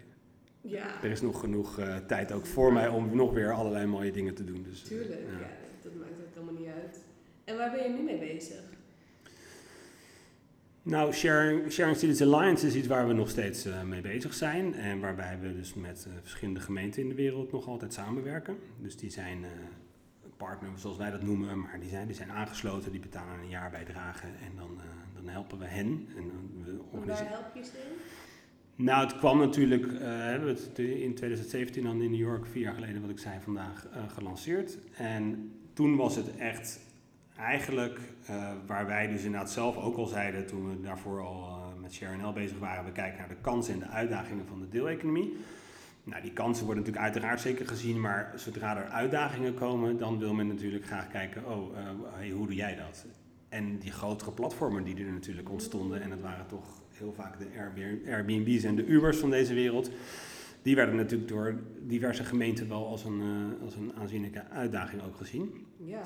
Ja, 0.70 1.04
Er 1.04 1.12
is 1.12 1.22
nog 1.22 1.40
genoeg 1.40 1.80
eh, 1.80 1.96
tijd 1.98 2.32
ook 2.32 2.46
voor 2.46 2.74
mij 2.74 2.88
om 2.88 3.16
nog 3.16 3.34
weer 3.34 3.52
allerlei 3.54 3.86
mooie 3.86 4.12
dingen 4.12 4.36
te 4.36 4.44
doen. 4.44 4.64
Dus, 4.70 4.82
eh, 4.82 4.88
tuurlijk. 4.88 5.20
ja. 5.32 5.40
Ja. 5.40 5.48
dat 5.84 5.94
maakt 5.96 6.12
ook 6.12 6.34
helemaal 6.34 6.62
niet 6.62 6.70
uit. 6.84 7.00
En 7.44 7.58
waar 7.58 7.72
ben 7.72 7.84
je 7.84 7.90
nu 7.90 8.04
mee 8.04 8.18
bezig? 8.18 8.62
Nou, 10.82 11.14
Sharing, 11.14 11.72
Sharing 11.72 11.98
Cities 11.98 12.22
Alliance 12.22 12.68
is 12.68 12.76
iets 12.76 12.88
waar 12.88 13.08
we 13.08 13.14
nog 13.14 13.30
steeds 13.30 13.66
eh, 13.66 13.82
mee 13.84 14.02
bezig 14.02 14.34
zijn. 14.34 14.74
En 14.76 15.00
waarbij 15.00 15.40
we 15.42 15.54
dus 15.56 15.74
met 15.74 16.06
eh, 16.08 16.14
verschillende 16.22 16.60
gemeenten 16.60 17.02
in 17.02 17.10
de 17.10 17.16
wereld 17.16 17.52
nog 17.52 17.68
altijd 17.68 17.94
samenwerken. 17.94 18.58
Dus 18.78 18.98
die 18.98 19.10
zijn 19.10 19.44
eh 19.44 19.50
partner, 20.38 20.70
zoals 20.76 20.98
wij 20.98 21.12
dat 21.12 21.22
noemen, 21.22 21.60
maar 21.60 21.80
die 21.80 21.90
zijn, 21.90 22.08
die 22.08 22.16
zijn 22.16 22.32
aangesloten, 22.32 22.92
die 22.92 23.00
betalen 23.00 23.40
een 23.40 23.50
jaar 23.50 23.70
bijdrage. 23.70 24.26
En 24.28 24.56
dan, 24.56 24.78
eh, 24.78 24.86
dan 25.16 25.28
helpen 25.28 25.60
we 25.60 25.66
hen. 25.66 26.08
En 26.18 26.28
dan 26.28 26.64
we 26.64 26.70
En 26.72 26.82
organiseren. 26.92 27.32
waar 27.32 27.40
help 27.42 27.56
je 27.56 27.64
ze 27.64 27.78
in? 27.78 27.96
Nou, 28.78 29.04
het 29.08 29.18
kwam 29.18 29.38
natuurlijk, 29.38 29.86
eh, 29.86 30.00
we 30.44 30.48
het 30.48 30.80
in 30.80 31.16
2017 31.16 31.84
dan 31.84 32.02
in 32.02 32.12
New 32.12 32.20
York, 32.20 32.46
vier 32.46 32.64
jaar 32.64 32.74
geleden 32.74 33.02
wat 33.02 33.10
ik 33.10 33.20
zei 33.20 33.40
vandaag, 33.44 33.88
eh, 33.88 34.02
gelanceerd. 34.14 34.78
En 34.98 35.52
toen 35.74 35.96
was 35.96 36.16
het 36.16 36.38
echt 36.38 36.80
eigenlijk 37.38 38.00
uh, 38.30 38.52
waar 38.66 38.86
wij 38.86 39.08
dus 39.08 39.24
inderdaad 39.24 39.52
zelf 39.52 39.78
ook 39.78 39.98
al 39.98 40.06
zeiden 40.06 40.46
toen 40.46 40.70
we 40.70 40.82
daarvoor 40.82 41.22
al 41.22 41.42
uh, 41.42 41.82
met 41.82 41.94
ShareNL 41.94 42.34
bezig 42.34 42.60
waren, 42.60 42.86
we 42.86 42.92
kijken 42.92 43.18
naar 43.18 43.28
de 43.28 43.42
kansen 43.42 43.74
en 43.74 43.80
de 43.80 43.86
uitdagingen 43.88 44.46
van 44.48 44.60
de 44.60 44.70
deeleconomie. 44.70 45.38
Nou, 46.04 46.22
die 46.22 46.34
kansen 46.34 46.66
worden 46.66 46.84
natuurlijk 46.84 47.14
uiteraard 47.14 47.42
zeker 47.42 47.68
gezien, 47.68 48.00
maar 48.00 48.34
zodra 48.36 48.78
er 48.78 48.90
uitdagingen 48.90 49.54
komen, 49.54 49.98
dan 49.98 50.20
wil 50.20 50.34
men 50.34 50.48
natuurlijk 50.48 50.86
graag 50.86 51.08
kijken, 51.08 51.46
oh, 51.46 51.78
uh, 52.22 52.34
hoe 52.34 52.46
doe 52.48 52.56
jij 52.56 52.76
dat? 52.76 53.06
En 53.50 53.78
die 53.78 53.92
grotere 53.92 54.32
platformen 54.32 54.84
die 54.84 55.06
er 55.06 55.12
natuurlijk 55.12 55.50
ontstonden, 55.50 56.02
en 56.02 56.10
dat 56.10 56.22
waren 56.22 56.48
toch 56.48 56.82
heel 56.98 57.14
vaak 57.14 57.40
de 57.40 57.48
Airbnb's 58.06 58.64
en 58.64 58.76
de 58.76 58.86
Ubers 58.86 59.18
van 59.18 59.30
deze 59.30 59.54
wereld, 59.54 59.92
die 60.62 60.76
werden 60.76 60.96
natuurlijk 60.96 61.30
door 61.30 61.60
diverse 61.82 62.24
gemeenten 62.24 62.70
wel 62.70 62.88
als 62.88 63.04
een, 63.04 63.22
uh, 63.22 63.64
als 63.64 63.76
een 63.76 63.94
aanzienlijke 63.96 64.44
uitdaging 64.50 65.04
ook 65.04 65.16
gezien. 65.16 65.66
Ja. 65.78 66.04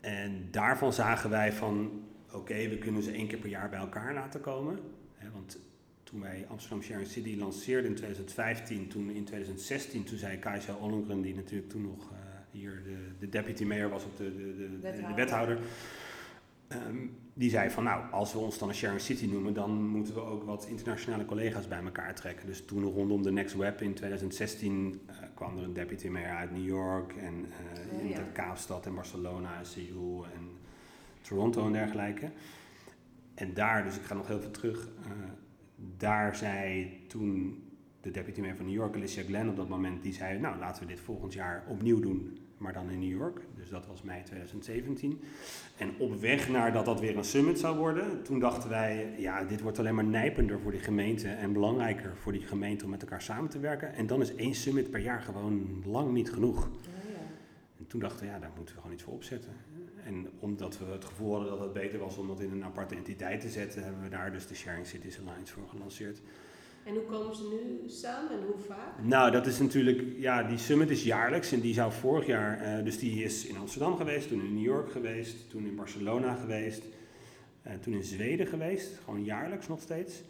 En 0.00 0.48
daarvan 0.50 0.92
zagen 0.92 1.30
wij 1.30 1.52
van, 1.52 2.02
oké, 2.32 2.68
we 2.68 2.78
kunnen 2.78 3.02
ze 3.02 3.12
één 3.12 3.26
keer 3.26 3.38
per 3.38 3.48
jaar 3.48 3.68
bij 3.68 3.78
elkaar 3.78 4.14
laten 4.14 4.40
komen. 4.40 4.78
Hè, 5.14 5.30
want 5.30 5.58
toen 6.02 6.20
wij 6.20 6.46
Amsterdam 6.48 6.82
Sharing 6.82 7.08
City 7.08 7.36
lanceerden 7.38 7.90
in 7.90 7.96
2015, 7.96 8.88
toen 8.88 9.10
in 9.10 9.24
2016, 9.24 10.04
toen 10.04 10.18
zei 10.18 10.38
Kajsa 10.38 10.74
Ollongren, 10.74 11.20
die 11.20 11.34
natuurlijk 11.34 11.70
toen 11.70 11.82
nog 11.82 12.10
uh, 12.10 12.18
hier 12.50 12.82
de, 12.84 12.96
de, 13.18 13.28
deputy 13.28 13.64
mayor 13.64 13.90
was, 13.90 14.04
of 14.04 14.16
de, 14.16 14.36
de, 14.36 14.56
de 14.56 14.78
wethouder, 14.80 15.08
de 15.08 15.14
wethouder 15.14 15.58
um, 16.72 17.16
die 17.40 17.50
zei 17.50 17.70
van 17.70 17.84
nou, 17.84 18.10
als 18.10 18.32
we 18.32 18.38
ons 18.38 18.58
dan 18.58 18.68
een 18.68 18.74
Sharing 18.74 19.00
City 19.00 19.26
noemen, 19.26 19.54
dan 19.54 19.86
moeten 19.86 20.14
we 20.14 20.20
ook 20.20 20.42
wat 20.42 20.66
internationale 20.66 21.24
collega's 21.24 21.68
bij 21.68 21.82
elkaar 21.84 22.14
trekken. 22.14 22.46
Dus 22.46 22.64
toen 22.64 22.84
rondom 22.84 23.22
de 23.22 23.32
Next 23.32 23.56
Web 23.56 23.80
in 23.80 23.94
2016 23.94 25.00
uh, 25.10 25.16
kwam 25.34 25.58
er 25.58 25.64
een 25.64 25.72
deputy 25.72 26.08
mayor 26.08 26.36
uit 26.36 26.50
New 26.50 26.66
York 26.66 27.12
en 27.12 27.34
uh, 27.34 28.10
ja. 28.10 28.18
in 28.18 28.32
Kaapstad 28.32 28.86
en 28.86 28.94
Barcelona 28.94 29.58
en 29.58 29.66
Seoul 29.66 30.24
en 30.24 30.48
Toronto 31.20 31.66
en 31.66 31.72
dergelijke. 31.72 32.30
En 33.34 33.54
daar, 33.54 33.84
dus 33.84 33.96
ik 33.96 34.02
ga 34.02 34.14
nog 34.14 34.26
heel 34.26 34.40
veel 34.40 34.50
terug, 34.50 34.88
uh, 35.06 35.12
daar 35.96 36.36
zei 36.36 36.90
toen 37.08 37.62
de 38.00 38.10
deputy 38.10 38.40
mayor 38.40 38.56
van 38.56 38.66
New 38.66 38.74
York, 38.74 38.94
Alicia 38.94 39.22
Glenn 39.22 39.48
op 39.48 39.56
dat 39.56 39.68
moment, 39.68 40.02
die 40.02 40.12
zei 40.12 40.38
nou 40.38 40.58
laten 40.58 40.82
we 40.82 40.88
dit 40.88 41.00
volgend 41.00 41.32
jaar 41.32 41.64
opnieuw 41.68 42.00
doen 42.00 42.38
maar 42.60 42.72
dan 42.72 42.90
in 42.90 42.98
New 42.98 43.18
York. 43.18 43.40
Dus 43.70 43.78
dat 43.78 43.88
was 43.88 44.02
mei 44.02 44.22
2017. 44.22 45.20
En 45.76 45.90
op 45.98 46.20
weg 46.20 46.48
naar 46.48 46.72
dat 46.72 46.84
dat 46.84 47.00
weer 47.00 47.16
een 47.16 47.24
summit 47.24 47.58
zou 47.58 47.76
worden, 47.76 48.22
toen 48.22 48.38
dachten 48.38 48.70
wij, 48.70 49.14
ja, 49.18 49.44
dit 49.44 49.60
wordt 49.60 49.78
alleen 49.78 49.94
maar 49.94 50.04
nijpender 50.04 50.60
voor 50.60 50.70
die 50.70 50.80
gemeente 50.80 51.28
en 51.28 51.52
belangrijker 51.52 52.16
voor 52.16 52.32
die 52.32 52.46
gemeente 52.46 52.84
om 52.84 52.90
met 52.90 53.02
elkaar 53.02 53.22
samen 53.22 53.50
te 53.50 53.58
werken. 53.58 53.94
En 53.94 54.06
dan 54.06 54.20
is 54.20 54.34
één 54.34 54.54
summit 54.54 54.90
per 54.90 55.00
jaar 55.00 55.20
gewoon 55.22 55.82
lang 55.84 56.12
niet 56.12 56.32
genoeg. 56.32 56.70
Ja. 56.82 57.18
En 57.78 57.86
toen 57.86 58.00
dachten 58.00 58.26
we, 58.26 58.32
ja, 58.32 58.38
daar 58.38 58.52
moeten 58.56 58.74
we 58.74 58.80
gewoon 58.80 58.96
iets 58.96 59.04
voor 59.04 59.14
opzetten. 59.14 59.52
En 60.04 60.28
omdat 60.38 60.78
we 60.78 60.84
het 60.84 61.04
gevoel 61.04 61.30
hadden 61.32 61.50
dat 61.50 61.60
het 61.60 61.72
beter 61.72 61.98
was 61.98 62.16
om 62.16 62.26
dat 62.26 62.40
in 62.40 62.52
een 62.52 62.64
aparte 62.64 62.94
entiteit 62.94 63.40
te 63.40 63.48
zetten, 63.48 63.82
hebben 63.82 64.02
we 64.02 64.08
daar 64.08 64.32
dus 64.32 64.46
de 64.46 64.54
Sharing 64.54 64.86
Cities 64.86 65.18
Alliance 65.18 65.52
voor 65.52 65.68
gelanceerd. 65.68 66.20
En 66.84 66.94
hoe 66.94 67.04
komen 67.04 67.36
ze 67.36 67.48
nu 67.48 67.90
samen 67.90 68.30
en 68.30 68.46
hoe 68.46 68.58
vaak? 68.66 69.02
Nou, 69.02 69.30
dat 69.30 69.46
is 69.46 69.58
natuurlijk, 69.58 70.02
ja, 70.16 70.42
die 70.42 70.58
summit 70.58 70.90
is 70.90 71.04
jaarlijks 71.04 71.52
en 71.52 71.60
die 71.60 71.74
zou 71.74 71.92
vorig 71.92 72.26
jaar, 72.26 72.78
uh, 72.78 72.84
dus 72.84 72.98
die 72.98 73.24
is 73.24 73.46
in 73.46 73.56
Amsterdam 73.56 73.96
geweest, 73.96 74.28
toen 74.28 74.44
in 74.44 74.54
New 74.54 74.64
York 74.64 74.90
geweest, 74.90 75.50
toen 75.50 75.66
in 75.66 75.76
Barcelona 75.76 76.34
geweest, 76.34 76.82
uh, 77.66 77.72
toen 77.72 77.92
in 77.92 78.04
Zweden 78.04 78.46
geweest, 78.46 78.98
gewoon 79.04 79.24
jaarlijks 79.24 79.68
nog 79.68 79.80
steeds. 79.80 80.22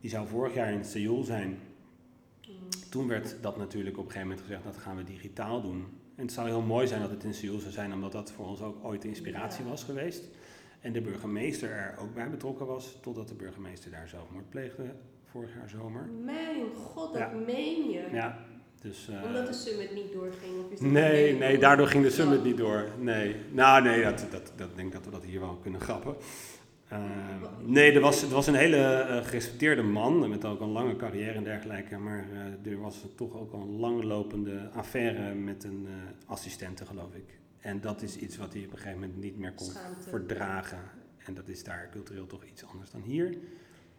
Die 0.00 0.10
zou 0.10 0.26
vorig 0.26 0.54
jaar 0.54 0.72
in 0.72 0.84
Seoul 0.84 1.22
zijn. 1.22 1.48
Mm. 1.48 2.54
Toen 2.90 3.08
werd 3.08 3.36
dat 3.40 3.56
natuurlijk 3.56 3.98
op 3.98 4.04
een 4.04 4.10
gegeven 4.10 4.28
moment 4.28 4.46
gezegd, 4.46 4.64
dat 4.64 4.76
gaan 4.76 4.96
we 4.96 5.04
digitaal 5.04 5.62
doen. 5.62 5.84
En 6.14 6.22
het 6.22 6.32
zou 6.32 6.48
heel 6.48 6.62
mooi 6.62 6.86
zijn 6.86 7.00
dat 7.00 7.10
het 7.10 7.24
in 7.24 7.34
Seoul 7.34 7.58
zou 7.58 7.72
zijn, 7.72 7.92
omdat 7.92 8.12
dat 8.12 8.32
voor 8.32 8.46
ons 8.46 8.62
ook 8.62 8.84
ooit 8.84 9.02
de 9.02 9.08
inspiratie 9.08 9.64
ja. 9.64 9.70
was 9.70 9.84
geweest. 9.84 10.24
En 10.80 10.92
de 10.92 11.00
burgemeester 11.00 11.70
er 11.70 11.98
ook 11.98 12.14
bij 12.14 12.30
betrokken 12.30 12.66
was, 12.66 12.98
totdat 13.02 13.28
de 13.28 13.34
burgemeester 13.34 13.90
daar 13.90 14.08
zelfmoord 14.08 14.50
pleegde 14.50 14.84
vorig 15.34 15.54
jaar 15.54 15.68
zomer. 15.68 16.08
Mijn 16.24 16.74
god, 16.74 17.12
dat 17.12 17.22
ja. 17.22 17.30
meen 17.46 17.90
je. 17.90 18.08
Ja. 18.12 18.38
Dus, 18.82 19.08
uh, 19.10 19.24
Omdat 19.24 19.46
de 19.46 19.52
summit 19.52 19.94
niet 19.94 20.12
doorging? 20.12 20.64
Of 20.64 20.70
is 20.70 20.80
nee, 20.80 21.36
nee, 21.36 21.58
daardoor 21.58 21.86
ging 21.86 22.04
de 22.04 22.10
summit 22.10 22.44
niet 22.44 22.56
door. 22.56 22.88
Nee, 22.98 23.36
nou 23.50 23.82
nee, 23.82 24.02
dat, 24.02 24.26
dat, 24.30 24.52
dat 24.56 24.76
denk 24.76 24.86
ik 24.88 24.92
dat 24.92 25.04
we 25.04 25.10
dat 25.10 25.24
hier 25.24 25.40
wel 25.40 25.58
kunnen 25.62 25.80
grappen. 25.80 26.16
Uh, 26.92 27.00
nee, 27.60 27.92
er 27.92 28.00
was, 28.00 28.22
er 28.22 28.28
was 28.28 28.46
een 28.46 28.54
hele 28.54 29.06
uh, 29.08 29.24
gerespecteerde 29.24 29.82
man 29.82 30.28
met 30.28 30.44
ook 30.44 30.60
een 30.60 30.72
lange 30.72 30.96
carrière 30.96 31.32
en 31.32 31.44
dergelijke. 31.44 31.98
Maar 31.98 32.26
er 32.64 32.80
was 32.80 33.06
toch 33.16 33.36
ook 33.36 33.52
al 33.52 33.60
een 33.60 33.76
langlopende 33.76 34.70
affaire 34.72 35.34
met 35.34 35.64
een 35.64 35.88
assistente, 36.26 36.86
geloof 36.86 37.14
ik. 37.14 37.38
En 37.60 37.80
dat 37.80 38.02
is 38.02 38.16
iets 38.16 38.36
wat 38.36 38.52
hij 38.52 38.64
op 38.64 38.72
een 38.72 38.78
gegeven 38.78 39.00
moment 39.00 39.20
niet 39.20 39.38
meer 39.38 39.52
kon 39.52 39.66
Schaamte. 39.66 40.08
verdragen. 40.08 40.82
En 41.18 41.34
dat 41.34 41.48
is 41.48 41.64
daar 41.64 41.88
cultureel 41.92 42.26
toch 42.26 42.44
iets 42.44 42.64
anders 42.64 42.90
dan 42.90 43.00
hier. 43.00 43.38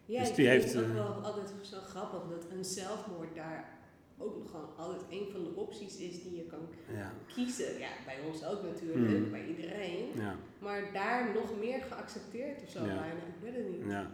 Ja, 0.05 0.19
Dus 0.19 0.29
ik 0.29 0.35
die 0.35 0.47
vind 0.49 0.61
heeft, 0.61 0.73
het 0.73 0.83
ook 0.83 0.89
eh, 0.89 0.95
wel 0.95 1.13
altijd 1.13 1.53
zo 1.61 1.77
grappig 1.79 2.19
dat 2.29 2.45
een 2.51 2.65
zelfmoord 2.65 3.35
daar 3.35 3.73
ook 4.17 4.37
nog 4.37 4.49
gewoon 4.51 4.69
altijd 4.77 5.01
een 5.09 5.27
van 5.31 5.43
de 5.43 5.55
opties 5.55 5.97
is 5.97 6.23
die 6.23 6.35
je 6.35 6.43
kan 6.43 6.59
Ja, 6.95 7.11
kiezen. 7.35 7.79
Ja, 7.79 7.87
bij 8.05 8.15
ons 8.27 8.45
ook 8.45 8.63
natuurlijk, 8.63 9.19
Mm. 9.19 9.31
bij 9.31 9.45
iedereen. 9.45 10.05
ja, 10.15 10.35
Maar 10.59 10.81
daar 10.93 11.33
nog 11.33 11.59
meer 11.59 11.81
geaccepteerd 11.81 12.63
of 12.63 12.69
zo 12.69 12.79
bijna. 12.79 13.03
Ik 13.03 13.41
weet 13.41 13.55
het 13.55 13.69
niet. 13.69 13.91
ja. 13.91 14.11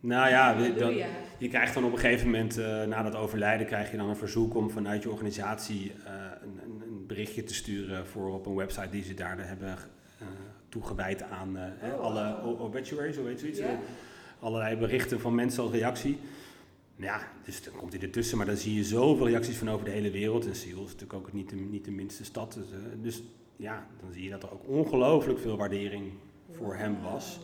Nou 0.00 0.28
ja, 0.30 0.54
dan, 0.78 0.94
je 1.38 1.48
krijgt 1.48 1.74
dan 1.74 1.84
op 1.84 1.92
een 1.92 1.98
gegeven 1.98 2.26
moment, 2.26 2.58
eh, 2.58 2.84
na 2.84 3.02
dat 3.02 3.14
overlijden, 3.14 3.66
krijg 3.66 3.90
je 3.90 3.96
dan 3.96 4.08
een 4.08 4.16
verzoek 4.16 4.54
om 4.54 4.70
vanuit 4.70 5.02
je 5.02 5.10
organisatie 5.10 5.92
eh, 6.04 6.12
een, 6.42 6.58
een, 6.64 6.82
een 6.82 7.06
berichtje 7.06 7.42
te 7.44 7.54
sturen 7.54 8.06
voor 8.06 8.32
op 8.32 8.46
een 8.46 8.54
website 8.54 8.88
die 8.90 9.02
ze 9.02 9.14
daar 9.14 9.46
hebben 9.48 9.76
toegewijd 10.68 11.22
aan 11.22 11.58
Oh, 11.82 12.00
alle 12.00 12.42
obituaries, 12.42 13.16
hoe 13.16 13.26
heet 13.28 13.40
zoiets? 13.40 13.60
Allerlei 14.44 14.76
berichten 14.76 15.20
van 15.20 15.34
mensen 15.34 15.62
als 15.62 15.72
reactie. 15.72 16.18
Ja, 16.96 17.28
dus 17.44 17.62
dan 17.62 17.76
komt 17.76 17.92
hij 17.92 18.02
ertussen, 18.02 18.36
maar 18.36 18.46
dan 18.46 18.56
zie 18.56 18.74
je 18.74 18.84
zoveel 18.84 19.28
reacties 19.28 19.56
van 19.56 19.70
over 19.70 19.84
de 19.84 19.90
hele 19.90 20.10
wereld. 20.10 20.46
En 20.46 20.54
Seoul 20.54 20.84
is 20.84 20.92
natuurlijk 20.92 21.12
ook 21.12 21.32
niet 21.32 21.48
de, 21.48 21.56
niet 21.56 21.84
de 21.84 21.90
minste 21.90 22.24
stad. 22.24 22.52
Dus, 22.52 22.70
eh, 22.70 23.02
dus 23.02 23.22
ja, 23.56 23.86
dan 24.00 24.12
zie 24.12 24.22
je 24.22 24.30
dat 24.30 24.42
er 24.42 24.52
ook 24.52 24.68
ongelooflijk 24.68 25.38
veel 25.38 25.56
waardering 25.56 26.12
voor 26.50 26.74
hem 26.74 26.96
was. 27.02 27.40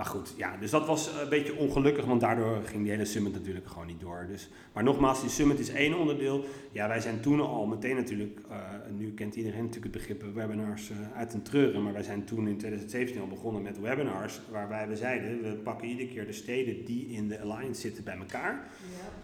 Maar 0.00 0.08
goed, 0.08 0.34
ja, 0.36 0.56
dus 0.56 0.70
dat 0.70 0.86
was 0.86 1.10
een 1.22 1.28
beetje 1.28 1.56
ongelukkig, 1.56 2.04
want 2.04 2.20
daardoor 2.20 2.60
ging 2.64 2.82
die 2.82 2.90
hele 2.90 3.04
summit 3.04 3.32
natuurlijk 3.32 3.66
gewoon 3.66 3.86
niet 3.86 4.00
door. 4.00 4.26
Dus, 4.28 4.48
maar 4.72 4.82
nogmaals, 4.82 5.20
die 5.20 5.30
summit 5.30 5.58
is 5.58 5.68
één 5.68 5.98
onderdeel. 5.98 6.44
Ja, 6.72 6.88
wij 6.88 7.00
zijn 7.00 7.20
toen 7.20 7.40
al 7.40 7.66
meteen 7.66 7.96
natuurlijk, 7.96 8.40
eh, 8.50 8.56
nu 8.96 9.12
kent 9.12 9.34
iedereen 9.34 9.64
natuurlijk 9.64 9.94
het 9.94 10.06
begrip 10.06 10.34
webinars 10.34 10.90
eh, 10.90 10.96
uit 11.16 11.34
een 11.34 11.42
treuren, 11.42 11.82
maar 11.82 11.92
wij 11.92 12.02
zijn 12.02 12.24
toen 12.24 12.48
in 12.48 12.56
2017 12.56 13.20
al 13.20 13.26
begonnen 13.26 13.62
met 13.62 13.80
webinars, 13.80 14.40
waarbij 14.50 14.88
we 14.88 14.96
zeiden, 14.96 15.42
we 15.42 15.48
pakken 15.54 15.88
iedere 15.88 16.08
keer 16.08 16.26
de 16.26 16.32
steden 16.32 16.84
die 16.84 17.06
in 17.06 17.28
de 17.28 17.40
alliance 17.40 17.80
zitten 17.80 18.04
bij 18.04 18.16
elkaar, 18.16 18.68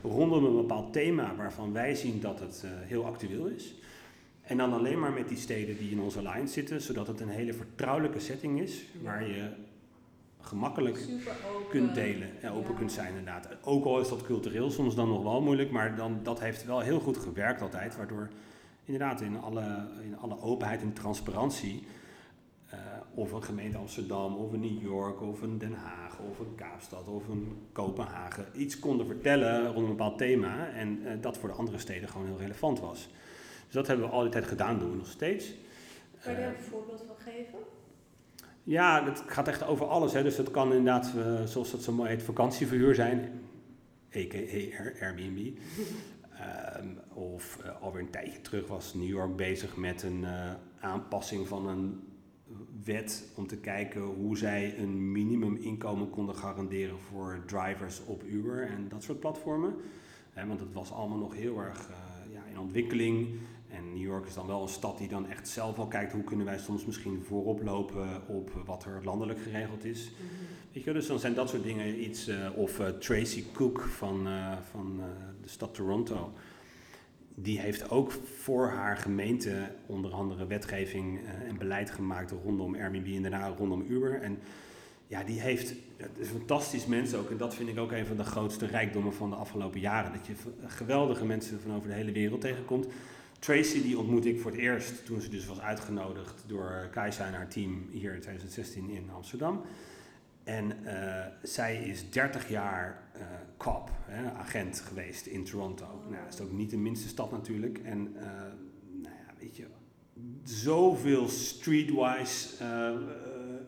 Ja. 0.03 0.09
rondom 0.09 0.45
een 0.45 0.57
bepaald 0.57 0.93
thema 0.93 1.35
waarvan 1.37 1.73
wij 1.73 1.95
zien 1.95 2.21
dat 2.21 2.41
het 2.41 2.63
eh, 2.65 2.71
heel 2.73 3.05
actueel 3.07 3.47
is. 3.47 3.75
En 4.43 4.57
dan 4.57 4.73
alleen 4.73 4.99
maar 4.99 5.13
met 5.13 5.29
die 5.29 5.39
steden 5.39 5.79
die 5.79 5.91
in 5.91 6.01
onze 6.01 6.19
alliance 6.19 6.53
zitten, 6.53 6.81
zodat 6.81 7.07
het 7.07 7.21
een 7.21 7.29
hele 7.29 7.53
vertrouwelijke 7.53 8.21
setting 8.21 8.61
is, 8.61 8.85
waar 9.03 9.29
je 9.29 9.49
gemakkelijk 10.47 11.07
kunt 11.69 11.95
delen 11.95 12.43
en 12.43 12.51
open 12.53 12.71
Ja. 12.73 12.79
kunt 12.79 12.93
zijn 12.93 13.09
inderdaad. 13.09 13.49
Ook 13.65 13.85
al 13.85 14.01
is 14.01 14.09
dat 14.09 14.23
cultureel 14.23 14.71
soms 14.71 14.95
dan 14.95 15.09
nog 15.09 15.23
wel 15.23 15.41
moeilijk, 15.41 15.71
maar 15.71 15.97
dan, 15.97 16.21
dat 16.23 16.41
heeft 16.41 16.65
wel 16.65 16.81
heel 16.81 17.01
goed 17.01 17.17
gewerkt 17.17 17.63
altijd, 17.63 17.97
waardoor 17.97 18.29
inderdaad 18.85 19.21
in 19.21 19.41
alle, 19.41 19.87
in 20.03 20.19
alle 20.19 20.41
openheid 20.41 20.81
en 20.83 20.93
transparantie, 20.93 21.87
eh, 22.67 22.79
of 23.15 23.33
een 23.33 23.43
gemeente 23.43 23.79
Amsterdam, 23.79 24.35
of 24.37 24.53
een 24.53 24.61
New 24.61 24.83
York, 24.83 25.21
of 25.23 25.43
een 25.43 25.59
Den 25.59 25.75
Haag, 25.75 26.19
of 26.31 26.39
een 26.39 26.55
Kaapstad, 26.55 27.09
of 27.09 27.29
een 27.29 27.57
Kopenhagen, 27.73 28.47
iets 28.55 28.79
konden 28.79 29.07
vertellen 29.07 29.67
rond 29.67 29.79
een 29.85 29.97
bepaald 29.97 30.19
thema 30.19 30.69
en 30.69 31.01
eh, 31.07 31.13
dat 31.21 31.39
voor 31.39 31.49
de 31.49 31.55
andere 31.55 31.79
steden 31.79 32.09
gewoon 32.09 32.27
heel 32.27 32.39
relevant 32.39 32.81
was. 32.81 33.09
Dus 33.65 33.75
dat 33.75 33.87
hebben 33.87 34.07
we 34.07 34.13
al 34.13 34.23
die 34.23 34.31
tijd 34.31 34.47
gedaan, 34.47 34.79
doen 34.79 34.91
we 34.91 34.97
nog 34.97 35.07
steeds. 35.11 35.55
Kan 36.23 36.33
je 36.33 36.39
Eh, 36.39 36.45
daar 36.45 36.55
een 36.55 36.63
voorbeeld 36.63 37.03
van 37.07 37.17
geven? 37.17 37.59
Ja, 38.67 39.05
het 39.05 39.23
gaat 39.27 39.49
echt 39.49 39.65
over 39.65 39.87
alles. 39.87 40.13
Hè. 40.13 40.23
Dus 40.23 40.37
het 40.37 40.51
kan 40.51 40.69
inderdaad, 40.73 41.13
eh, 41.17 41.43
zoals 41.45 41.71
dat 41.71 41.83
zo 41.83 41.93
mooi 41.93 42.09
heet, 42.09 42.23
vakantieverhuur 42.23 42.95
zijn. 42.95 43.19
A.k.a. 44.17 44.37
Air- 44.37 44.97
Airbnb. 45.01 45.39
Ehm, 46.41 46.89
of 47.15 47.59
eh, 47.65 47.83
alweer 47.83 48.03
een 48.03 48.11
tijdje 48.11 48.41
terug 48.41 48.67
was 48.67 48.95
New 48.95 49.09
York 49.09 49.37
bezig 49.37 49.77
met 49.77 50.03
een 50.03 50.25
eh, 50.25 50.51
aanpassing 50.81 51.49
van 51.49 51.69
een 51.69 52.01
wet 52.85 53.29
om 53.37 53.47
te 53.47 53.57
kijken 53.57 54.01
hoe 54.03 54.39
zij 54.39 54.79
een 54.79 55.13
minimuminkomen 55.13 56.11
konden 56.11 56.35
garanderen 56.35 56.99
voor 56.99 57.43
drivers 57.47 58.05
op 58.05 58.23
Uber 58.25 58.67
en 58.67 58.89
dat 58.89 59.03
soort 59.03 59.21
platformen. 59.21 59.75
Want 60.47 60.61
het 60.61 60.73
was 60.73 60.93
allemaal 60.93 61.19
nog 61.19 61.35
heel 61.35 61.59
erg 61.61 61.91
ja, 62.33 62.41
in 62.51 62.59
ontwikkeling. 62.59 63.29
New 63.97 64.05
York 64.05 64.27
is 64.27 64.35
dan 64.35 64.47
wel 64.47 64.63
een 64.63 64.69
stad 64.69 64.99
die 64.99 65.09
dan 65.09 65.29
echt 65.29 65.49
zelf 65.49 65.79
al 65.79 65.87
kijkt 65.87 66.13
hoe 66.13 66.25
kunnen 66.25 66.47
wij 66.47 66.59
soms 66.59 66.85
misschien 66.85 67.23
voorop 67.27 67.63
lopen 67.63 68.29
op 68.29 68.51
wat 68.65 68.85
er 68.85 69.01
landelijk 69.05 69.41
geregeld 69.41 69.85
is. 69.85 70.11
Weet 70.73 70.85
je, 70.85 70.93
dus 70.93 71.07
dan 71.07 71.19
zijn 71.19 71.35
dat 71.35 71.49
soort 71.49 71.63
dingen 71.63 72.05
iets. 72.05 72.27
eh, 72.27 72.51
of 72.55 72.81
eh, 72.81 72.89
Tracy 72.89 73.45
Cook 73.53 73.81
van, 73.81 74.27
eh, 74.27 74.53
van 74.71 75.01
de 75.43 75.49
stad 75.49 75.75
Toronto. 75.75 76.33
die 77.35 77.61
heeft 77.61 77.91
ook 77.91 78.13
voor 78.41 78.69
haar 78.69 78.97
gemeente 78.97 79.71
onder 79.87 80.13
andere 80.13 80.47
wetgeving 80.47 81.21
en 81.49 81.59
beleid 81.59 81.91
gemaakt 81.91 82.31
rondom 82.45 82.75
Airbnb 82.75 83.15
en 83.15 83.23
daarna 83.23 83.49
rondom 83.49 83.85
Uber. 83.89 84.23
En 84.23 84.39
ja, 85.07 85.25
die 85.25 85.41
heeft, 85.41 85.75
het 85.97 86.19
is 86.19 86.29
fantastisch 86.29 86.87
mens 86.87 87.15
ook. 87.15 87.31
En 87.31 87.37
dat 87.37 87.55
vind 87.55 87.69
ik 87.69 87.79
ook 87.79 87.93
een 87.93 88.07
van 88.07 88.17
de 88.17 88.25
grootste 88.25 88.67
rijkdommen 88.67 89.15
van 89.15 89.31
de 89.31 89.37
afgelopen 89.37 89.81
jaren. 89.81 90.13
Dat 90.13 90.27
je 90.27 90.35
geweldige 90.67 91.25
mensen 91.25 91.61
van 91.61 91.75
over 91.75 91.89
de 91.89 91.95
hele 91.95 92.13
wereld 92.13 92.41
tegenkomt. 92.41 92.87
Tracy 93.47 93.83
die 93.83 93.99
ontmoet 93.99 94.25
ik 94.25 94.41
voor 94.41 94.51
het 94.51 94.61
eerst 94.61 95.05
toen 95.05 95.21
ze 95.21 95.29
dus 95.29 95.47
was 95.47 95.61
uitgenodigd 95.61 96.45
door 96.47 96.89
Kajsa 96.91 97.27
en 97.27 97.33
haar 97.33 97.49
team 97.49 97.89
hier 97.91 98.15
in 98.15 98.21
2016 98.21 98.91
in 98.91 99.11
Amsterdam. 99.11 99.63
En 100.45 100.73
uh, 100.85 101.25
zij 101.43 101.77
is 101.77 102.11
30 102.11 102.49
jaar 102.49 103.03
uh, 103.17 103.23
cop, 103.57 103.91
hè, 104.05 104.33
agent 104.33 104.81
geweest 104.81 105.27
in 105.27 105.45
Toronto. 105.45 105.87
Nou, 106.11 106.25
dat 106.25 106.35
is 106.35 106.41
ook 106.41 106.53
niet 106.53 106.71
de 106.71 106.77
minste 106.77 107.09
stad 107.09 107.31
natuurlijk. 107.31 107.79
En 107.79 108.13
uh, 108.15 108.23
nou 109.03 109.15
ja, 109.15 109.35
weet 109.39 109.57
je, 109.57 109.67
zoveel 110.43 111.29
streetwise 111.29 112.65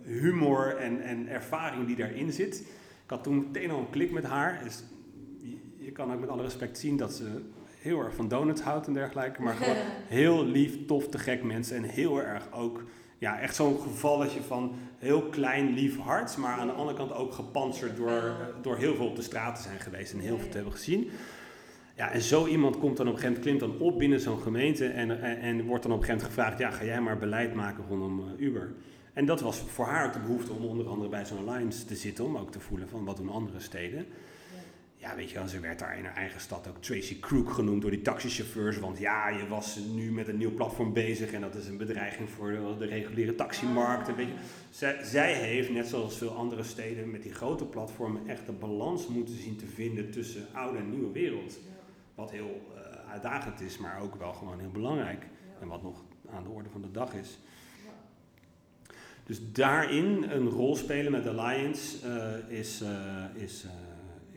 humor 0.04 0.76
en, 0.76 1.02
en 1.02 1.28
ervaring 1.28 1.86
die 1.86 1.96
daarin 1.96 2.32
zit. 2.32 2.60
Ik 3.04 3.10
had 3.10 3.22
toen 3.22 3.38
meteen 3.38 3.70
al 3.70 3.78
een 3.78 3.90
klik 3.90 4.10
met 4.10 4.24
haar. 4.24 4.60
Dus 4.64 4.82
je 5.76 5.92
kan 5.92 6.12
ook 6.12 6.20
met 6.20 6.28
alle 6.28 6.42
respect 6.42 6.78
zien 6.78 6.96
dat 6.96 7.12
ze 7.12 7.42
heel 7.80 8.00
erg 8.00 8.14
van 8.14 8.28
donuts 8.28 8.60
houdt 8.60 8.86
en 8.86 8.92
dergelijke. 8.92 9.42
Maar 9.42 9.54
gewoon 9.54 9.76
heel 10.18 10.44
lief, 10.44 10.86
tof, 10.86 11.08
te 11.08 11.18
gek 11.18 11.42
mensen. 11.42 11.76
En 11.76 11.82
heel 11.82 12.22
erg 12.22 12.52
ook, 12.52 12.84
ja, 13.18 13.40
echt 13.40 13.54
zo'n 13.54 13.80
gevalletje 13.80 14.42
van 14.42 14.74
heel 14.98 15.22
klein, 15.22 15.74
lief 15.74 15.98
hart. 15.98 16.36
Maar 16.36 16.58
aan 16.58 16.66
de 16.66 16.72
andere 16.72 16.96
kant 16.96 17.12
ook 17.12 17.32
gepantserd 17.32 17.96
door, 17.96 18.10
eh, 18.10 18.32
door 18.62 18.76
heel 18.76 18.94
veel 18.94 19.06
op 19.06 19.16
de 19.16 19.22
straat 19.22 19.56
te 19.56 19.62
zijn 19.62 19.80
geweest 19.80 20.12
en 20.12 20.18
heel 20.18 20.38
veel 20.38 20.48
te 20.48 20.56
hebben 20.56 20.72
gezien. 20.72 21.10
Ja, 21.96 22.10
en 22.10 22.20
zo 22.20 22.46
iemand 22.46 22.78
komt 22.78 22.96
dan 22.96 23.08
op 23.08 23.12
een 23.14 23.18
gegeven 23.20 23.42
moment, 23.42 23.60
klimt 23.60 23.78
dan 23.78 23.88
op 23.88 23.98
binnen 23.98 24.20
zo'n 24.20 24.40
gemeente 24.40 24.86
en, 24.86 25.22
en, 25.22 25.40
en, 25.40 25.64
wordt 25.64 25.82
dan 25.82 25.92
op 25.92 25.98
een 25.98 26.04
gegeven 26.04 26.06
moment 26.06 26.22
gevraagd, 26.22 26.58
ja, 26.58 26.70
ga 26.70 26.84
jij 26.84 27.00
maar 27.00 27.18
beleid 27.18 27.54
maken 27.54 27.84
rondom 27.88 28.18
uh, 28.18 28.46
Uber. 28.46 28.72
En 29.12 29.26
dat 29.26 29.40
was 29.40 29.58
voor 29.58 29.84
haar 29.84 30.06
ook 30.06 30.12
de 30.12 30.18
behoefte 30.18 30.52
om 30.52 30.64
onder 30.64 30.88
andere 30.88 31.08
bij 31.08 31.24
zo'n 31.24 31.48
Alliance 31.48 31.84
te 31.84 31.94
zitten, 31.94 32.24
om 32.24 32.36
ook 32.36 32.52
te 32.52 32.60
voelen 32.60 32.88
van 32.88 33.04
wat 33.04 33.16
doen 33.16 33.30
andere 33.30 33.60
steden 33.60 34.06
ja, 34.98 35.16
weet 35.16 35.30
je 35.30 35.38
wel, 35.38 35.48
ze 35.48 35.60
werd 35.60 35.78
daar 35.78 35.98
in 35.98 36.04
haar 36.04 36.14
eigen 36.14 36.40
stad 36.40 36.68
ook 36.68 36.82
Tracy 36.82 37.20
Crook 37.20 37.50
genoemd 37.50 37.82
door 37.82 37.90
die 37.90 38.02
taxichauffeurs. 38.02 38.78
Want 38.78 38.98
ja, 38.98 39.28
je 39.28 39.46
was 39.46 39.78
nu 39.94 40.12
met 40.12 40.28
een 40.28 40.36
nieuw 40.36 40.54
platform 40.54 40.92
bezig 40.92 41.32
en 41.32 41.40
dat 41.40 41.54
is 41.54 41.66
een 41.66 41.76
bedreiging 41.76 42.30
voor 42.30 42.76
de, 42.78 42.86
reguliere 42.86 43.34
taximarkt. 43.34 44.14
Weet 44.16 44.26
je, 44.26 44.98
zij, 45.02 45.32
heeft, 45.32 45.70
net 45.70 45.86
zoals 45.86 46.18
veel 46.18 46.30
andere 46.30 46.62
steden 46.62 47.10
met 47.10 47.22
die 47.22 47.34
grote 47.34 47.64
platformen, 47.64 48.28
echt 48.28 48.46
de 48.46 48.52
balans 48.52 49.06
moeten 49.06 49.34
zien 49.34 49.56
te 49.56 49.66
vinden 49.66 50.10
tussen 50.10 50.46
oude 50.52 50.78
en 50.78 50.90
nieuwe 50.90 51.12
wereld. 51.12 51.58
Wat 52.14 52.30
heel 52.30 52.66
uh, 52.74 53.10
uitdagend 53.12 53.60
is, 53.60 53.78
maar 53.78 54.00
ook 54.00 54.14
wel 54.14 54.32
gewoon 54.32 54.58
heel 54.58 54.70
belangrijk. 54.70 55.26
En 55.60 55.68
wat 55.68 55.82
nog 55.82 56.04
aan 56.30 56.42
de 56.42 56.50
orde 56.50 56.68
van 56.68 56.82
de 56.82 56.90
dag 56.90 57.14
is. 57.14 57.38
Dus 59.24 59.52
daarin 59.52 60.26
een 60.30 60.48
rol 60.48 60.76
spelen 60.76 61.12
met 61.12 61.26
Alliance 61.26 62.06
uh, 62.06 62.58
is, 62.58 62.82
uh, 62.82 63.42
is 63.42 63.66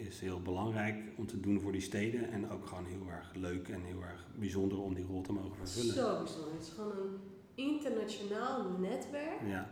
is 0.08 0.20
heel 0.20 0.42
belangrijk 0.42 0.96
om 1.16 1.28
te 1.28 1.40
doen 1.40 1.60
voor 1.60 1.72
die 1.72 1.82
steden. 1.82 2.32
En 2.32 2.50
ook 2.50 2.66
gewoon 2.66 2.86
heel 2.86 3.08
erg 3.10 3.32
leuk 3.36 3.68
en 3.68 3.82
heel 3.84 4.02
erg 4.02 4.26
bijzonder 4.36 4.82
om 4.82 4.94
die 4.94 5.06
rol 5.06 5.22
te 5.22 5.34
mogen 5.34 5.56
vervullen. 5.56 5.94
Zo 5.94 6.18
bijzonder. 6.18 6.54
Het 6.54 6.62
is 6.62 6.70
gewoon 6.70 6.98
een 6.98 7.20
internationaal 7.56 8.70
netwerk 8.80 9.42
ja. 9.46 9.70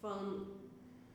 van 0.00 0.46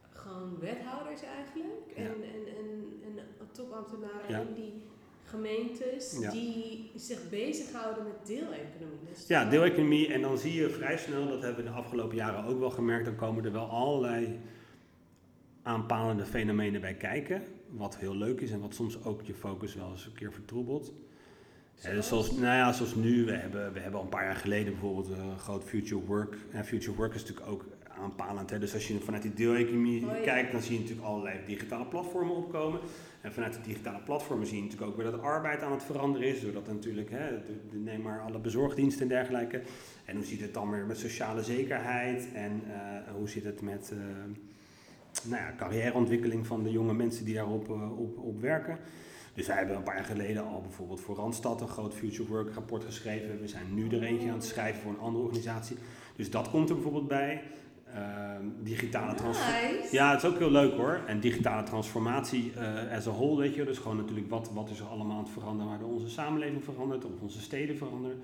gewoon 0.10 0.60
wethouders 0.60 1.22
eigenlijk. 1.22 1.92
En, 1.96 2.06
en, 2.06 2.48
en, 2.58 3.20
en 3.20 3.48
topambtenaren 3.52 4.30
ja. 4.30 4.40
in 4.40 4.54
die 4.54 4.82
gemeentes 5.24 6.20
die 6.32 6.92
zich 6.96 7.30
bezighouden 7.30 8.04
met 8.04 8.28
deeleconomie. 8.28 9.10
Dus 9.14 9.28
ja, 9.28 9.50
deeleconomie. 9.50 10.14
En 10.14 10.22
dan 10.22 10.38
zie 10.38 10.54
je 10.54 10.70
vrij 10.70 10.98
snel, 10.98 11.28
dat 11.28 11.42
hebben 11.42 11.64
we 11.64 11.70
de 11.72 11.76
afgelopen 11.76 12.16
jaren 12.16 12.44
ook 12.44 12.60
wel 12.60 12.70
gemerkt, 12.70 13.06
dan 13.06 13.16
komen 13.16 13.46
er 13.46 13.52
wel 13.52 13.66
allerlei 13.66 14.40
aanpalende 15.62 16.26
fenomenen 16.26 16.82
bij 16.82 16.94
kijken 16.94 17.44
wat 17.72 17.98
heel 17.98 18.16
leuk 18.16 18.42
is 18.42 18.52
en 18.52 18.60
wat 18.60 18.76
soms 18.76 19.04
ook 19.04 19.22
je 19.22 19.34
focus 19.34 19.76
wel 19.76 19.92
eens 19.92 20.06
een 20.06 20.14
keer 20.14 20.34
vertroebelt. 20.34 20.94
dus 21.82 22.08
zoals, 22.08 22.32
nou 22.32 22.56
ja, 22.56 22.74
zoals 22.74 22.96
nu, 22.96 23.26
we 23.26 23.32
hebben, 23.32 23.74
we 23.74 23.80
hebben 23.80 24.00
al 24.00 24.06
een 24.06 24.12
paar 24.12 24.26
jaar 24.26 24.36
geleden 24.36 24.72
bijvoorbeeld 24.72 25.10
een 25.10 25.32
eh, 25.32 25.38
groot 25.38 25.64
Future 25.64 26.06
Work. 26.06 26.38
En 26.52 26.66
Future 26.66 26.98
Work 26.98 27.14
is 27.14 27.22
natuurlijk 27.22 27.50
ook 27.50 27.66
aanpalend. 27.98 28.50
Hè? 28.50 28.60
Dus 28.60 28.74
als 28.74 28.88
je 28.88 29.00
vanuit 29.00 29.24
die 29.24 29.34
deeleconomie 29.34 30.06
oh, 30.06 30.22
kijkt, 30.22 30.52
dan 30.52 30.62
zie 30.62 30.74
je 30.74 30.80
natuurlijk 30.80 31.08
allerlei 31.08 31.40
digitale 31.46 31.86
platformen 31.86 32.36
opkomen. 32.36 32.80
En 33.22 33.32
vanuit 33.34 33.54
die 33.54 33.62
digitale 33.64 34.00
platformen 34.00 34.48
zie 34.48 34.56
je 34.56 34.64
natuurlijk 34.64 34.92
ook 34.92 34.98
weer 34.98 35.12
dat 35.12 35.22
arbeid 35.22 35.62
aan 35.62 35.72
het 35.72 35.84
veranderen 35.84 36.28
is. 36.28 36.42
Doordat 36.42 36.68
natuurlijk, 36.68 37.10
hè, 37.10 37.30
de, 37.72 37.78
neem 37.78 38.02
maar 38.02 38.22
alle 38.22 38.40
bezorgdiensten 38.40 39.02
en 39.02 39.08
dergelijke. 39.08 39.62
En 40.06 40.16
hoe 40.16 40.26
zit 40.26 40.42
het 40.42 40.54
dan 40.54 40.70
weer 40.70 40.86
met 40.86 40.98
sociale 40.98 41.44
zekerheid? 41.44 42.28
En 42.34 42.62
uh, 42.68 43.14
hoe 43.14 43.30
zit 43.30 43.44
het 43.44 43.62
met... 43.62 43.92
Uh, 43.94 44.00
nou 45.24 45.42
ja, 45.42 45.54
carrièreontwikkeling 45.58 46.48
van 46.48 46.64
de 46.64 46.72
jonge 46.72 46.94
mensen 46.94 47.26
die 47.26 47.36
daarop 47.36 47.70
uh, 47.70 48.00
op, 48.00 48.18
op 48.18 48.42
werken. 48.42 48.78
Dus 49.34 49.48
wij 49.48 49.58
hebben 49.58 49.76
een 49.76 49.84
paar 49.84 49.96
jaar 49.96 50.06
geleden 50.06 50.46
al 50.46 50.62
bijvoorbeeld 50.62 51.02
voor 51.02 51.16
Randstad 51.16 51.62
een 51.62 51.68
groot 51.68 51.94
Future 51.94 52.30
Work 52.30 52.54
rapport 52.54 52.84
geschreven. 52.84 53.42
We 53.42 53.48
zijn 53.48 53.74
nu 53.74 53.90
er 53.90 54.04
eentje 54.04 54.28
aan 54.28 54.34
het 54.34 54.46
schrijven 54.46 54.82
voor 54.82 54.92
een 54.92 55.00
andere 55.00 55.24
organisatie. 55.24 55.78
Dus 56.16 56.30
dat 56.30 56.50
komt 56.50 56.70
er 56.70 56.76
bijvoorbeeld 56.76 57.08
bij. 57.08 57.42
Uh, 57.88 57.94
digitale 58.64 59.14
transformatie. 59.14 59.88
Ja, 59.92 60.12
het 60.12 60.24
is 60.24 60.30
ook 60.30 60.38
heel 60.38 60.52
leuk 60.52 60.74
hoor. 60.74 61.02
En 61.08 61.20
digitale 61.20 61.64
transformatie 61.64 62.52
uh, 62.58 62.96
as 62.96 63.08
a 63.08 63.12
whole, 63.12 63.38
weet 63.38 63.56
je. 63.56 63.66
Dus 63.66 63.78
gewoon 63.78 63.98
natuurlijk 63.98 64.30
wat, 64.30 64.52
wat 64.54 64.70
is 64.70 64.80
er 64.80 64.86
allemaal 64.86 65.18
aan 65.18 65.24
het 65.24 65.34
veranderen, 65.34 65.70
waardoor 65.70 65.90
onze 65.90 66.10
samenleving 66.10 66.64
verandert, 66.64 67.06
of 67.06 67.12
onze 67.22 67.42
steden 67.42 67.78
veranderen. 67.78 68.18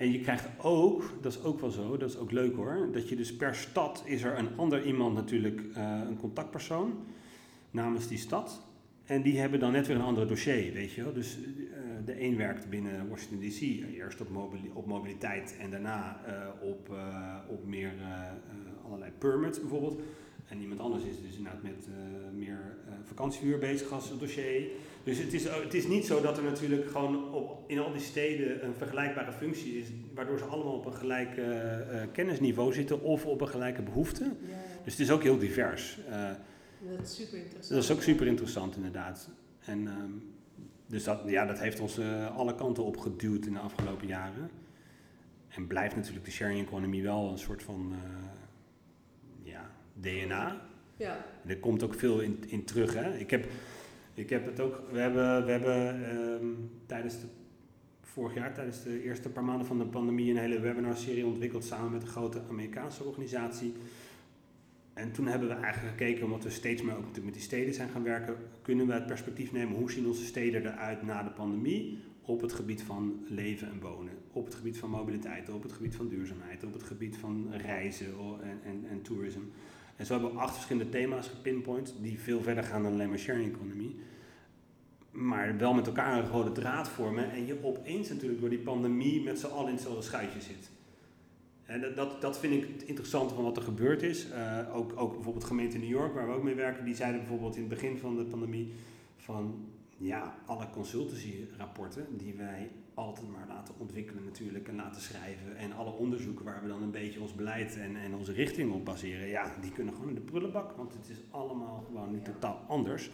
En 0.00 0.12
je 0.12 0.20
krijgt 0.20 0.48
ook, 0.58 1.12
dat 1.20 1.32
is 1.32 1.42
ook 1.42 1.60
wel 1.60 1.70
zo, 1.70 1.96
dat 1.96 2.08
is 2.08 2.16
ook 2.16 2.30
leuk 2.30 2.54
hoor, 2.54 2.88
dat 2.92 3.08
je 3.08 3.16
dus 3.16 3.36
per 3.36 3.54
stad 3.54 4.02
is 4.06 4.22
er 4.22 4.38
een 4.38 4.56
ander 4.56 4.84
iemand 4.84 5.14
natuurlijk, 5.14 5.60
uh, 5.60 6.00
een 6.08 6.16
contactpersoon 6.16 6.92
namens 7.70 8.08
die 8.08 8.18
stad. 8.18 8.62
En 9.04 9.22
die 9.22 9.38
hebben 9.38 9.60
dan 9.60 9.72
net 9.72 9.86
weer 9.86 9.96
een 9.96 10.02
ander 10.02 10.28
dossier, 10.28 10.72
weet 10.72 10.92
je 10.92 11.02
wel. 11.02 11.12
Dus 11.12 11.38
uh, 11.38 11.76
de 12.04 12.22
een 12.22 12.36
werkt 12.36 12.70
binnen 12.70 13.08
Washington 13.08 13.48
DC, 13.48 13.60
eerst 13.60 14.20
op, 14.20 14.28
op 14.72 14.86
mobiliteit 14.86 15.56
en 15.58 15.70
daarna 15.70 16.20
uh, 16.28 16.68
op, 16.68 16.94
op 17.48 17.66
meer 17.66 17.92
allerlei 18.84 19.10
permits 19.18 19.60
bijvoorbeeld. 19.60 20.02
En 20.50 20.60
iemand 20.60 20.80
anders 20.80 21.04
is 21.04 21.20
dus 21.20 21.36
inderdaad 21.36 21.62
met 21.62 21.88
meer 22.34 22.76
vakantiehuur 23.04 23.58
bezig 23.58 23.92
als 23.92 24.18
dossier. 24.18 24.70
Dus 25.04 25.18
het 25.18 25.32
is, 25.32 25.44
het 25.44 25.74
is 25.74 25.86
niet 25.86 26.06
zo 26.06 26.20
dat 26.20 26.36
er 26.36 26.42
natuurlijk 26.42 26.90
gewoon 26.90 27.32
op, 27.32 27.70
in 27.70 27.78
al 27.78 27.92
die 27.92 28.00
steden 28.00 28.64
een 28.64 28.74
vergelijkbare 28.74 29.32
functie 29.32 29.78
is, 29.78 29.86
waardoor 30.14 30.38
ze 30.38 30.44
allemaal 30.44 30.72
op 30.72 30.86
een 30.86 30.94
gelijk 30.94 31.36
uh, 31.36 31.46
kennisniveau 32.12 32.72
zitten 32.72 33.02
of 33.02 33.26
op 33.26 33.40
een 33.40 33.48
gelijke 33.48 33.82
behoefte. 33.82 34.24
Ja. 34.24 34.56
Dus 34.84 34.92
het 34.92 35.02
is 35.02 35.10
ook 35.10 35.22
heel 35.22 35.38
divers. 35.38 35.98
Uh, 36.08 36.30
dat 36.96 37.06
is 37.06 37.14
super 37.14 37.38
interessant. 37.38 37.68
Dat 37.68 37.82
is 37.82 37.90
ook 37.90 38.02
super 38.02 38.26
interessant, 38.26 38.76
inderdaad. 38.76 39.30
En 39.64 39.86
um, 39.86 40.22
dus 40.86 41.04
dat, 41.04 41.20
ja, 41.26 41.46
dat 41.46 41.58
heeft 41.58 41.80
ons 41.80 41.98
uh, 41.98 42.36
alle 42.36 42.54
kanten 42.54 42.84
op 42.84 42.96
geduwd 42.96 43.46
in 43.46 43.52
de 43.52 43.58
afgelopen 43.58 44.06
jaren. 44.06 44.50
En 45.48 45.66
blijft 45.66 45.96
natuurlijk 45.96 46.24
de 46.24 46.30
sharing 46.30 46.66
economy 46.66 47.02
wel 47.02 47.30
een 47.30 47.38
soort 47.38 47.62
van 47.62 47.92
DNA. 50.00 50.68
Ja. 50.96 51.26
er 51.46 51.58
komt 51.58 51.82
ook 51.82 51.94
veel 51.94 52.20
in, 52.20 52.44
in 52.46 52.64
terug. 52.64 52.94
Hè? 52.94 53.18
Ik 53.18 53.30
heb 53.30 53.46
ik 54.20 54.30
heb 54.30 54.46
het 54.46 54.60
ook, 54.60 54.82
we 54.92 54.98
hebben, 54.98 55.44
we 55.44 55.50
hebben 55.50 56.08
ehm, 56.10 56.46
tijdens 56.86 57.20
de, 57.20 57.26
vorig 58.02 58.34
jaar, 58.34 58.54
tijdens 58.54 58.82
de 58.82 59.02
eerste 59.02 59.28
paar 59.28 59.44
maanden 59.44 59.66
van 59.66 59.78
de 59.78 59.84
pandemie, 59.84 60.30
een 60.30 60.36
hele 60.36 60.60
webinarserie 60.60 61.26
ontwikkeld 61.26 61.64
samen 61.64 61.92
met 61.92 62.02
een 62.02 62.08
grote 62.08 62.42
Amerikaanse 62.48 63.04
organisatie. 63.04 63.74
En 64.92 65.12
toen 65.12 65.26
hebben 65.26 65.48
we 65.48 65.54
eigenlijk 65.54 65.96
gekeken, 65.98 66.24
omdat 66.24 66.44
we 66.44 66.50
steeds 66.50 66.82
meer 66.82 66.96
ook 66.96 67.22
met 67.22 67.32
die 67.32 67.42
steden 67.42 67.74
zijn 67.74 67.88
gaan 67.88 68.02
werken, 68.02 68.36
kunnen 68.62 68.86
we 68.86 68.92
het 68.92 69.06
perspectief 69.06 69.52
nemen, 69.52 69.76
hoe 69.76 69.90
zien 69.90 70.06
onze 70.06 70.24
steden 70.24 70.66
eruit 70.66 71.02
na 71.02 71.22
de 71.22 71.30
pandemie 71.30 71.98
op 72.22 72.40
het 72.40 72.52
gebied 72.52 72.82
van 72.82 73.24
leven 73.28 73.70
en 73.70 73.80
wonen, 73.80 74.12
op 74.32 74.44
het 74.44 74.54
gebied 74.54 74.78
van 74.78 74.90
mobiliteit, 74.90 75.48
op 75.48 75.62
het 75.62 75.72
gebied 75.72 75.96
van 75.96 76.08
duurzaamheid, 76.08 76.64
op 76.64 76.72
het 76.72 76.82
gebied 76.82 77.16
van 77.16 77.52
reizen 77.52 78.06
en, 78.42 78.60
en, 78.64 78.84
en 78.90 79.02
toerisme. 79.02 79.42
En 80.00 80.06
zo 80.06 80.12
hebben 80.12 80.32
we 80.32 80.38
acht 80.38 80.54
verschillende 80.54 80.90
thema's 80.90 81.28
gepinpoint 81.28 81.94
die 82.00 82.20
veel 82.20 82.40
verder 82.40 82.64
gaan 82.64 82.82
dan 82.82 82.92
alleen 82.92 83.08
maar 83.08 83.18
sharing 83.18 83.54
economy. 83.54 83.94
Maar 85.10 85.56
wel 85.58 85.74
met 85.74 85.86
elkaar 85.86 86.18
een 86.18 86.30
rode 86.30 86.52
draad 86.52 86.88
vormen 86.88 87.30
en 87.30 87.46
je 87.46 87.64
opeens 87.64 88.08
natuurlijk 88.08 88.40
door 88.40 88.48
die 88.48 88.58
pandemie 88.58 89.22
met 89.22 89.38
z'n 89.38 89.46
allen 89.46 89.68
in 89.68 89.74
hetzelfde 89.74 90.02
schuitje 90.02 90.40
zit. 90.40 90.70
En 91.64 91.80
dat, 91.80 91.96
dat, 91.96 92.20
dat 92.20 92.38
vind 92.38 92.54
ik 92.54 92.68
het 92.72 92.82
interessante 92.82 93.34
van 93.34 93.44
wat 93.44 93.56
er 93.56 93.62
gebeurd 93.62 94.02
is. 94.02 94.26
Uh, 94.26 94.76
ook, 94.76 94.92
ook 94.96 95.14
bijvoorbeeld 95.14 95.44
gemeente 95.44 95.78
New 95.78 95.88
York, 95.88 96.14
waar 96.14 96.26
we 96.26 96.34
ook 96.34 96.42
mee 96.42 96.54
werken, 96.54 96.84
die 96.84 96.94
zeiden 96.94 97.20
bijvoorbeeld 97.20 97.54
in 97.54 97.60
het 97.60 97.70
begin 97.70 97.98
van 97.98 98.16
de 98.16 98.24
pandemie 98.24 98.72
van 99.16 99.68
ja, 99.96 100.34
alle 100.46 100.70
consultancy-rapporten 100.70 102.06
die 102.16 102.34
wij 102.34 102.70
altijd 102.94 103.28
maar 103.28 103.46
laten 103.48 103.74
ontwikkelen 103.78 104.24
natuurlijk 104.24 104.68
en 104.68 104.76
laten 104.76 105.00
schrijven. 105.00 105.56
En 105.56 105.72
alle 105.72 105.90
onderzoeken 105.92 106.44
waar 106.44 106.62
we 106.62 106.68
dan 106.68 106.82
een 106.82 106.90
beetje 106.90 107.20
ons 107.20 107.34
beleid 107.34 107.76
en, 107.76 107.96
en 107.96 108.14
onze 108.14 108.32
richting 108.32 108.72
op 108.72 108.84
baseren, 108.84 109.28
ja, 109.28 109.54
die 109.60 109.72
kunnen 109.72 109.94
gewoon 109.94 110.08
in 110.08 110.14
de 110.14 110.20
prullenbak, 110.20 110.76
want 110.76 110.92
het 110.94 111.08
is 111.08 111.18
allemaal 111.30 111.84
gewoon 111.86 112.10
nu 112.10 112.22
totaal 112.22 112.64
anders. 112.68 113.10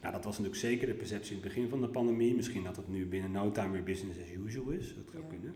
Nou, 0.00 0.14
dat 0.16 0.24
was 0.24 0.38
natuurlijk 0.38 0.64
zeker 0.64 0.86
de 0.86 0.94
perceptie 0.94 1.36
in 1.36 1.42
het 1.42 1.48
begin 1.48 1.68
van 1.68 1.80
de 1.80 1.88
pandemie. 1.88 2.34
Misschien 2.34 2.64
dat 2.64 2.76
het 2.76 2.88
nu 2.88 3.06
binnen 3.06 3.30
no 3.30 3.50
time 3.50 3.70
weer 3.70 3.82
business 3.82 4.18
as 4.20 4.30
usual 4.46 4.70
is. 4.70 4.94
Dat 4.96 5.10
zou 5.12 5.22
Ja. 5.22 5.28
kunnen. 5.28 5.54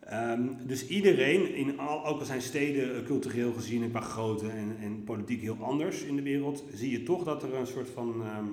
Ehm, 0.00 0.66
dus 0.66 0.88
iedereen, 0.88 1.54
in 1.54 1.78
al, 1.78 2.06
ook 2.06 2.18
al 2.18 2.24
zijn 2.24 2.42
steden 2.42 2.96
eh, 2.96 3.04
cultureel 3.04 3.52
gezien 3.52 3.82
en 3.82 3.90
qua 3.90 4.00
grootte 4.00 4.48
en, 4.48 4.76
en 4.80 5.04
politiek 5.04 5.40
heel 5.40 5.56
anders 5.60 6.02
in 6.02 6.16
de 6.16 6.22
wereld, 6.22 6.64
zie 6.74 6.90
je 6.90 7.02
toch 7.02 7.24
dat 7.24 7.42
er 7.42 7.54
een 7.54 7.66
soort 7.66 7.90
van 7.90 8.22
ehm, 8.24 8.44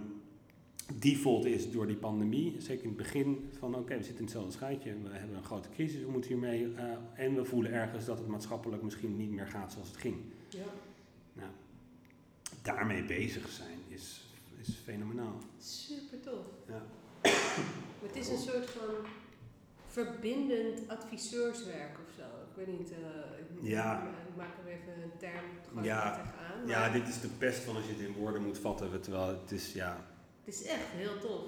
default 0.93 1.45
is 1.45 1.71
door 1.71 1.87
die 1.87 1.95
pandemie. 1.95 2.55
Zeker 2.61 2.83
in 2.83 2.89
het 2.89 2.97
begin 2.97 3.49
van 3.59 3.75
oké, 3.75 3.87
we 3.97 4.03
zitten 4.03 4.17
in 4.17 4.23
hetzelfde 4.23 4.51
schuitje, 4.51 4.93
we 5.03 5.09
hebben 5.09 5.37
een 5.37 5.43
grote 5.43 5.69
crisis, 5.69 6.01
we 6.01 6.11
moeten 6.11 6.29
hiermee. 6.29 6.73
eh, 6.75 6.83
en 7.15 7.35
we 7.35 7.45
voelen 7.45 7.71
ergens 7.71 8.05
dat 8.05 8.17
het 8.17 8.27
maatschappelijk 8.27 8.81
misschien 8.83 9.17
niet 9.17 9.31
meer 9.31 9.47
gaat 9.47 9.71
zoals 9.71 9.87
het 9.87 9.97
ging. 9.97 10.15
Ja, 10.49 10.63
Nou, 11.33 11.49
daarmee 12.61 13.03
bezig 13.03 13.49
zijn 13.49 13.77
is, 13.87 14.25
is 14.61 14.75
fenomenaal. 14.83 15.37
super 15.57 16.19
tof. 16.19 16.45
Ja. 16.67 16.81
Het 18.01 18.15
is 18.15 18.29
een 18.29 18.37
soort 18.37 18.69
van 18.69 18.95
verbindend 19.87 20.87
adviseurswerk 20.87 21.97
of 22.07 22.13
zo. 22.17 22.21
Ik 22.23 22.65
weet 22.65 22.79
niet, 22.79 22.91
eh, 22.91 22.97
ik, 23.39 23.45
Ja. 23.69 24.03
ik 24.29 24.35
maak 24.37 24.57
er 24.65 24.71
even 24.71 25.03
een 25.03 25.17
term 25.17 25.45
gewoon 25.67 25.83
Ja. 25.83 26.11
tegenaan. 26.15 26.67
ja, 26.67 26.89
dit 26.89 27.07
is 27.07 27.21
de 27.21 27.27
pest 27.37 27.59
van 27.59 27.75
als 27.75 27.85
je 27.85 27.91
het 27.91 28.01
in 28.01 28.13
woorden 28.13 28.43
moet 28.43 28.57
vatten, 28.57 29.01
terwijl 29.01 29.27
het 29.27 29.51
is, 29.51 29.73
ja, 29.73 30.05
Het 30.47 30.55
is 30.55 30.65
echt 30.65 30.89
heel 30.95 31.17
tof. 31.19 31.41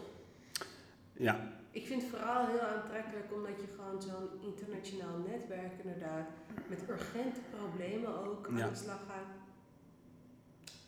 ja, 1.13 1.39
Ik 1.71 1.85
vind 1.85 2.01
het 2.01 2.11
vooral 2.11 2.45
heel 2.45 2.59
aantrekkelijk 2.61 3.33
omdat 3.33 3.51
je 3.61 3.67
gewoon 3.75 4.01
zo'n 4.01 4.51
internationaal 4.51 5.17
netwerk 5.27 5.71
inderdaad 5.83 6.27
met 6.67 6.79
urgente 6.89 7.39
problemen 7.57 8.25
ook 8.27 8.47
aan 8.49 8.57
Ja. 8.57 8.69
de 8.69 8.75
slag 8.75 8.99
gaat. 9.07 9.29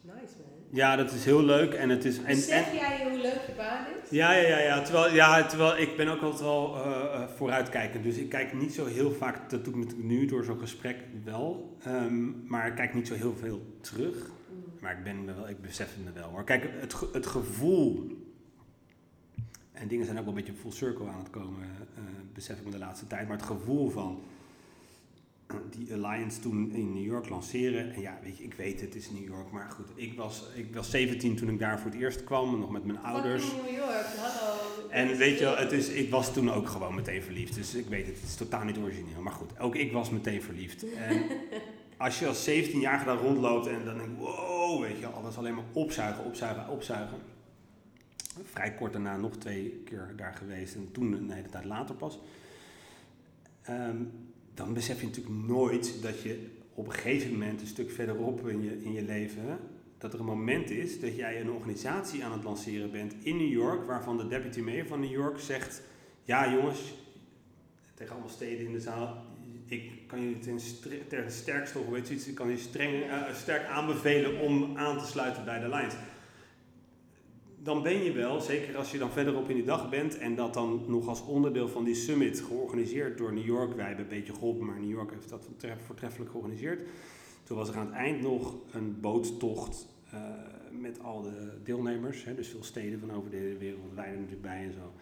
Nice 0.02 0.36
man. 0.40 0.60
ja, 0.72 0.96
dat 0.96 1.12
is 1.12 1.26
heel 1.26 1.44
leuk 1.44 1.74
en 1.74 1.90
het 1.90 2.06
is... 2.06 2.18
En, 2.18 2.26
en, 2.26 2.36
Besef 2.36 2.74
jij 2.74 3.10
hoe 3.10 3.18
leuk 3.22 3.42
je 3.48 3.54
baan 3.58 3.86
is? 4.04 4.10
Ja, 4.10 4.32
ja, 4.34 4.48
ja, 4.48 4.60
ja. 4.60 4.82
Terwijl, 4.82 5.14
ja, 5.14 5.46
terwijl 5.46 5.78
ik 5.78 5.98
ben 5.98 6.08
ook 6.08 6.22
altijd 6.22 6.42
wel 6.42 6.76
eh, 6.76 7.14
eh, 7.14 7.30
vooruitkijkend. 7.30 8.04
Dus 8.04 8.18
ik 8.18 8.30
kijk 8.30 8.54
niet 8.54 8.74
zo 8.74 8.86
heel 8.86 9.12
vaak, 9.12 9.50
dat 9.50 9.66
doe 9.66 9.82
ik 9.84 9.98
nu 9.98 10.26
door 10.26 10.44
zo'n 10.44 10.60
gesprek 10.60 10.98
wel. 11.24 11.78
Ehm, 11.84 12.48
maar 12.48 12.68
ik 12.68 12.76
kijk 12.76 12.94
niet 12.94 13.08
zo 13.08 13.14
heel 13.14 13.36
veel 13.36 13.62
terug. 13.82 14.16
Maar 14.82 14.98
ik, 14.98 15.04
ben 15.04 15.26
me 15.26 15.34
wel, 15.34 15.50
ik 15.50 15.62
besef 15.62 15.96
het 15.96 16.06
me 16.06 16.12
wel 16.12 16.30
hoor. 16.30 16.44
Kijk, 16.44 16.70
het, 16.80 16.96
het 17.14 17.28
gevoel. 17.28 18.18
En 19.72 19.88
dingen 19.88 20.06
zijn 20.06 20.18
ook 20.18 20.26
wel 20.26 20.34
een 20.34 20.44
beetje 20.44 20.60
full 20.62 20.72
circle 20.72 21.08
aan 21.08 21.20
het 21.20 21.30
komen, 21.30 21.64
eh, 21.96 22.04
besef 22.34 22.58
ik 22.58 22.66
me 22.66 22.72
de 22.72 22.78
laatste 22.78 23.08
tijd. 23.08 23.28
Maar 23.28 23.38
het 23.38 23.46
gevoel 23.46 23.90
van 23.90 24.24
die 25.70 25.94
alliance 25.94 26.40
toen 26.40 26.72
in 26.72 26.94
New 26.94 27.06
York 27.06 27.30
lanceren. 27.30 27.94
En 27.94 28.02
ja, 28.02 28.20
weet 28.24 28.38
je, 28.38 28.44
ik 28.44 28.54
weet 28.54 28.82
het 28.82 28.96
is 28.96 29.10
New 29.10 29.28
York. 29.28 29.52
Maar 29.52 29.70
goed, 29.70 29.88
ik 29.96 30.18
was, 30.18 30.44
ik 30.56 30.76
was 30.76 30.90
17 30.90 31.36
toen 31.36 31.50
ik 31.50 31.60
daar 31.60 31.80
voor 31.80 31.92
het 31.92 32.00
eerst 32.00 32.24
kwam. 32.24 32.60
Nog 32.60 32.72
met 32.72 32.86
mijn 32.86 33.00
ouders. 33.00 33.44
New 33.44 33.76
York, 33.76 34.06
hallo. 34.18 34.90
En 34.90 35.18
weet 35.18 35.38
je 35.38 35.44
wel, 35.44 35.58
het 35.58 35.72
is, 35.72 35.90
ik 35.90 36.10
was 36.10 36.34
toen 36.34 36.52
ook 36.52 36.68
gewoon 36.68 36.96
meteen 36.96 37.22
verliefd. 37.22 37.56
Dus 37.56 37.76
ik 37.76 37.88
weet 37.88 38.06
het, 38.06 38.16
het 38.16 38.30
is 38.30 38.36
totaal 38.36 38.64
niet 38.64 38.78
origineel. 38.78 39.22
Maar 39.22 39.34
goed, 39.34 39.60
ook 39.60 39.76
ik 39.76 39.92
was 39.92 40.10
meteen 40.10 40.42
verliefd. 40.42 40.94
En 40.94 41.24
als 42.02 42.20
je 42.20 42.28
als 42.28 42.50
17-jarige 42.50 43.06
daar 43.06 43.18
rondloopt 43.18 43.68
en 43.68 43.86
dan 43.86 43.98
denk 43.98 44.10
ik, 44.10 44.18
wow, 44.18 44.82
weet 44.82 45.00
je, 45.00 45.08
alles 45.08 45.38
alleen 45.38 45.56
maar 45.56 45.64
opzuigen, 45.72 46.26
opzuigen, 46.26 46.68
opzuigen. 46.70 47.18
Vrij 48.44 48.74
kort 48.74 48.94
daarna 48.94 49.18
nog 49.18 49.38
twee 49.38 49.82
keer 49.86 50.14
daar 50.16 50.34
geweest 50.34 50.76
en 50.76 50.92
toen 50.92 51.14
een 51.14 51.32
hele 51.32 51.50
tijd 51.50 51.66
later 51.66 51.96
pas. 51.96 52.20
Ehm, 53.62 53.98
dan 54.54 54.74
besef 54.74 55.00
je 55.00 55.06
natuurlijk 55.06 55.36
nooit 55.48 56.02
dat 56.02 56.22
je 56.22 56.48
op 56.74 56.86
een 56.86 56.94
gegeven 56.94 57.32
moment, 57.32 57.62
een 57.62 57.68
stuk 57.68 57.92
verderop 57.92 58.48
in 58.48 58.64
je, 58.64 58.84
in 58.84 58.94
je 58.94 59.04
leven, 59.04 59.60
dat 59.98 60.14
er 60.14 60.20
een 60.20 60.26
moment 60.26 60.70
is 60.70 61.00
dat 61.00 61.16
jij 61.16 61.42
een 61.42 61.52
organisatie 61.52 62.24
aan 62.24 62.32
het 62.32 62.44
lanceren 62.44 62.92
bent 62.92 63.14
in 63.24 63.38
New 63.38 63.52
York, 63.52 63.86
waarvan 63.86 64.18
de 64.18 64.28
deputy 64.28 64.60
mayor 64.60 64.88
van 64.88 65.00
New 65.00 65.12
York 65.12 65.40
zegt, 65.40 65.82
ja 66.24 66.52
jongens, 66.52 66.94
tegen 67.94 68.14
allemaal 68.14 68.34
steden 68.34 68.66
in 68.66 68.72
de 68.72 68.80
zaal, 68.80 69.26
ik 69.72 69.92
kan 70.08 70.22
jullie 70.22 70.40
ten, 70.40 70.60
ten 71.08 71.32
sterkste, 71.32 71.80
of 71.80 71.88
weet 71.90 72.08
je 72.08 72.14
iets, 72.14 72.28
ik 72.28 72.36
kan 72.36 72.50
je 72.50 72.58
streng, 72.58 73.04
eh, 73.04 73.34
sterk 73.34 73.68
aanbevelen 73.68 74.40
om 74.40 74.78
aan 74.78 74.98
te 74.98 75.06
sluiten 75.06 75.46
bij 75.46 75.60
de 75.60 75.70
Lions. 75.70 75.94
Dan 77.58 77.84
ben 77.84 78.04
je 78.04 78.12
wel, 78.12 78.42
zeker 78.42 78.78
als 78.78 78.92
je 78.92 78.98
dan 78.98 79.12
verderop 79.12 79.50
in 79.50 79.56
die 79.56 79.66
dag 79.66 79.90
bent 79.90 80.18
en 80.18 80.36
dat 80.36 80.54
dan 80.54 80.84
nog 80.88 81.08
als 81.08 81.26
onderdeel 81.26 81.68
van 81.68 81.84
die 81.84 81.96
summit 81.96 82.40
georganiseerd 82.42 83.18
door 83.18 83.34
New 83.34 83.46
York, 83.46 83.76
wij 83.76 83.86
hebben 83.86 84.04
een 84.04 84.18
beetje 84.18 84.34
geholpen, 84.34 84.66
maar 84.66 84.80
New 84.80 84.90
York 84.90 85.12
heeft 85.12 85.30
dat 85.30 85.46
voortref- 85.46 85.86
voortreffelijk 85.86 86.32
georganiseerd. 86.32 86.88
Toen 87.44 87.58
was 87.58 87.70
er 87.70 87.76
aan 87.76 87.86
het 87.86 87.96
eind 87.96 88.22
nog 88.22 88.56
een 88.72 89.00
boottocht 89.00 89.88
eh, 90.12 90.20
met 90.72 91.04
al 91.04 91.22
de 91.22 91.60
deelnemers, 91.64 92.24
hè, 92.24 92.36
dus 92.36 92.48
veel 92.48 92.64
steden 92.64 93.00
van 93.00 93.12
over 93.12 93.30
de 93.30 93.38
hele 93.38 93.58
wereld, 93.58 93.82
er 93.96 93.96
natuurlijk 93.96 94.42
bij 94.42 94.64
en 94.64 94.74
zo. 94.74 94.94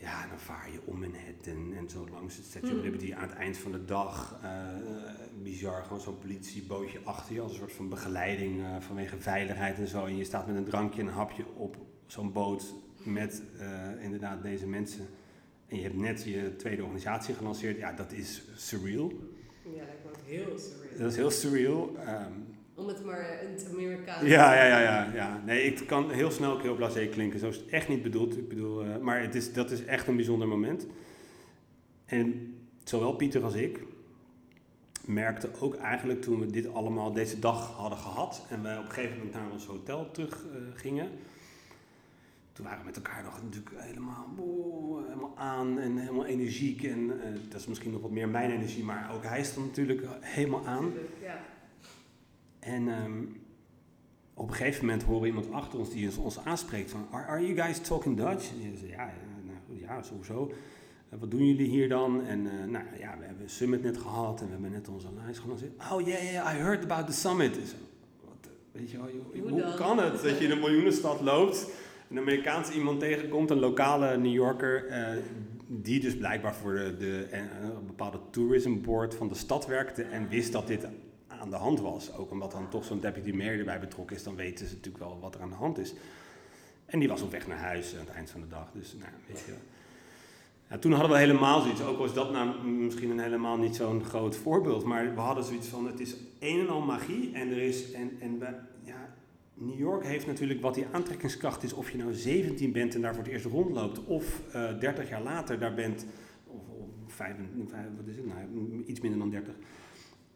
Ja, 0.00 0.26
dan 0.28 0.38
vaar 0.40 0.70
je 0.72 0.78
om 0.84 0.98
Manhattan 0.98 1.72
en 1.76 1.88
zo 1.88 2.06
langs 2.12 2.36
het 2.36 2.44
Statue 2.44 2.70
of 2.70 2.76
Hmm. 2.76 2.84
Liberty 2.84 3.14
aan 3.14 3.28
het 3.28 3.38
eind 3.38 3.56
van 3.56 3.72
de 3.72 3.84
dag. 3.84 4.38
eh, 4.42 4.50
bizar, 5.42 5.82
gewoon 5.82 6.00
zo'n 6.00 6.18
politiebootje 6.18 6.98
achter 7.04 7.34
je 7.34 7.40
als 7.40 7.52
een 7.52 7.58
soort 7.58 7.72
van 7.72 7.88
begeleiding 7.88 8.60
eh, 8.62 8.76
vanwege 8.80 9.18
veiligheid 9.18 9.78
en 9.78 9.86
zo. 9.86 10.04
En 10.04 10.16
je 10.16 10.24
staat 10.24 10.46
met 10.46 10.56
een 10.56 10.64
drankje 10.64 11.00
en 11.00 11.06
een 11.06 11.12
hapje 11.12 11.44
op 11.56 11.76
zo'n 12.06 12.32
boot 12.32 12.74
met 13.04 13.42
eh, 13.58 13.88
inderdaad 14.02 14.42
deze 14.42 14.66
mensen. 14.66 15.06
En 15.66 15.76
je 15.76 15.82
hebt 15.82 15.96
net 15.96 16.24
je 16.24 16.56
tweede 16.56 16.82
organisatie 16.82 17.34
gelanceerd. 17.34 17.76
Ja, 17.78 17.92
dat 17.92 18.12
is 18.12 18.42
surreal. 18.54 19.12
Ja, 19.74 19.84
dat 19.84 19.94
wordt 20.02 20.18
heel 20.26 20.58
surreal. 20.58 20.98
Dat 20.98 21.10
is 21.10 21.16
heel 21.16 21.30
surreal. 21.30 21.96
Ehm, 21.96 22.32
Om 22.80 22.88
het 22.88 23.04
maar 23.04 23.42
in 23.42 23.52
het 23.52 23.68
Amerikaans 23.72 24.26
ja, 24.26 24.54
ja, 24.54 24.64
ja, 24.66 24.80
ja, 24.80 25.10
ja. 25.14 25.42
Nee, 25.44 25.62
ik 25.62 25.86
kan 25.86 26.10
heel 26.10 26.30
snel 26.30 26.52
ook 26.52 26.62
heel 26.62 26.74
blasé 26.74 27.06
klinken. 27.06 27.38
Zo 27.38 27.48
is 27.48 27.56
het 27.56 27.68
echt 27.68 27.88
niet 27.88 28.02
bedoeld. 28.02 28.36
Ik 28.36 28.48
bedoel, 28.48 28.84
eh, 28.84 28.96
maar 28.96 29.22
het 29.22 29.34
is, 29.34 29.52
dat 29.52 29.70
is 29.70 29.84
echt 29.84 30.06
een 30.06 30.16
bijzonder 30.16 30.48
moment. 30.48 30.86
En 32.04 32.54
zowel 32.84 33.12
Pieter 33.12 33.44
als 33.44 33.54
ik 33.54 33.80
merkten 35.04 35.50
ook 35.60 35.76
eigenlijk 35.76 36.22
toen 36.22 36.40
we 36.40 36.46
dit 36.46 36.72
allemaal 36.72 37.12
deze 37.12 37.38
dag 37.38 37.72
hadden 37.72 37.98
gehad 37.98 38.46
en 38.48 38.62
wij 38.62 38.78
op 38.78 38.84
een 38.84 38.90
gegeven 38.90 39.16
moment 39.16 39.34
naar 39.34 39.50
ons 39.50 39.66
hotel 39.66 40.10
terug 40.10 40.34
eh, 40.34 40.60
gingen. 40.74 41.08
Toen 42.52 42.64
waren 42.64 42.80
we 42.80 42.86
met 42.86 42.96
elkaar 42.96 43.22
nog 43.22 43.42
natuurlijk 43.42 43.74
helemaal, 43.76 44.26
boe, 44.36 45.02
helemaal 45.04 45.32
aan 45.36 45.78
en 45.78 45.96
helemaal 45.96 46.26
energiek. 46.26 46.82
En 46.82 47.22
eh, 47.22 47.30
dat 47.48 47.60
is 47.60 47.66
misschien 47.66 47.92
nog 47.92 48.00
wat 48.00 48.10
meer 48.10 48.28
mijn 48.28 48.50
energie, 48.50 48.84
maar 48.84 49.10
ook 49.14 49.24
hij 49.24 49.44
stond 49.44 49.66
natuurlijk 49.66 50.06
helemaal 50.20 50.66
aan. 50.66 50.84
Natuurlijk, 50.84 51.16
Ja. 51.22 51.40
En 52.60 52.88
ehm, 52.88 53.22
op 54.34 54.48
een 54.48 54.54
gegeven 54.54 54.84
moment 54.84 55.02
horen 55.02 55.20
we 55.20 55.26
iemand 55.26 55.52
achter 55.52 55.78
ons 55.78 55.90
die 55.90 56.20
ons, 56.20 56.38
aanspreekt 56.44 56.90
van... 56.90 57.06
Are, 57.10 57.26
are 57.26 57.46
you 57.46 57.62
guys 57.62 57.78
talking 57.78 58.16
Dutch? 58.16 58.50
En 58.50 58.70
je 58.70 58.76
zegt, 58.76 58.92
ja, 58.92 59.12
nou, 59.46 59.80
ja, 59.80 60.02
sowieso. 60.02 60.52
"Eh, 61.10 61.18
wat 61.18 61.30
doen 61.30 61.46
jullie 61.46 61.68
hier 61.68 61.88
dan? 61.88 62.24
En 62.26 62.46
eh, 62.46 62.68
nou 62.68 62.84
ja, 62.98 63.16
we 63.18 63.24
hebben 63.24 63.42
een 63.42 63.50
summit 63.50 63.82
net 63.82 63.98
gehad 63.98 64.40
en 64.40 64.46
we 64.46 64.52
hebben 64.52 64.70
net 64.70 64.88
onze 64.88 65.06
alliance 65.06 65.40
gelanceerd. 65.40 65.72
Oh, 65.92 66.06
yeah, 66.06 66.32
yeah, 66.32 66.54
I 66.54 66.58
heard 66.58 66.84
about 66.84 67.06
the 67.06 67.12
summit. 67.12 67.54
Zo, 67.54 67.76
wat, 68.24 68.50
weet 68.72 68.90
je 68.90 68.96
wel, 68.96 69.08
joh, 69.32 69.50
Hoe 69.50 69.74
kan 69.74 69.98
het 69.98 70.22
dat 70.22 70.38
je 70.38 70.44
in 70.44 70.50
een 70.50 70.60
miljoenenstad 70.60 71.20
loopt... 71.20 71.68
een 72.10 72.18
Amerikaanse 72.18 72.72
iemand 72.72 73.00
tegenkomt, 73.00 73.50
een 73.50 73.58
lokale 73.58 74.16
New 74.16 74.32
Yorker... 74.32 74.86
eh, 74.86 75.16
die 75.66 76.00
dus 76.00 76.16
blijkbaar 76.16 76.54
voor 76.54 76.74
de, 76.74 76.96
de, 76.98 77.26
een 77.30 77.86
bepaalde 77.86 78.18
tourism 78.30 78.80
board 78.80 79.14
van 79.14 79.28
de 79.28 79.34
stad 79.34 79.66
werkte... 79.66 80.02
en 80.02 80.28
wist 80.28 80.52
dat 80.52 80.66
dit 80.66 80.86
aan 81.40 81.50
de 81.50 81.56
hand 81.56 81.80
was. 81.80 82.14
Ook 82.14 82.30
omdat 82.30 82.52
dan 82.52 82.68
toch 82.68 82.84
zo'n 82.84 83.00
deputy 83.00 83.30
mayor 83.30 83.58
erbij 83.58 83.80
betrokken 83.80 84.16
is, 84.16 84.22
dan 84.22 84.36
weten 84.36 84.66
ze 84.66 84.74
natuurlijk 84.74 85.04
wel 85.04 85.18
wat 85.20 85.34
er 85.34 85.40
aan 85.40 85.48
de 85.48 85.54
hand 85.54 85.78
is. 85.78 85.94
En 86.86 86.98
die 86.98 87.08
was 87.08 87.22
op 87.22 87.30
weg 87.30 87.46
naar 87.46 87.58
huis 87.58 87.92
aan 87.94 88.06
het 88.06 88.14
eind 88.14 88.30
van 88.30 88.40
de 88.40 88.48
dag. 88.48 88.70
Dus 88.72 88.94
nou, 88.98 89.10
weet 89.26 89.40
je. 89.46 89.54
Ja, 90.70 90.78
toen 90.78 90.92
hadden 90.92 91.10
we 91.10 91.18
helemaal 91.18 91.60
zoiets, 91.60 91.82
ook 91.82 91.98
was 91.98 92.14
dat 92.14 92.32
nou 92.32 92.64
misschien 92.64 93.10
een 93.10 93.18
helemaal 93.18 93.56
niet 93.56 93.76
zo'n 93.76 94.04
groot 94.04 94.36
voorbeeld, 94.36 94.84
maar 94.84 95.14
we 95.14 95.20
hadden 95.20 95.44
zoiets 95.44 95.68
van, 95.68 95.86
het 95.86 96.00
is 96.00 96.16
een 96.38 96.60
en 96.60 96.68
al 96.68 96.80
magie 96.80 97.32
en 97.34 97.50
er 97.50 97.58
is, 97.58 97.92
en, 97.92 98.10
en 98.20 98.38
ja, 98.82 99.14
New 99.54 99.78
York 99.78 100.04
heeft 100.04 100.26
natuurlijk 100.26 100.60
wat 100.60 100.74
die 100.74 100.86
aantrekkingskracht 100.92 101.62
is, 101.62 101.72
of 101.72 101.90
je 101.90 101.98
nou 101.98 102.14
17 102.14 102.72
bent 102.72 102.94
en 102.94 103.00
daar 103.00 103.14
voor 103.14 103.22
het 103.22 103.32
eerst 103.32 103.44
rondloopt, 103.44 104.04
of 104.04 104.40
eh 104.52 104.78
30 104.78 105.08
jaar 105.08 105.22
later 105.22 105.58
daar 105.58 105.74
bent, 105.74 106.06
of, 106.46 106.62
of 106.78 107.14
vijf, 107.14 107.34
vijf, 107.68 107.86
wat 107.96 108.06
is 108.06 108.16
het 108.16 108.26
nou, 108.26 108.84
iets 108.86 109.00
minder 109.00 109.18
dan 109.18 109.30
30 109.30 109.54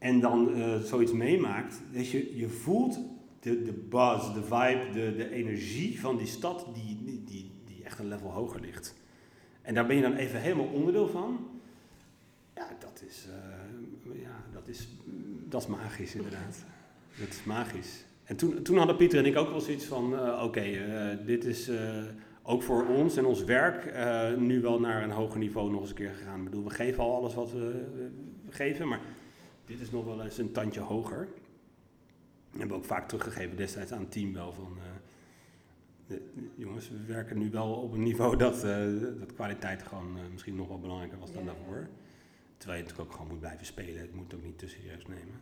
en 0.04 0.20
dan 0.20 0.54
eh, 0.54 0.78
zoiets 0.78 1.12
meemaakt, 1.12 1.82
dat 1.92 2.10
je, 2.10 2.36
je 2.36 2.48
voelt 2.48 2.98
de, 3.40 3.62
de 3.62 3.72
buzz, 3.72 4.32
de 4.32 4.42
vibe, 4.42 4.88
de, 4.92 5.14
de 5.16 5.30
energie 5.30 6.00
van 6.00 6.16
die 6.16 6.26
stad 6.26 6.66
die, 6.74 7.22
die, 7.24 7.50
die, 7.64 7.82
echt 7.84 7.98
een 7.98 8.08
level 8.08 8.30
hoger 8.30 8.60
ligt. 8.60 8.94
En 9.62 9.74
daar 9.74 9.86
ben 9.86 9.96
je 9.96 10.02
dan 10.02 10.14
even 10.14 10.40
helemaal 10.40 10.66
onderdeel 10.66 11.08
van. 11.08 11.48
Ja, 12.54 12.68
dat 12.78 13.02
is, 13.08 13.26
eh, 13.28 14.22
ja, 14.22 14.44
dat 14.52 14.68
is, 14.68 14.88
dat 15.48 15.62
is 15.62 15.68
magisch 15.68 16.14
inderdaad. 16.14 16.64
Dat 17.18 17.28
is 17.28 17.44
magisch. 17.44 18.04
En 18.24 18.36
toen, 18.36 18.62
toen 18.62 18.76
hadden 18.76 18.96
Pieter 18.96 19.18
en 19.18 19.26
ik 19.26 19.36
ook 19.36 19.50
wel 19.50 19.60
zoiets 19.60 19.84
van, 19.84 20.16
eh, 20.18 20.42
oké, 20.44 20.64
dit 21.26 21.44
is 21.44 21.70
ook 22.42 22.62
voor 22.62 22.86
ons 22.86 23.16
en 23.16 23.24
ons 23.24 23.44
werk 23.44 23.94
nu 24.38 24.60
wel 24.60 24.80
naar 24.80 25.02
een 25.02 25.10
hoger 25.10 25.38
niveau 25.38 25.70
nog 25.70 25.80
eens 25.80 25.90
een 25.90 25.96
keer 25.96 26.14
gegaan. 26.14 26.38
Ik 26.38 26.44
bedoel, 26.44 26.64
we 26.64 26.70
geven 26.70 27.02
al 27.02 27.14
alles 27.14 27.34
wat 27.34 27.52
we, 27.52 27.84
we 28.46 28.52
geven, 28.52 28.88
maar 28.88 29.00
dit 29.66 29.80
is 29.80 29.90
nog 29.90 30.04
wel 30.04 30.22
eens 30.22 30.38
een 30.38 30.52
tandje 30.52 30.80
hoger. 30.80 31.28
We 32.50 32.58
hebben 32.58 32.76
ook 32.76 32.84
vaak 32.84 33.08
teruggegeven 33.08 33.56
destijds 33.56 33.92
aan 33.92 34.00
het 34.00 34.12
team 34.12 34.32
wel 34.32 34.52
van... 34.52 34.76
eh, 34.78 34.84
de- 36.06 36.50
jongens, 36.56 36.88
we 36.90 37.04
werken 37.06 37.38
nu 37.38 37.50
wel 37.50 37.72
op 37.74 37.92
een 37.92 38.02
niveau 38.02 38.36
dat, 38.36 38.64
eh, 38.64 38.86
dat 39.18 39.32
kwaliteit 39.34 39.82
gewoon 39.82 40.16
eh, 40.18 40.22
misschien 40.32 40.56
nog 40.56 40.68
wel 40.68 40.80
belangrijker 40.80 41.18
was 41.18 41.32
dan 41.32 41.44
Ja, 41.44 41.52
daarvoor. 41.52 41.88
Terwijl 42.56 42.78
je 42.78 42.84
natuurlijk 42.84 43.10
ook 43.10 43.16
gewoon 43.16 43.30
moet 43.30 43.40
blijven 43.40 43.66
spelen. 43.66 44.00
Het 44.00 44.14
moet 44.14 44.34
ook 44.34 44.42
niet 44.44 44.58
te 44.58 44.68
serieus 44.68 45.06
nemen. 45.06 45.40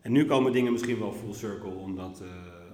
En 0.00 0.12
nu 0.12 0.24
komen 0.24 0.52
dingen 0.52 0.72
misschien 0.72 0.98
wel 0.98 1.12
full 1.12 1.32
circle, 1.32 1.70
omdat, 1.74 2.22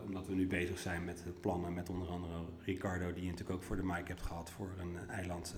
omdat 0.07 0.27
we 0.27 0.35
nu 0.35 0.47
bezig 0.47 0.79
zijn 0.79 1.05
met 1.05 1.25
plannen 1.41 1.75
met 1.75 1.89
onder 1.91 2.09
andere 2.09 2.35
Ricardo, 2.65 3.13
die 3.13 3.23
je 3.25 3.31
natuurlijk 3.31 3.57
ook 3.59 3.63
voor 3.63 3.77
de 3.77 3.83
mic 3.83 4.09
hebt 4.09 4.23
gehad 4.23 4.51
voor 4.51 4.71
een 4.79 5.09
eiland 5.09 5.55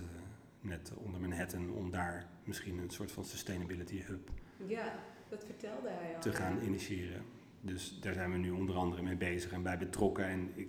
net 0.60 0.92
onder 0.96 1.20
Manhattan, 1.20 1.70
om 1.70 1.90
daar 1.90 2.28
misschien 2.44 2.78
een 2.78 2.90
soort 2.90 3.12
van 3.12 3.24
sustainability 3.24 4.02
hub 4.02 4.30
Ja, 4.66 4.92
dat 5.28 5.44
vertelde 5.44 5.88
hij 5.88 6.14
al. 6.14 6.20
te 6.20 6.32
gaan 6.32 6.60
initiëren. 6.62 7.22
Dus 7.60 7.98
daar 8.00 8.14
zijn 8.14 8.32
we 8.32 8.38
nu 8.38 8.50
onder 8.50 8.76
andere 8.76 9.02
mee 9.02 9.16
bezig 9.16 9.52
en 9.52 9.62
bij 9.62 9.78
betrokken. 9.78 10.24
En 10.24 10.50
ik, 10.54 10.68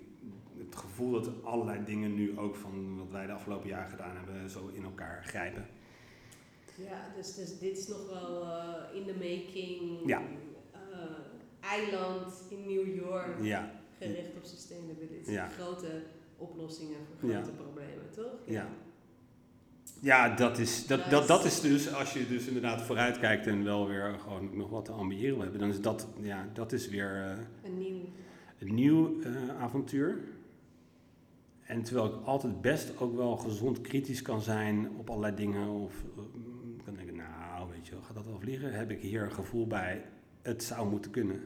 het 0.58 0.76
gevoel 0.76 1.10
dat 1.10 1.44
allerlei 1.44 1.84
dingen 1.84 2.14
nu 2.14 2.38
ook 2.38 2.56
van 2.56 2.98
wat 2.98 3.10
wij 3.10 3.26
de 3.26 3.32
afgelopen 3.32 3.68
jaar 3.68 3.88
gedaan 3.88 4.16
hebben, 4.16 4.50
zo 4.50 4.68
in 4.72 4.84
elkaar 4.84 5.24
grijpen. 5.24 5.66
Ja, 6.76 7.06
dus, 7.16 7.34
dus 7.34 7.58
dit 7.58 7.78
is 7.78 7.88
nog 7.88 8.06
wel 8.06 8.42
eh, 8.44 8.96
in 8.96 9.04
the 9.06 9.12
making. 9.12 10.00
Ja. 10.06 10.22
eh, 10.72 10.80
eiland 11.60 12.42
in 12.48 12.66
New 12.66 12.96
York, 12.96 13.42
Ja, 13.42 13.70
gericht 13.98 14.36
op 14.36 14.44
sustainability. 14.44 15.30
Ja. 15.30 15.48
Grote 15.48 16.02
oplossingen 16.36 16.98
voor 17.06 17.30
grote 17.30 17.50
problemen, 17.50 18.10
toch? 18.14 18.32
Ja. 18.44 18.68
Ja 20.00 20.34
dat, 20.34 20.58
is, 20.58 20.86
dat, 20.86 21.10
dat, 21.10 21.26
dat 21.26 21.44
is 21.44 21.60
dus, 21.60 21.94
als 21.94 22.12
je 22.12 22.28
dus 22.28 22.46
inderdaad 22.46 22.82
vooruitkijkt 22.82 23.46
en 23.46 23.64
wel 23.64 23.88
weer 23.88 24.16
gewoon 24.22 24.56
nog 24.56 24.70
wat 24.70 24.84
te 24.84 24.92
ambiëren 24.92 25.34
wil 25.34 25.42
hebben, 25.42 25.60
dan 25.60 25.68
is 25.68 25.80
dat, 25.80 26.08
ja, 26.20 26.48
dat 26.52 26.72
is 26.72 26.88
weer 26.88 27.24
eh, 27.24 27.70
Een 27.70 27.78
nieuw. 27.78 28.00
een 28.58 28.74
nieuw 28.74 29.20
eh, 29.22 29.60
avontuur. 29.60 30.18
En 31.60 31.82
terwijl 31.82 32.06
ik 32.06 32.26
altijd 32.26 32.60
best 32.60 32.98
ook 32.98 33.16
wel 33.16 33.36
gezond 33.36 33.80
kritisch 33.80 34.22
kan 34.22 34.40
zijn 34.40 34.90
op 34.96 35.10
allerlei 35.10 35.34
dingen. 35.34 35.68
Of 35.68 35.94
eh, 36.16 36.22
kan 36.84 36.94
denken, 36.94 37.16
nou 37.16 37.70
weet 37.70 37.86
je 37.86 37.94
gaat 38.02 38.14
dat 38.14 38.26
wel 38.26 38.40
vliegen? 38.40 38.72
Heb 38.72 38.90
ik 38.90 39.00
hier 39.00 39.22
een 39.22 39.32
gevoel 39.32 39.66
bij, 39.66 40.04
het 40.42 40.62
zou 40.62 40.88
moeten 40.88 41.10
kunnen. 41.10 41.40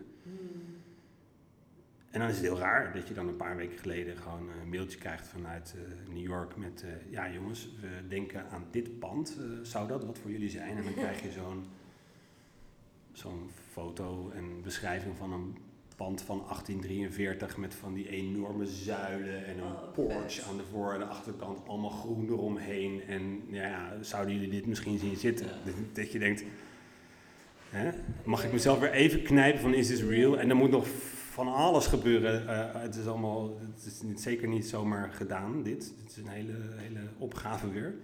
En 2.15 2.21
dan 2.21 2.29
is 2.29 2.37
het 2.37 2.45
heel 2.45 2.59
raar 2.59 2.93
dat 2.93 3.09
je 3.09 3.15
dan 3.15 3.29
een 3.29 3.37
paar 3.37 3.57
weken 3.57 3.79
geleden 3.79 4.17
gewoon 4.17 4.49
een 4.62 4.69
mailtje 4.69 4.99
krijgt 4.99 5.29
vanuit 5.29 5.75
eh, 5.77 6.15
New 6.15 6.23
York 6.27 6.57
met... 6.57 6.83
eh, 6.83 7.12
ja 7.12 7.31
jongens, 7.31 7.69
we 7.81 8.09
denken 8.09 8.51
aan 8.51 8.65
dit 8.71 8.99
pand. 8.99 9.37
Eh, 9.39 9.45
zou 9.62 9.89
dat 9.89 10.05
wat 10.05 10.19
voor 10.19 10.31
jullie 10.31 10.49
zijn? 10.49 10.77
En 10.77 10.83
dan 10.85 10.95
krijg 10.95 11.23
je 11.23 11.31
zo'n 11.31 11.65
zo'n 13.12 13.51
foto 13.73 14.31
en 14.35 14.62
beschrijving 14.62 15.17
van 15.17 15.33
een 15.33 15.57
pand 15.97 16.23
van 16.23 16.39
1843 16.39 17.57
met 17.57 17.75
van 17.75 17.95
die 17.95 18.09
enorme 18.09 18.67
zuilen 18.67 19.47
en 19.47 19.59
een 19.59 19.65
Oh, 19.65 19.93
porch 19.93 20.35
vet. 20.35 20.45
aan 20.45 20.57
de 20.57 20.62
voor- 20.71 20.93
en 20.93 20.99
de 20.99 21.05
achterkant, 21.05 21.69
allemaal 21.69 21.91
groen 21.91 22.29
eromheen. 22.29 23.03
En 23.03 23.43
ja, 23.49 23.93
zouden 24.01 24.35
jullie 24.35 24.51
dit 24.51 24.67
misschien 24.67 24.99
zien 24.99 25.17
zitten? 25.17 25.47
Ja. 25.47 25.73
Dat, 25.93 26.12
je 26.12 26.19
denkt, 26.19 26.45
hè? 27.69 27.91
mag 28.25 28.45
ik 28.45 28.53
mezelf 28.53 28.79
weer 28.79 28.93
even 28.93 29.23
knijpen 29.23 29.61
van 29.61 29.75
is 29.75 29.87
this 29.87 30.03
real? 30.03 30.39
En 30.39 30.51
er 30.51 30.57
moet 30.57 30.71
nog 30.71 30.87
van 31.35 31.49
alles 31.49 31.87
gebeuren. 31.87 32.49
Eh, 32.49 32.82
het 32.82 32.97
is 32.97 33.07
allemaal, 33.07 33.59
het 33.74 33.85
is 33.85 34.03
niet, 34.03 34.20
zeker 34.20 34.49
niet 34.49 34.66
zomaar 34.66 35.12
gedaan, 35.12 35.62
dit. 35.62 35.93
Het 36.03 36.11
is 36.11 36.16
een 36.16 36.28
hele, 36.28 36.57
hele 36.76 37.01
opgave 37.18 37.70
weer. 37.70 37.95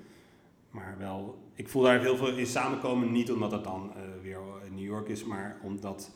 Maar 0.71 0.97
wel, 0.99 1.39
ik 1.55 1.69
voel 1.69 1.83
daar 1.83 2.01
heel 2.01 2.17
veel 2.17 2.37
in 2.37 2.47
samenkomen. 2.47 3.13
Niet 3.13 3.33
omdat 3.33 3.53
het 3.53 3.65
dan 3.65 3.93
eh, 3.95 4.03
weer 4.23 4.39
in 4.67 4.75
New 4.75 4.85
York 4.85 5.09
is, 5.09 5.25
maar 5.25 5.57
omdat 5.63 6.11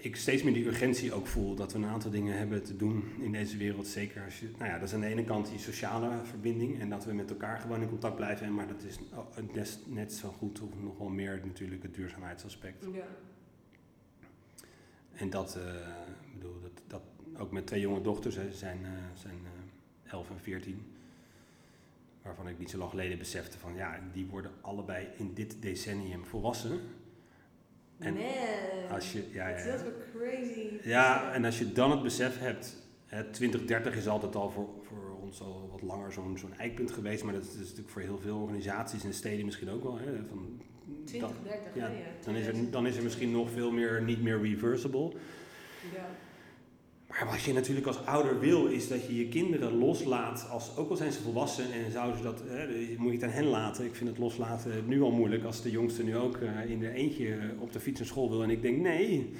ik 0.00 0.16
steeds 0.16 0.42
meer 0.42 0.54
die 0.54 0.66
urgentie 0.66 1.12
ook 1.12 1.26
voel 1.26 1.54
dat 1.54 1.72
we 1.72 1.78
een 1.78 1.84
aantal 1.84 2.10
dingen 2.10 2.38
hebben 2.38 2.64
te 2.64 2.76
doen 2.76 3.04
in 3.20 3.32
deze 3.32 3.56
wereld. 3.56 3.86
Zeker 3.86 4.24
als 4.24 4.40
je, 4.40 4.50
nou 4.58 4.70
ja, 4.70 4.78
dat 4.78 4.88
is 4.88 4.94
aan 4.94 5.00
de 5.00 5.06
ene 5.06 5.24
kant 5.24 5.48
die 5.48 5.58
sociale 5.58 6.10
verbinding 6.24 6.80
en 6.80 6.88
dat 6.88 7.04
we 7.04 7.12
met 7.12 7.30
elkaar 7.30 7.58
gewoon 7.58 7.82
in 7.82 7.88
contact 7.88 8.16
blijven. 8.16 8.54
Maar 8.54 8.66
dat 8.68 8.82
is 8.82 8.98
oh, 9.12 9.52
net, 9.52 9.78
net 9.86 10.12
zo 10.12 10.28
goed 10.38 10.60
of 10.60 10.68
nog 10.82 10.98
wel 10.98 11.08
meer 11.08 11.40
natuurlijk 11.44 11.82
het 11.82 11.94
duurzaamheidsaspect. 11.94 12.84
Ja. 12.92 13.06
En 15.14 15.30
dat, 15.30 15.56
eh, 15.56 15.62
bedoel, 16.32 16.60
dat, 16.60 16.82
dat 16.86 17.02
ook 17.38 17.52
met 17.52 17.66
twee 17.66 17.80
jonge 17.80 18.00
dochters, 18.00 18.36
hè, 18.36 18.50
ze 18.50 18.56
zijn, 18.56 18.84
eh, 18.84 18.90
zijn 19.14 19.38
eh 19.44 20.12
11 20.12 20.30
en 20.30 20.40
14. 20.40 20.82
Waarvan 22.22 22.48
ik 22.48 22.58
niet 22.58 22.70
zo 22.70 22.78
lang 22.78 22.90
geleden 22.90 23.18
besefte 23.18 23.58
van 23.58 23.74
ja, 23.74 24.00
die 24.12 24.26
worden 24.26 24.50
allebei 24.60 25.08
in 25.16 25.34
dit 25.34 25.62
decennium 25.62 26.24
volwassen. 26.24 26.80
En 27.98 28.14
Man, 28.14 28.22
Als 28.90 29.12
je, 29.12 29.28
ja, 29.32 29.48
ja, 29.48 29.78
crazy. 30.12 30.68
ja, 30.82 31.32
en 31.32 31.44
als 31.44 31.58
je 31.58 31.72
dan 31.72 31.90
het 31.90 32.02
besef 32.02 32.38
hebt, 32.38 32.76
hè, 33.06 33.30
2030 33.30 33.96
is 33.96 34.08
altijd 34.08 34.34
al 34.34 34.50
voor, 34.50 34.68
voor 34.82 35.16
ons 35.20 35.40
al 35.40 35.68
wat 35.72 35.82
langer 35.82 36.12
zo'n 36.12 36.38
zo'n 36.38 36.54
eikpunt 36.54 36.90
geweest, 36.90 37.24
maar 37.24 37.32
dat 37.32 37.42
is, 37.42 37.48
dat 37.48 37.56
is 37.60 37.62
natuurlijk 37.68 37.90
voor 37.90 38.02
heel 38.02 38.18
veel 38.18 38.38
organisaties 38.38 39.04
en 39.04 39.14
steden 39.14 39.44
misschien 39.44 39.70
ook 39.70 39.82
wel. 39.82 39.98
Hè, 39.98 40.24
van, 40.28 40.60
20, 41.04 41.28
dat- 41.28 41.38
30, 41.44 41.74
ja, 41.74 41.90
dan, 42.24 42.34
is 42.34 42.46
er, 42.46 42.70
dan 42.70 42.86
is 42.86 42.96
er 42.96 43.02
misschien 43.02 43.30
nog 43.30 43.50
veel 43.50 43.70
meer 43.70 44.02
niet 44.02 44.22
meer 44.22 44.42
reversible. 44.42 45.12
Ja. 45.94 46.06
Maar 47.08 47.26
wat 47.26 47.42
je 47.42 47.52
natuurlijk 47.52 47.86
als 47.86 48.06
ouder 48.06 48.40
wil, 48.40 48.66
is 48.66 48.88
dat 48.88 49.06
je 49.06 49.16
je 49.16 49.28
kinderen 49.28 49.78
loslaat, 49.78 50.48
als, 50.50 50.76
ook 50.76 50.90
al 50.90 50.96
zijn 50.96 51.12
ze 51.12 51.22
volwassen 51.22 51.72
en 51.72 51.92
zouden 51.92 52.16
ze 52.16 52.22
dat, 52.22 52.42
hè, 52.46 52.66
moet 52.96 53.12
je 53.12 53.18
het 53.18 53.22
aan 53.22 53.30
hen 53.30 53.44
laten. 53.46 53.84
Ik 53.84 53.94
vind 53.94 54.08
het 54.10 54.18
loslaten 54.18 54.84
nu 54.86 55.02
al 55.02 55.10
moeilijk 55.10 55.44
als 55.44 55.62
de 55.62 55.70
jongste 55.70 56.04
nu 56.04 56.16
ook 56.16 56.36
eh, 56.36 56.70
in 56.70 56.78
de 56.78 56.90
eentje 56.90 57.28
eh, 57.28 57.60
op 57.62 57.72
de 57.72 57.80
fiets 57.80 57.98
naar 57.98 58.08
school 58.08 58.30
wil. 58.30 58.42
En 58.42 58.50
ik 58.50 58.62
denk 58.62 58.80
nee, 58.80 59.32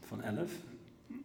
van 0.00 0.22
11. 0.22 0.50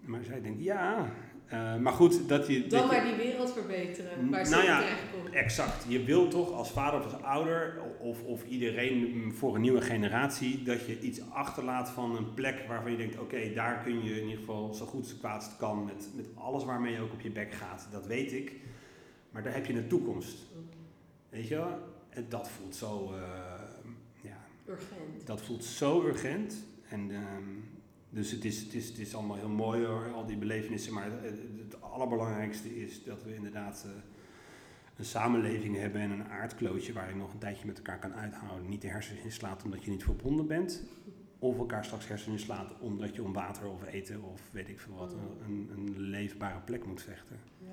Maar 0.02 0.24
zij 0.24 0.42
denkt 0.42 0.64
ja. 0.64 1.14
Eh, 1.50 1.76
maar 1.76 1.94
goed, 1.94 2.28
dat 2.28 2.48
je... 2.48 2.68
Dan 2.68 2.88
maar 2.88 3.04
die 3.04 3.16
wereld 3.16 3.54
verbeteren, 3.54 4.30
waar 4.30 4.46
ze 4.46 4.52
Nou 4.52 4.64
ja. 4.64 4.84
Exact. 5.32 5.86
Je 5.88 6.04
wil 6.04 6.28
toch 6.28 6.52
als 6.52 6.72
vader 6.72 7.00
of 7.00 7.14
als 7.14 7.22
ouder, 7.22 7.82
of, 8.00 8.24
of 8.24 8.46
iedereen 8.46 9.12
mm, 9.14 9.34
voor 9.34 9.56
een 9.56 9.62
nieuwe 9.62 9.82
generatie, 9.82 10.64
dat 10.64 10.86
je 10.86 11.00
iets 11.00 11.22
achterlaat 11.30 11.90
van 11.90 12.16
een 12.16 12.34
plek 12.34 12.66
waarvan 12.68 12.92
je 12.92 12.98
denkt, 12.98 13.20
oké, 13.20 13.54
daar 13.54 13.84
kun 13.84 14.04
je 14.04 14.16
in 14.16 14.24
ieder 14.24 14.40
geval 14.40 14.74
zo 14.74 14.86
goed 14.86 15.02
als 15.02 15.18
kwaadst 15.18 15.58
kan 15.58 15.86
met, 15.86 16.10
met 16.16 16.26
alles 16.36 16.64
waarmee 16.64 16.94
je 16.94 17.02
ook 17.02 17.14
op 17.14 17.22
je 17.22 17.32
bek 17.32 17.54
gaat. 17.54 17.88
Dat 17.92 18.08
weet 18.08 18.32
ik. 18.32 18.52
Maar 19.32 19.44
daar 19.44 19.54
heb 19.54 19.66
je 19.66 19.74
een 19.74 19.88
toekomst. 19.88 20.38
Weet 21.30 21.48
je 21.48 21.56
wel? 21.56 21.80
En 22.10 22.26
dat 22.30 22.50
voelt 22.50 22.76
zo, 22.76 23.14
eh, 23.14 23.20
ja, 24.22 24.38
Urgent. 24.68 25.26
dat 25.26 25.42
voelt 25.42 25.64
zo 25.64 26.04
urgent. 26.06 26.66
En, 26.90 27.12
ehm, 27.12 27.69
dus 28.10 28.32
het 28.32 28.46
is, 28.46 28.60
het, 28.60 28.74
is, 28.74 28.88
het 28.88 29.00
is 29.00 29.16
allemaal 29.16 29.38
heel 29.38 29.50
mooi 29.50 29.86
hoor, 29.86 30.14
al 30.14 30.26
die 30.26 30.38
belevenissen. 30.38 30.94
Maar 30.94 31.12
het, 31.22 31.40
het 31.58 31.82
allerbelangrijkste 31.82 32.82
is 32.82 33.04
dat 33.04 33.24
we 33.24 33.36
inderdaad 33.36 33.84
eh, 33.86 33.92
een 34.98 35.06
samenleving 35.06 35.78
hebben 35.78 36.02
en 36.02 36.12
een 36.12 36.30
aardklootje 36.30 36.94
waar 36.94 37.10
je 37.10 37.16
nog 37.16 37.34
een 37.34 37.40
tijdje 37.40 37.66
met 37.66 37.78
elkaar 37.78 38.00
kan 38.00 38.14
uithouden. 38.14 38.70
Niet 38.70 38.82
de 38.82 38.88
hersens 38.88 39.20
inslaat 39.20 39.64
omdat 39.64 39.84
je 39.84 39.92
niet 39.92 40.04
verbonden 40.04 40.48
bent. 40.48 40.84
Of 41.40 41.58
elkaar 41.58 41.86
straks 41.86 42.08
hersens 42.08 42.32
inslaat 42.32 42.80
omdat 42.80 43.16
je 43.16 43.24
om 43.24 43.34
water 43.34 43.68
of 43.68 43.86
eten 43.86 44.24
of 44.24 44.42
weet 44.52 44.70
ik 44.70 44.80
veel 44.80 44.96
wat, 44.96 45.16
een, 45.46 45.70
een 45.76 46.00
leefbare 46.00 46.60
plek 46.60 46.86
moet 46.86 47.02
vechten. 47.02 47.40
Ja. 47.58 47.68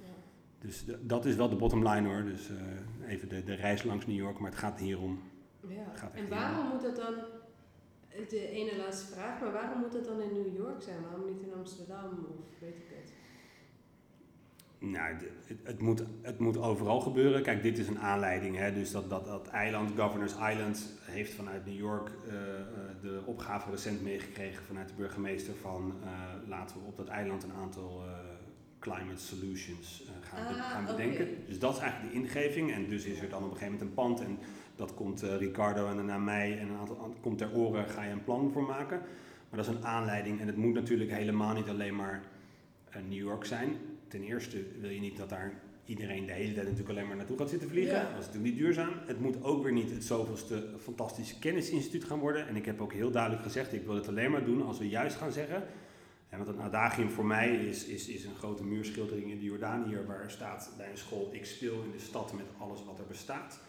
Ja. 0.00 0.14
Dus 0.58 0.84
dat 1.00 1.24
is 1.24 1.36
wel 1.36 1.48
de 1.48 1.56
bottom 1.56 1.88
line 1.88 2.08
hoor. 2.08 2.24
Dus 2.24 2.50
eh, 2.50 3.10
even 3.10 3.28
de, 3.28 3.44
de 3.44 3.54
reis 3.54 3.82
langs 3.82 4.06
New 4.06 4.16
York, 4.16 4.38
maar 4.38 4.50
het 4.50 4.60
gaat 4.60 4.80
hier 4.80 5.00
om. 5.00 5.22
Ja. 5.68 5.84
Gaat 5.94 6.14
En 6.14 6.28
waarom 6.28 6.68
moet 6.68 6.82
dat 6.82 6.96
dan, 6.96 7.14
de 8.28 8.48
ene 8.48 8.76
laatste 8.76 9.12
vraag, 9.12 9.40
maar 9.40 9.52
waarom 9.52 9.80
moet 9.80 9.92
dat 9.92 10.04
dan 10.04 10.20
in 10.20 10.32
New 10.32 10.56
York 10.56 10.82
zijn? 10.82 11.02
Waarom 11.02 11.24
niet 11.26 11.42
in 11.42 11.54
Amsterdam 11.54 12.26
of 12.38 12.60
weet 12.60 12.76
ik 12.76 12.88
het? 12.88 13.12
Nou, 14.78 15.14
het, 15.46 15.58
het, 15.62 15.80
moet, 15.80 16.02
het 16.22 16.38
moet 16.38 16.58
overal 16.58 17.00
gebeuren. 17.00 17.42
Kijk, 17.42 17.62
dit 17.62 17.78
is 17.78 17.88
een 17.88 17.98
aanleiding. 17.98 18.56
Hè? 18.56 18.72
Dus 18.72 18.90
dat, 18.90 19.10
dat, 19.10 19.24
dat 19.24 19.48
eiland, 19.48 19.90
Governors 19.96 20.32
Island, 20.32 20.92
heeft 21.00 21.34
vanuit 21.34 21.66
New 21.66 21.78
York 21.78 22.10
eh, 22.28 22.34
eh, 22.34 22.66
de 23.02 23.22
opgave 23.24 23.70
recent 23.70 24.02
meegekregen 24.02 24.64
vanuit 24.64 24.88
de 24.88 24.94
burgemeester 24.94 25.54
van 25.54 25.94
eh, 26.02 26.48
laten 26.48 26.76
we 26.76 26.86
op 26.86 26.96
dat 26.96 27.08
eiland 27.08 27.42
een 27.42 27.52
aantal 27.52 28.02
climate 28.78 29.20
solutions 29.20 30.04
gaan, 30.20 30.46
Ah, 30.46 30.70
gaan 30.70 30.86
bedenken. 30.86 31.28
Dus 31.46 31.58
dat 31.58 31.74
is 31.74 31.80
eigenlijk 31.80 32.12
de 32.12 32.18
ingeving. 32.18 32.72
En 32.72 32.88
dus 32.88 33.04
is 33.04 33.20
er 33.20 33.28
dan 33.28 33.44
op 33.44 33.50
een 33.50 33.56
gegeven 33.56 33.72
moment 33.72 33.88
een 33.88 33.94
pand 33.94 34.20
en 34.20 34.38
dat 34.76 34.94
komt 34.94 35.22
eh, 35.22 35.36
Ricardo 35.36 35.88
en 35.88 35.96
daarna 35.96 36.18
mij 36.18 36.58
en 36.58 36.68
een 36.68 36.76
aantal 36.76 36.98
an- 36.98 37.16
komt 37.20 37.38
ter 37.38 37.54
oren, 37.54 37.88
ga 37.88 38.02
je 38.02 38.10
een 38.10 38.24
plan 38.24 38.50
voor 38.52 38.62
maken. 38.62 38.98
Maar 39.48 39.62
dat 39.62 39.68
is 39.68 39.74
een 39.74 39.84
aanleiding 39.86 40.40
en 40.40 40.46
het 40.46 40.56
moet 40.56 40.74
natuurlijk 40.74 41.10
helemaal 41.10 41.54
niet 41.54 41.68
alleen 41.68 41.96
maar 41.96 42.22
eh, 42.90 43.02
New 43.08 43.18
York 43.18 43.44
zijn. 43.44 43.76
Ten 44.08 44.22
eerste 44.22 44.64
wil 44.80 44.90
je 44.90 45.00
niet 45.00 45.16
dat 45.16 45.28
daar 45.28 45.52
iedereen 45.84 46.26
de 46.26 46.32
hele 46.32 46.52
tijd 46.54 46.64
natuurlijk 46.66 46.90
alleen 46.96 47.06
maar 47.08 47.16
naartoe 47.16 47.38
gaat 47.38 47.50
zitten 47.50 47.68
vliegen. 47.68 47.94
Ja. 47.94 48.02
Dat 48.02 48.20
is 48.20 48.26
natuurlijk 48.26 48.44
niet 48.54 48.56
duurzaam. 48.62 48.92
Het 49.06 49.20
moet 49.20 49.42
ook 49.44 49.62
weer 49.62 49.72
niet 49.72 49.90
het 49.90 50.04
zoveelste 50.04 50.68
fantastische 50.78 51.38
kennisinstituut 51.38 52.04
gaan 52.04 52.18
worden. 52.18 52.48
En 52.48 52.56
ik 52.56 52.64
heb 52.64 52.80
ook 52.80 52.92
heel 52.92 53.10
duidelijk 53.10 53.42
gezegd, 53.42 53.72
ik 53.72 53.84
wil 53.84 53.94
het 53.94 54.08
alleen 54.08 54.30
maar 54.30 54.44
doen 54.44 54.62
als 54.66 54.78
we 54.78 54.88
juist 54.88 55.16
gaan 55.16 55.32
zeggen. 55.32 55.62
En 56.28 56.44
want 56.44 56.50
een 56.50 56.62
adagium 56.62 57.10
voor 57.10 57.26
mij 57.26 57.56
is, 57.56 57.84
is, 57.86 58.08
is 58.08 58.24
een 58.24 58.34
grote 58.34 58.64
muurschildering 58.64 59.30
in 59.30 59.38
de 59.38 59.44
Jordaan 59.44 59.84
hier 59.84 60.06
waar 60.06 60.30
staat 60.30 60.72
bij 60.76 60.90
een 60.90 60.98
school, 60.98 61.28
ik 61.32 61.44
speel 61.44 61.82
in 61.82 61.90
de 61.90 61.98
stad 61.98 62.32
met 62.32 62.46
alles 62.58 62.84
wat 62.84 62.98
er 62.98 63.06
bestaat. 63.08 63.60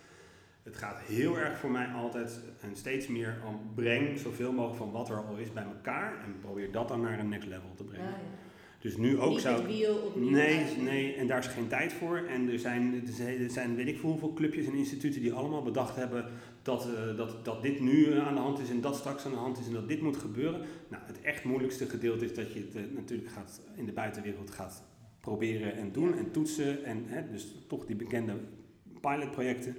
Het 0.65 0.77
gaat 0.77 0.99
heel 0.99 1.37
erg 1.37 1.57
voor 1.57 1.71
mij 1.71 1.87
altijd 1.87 2.39
en 2.61 2.75
steeds 2.75 3.07
meer 3.07 3.37
om 3.47 3.59
breng 3.75 4.19
zoveel 4.19 4.51
mogelijk 4.51 4.77
van 4.77 4.91
wat 4.91 5.09
er 5.09 5.17
al 5.17 5.35
is 5.37 5.53
bij 5.53 5.63
elkaar 5.63 6.23
en 6.23 6.39
probeer 6.41 6.71
dat 6.71 6.87
dan 6.87 7.01
naar 7.01 7.19
een 7.19 7.29
next 7.29 7.47
level 7.47 7.73
te 7.75 7.83
brengen. 7.83 8.05
Ja, 8.05 8.11
ja. 8.11 8.45
Dus 8.79 8.97
nu 8.97 9.19
ook 9.19 9.31
Niet 9.31 9.41
zou... 9.41 9.67
Nee, 10.15 10.65
nee, 10.79 11.15
en 11.15 11.27
daar 11.27 11.39
is 11.39 11.47
geen 11.47 11.67
tijd 11.67 11.93
voor. 11.93 12.17
En 12.17 12.49
er 12.49 12.59
zijn, 12.59 13.03
er 13.39 13.49
zijn, 13.49 13.75
weet 13.75 13.87
ik 13.87 13.99
veel 13.99 14.09
hoeveel 14.09 14.33
clubjes 14.33 14.65
en 14.65 14.73
instituten 14.73 15.21
die 15.21 15.33
allemaal 15.33 15.63
bedacht 15.63 15.95
hebben 15.95 16.25
dat, 16.61 16.87
eh, 16.87 17.17
dat, 17.17 17.45
dat 17.45 17.61
dit 17.61 17.79
nu 17.79 18.19
aan 18.19 18.35
de 18.35 18.41
hand 18.41 18.59
is 18.59 18.69
en 18.69 18.81
dat 18.81 18.95
straks 18.95 19.25
aan 19.25 19.31
de 19.31 19.37
hand 19.37 19.59
is 19.59 19.67
en 19.67 19.73
dat 19.73 19.87
dit 19.87 20.01
moet 20.01 20.17
gebeuren. 20.17 20.61
Nou, 20.87 21.03
het 21.05 21.21
echt 21.21 21.43
moeilijkste 21.43 21.85
gedeelte 21.85 22.25
is 22.25 22.33
dat 22.33 22.53
je 22.53 22.59
het 22.59 22.75
eh, 22.75 22.81
natuurlijk 22.95 23.29
gaat 23.29 23.61
in 23.75 23.85
de 23.85 23.91
buitenwereld 23.91 24.51
gaat 24.51 24.83
proberen 25.19 25.75
en 25.75 25.91
doen 25.91 26.17
en 26.17 26.31
toetsen. 26.31 26.83
En 26.83 27.03
hè, 27.05 27.29
dus 27.31 27.55
toch 27.67 27.85
die 27.85 27.95
bekende 27.95 28.33
pilotprojecten. 29.01 29.75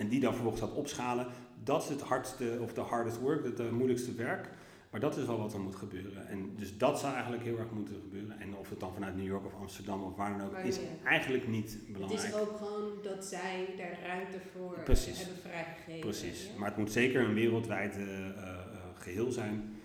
En 0.00 0.08
die 0.08 0.20
dan 0.20 0.32
vervolgens 0.32 0.62
gaat 0.62 0.74
opschalen. 0.74 1.26
Dat 1.64 1.82
is 1.82 1.88
het 1.88 2.00
hardste 2.00 2.58
of 2.60 2.72
de 2.72 2.80
hardest 2.80 3.18
work, 3.18 3.44
het 3.44 3.60
eh, 3.60 3.70
moeilijkste 3.70 4.14
werk. 4.14 4.48
Maar 4.90 5.00
dat 5.00 5.16
is 5.16 5.24
wel 5.26 5.38
wat 5.38 5.52
er 5.52 5.60
moet 5.60 5.76
gebeuren. 5.76 6.28
En 6.28 6.54
dus 6.56 6.78
dat 6.78 6.98
zou 7.00 7.12
eigenlijk 7.12 7.42
heel 7.44 7.58
erg 7.58 7.70
moeten 7.70 7.94
gebeuren. 7.94 8.40
En 8.40 8.56
of 8.56 8.70
het 8.70 8.80
dan 8.80 8.92
vanuit 8.94 9.16
New 9.16 9.26
York 9.26 9.46
of 9.46 9.54
Amsterdam 9.60 10.02
of 10.02 10.16
waar 10.16 10.38
dan 10.38 10.46
ook, 10.46 10.56
is 10.56 10.78
eigenlijk 11.04 11.48
niet 11.48 11.70
Het 11.72 11.92
belangrijk. 11.92 12.22
is 12.22 12.34
ook 12.34 12.56
gewoon 12.56 12.90
dat 13.02 13.24
zij 13.24 13.74
daar 13.76 13.98
ruimte 14.06 14.38
voor 14.52 14.78
Precies. 14.84 15.18
hebben 15.18 15.36
vrijgegeven. 15.42 16.00
Precies. 16.00 16.46
ja. 16.46 16.58
Maar 16.58 16.68
het 16.68 16.78
moet 16.78 16.92
zeker 16.92 17.24
een 17.24 17.34
wereldwijd 17.34 17.96
eh, 17.96 18.02
eh, 18.02 18.28
eh, 18.28 18.58
geheel 18.94 19.32
zijn. 19.32 19.80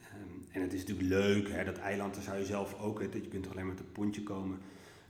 Ehm, 0.00 0.52
en 0.52 0.62
het 0.62 0.72
is 0.72 0.80
natuurlijk 0.84 1.08
leuk, 1.08 1.50
hè, 1.50 1.64
dat 1.64 1.78
eiland, 1.78 2.14
daar 2.14 2.22
zou 2.22 2.38
je 2.38 2.44
zelf 2.44 2.80
ook, 2.80 3.00
hè, 3.00 3.08
je 3.12 3.28
kunt 3.28 3.42
toch 3.42 3.52
alleen 3.52 3.66
met 3.66 3.78
een 3.78 3.92
pontje 3.92 4.22
komen. 4.22 4.58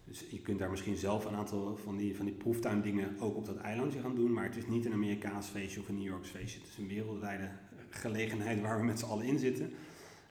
Dus 0.06 0.24
je 0.30 0.40
kunt 0.40 0.58
daar 0.58 0.70
misschien 0.70 0.96
zelf 0.96 1.24
een 1.24 1.34
aantal 1.34 1.76
van 1.76 1.96
die, 1.96 2.16
van 2.16 2.24
die 2.26 2.34
proeftuindingen 2.34 3.16
ook 3.20 3.36
op 3.36 3.46
dat 3.46 3.56
eilandje 3.56 4.00
gaan 4.00 4.14
doen. 4.14 4.32
Maar 4.32 4.44
het 4.44 4.56
is 4.56 4.66
niet 4.66 4.84
een 4.86 4.92
Amerikaans 4.92 5.46
feestje 5.48 5.80
of 5.80 5.88
een 5.88 5.94
New 5.94 6.04
Yorks 6.06 6.28
feestje. 6.28 6.60
Het 6.60 6.68
is 6.68 6.76
een 6.78 6.88
wereldwijde 6.88 7.48
gelegenheid 7.90 8.60
waar 8.60 8.78
we 8.78 8.84
met 8.84 8.98
z'n 8.98 9.04
allen 9.06 9.24
in 9.26 9.38
zitten. 9.38 9.72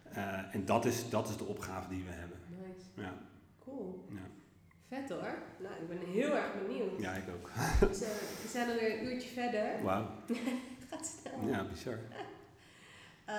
Eh, 0.04 0.56
en 0.56 0.66
dat 0.66 0.86
is, 0.86 1.10
dat 1.10 1.30
is 1.30 1.38
de 1.38 1.44
opgave 1.44 1.90
die 1.90 2.04
we 2.04 2.12
hebben. 2.12 2.38
Nice. 2.50 2.86
Ja, 3.08 3.14
Cool. 3.60 4.06
ja. 4.10 4.28
Vet 4.88 5.10
hoor. 5.10 5.38
Nou, 5.62 5.74
ik 5.82 5.88
ben 5.88 5.98
heel 6.12 6.36
erg 6.36 6.54
benieuwd. 6.68 7.00
ja 7.00 7.14
ik 7.14 7.24
ook. 7.30 7.50
We, 7.80 7.94
zijn, 7.94 8.12
we 8.42 8.48
zijn 8.50 8.70
alweer 8.70 9.00
een 9.00 9.06
uurtje 9.06 9.30
verder. 9.30 9.84
Wauw. 9.84 10.10
Gaat 10.90 11.06
snel. 11.22 11.48
Ja, 11.48 11.66
bizar. 11.66 12.00
Eh, 13.26 13.36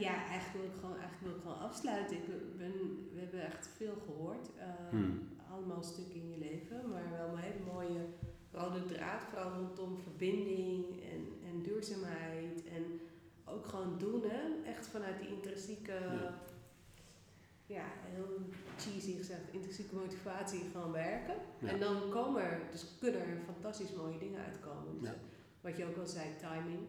ja, 0.00 0.14
eigenlijk 0.26 0.52
wil, 0.52 0.64
ik 0.64 0.74
gewoon, 0.80 0.96
eigenlijk 0.98 1.20
wil 1.20 1.34
ik 1.34 1.40
gewoon 1.42 1.58
afsluiten. 1.58 2.16
Ik 2.16 2.26
ben, 2.56 2.72
we 3.14 3.20
hebben 3.20 3.46
echt 3.46 3.68
veel 3.76 3.94
gehoord. 4.06 4.48
Eh, 4.58 4.64
Hmm. 4.90 5.28
Allemaal 5.58 5.82
stukken 5.82 6.14
in 6.14 6.30
je 6.30 6.38
leven, 6.38 6.88
maar 6.90 7.10
wel 7.10 7.28
een 7.28 7.38
hele 7.38 7.64
mooie 7.72 8.04
rode 8.52 8.84
draad. 8.84 9.22
Vooral 9.30 9.50
rondom 9.52 9.98
verbinding 9.98 10.84
en, 11.12 11.48
en 11.48 11.62
duurzaamheid. 11.62 12.62
En 12.76 13.00
ook 13.44 13.66
gewoon 13.66 13.98
doen, 13.98 14.22
hè. 14.22 14.70
Echt 14.70 14.86
vanuit 14.86 15.18
die 15.20 15.28
intrinsieke, 15.28 15.92
ja, 15.92 16.34
Ja. 17.66 17.84
heel 18.04 18.38
cheesy 18.76 19.16
gezegd, 19.16 19.40
intrinsieke 19.52 19.94
motivatie 19.94 20.60
gewoon 20.72 20.92
werken. 20.92 21.34
Ja. 21.60 21.68
En 21.68 21.80
dan 21.80 22.10
komen 22.10 22.42
er, 22.42 22.60
dus 22.70 22.86
kunnen 23.00 23.20
er 23.20 23.38
fantastisch 23.44 23.92
mooie 23.92 24.18
dingen 24.18 24.44
uitkomen. 24.44 24.98
Dus 25.00 25.08
Ja. 25.08 25.14
Wat 25.60 25.76
je 25.76 25.84
ook 25.86 25.96
al 25.96 26.06
zei, 26.06 26.26
timing. 26.36 26.86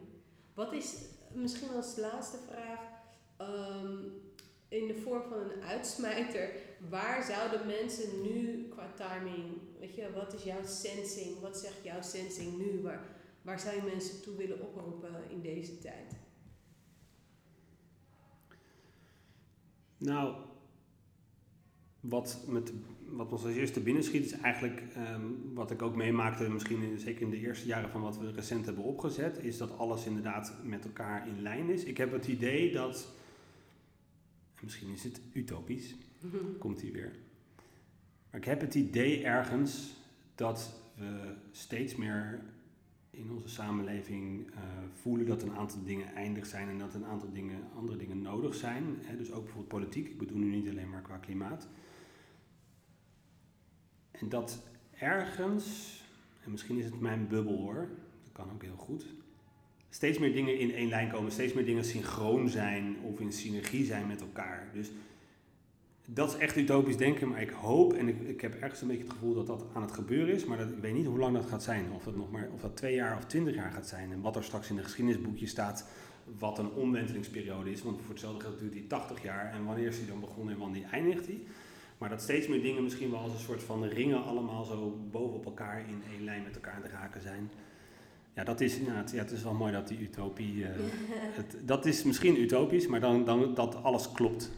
Wat 0.54 0.72
is 0.72 1.04
misschien 1.32 1.70
als 1.70 1.96
laatste 1.96 2.36
vraag, 2.48 2.80
ehm, 3.36 3.96
in 4.68 4.86
de 4.86 4.94
vorm 5.02 5.22
van 5.28 5.38
een 5.38 5.62
uitsmijter, 5.62 6.50
waar 6.88 7.22
zouden 7.22 7.66
mensen 7.66 8.22
nu 8.22 8.68
qua 8.68 8.92
timing, 8.96 9.44
weet 9.78 9.94
je, 9.94 10.12
wat 10.14 10.34
is 10.34 10.42
jouw 10.42 10.64
sensing, 10.64 11.40
wat 11.40 11.58
zegt 11.58 11.84
jouw 11.84 12.02
sensing 12.02 12.58
nu, 12.58 12.82
waar, 12.82 13.00
waar 13.42 13.60
zou 13.60 13.76
je 13.76 13.82
mensen 13.82 14.22
toe 14.22 14.36
willen 14.36 14.60
oproepen 14.60 15.30
in 15.30 15.40
deze 15.40 15.78
tijd? 15.78 16.16
Nou, 19.96 20.34
wat, 22.00 22.44
met, 22.46 22.72
wat 23.06 23.32
ons 23.32 23.44
als 23.44 23.54
eerste 23.54 23.80
binnenschiet 23.80 24.24
is 24.24 24.32
eigenlijk 24.32 24.82
ehm, 24.94 25.22
wat 25.54 25.70
ik 25.70 25.82
ook 25.82 25.96
meemaakte, 25.96 26.48
misschien 26.48 26.82
in, 26.82 26.98
zeker 26.98 27.22
in 27.22 27.30
de 27.30 27.38
eerste 27.38 27.66
jaren 27.66 27.90
van 27.90 28.00
wat 28.00 28.18
we 28.18 28.32
recent 28.32 28.64
hebben 28.64 28.84
opgezet, 28.84 29.38
is 29.38 29.56
dat 29.56 29.78
alles 29.78 30.06
inderdaad 30.06 30.54
met 30.64 30.84
elkaar 30.84 31.28
in 31.28 31.42
lijn 31.42 31.70
is. 31.70 31.84
Ik 31.84 31.96
heb 31.96 32.12
het 32.12 32.26
idee 32.26 32.72
dat, 32.72 33.08
en 34.54 34.64
misschien 34.64 34.92
is 34.92 35.04
het 35.04 35.20
utopisch, 35.32 35.94
komt 36.58 36.80
hij 36.80 36.92
weer. 36.92 37.12
Maar 38.30 38.40
ik 38.40 38.46
heb 38.46 38.60
het 38.60 38.74
idee 38.74 39.24
ergens 39.24 39.96
dat 40.34 40.80
we 40.94 41.34
steeds 41.50 41.96
meer 41.96 42.40
in 43.10 43.30
onze 43.30 43.48
samenleving 43.48 44.50
eh, 44.50 44.60
voelen 44.92 45.26
dat 45.26 45.42
een 45.42 45.54
aantal 45.54 45.84
dingen 45.84 46.14
eindig 46.14 46.46
zijn 46.46 46.68
en 46.68 46.78
dat 46.78 46.94
een 46.94 47.04
aantal 47.04 47.32
dingen, 47.32 47.58
andere 47.76 47.98
dingen 47.98 48.22
nodig 48.22 48.54
zijn. 48.54 48.84
Dus 49.18 49.32
ook 49.32 49.44
bijvoorbeeld 49.44 49.68
politiek. 49.68 50.08
Ik 50.08 50.18
bedoel 50.18 50.38
nu 50.38 50.50
niet 50.50 50.68
alleen 50.68 50.90
maar 50.90 51.02
qua 51.02 51.16
klimaat. 51.16 51.68
En 54.10 54.28
dat 54.28 54.62
ergens, 54.98 55.96
en 56.44 56.50
misschien 56.50 56.78
is 56.78 56.84
het 56.84 57.00
mijn 57.00 57.28
bubbel 57.28 57.56
hoor, 57.56 57.88
dat 58.22 58.32
kan 58.32 58.50
ook 58.52 58.62
heel 58.62 58.76
goed. 58.76 59.06
Steeds 59.88 60.18
meer 60.18 60.32
dingen 60.32 60.58
in 60.58 60.74
één 60.74 60.88
lijn 60.88 61.10
komen, 61.10 61.32
steeds 61.32 61.52
meer 61.52 61.64
dingen 61.64 61.84
synchroon 61.84 62.48
zijn 62.48 62.96
of 63.02 63.20
in 63.20 63.32
synergie 63.32 63.84
zijn 63.84 64.06
met 64.06 64.20
elkaar. 64.20 64.70
Dus 64.72 64.90
dat 66.04 66.28
is 66.28 66.36
echt 66.38 66.56
utopisch 66.56 66.96
denken, 66.96 67.28
maar 67.28 67.42
ik 67.42 67.50
hoop 67.50 67.92
en 67.92 68.08
ik, 68.08 68.20
ik 68.20 68.40
heb 68.40 68.54
ergens 68.54 68.80
een 68.80 68.88
beetje 68.88 69.02
het 69.02 69.12
gevoel 69.12 69.34
dat 69.34 69.46
dat 69.46 69.64
aan 69.72 69.82
het 69.82 69.92
gebeuren 69.92 70.34
is, 70.34 70.44
maar 70.44 70.58
dat, 70.58 70.68
ik 70.68 70.78
weet 70.80 70.94
niet 70.94 71.06
hoe 71.06 71.18
lang 71.18 71.34
dat 71.36 71.46
gaat 71.46 71.62
zijn. 71.62 71.92
Of 71.92 72.04
dat 72.04 72.16
nog 72.16 72.30
maar 72.30 72.48
of 72.54 72.60
dat 72.60 72.76
twee 72.76 72.94
jaar 72.94 73.16
of 73.16 73.24
twintig 73.24 73.54
jaar 73.54 73.72
gaat 73.72 73.88
zijn. 73.88 74.12
En 74.12 74.20
wat 74.20 74.36
er 74.36 74.44
straks 74.44 74.70
in 74.70 74.76
de 74.76 74.82
geschiedenisboekje 74.82 75.46
staat, 75.46 75.88
wat 76.38 76.58
een 76.58 76.70
omwentelingsperiode 76.70 77.70
is. 77.70 77.82
Want 77.82 78.00
voor 78.00 78.10
hetzelfde 78.10 78.40
geld 78.40 78.58
duurt 78.58 78.72
die 78.72 78.86
80 78.86 79.22
jaar 79.22 79.52
en 79.52 79.64
wanneer 79.64 79.86
is 79.86 79.98
die 79.98 80.06
dan 80.06 80.20
begonnen 80.20 80.54
en 80.54 80.60
wanneer 80.60 80.88
eindigt 80.90 81.26
die. 81.26 81.46
Maar 81.98 82.08
dat 82.08 82.22
steeds 82.22 82.48
meer 82.48 82.62
dingen 82.62 82.82
misschien 82.82 83.10
wel 83.10 83.20
als 83.20 83.32
een 83.32 83.38
soort 83.38 83.62
van 83.62 83.84
ringen 83.84 84.24
allemaal 84.24 84.64
zo 84.64 84.98
bovenop 85.10 85.44
elkaar 85.44 85.80
in 85.88 86.02
één 86.12 86.24
lijn 86.24 86.42
met 86.42 86.54
elkaar 86.54 86.78
het 86.82 86.92
raken 86.92 87.20
zijn. 87.22 87.50
Ja, 88.34 88.44
dat 88.44 88.60
is, 88.60 88.76
ja, 88.76 88.94
het, 88.94 89.10
ja, 89.10 89.18
het 89.18 89.30
is 89.30 89.42
wel 89.42 89.54
mooi 89.54 89.72
dat 89.72 89.88
die 89.88 90.00
utopie. 90.00 90.64
eh, 90.64 90.70
het, 91.40 91.56
dat 91.62 91.86
is 91.86 92.02
misschien 92.02 92.40
utopisch, 92.40 92.86
maar 92.86 93.00
dan, 93.00 93.24
dan 93.24 93.54
dat 93.54 93.82
alles 93.82 94.12
klopt. 94.12 94.50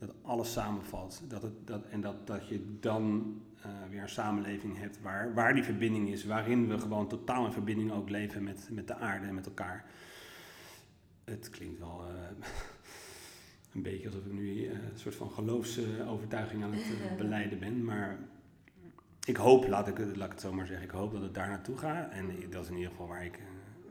Dat 0.00 0.14
alles 0.22 0.52
samenvalt. 0.52 1.22
Dat 1.28 1.42
het, 1.42 1.66
dat, 1.66 1.84
en 1.86 2.00
dat, 2.00 2.26
dat 2.26 2.48
je 2.48 2.76
dan 2.80 3.34
eh, 3.62 3.70
weer 3.90 4.02
een 4.02 4.08
samenleving 4.08 4.78
hebt 4.78 5.00
waar, 5.02 5.34
waar 5.34 5.54
die 5.54 5.62
verbinding 5.64 6.08
is. 6.08 6.24
Waarin 6.24 6.68
we 6.68 6.78
gewoon 6.78 7.08
totaal 7.08 7.46
in 7.46 7.52
verbinding 7.52 7.92
ook 7.92 8.08
leven 8.08 8.42
met, 8.42 8.68
met 8.70 8.86
de 8.86 8.94
aarde 8.94 9.26
en 9.26 9.34
met 9.34 9.46
elkaar. 9.46 9.84
Het 11.24 11.50
klinkt 11.50 11.78
wel 11.78 12.04
eh, 12.08 12.46
een 13.74 13.82
beetje 13.82 14.06
alsof 14.06 14.24
ik 14.26 14.32
nu 14.32 14.66
eh, 14.66 14.72
een 14.72 14.98
soort 14.98 15.14
van 15.14 15.30
geloofsovertuiging 15.30 16.62
aan 16.64 16.72
het 16.72 17.16
beleiden 17.22 17.58
ben. 17.58 17.84
Maar 17.84 18.18
ik 19.24 19.36
hoop, 19.36 19.68
laat 19.68 19.88
ik, 19.88 19.96
het- 19.96 20.16
laat 20.16 20.26
ik 20.26 20.32
het 20.32 20.40
zo 20.40 20.52
maar 20.52 20.66
zeggen, 20.66 20.84
ik 20.86 20.90
hoop 20.92 21.12
dat 21.12 21.22
het 21.22 21.34
daar 21.34 21.48
naartoe 21.48 21.76
gaat. 21.76 22.12
En 22.12 22.50
dat 22.50 22.62
is 22.64 22.70
in 22.70 22.76
ieder 22.76 22.90
geval 22.90 23.06
waar 23.08 23.24
ik 23.24 23.38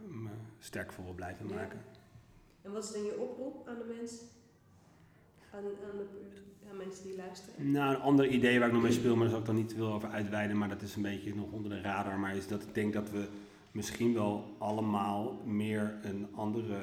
me 0.07 0.30
sterk 0.60 0.91
voor 0.91 1.03
wil 1.03 1.14
blijven 1.14 1.47
Ja. 1.47 1.55
maken. 1.55 1.80
En 2.62 2.72
wat 2.72 2.84
is 2.84 2.91
dan 2.91 3.03
je 3.03 3.20
oproep 3.20 3.68
aan 3.68 3.78
de 3.78 3.93
mensen? 3.97 4.20
Aan, 5.54 5.64
aan, 5.64 6.00
aan 6.72 6.78
mensen 6.78 7.04
die 7.04 7.16
luisteren? 7.16 7.72
Nou, 7.72 7.95
een 7.95 8.02
ander 8.02 8.28
idee 8.28 8.60
waar 8.60 8.68
ik 8.68 8.74
nog 8.74 8.82
mee 8.84 8.91
speel, 8.91 9.12
maar 9.16 9.22
daar 9.22 9.30
zal 9.30 9.39
ik 9.39 9.45
dan 9.45 9.56
niet 9.56 9.74
veel 9.74 9.93
over 9.93 10.10
uitweiden, 10.10 10.58
maar 10.58 10.70
dat 10.70 10.82
is 10.82 10.95
een 10.95 11.02
beetje 11.02 11.36
nog 11.36 11.52
onder 11.52 11.72
de 11.72 11.82
radar, 11.82 12.20
maar 12.20 12.36
is 12.36 12.47
dat 12.47 12.62
ik 12.62 12.74
denk 12.74 12.93
dat 12.93 13.10
we 13.12 13.28
misschien 13.72 14.14
wel 14.14 14.56
allemaal 14.58 15.41
meer 15.45 15.93
een 16.04 16.28
andere 16.36 16.78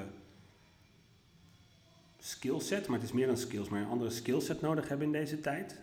skillset, 2.19 2.87
maar 2.87 2.99
het 2.99 3.09
is 3.09 3.15
meer 3.15 3.27
dan 3.27 3.37
skills, 3.37 3.69
maar 3.69 3.81
een 3.81 3.89
andere 3.89 4.11
skillset 4.11 4.61
nodig 4.61 4.89
hebben 4.89 5.07
in 5.07 5.13
deze 5.13 5.41
tijd. 5.41 5.81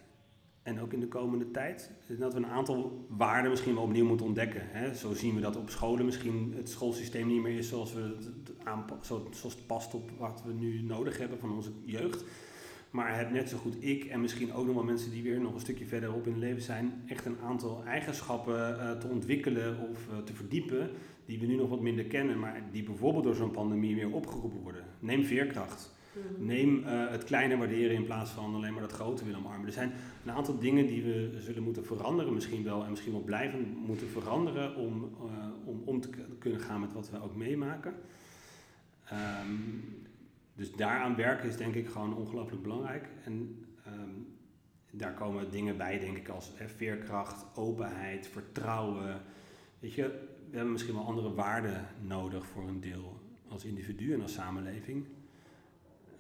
En 0.64 0.80
ook 0.82 0.94
in 0.94 1.00
de 1.00 1.08
komende 1.08 1.52
tijd. 1.52 1.90
Dat 2.08 2.34
we 2.34 2.40
een 2.40 2.48
aantal 2.48 3.06
waarden 3.10 3.52
misschien 3.52 3.74
wel 3.74 3.84
opnieuw 3.84 4.06
moeten 4.06 4.26
ontdekken. 4.26 4.62
Hè. 4.66 4.96
Zo 4.96 5.14
zien 5.14 5.36
we 5.36 5.42
dat 5.42 5.56
op 5.56 5.70
scholen 5.70 6.06
misschien 6.06 6.54
het 6.58 6.70
schoolsysteem 6.70 7.28
niet 7.28 7.42
meer 7.42 7.58
is 7.58 7.68
zoals, 7.68 7.94
we 7.94 8.02
het 8.02 8.52
aanpa- 8.64 8.98
zo- 9.04 9.28
zoals 9.32 9.56
het 9.56 9.68
past 9.68 9.94
op 9.94 10.12
wat 10.18 10.44
we 10.46 10.54
nu 10.54 10.82
nodig 10.82 11.18
hebben 11.18 11.40
van 11.40 11.52
onze 11.52 11.72
jeugd. 11.86 12.24
Maar 12.94 13.18
het 13.18 13.32
net 13.32 13.50
zo 13.50 13.58
goed 13.58 13.84
ik 13.84 14.06
en 14.06 14.22
misschien 14.22 14.54
ook 14.54 14.66
nog 14.66 14.76
wel 14.76 14.84
mensen 14.84 15.12
die 15.12 15.24
weer 15.24 15.40
nog 15.40 15.54
een 15.54 15.60
stukje 15.60 15.86
verderop 15.86 16.26
in 16.26 16.32
het 16.32 16.42
leven 16.42 16.62
zijn, 16.62 17.04
echt 17.08 17.26
een 17.26 17.38
aantal 17.44 17.84
eigenschappen 17.86 18.80
eh, 18.80 18.92
te 18.92 19.08
ontwikkelen 19.08 19.78
of 19.90 20.10
eh, 20.10 20.18
te 20.18 20.34
verdiepen 20.34 20.90
die 21.26 21.40
we 21.40 21.46
nu 21.46 21.56
nog 21.56 21.70
wat 21.70 21.82
minder 21.82 22.06
kennen, 22.06 22.40
maar 22.40 22.64
die 22.72 22.84
bijvoorbeeld 22.84 23.24
door 23.24 23.36
zo'n 23.36 23.52
pandemie 23.52 23.96
weer 23.96 24.12
opgeroepen 24.12 24.60
worden. 24.60 24.84
Neem 25.00 25.24
veerkracht. 25.24 25.96
Mhm. 26.14 26.46
Neem 26.46 26.84
eh, 26.84 27.10
het 27.10 27.24
kleine 27.24 27.58
waarderen 27.58 27.96
in 27.96 28.06
plaats 28.06 28.32
van 28.32 28.56
alleen 28.56 28.74
maar 28.74 28.82
dat 28.82 28.92
grote 28.92 29.26
willen 29.26 29.40
omarmen. 29.40 29.68
Er 29.68 29.74
zijn 29.74 29.92
een 30.26 30.32
aantal 30.32 30.60
dingen 30.60 30.88
die 30.88 31.04
we 31.04 31.38
zullen 31.40 31.64
moeten 31.64 31.86
veranderen, 31.86 32.34
misschien 32.34 32.64
wel 32.64 32.84
en 32.84 32.90
misschien 32.90 33.12
wel 33.12 33.24
blijven 33.24 33.78
moeten 33.86 34.10
veranderen 34.10 34.76
om, 34.76 35.12
om 35.66 35.82
om 35.86 36.02
te 36.02 36.10
kunnen 36.40 36.60
gaan 36.60 36.80
met 36.80 36.94
wat 36.94 37.10
we 37.10 37.22
ook 37.22 37.36
meemaken. 37.36 37.94
Ehm, 39.06 39.50
dus 40.56 40.72
daaraan 40.72 41.16
werken 41.16 41.50
is 41.50 41.58
denk 41.58 41.76
ik 41.76 41.88
gewoon 41.90 42.16
ongelooflijk 42.16 42.62
belangrijk. 42.64 43.08
En 43.24 43.66
ehm, 43.86 44.10
daar 44.92 45.14
komen 45.14 45.52
dingen 45.52 45.78
bij, 45.78 46.00
denk 46.00 46.18
ik, 46.18 46.28
als 46.28 46.52
hè, 46.56 46.68
veerkracht, 46.70 47.46
openheid, 47.56 48.28
vertrouwen. 48.28 49.22
Weet 49.80 49.94
je, 49.94 50.04
we 50.50 50.56
hebben 50.56 50.72
misschien 50.72 50.94
wel 50.96 51.06
andere 51.06 51.34
waarden 51.34 51.86
nodig 52.02 52.46
voor 52.46 52.68
een 52.68 52.82
deel 52.82 53.20
als 53.48 53.64
individu 53.66 54.14
en 54.14 54.22
als 54.22 54.34
samenleving. 54.34 55.06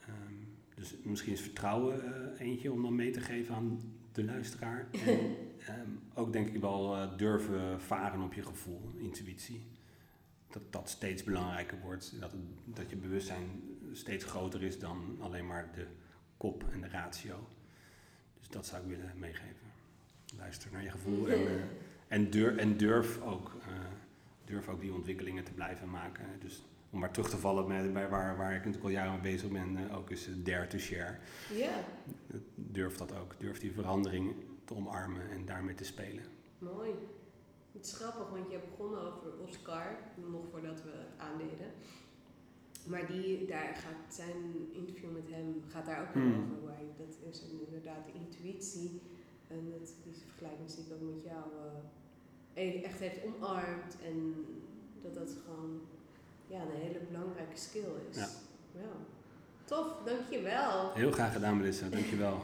Ehm, 0.01 0.33
dus 0.75 0.95
misschien 1.03 1.33
is 1.33 1.41
vertrouwen 1.41 2.03
eh, 2.35 2.47
eentje 2.47 2.71
om 2.71 2.81
dan 2.81 2.95
mee 2.95 3.11
te 3.11 3.21
geven 3.21 3.55
aan 3.55 3.79
de 4.11 4.23
luisteraar. 4.23 4.87
En 4.93 5.75
ehm, 5.75 5.89
ook 6.13 6.33
denk 6.33 6.47
ik 6.49 6.61
wel 6.61 6.95
eh, 6.95 7.17
durven 7.17 7.81
varen 7.81 8.21
op 8.21 8.33
je 8.33 8.43
gevoel, 8.43 8.81
intuïtie. 8.97 9.63
Dat 10.49 10.61
dat 10.69 10.89
steeds 10.89 11.23
belangrijker 11.23 11.77
wordt. 11.81 12.19
Dat, 12.19 12.31
het- 12.31 12.75
dat 12.75 12.89
je 12.89 12.95
bewustzijn 12.95 13.47
steeds 13.93 14.23
groter 14.23 14.63
is 14.63 14.79
dan 14.79 15.17
alleen 15.19 15.47
maar 15.47 15.69
de 15.73 15.85
kop 16.37 16.63
en 16.71 16.81
de 16.81 16.87
ratio. 16.87 17.47
Dus 18.39 18.47
dat 18.47 18.65
zou 18.65 18.81
ik 18.81 18.87
willen 18.87 19.11
meegeven. 19.15 19.71
Luister 20.37 20.71
naar 20.71 20.83
je 20.83 20.89
gevoel 20.91 21.27
en, 21.27 21.47
eh, 21.47 21.53
en, 22.07 22.29
durf, 22.29 22.57
en 22.57 22.77
durf, 22.77 23.21
ook, 23.21 23.51
eh, 23.67 23.73
durf 24.45 24.67
ook 24.69 24.81
die 24.81 24.93
ontwikkelingen 24.93 25.43
te 25.43 25.51
blijven 25.53 25.89
maken. 25.89 26.25
Dus 26.39 26.63
om 26.89 26.99
maar 26.99 27.11
terug 27.11 27.29
te 27.29 27.37
vallen 27.37 27.67
met, 27.67 27.93
bij 27.93 28.09
waar, 28.09 28.37
waar 28.37 28.51
ik 28.51 28.57
natuurlijk 28.57 28.83
al 28.83 28.89
jaren 28.89 29.11
mee 29.11 29.21
bezig 29.21 29.49
ben, 29.49 29.77
eh, 29.77 29.97
ook 29.97 30.09
is 30.09 30.27
dare 30.37 30.67
to 30.67 30.77
share. 30.77 31.17
Ja, 31.55 31.83
Durf 32.55 32.97
dat 32.97 33.15
ook. 33.15 33.35
Durf 33.39 33.59
die 33.59 33.71
verandering 33.71 34.35
te 34.65 34.75
omarmen 34.75 35.29
en 35.29 35.45
daarmee 35.45 35.75
te 35.75 35.83
spelen. 35.83 36.23
mooi. 36.59 36.91
Het 37.71 37.85
is 37.85 37.93
grappig, 37.93 38.29
want 38.29 38.45
je 38.47 38.57
hebt 38.57 38.69
begonnen 38.69 39.01
over 39.01 39.37
Oscar, 39.39 39.97
nog 40.15 40.45
voordat 40.51 40.83
we 40.83 40.91
aandeden. 41.17 41.71
Maar 42.85 43.07
die, 43.07 43.45
daar 43.45 43.75
gaat 43.75 44.13
zijn 44.13 44.69
interview 44.73 45.11
met 45.11 45.29
hem 45.29 45.63
gaat 45.67 45.85
daar 45.85 46.01
ook 46.01 46.13
Hmm. 46.13 46.27
over. 46.33 46.59
Hoe 46.59 46.69
hij, 46.69 46.85
dat 46.97 47.17
is 47.29 47.41
inderdaad 47.67 48.05
de 48.05 48.11
intuïtie. 48.19 49.01
En 49.47 49.69
dat, 49.71 49.93
die 50.03 50.13
vergelijking 50.27 50.71
zie 50.71 50.83
ik 50.83 50.91
ook 50.93 51.13
met 51.15 51.23
jou. 51.23 51.43
eh, 52.53 52.83
echt 52.83 52.99
heeft 52.99 53.19
omarmd. 53.25 53.95
En 54.05 54.45
dat 55.01 55.13
dat 55.13 55.35
gewoon 55.45 55.81
ja, 56.47 56.61
een 56.61 56.81
hele 56.81 56.99
belangrijke 57.11 57.57
skill 57.57 57.91
is. 58.09 58.15
Ja. 58.17 58.27
ja. 58.81 58.91
Tof, 59.65 59.87
dankjewel. 60.05 60.93
Heel 60.93 61.11
graag 61.11 61.33
gedaan, 61.33 61.57
Melissa. 61.57 61.87
Dankjewel. 61.89 62.37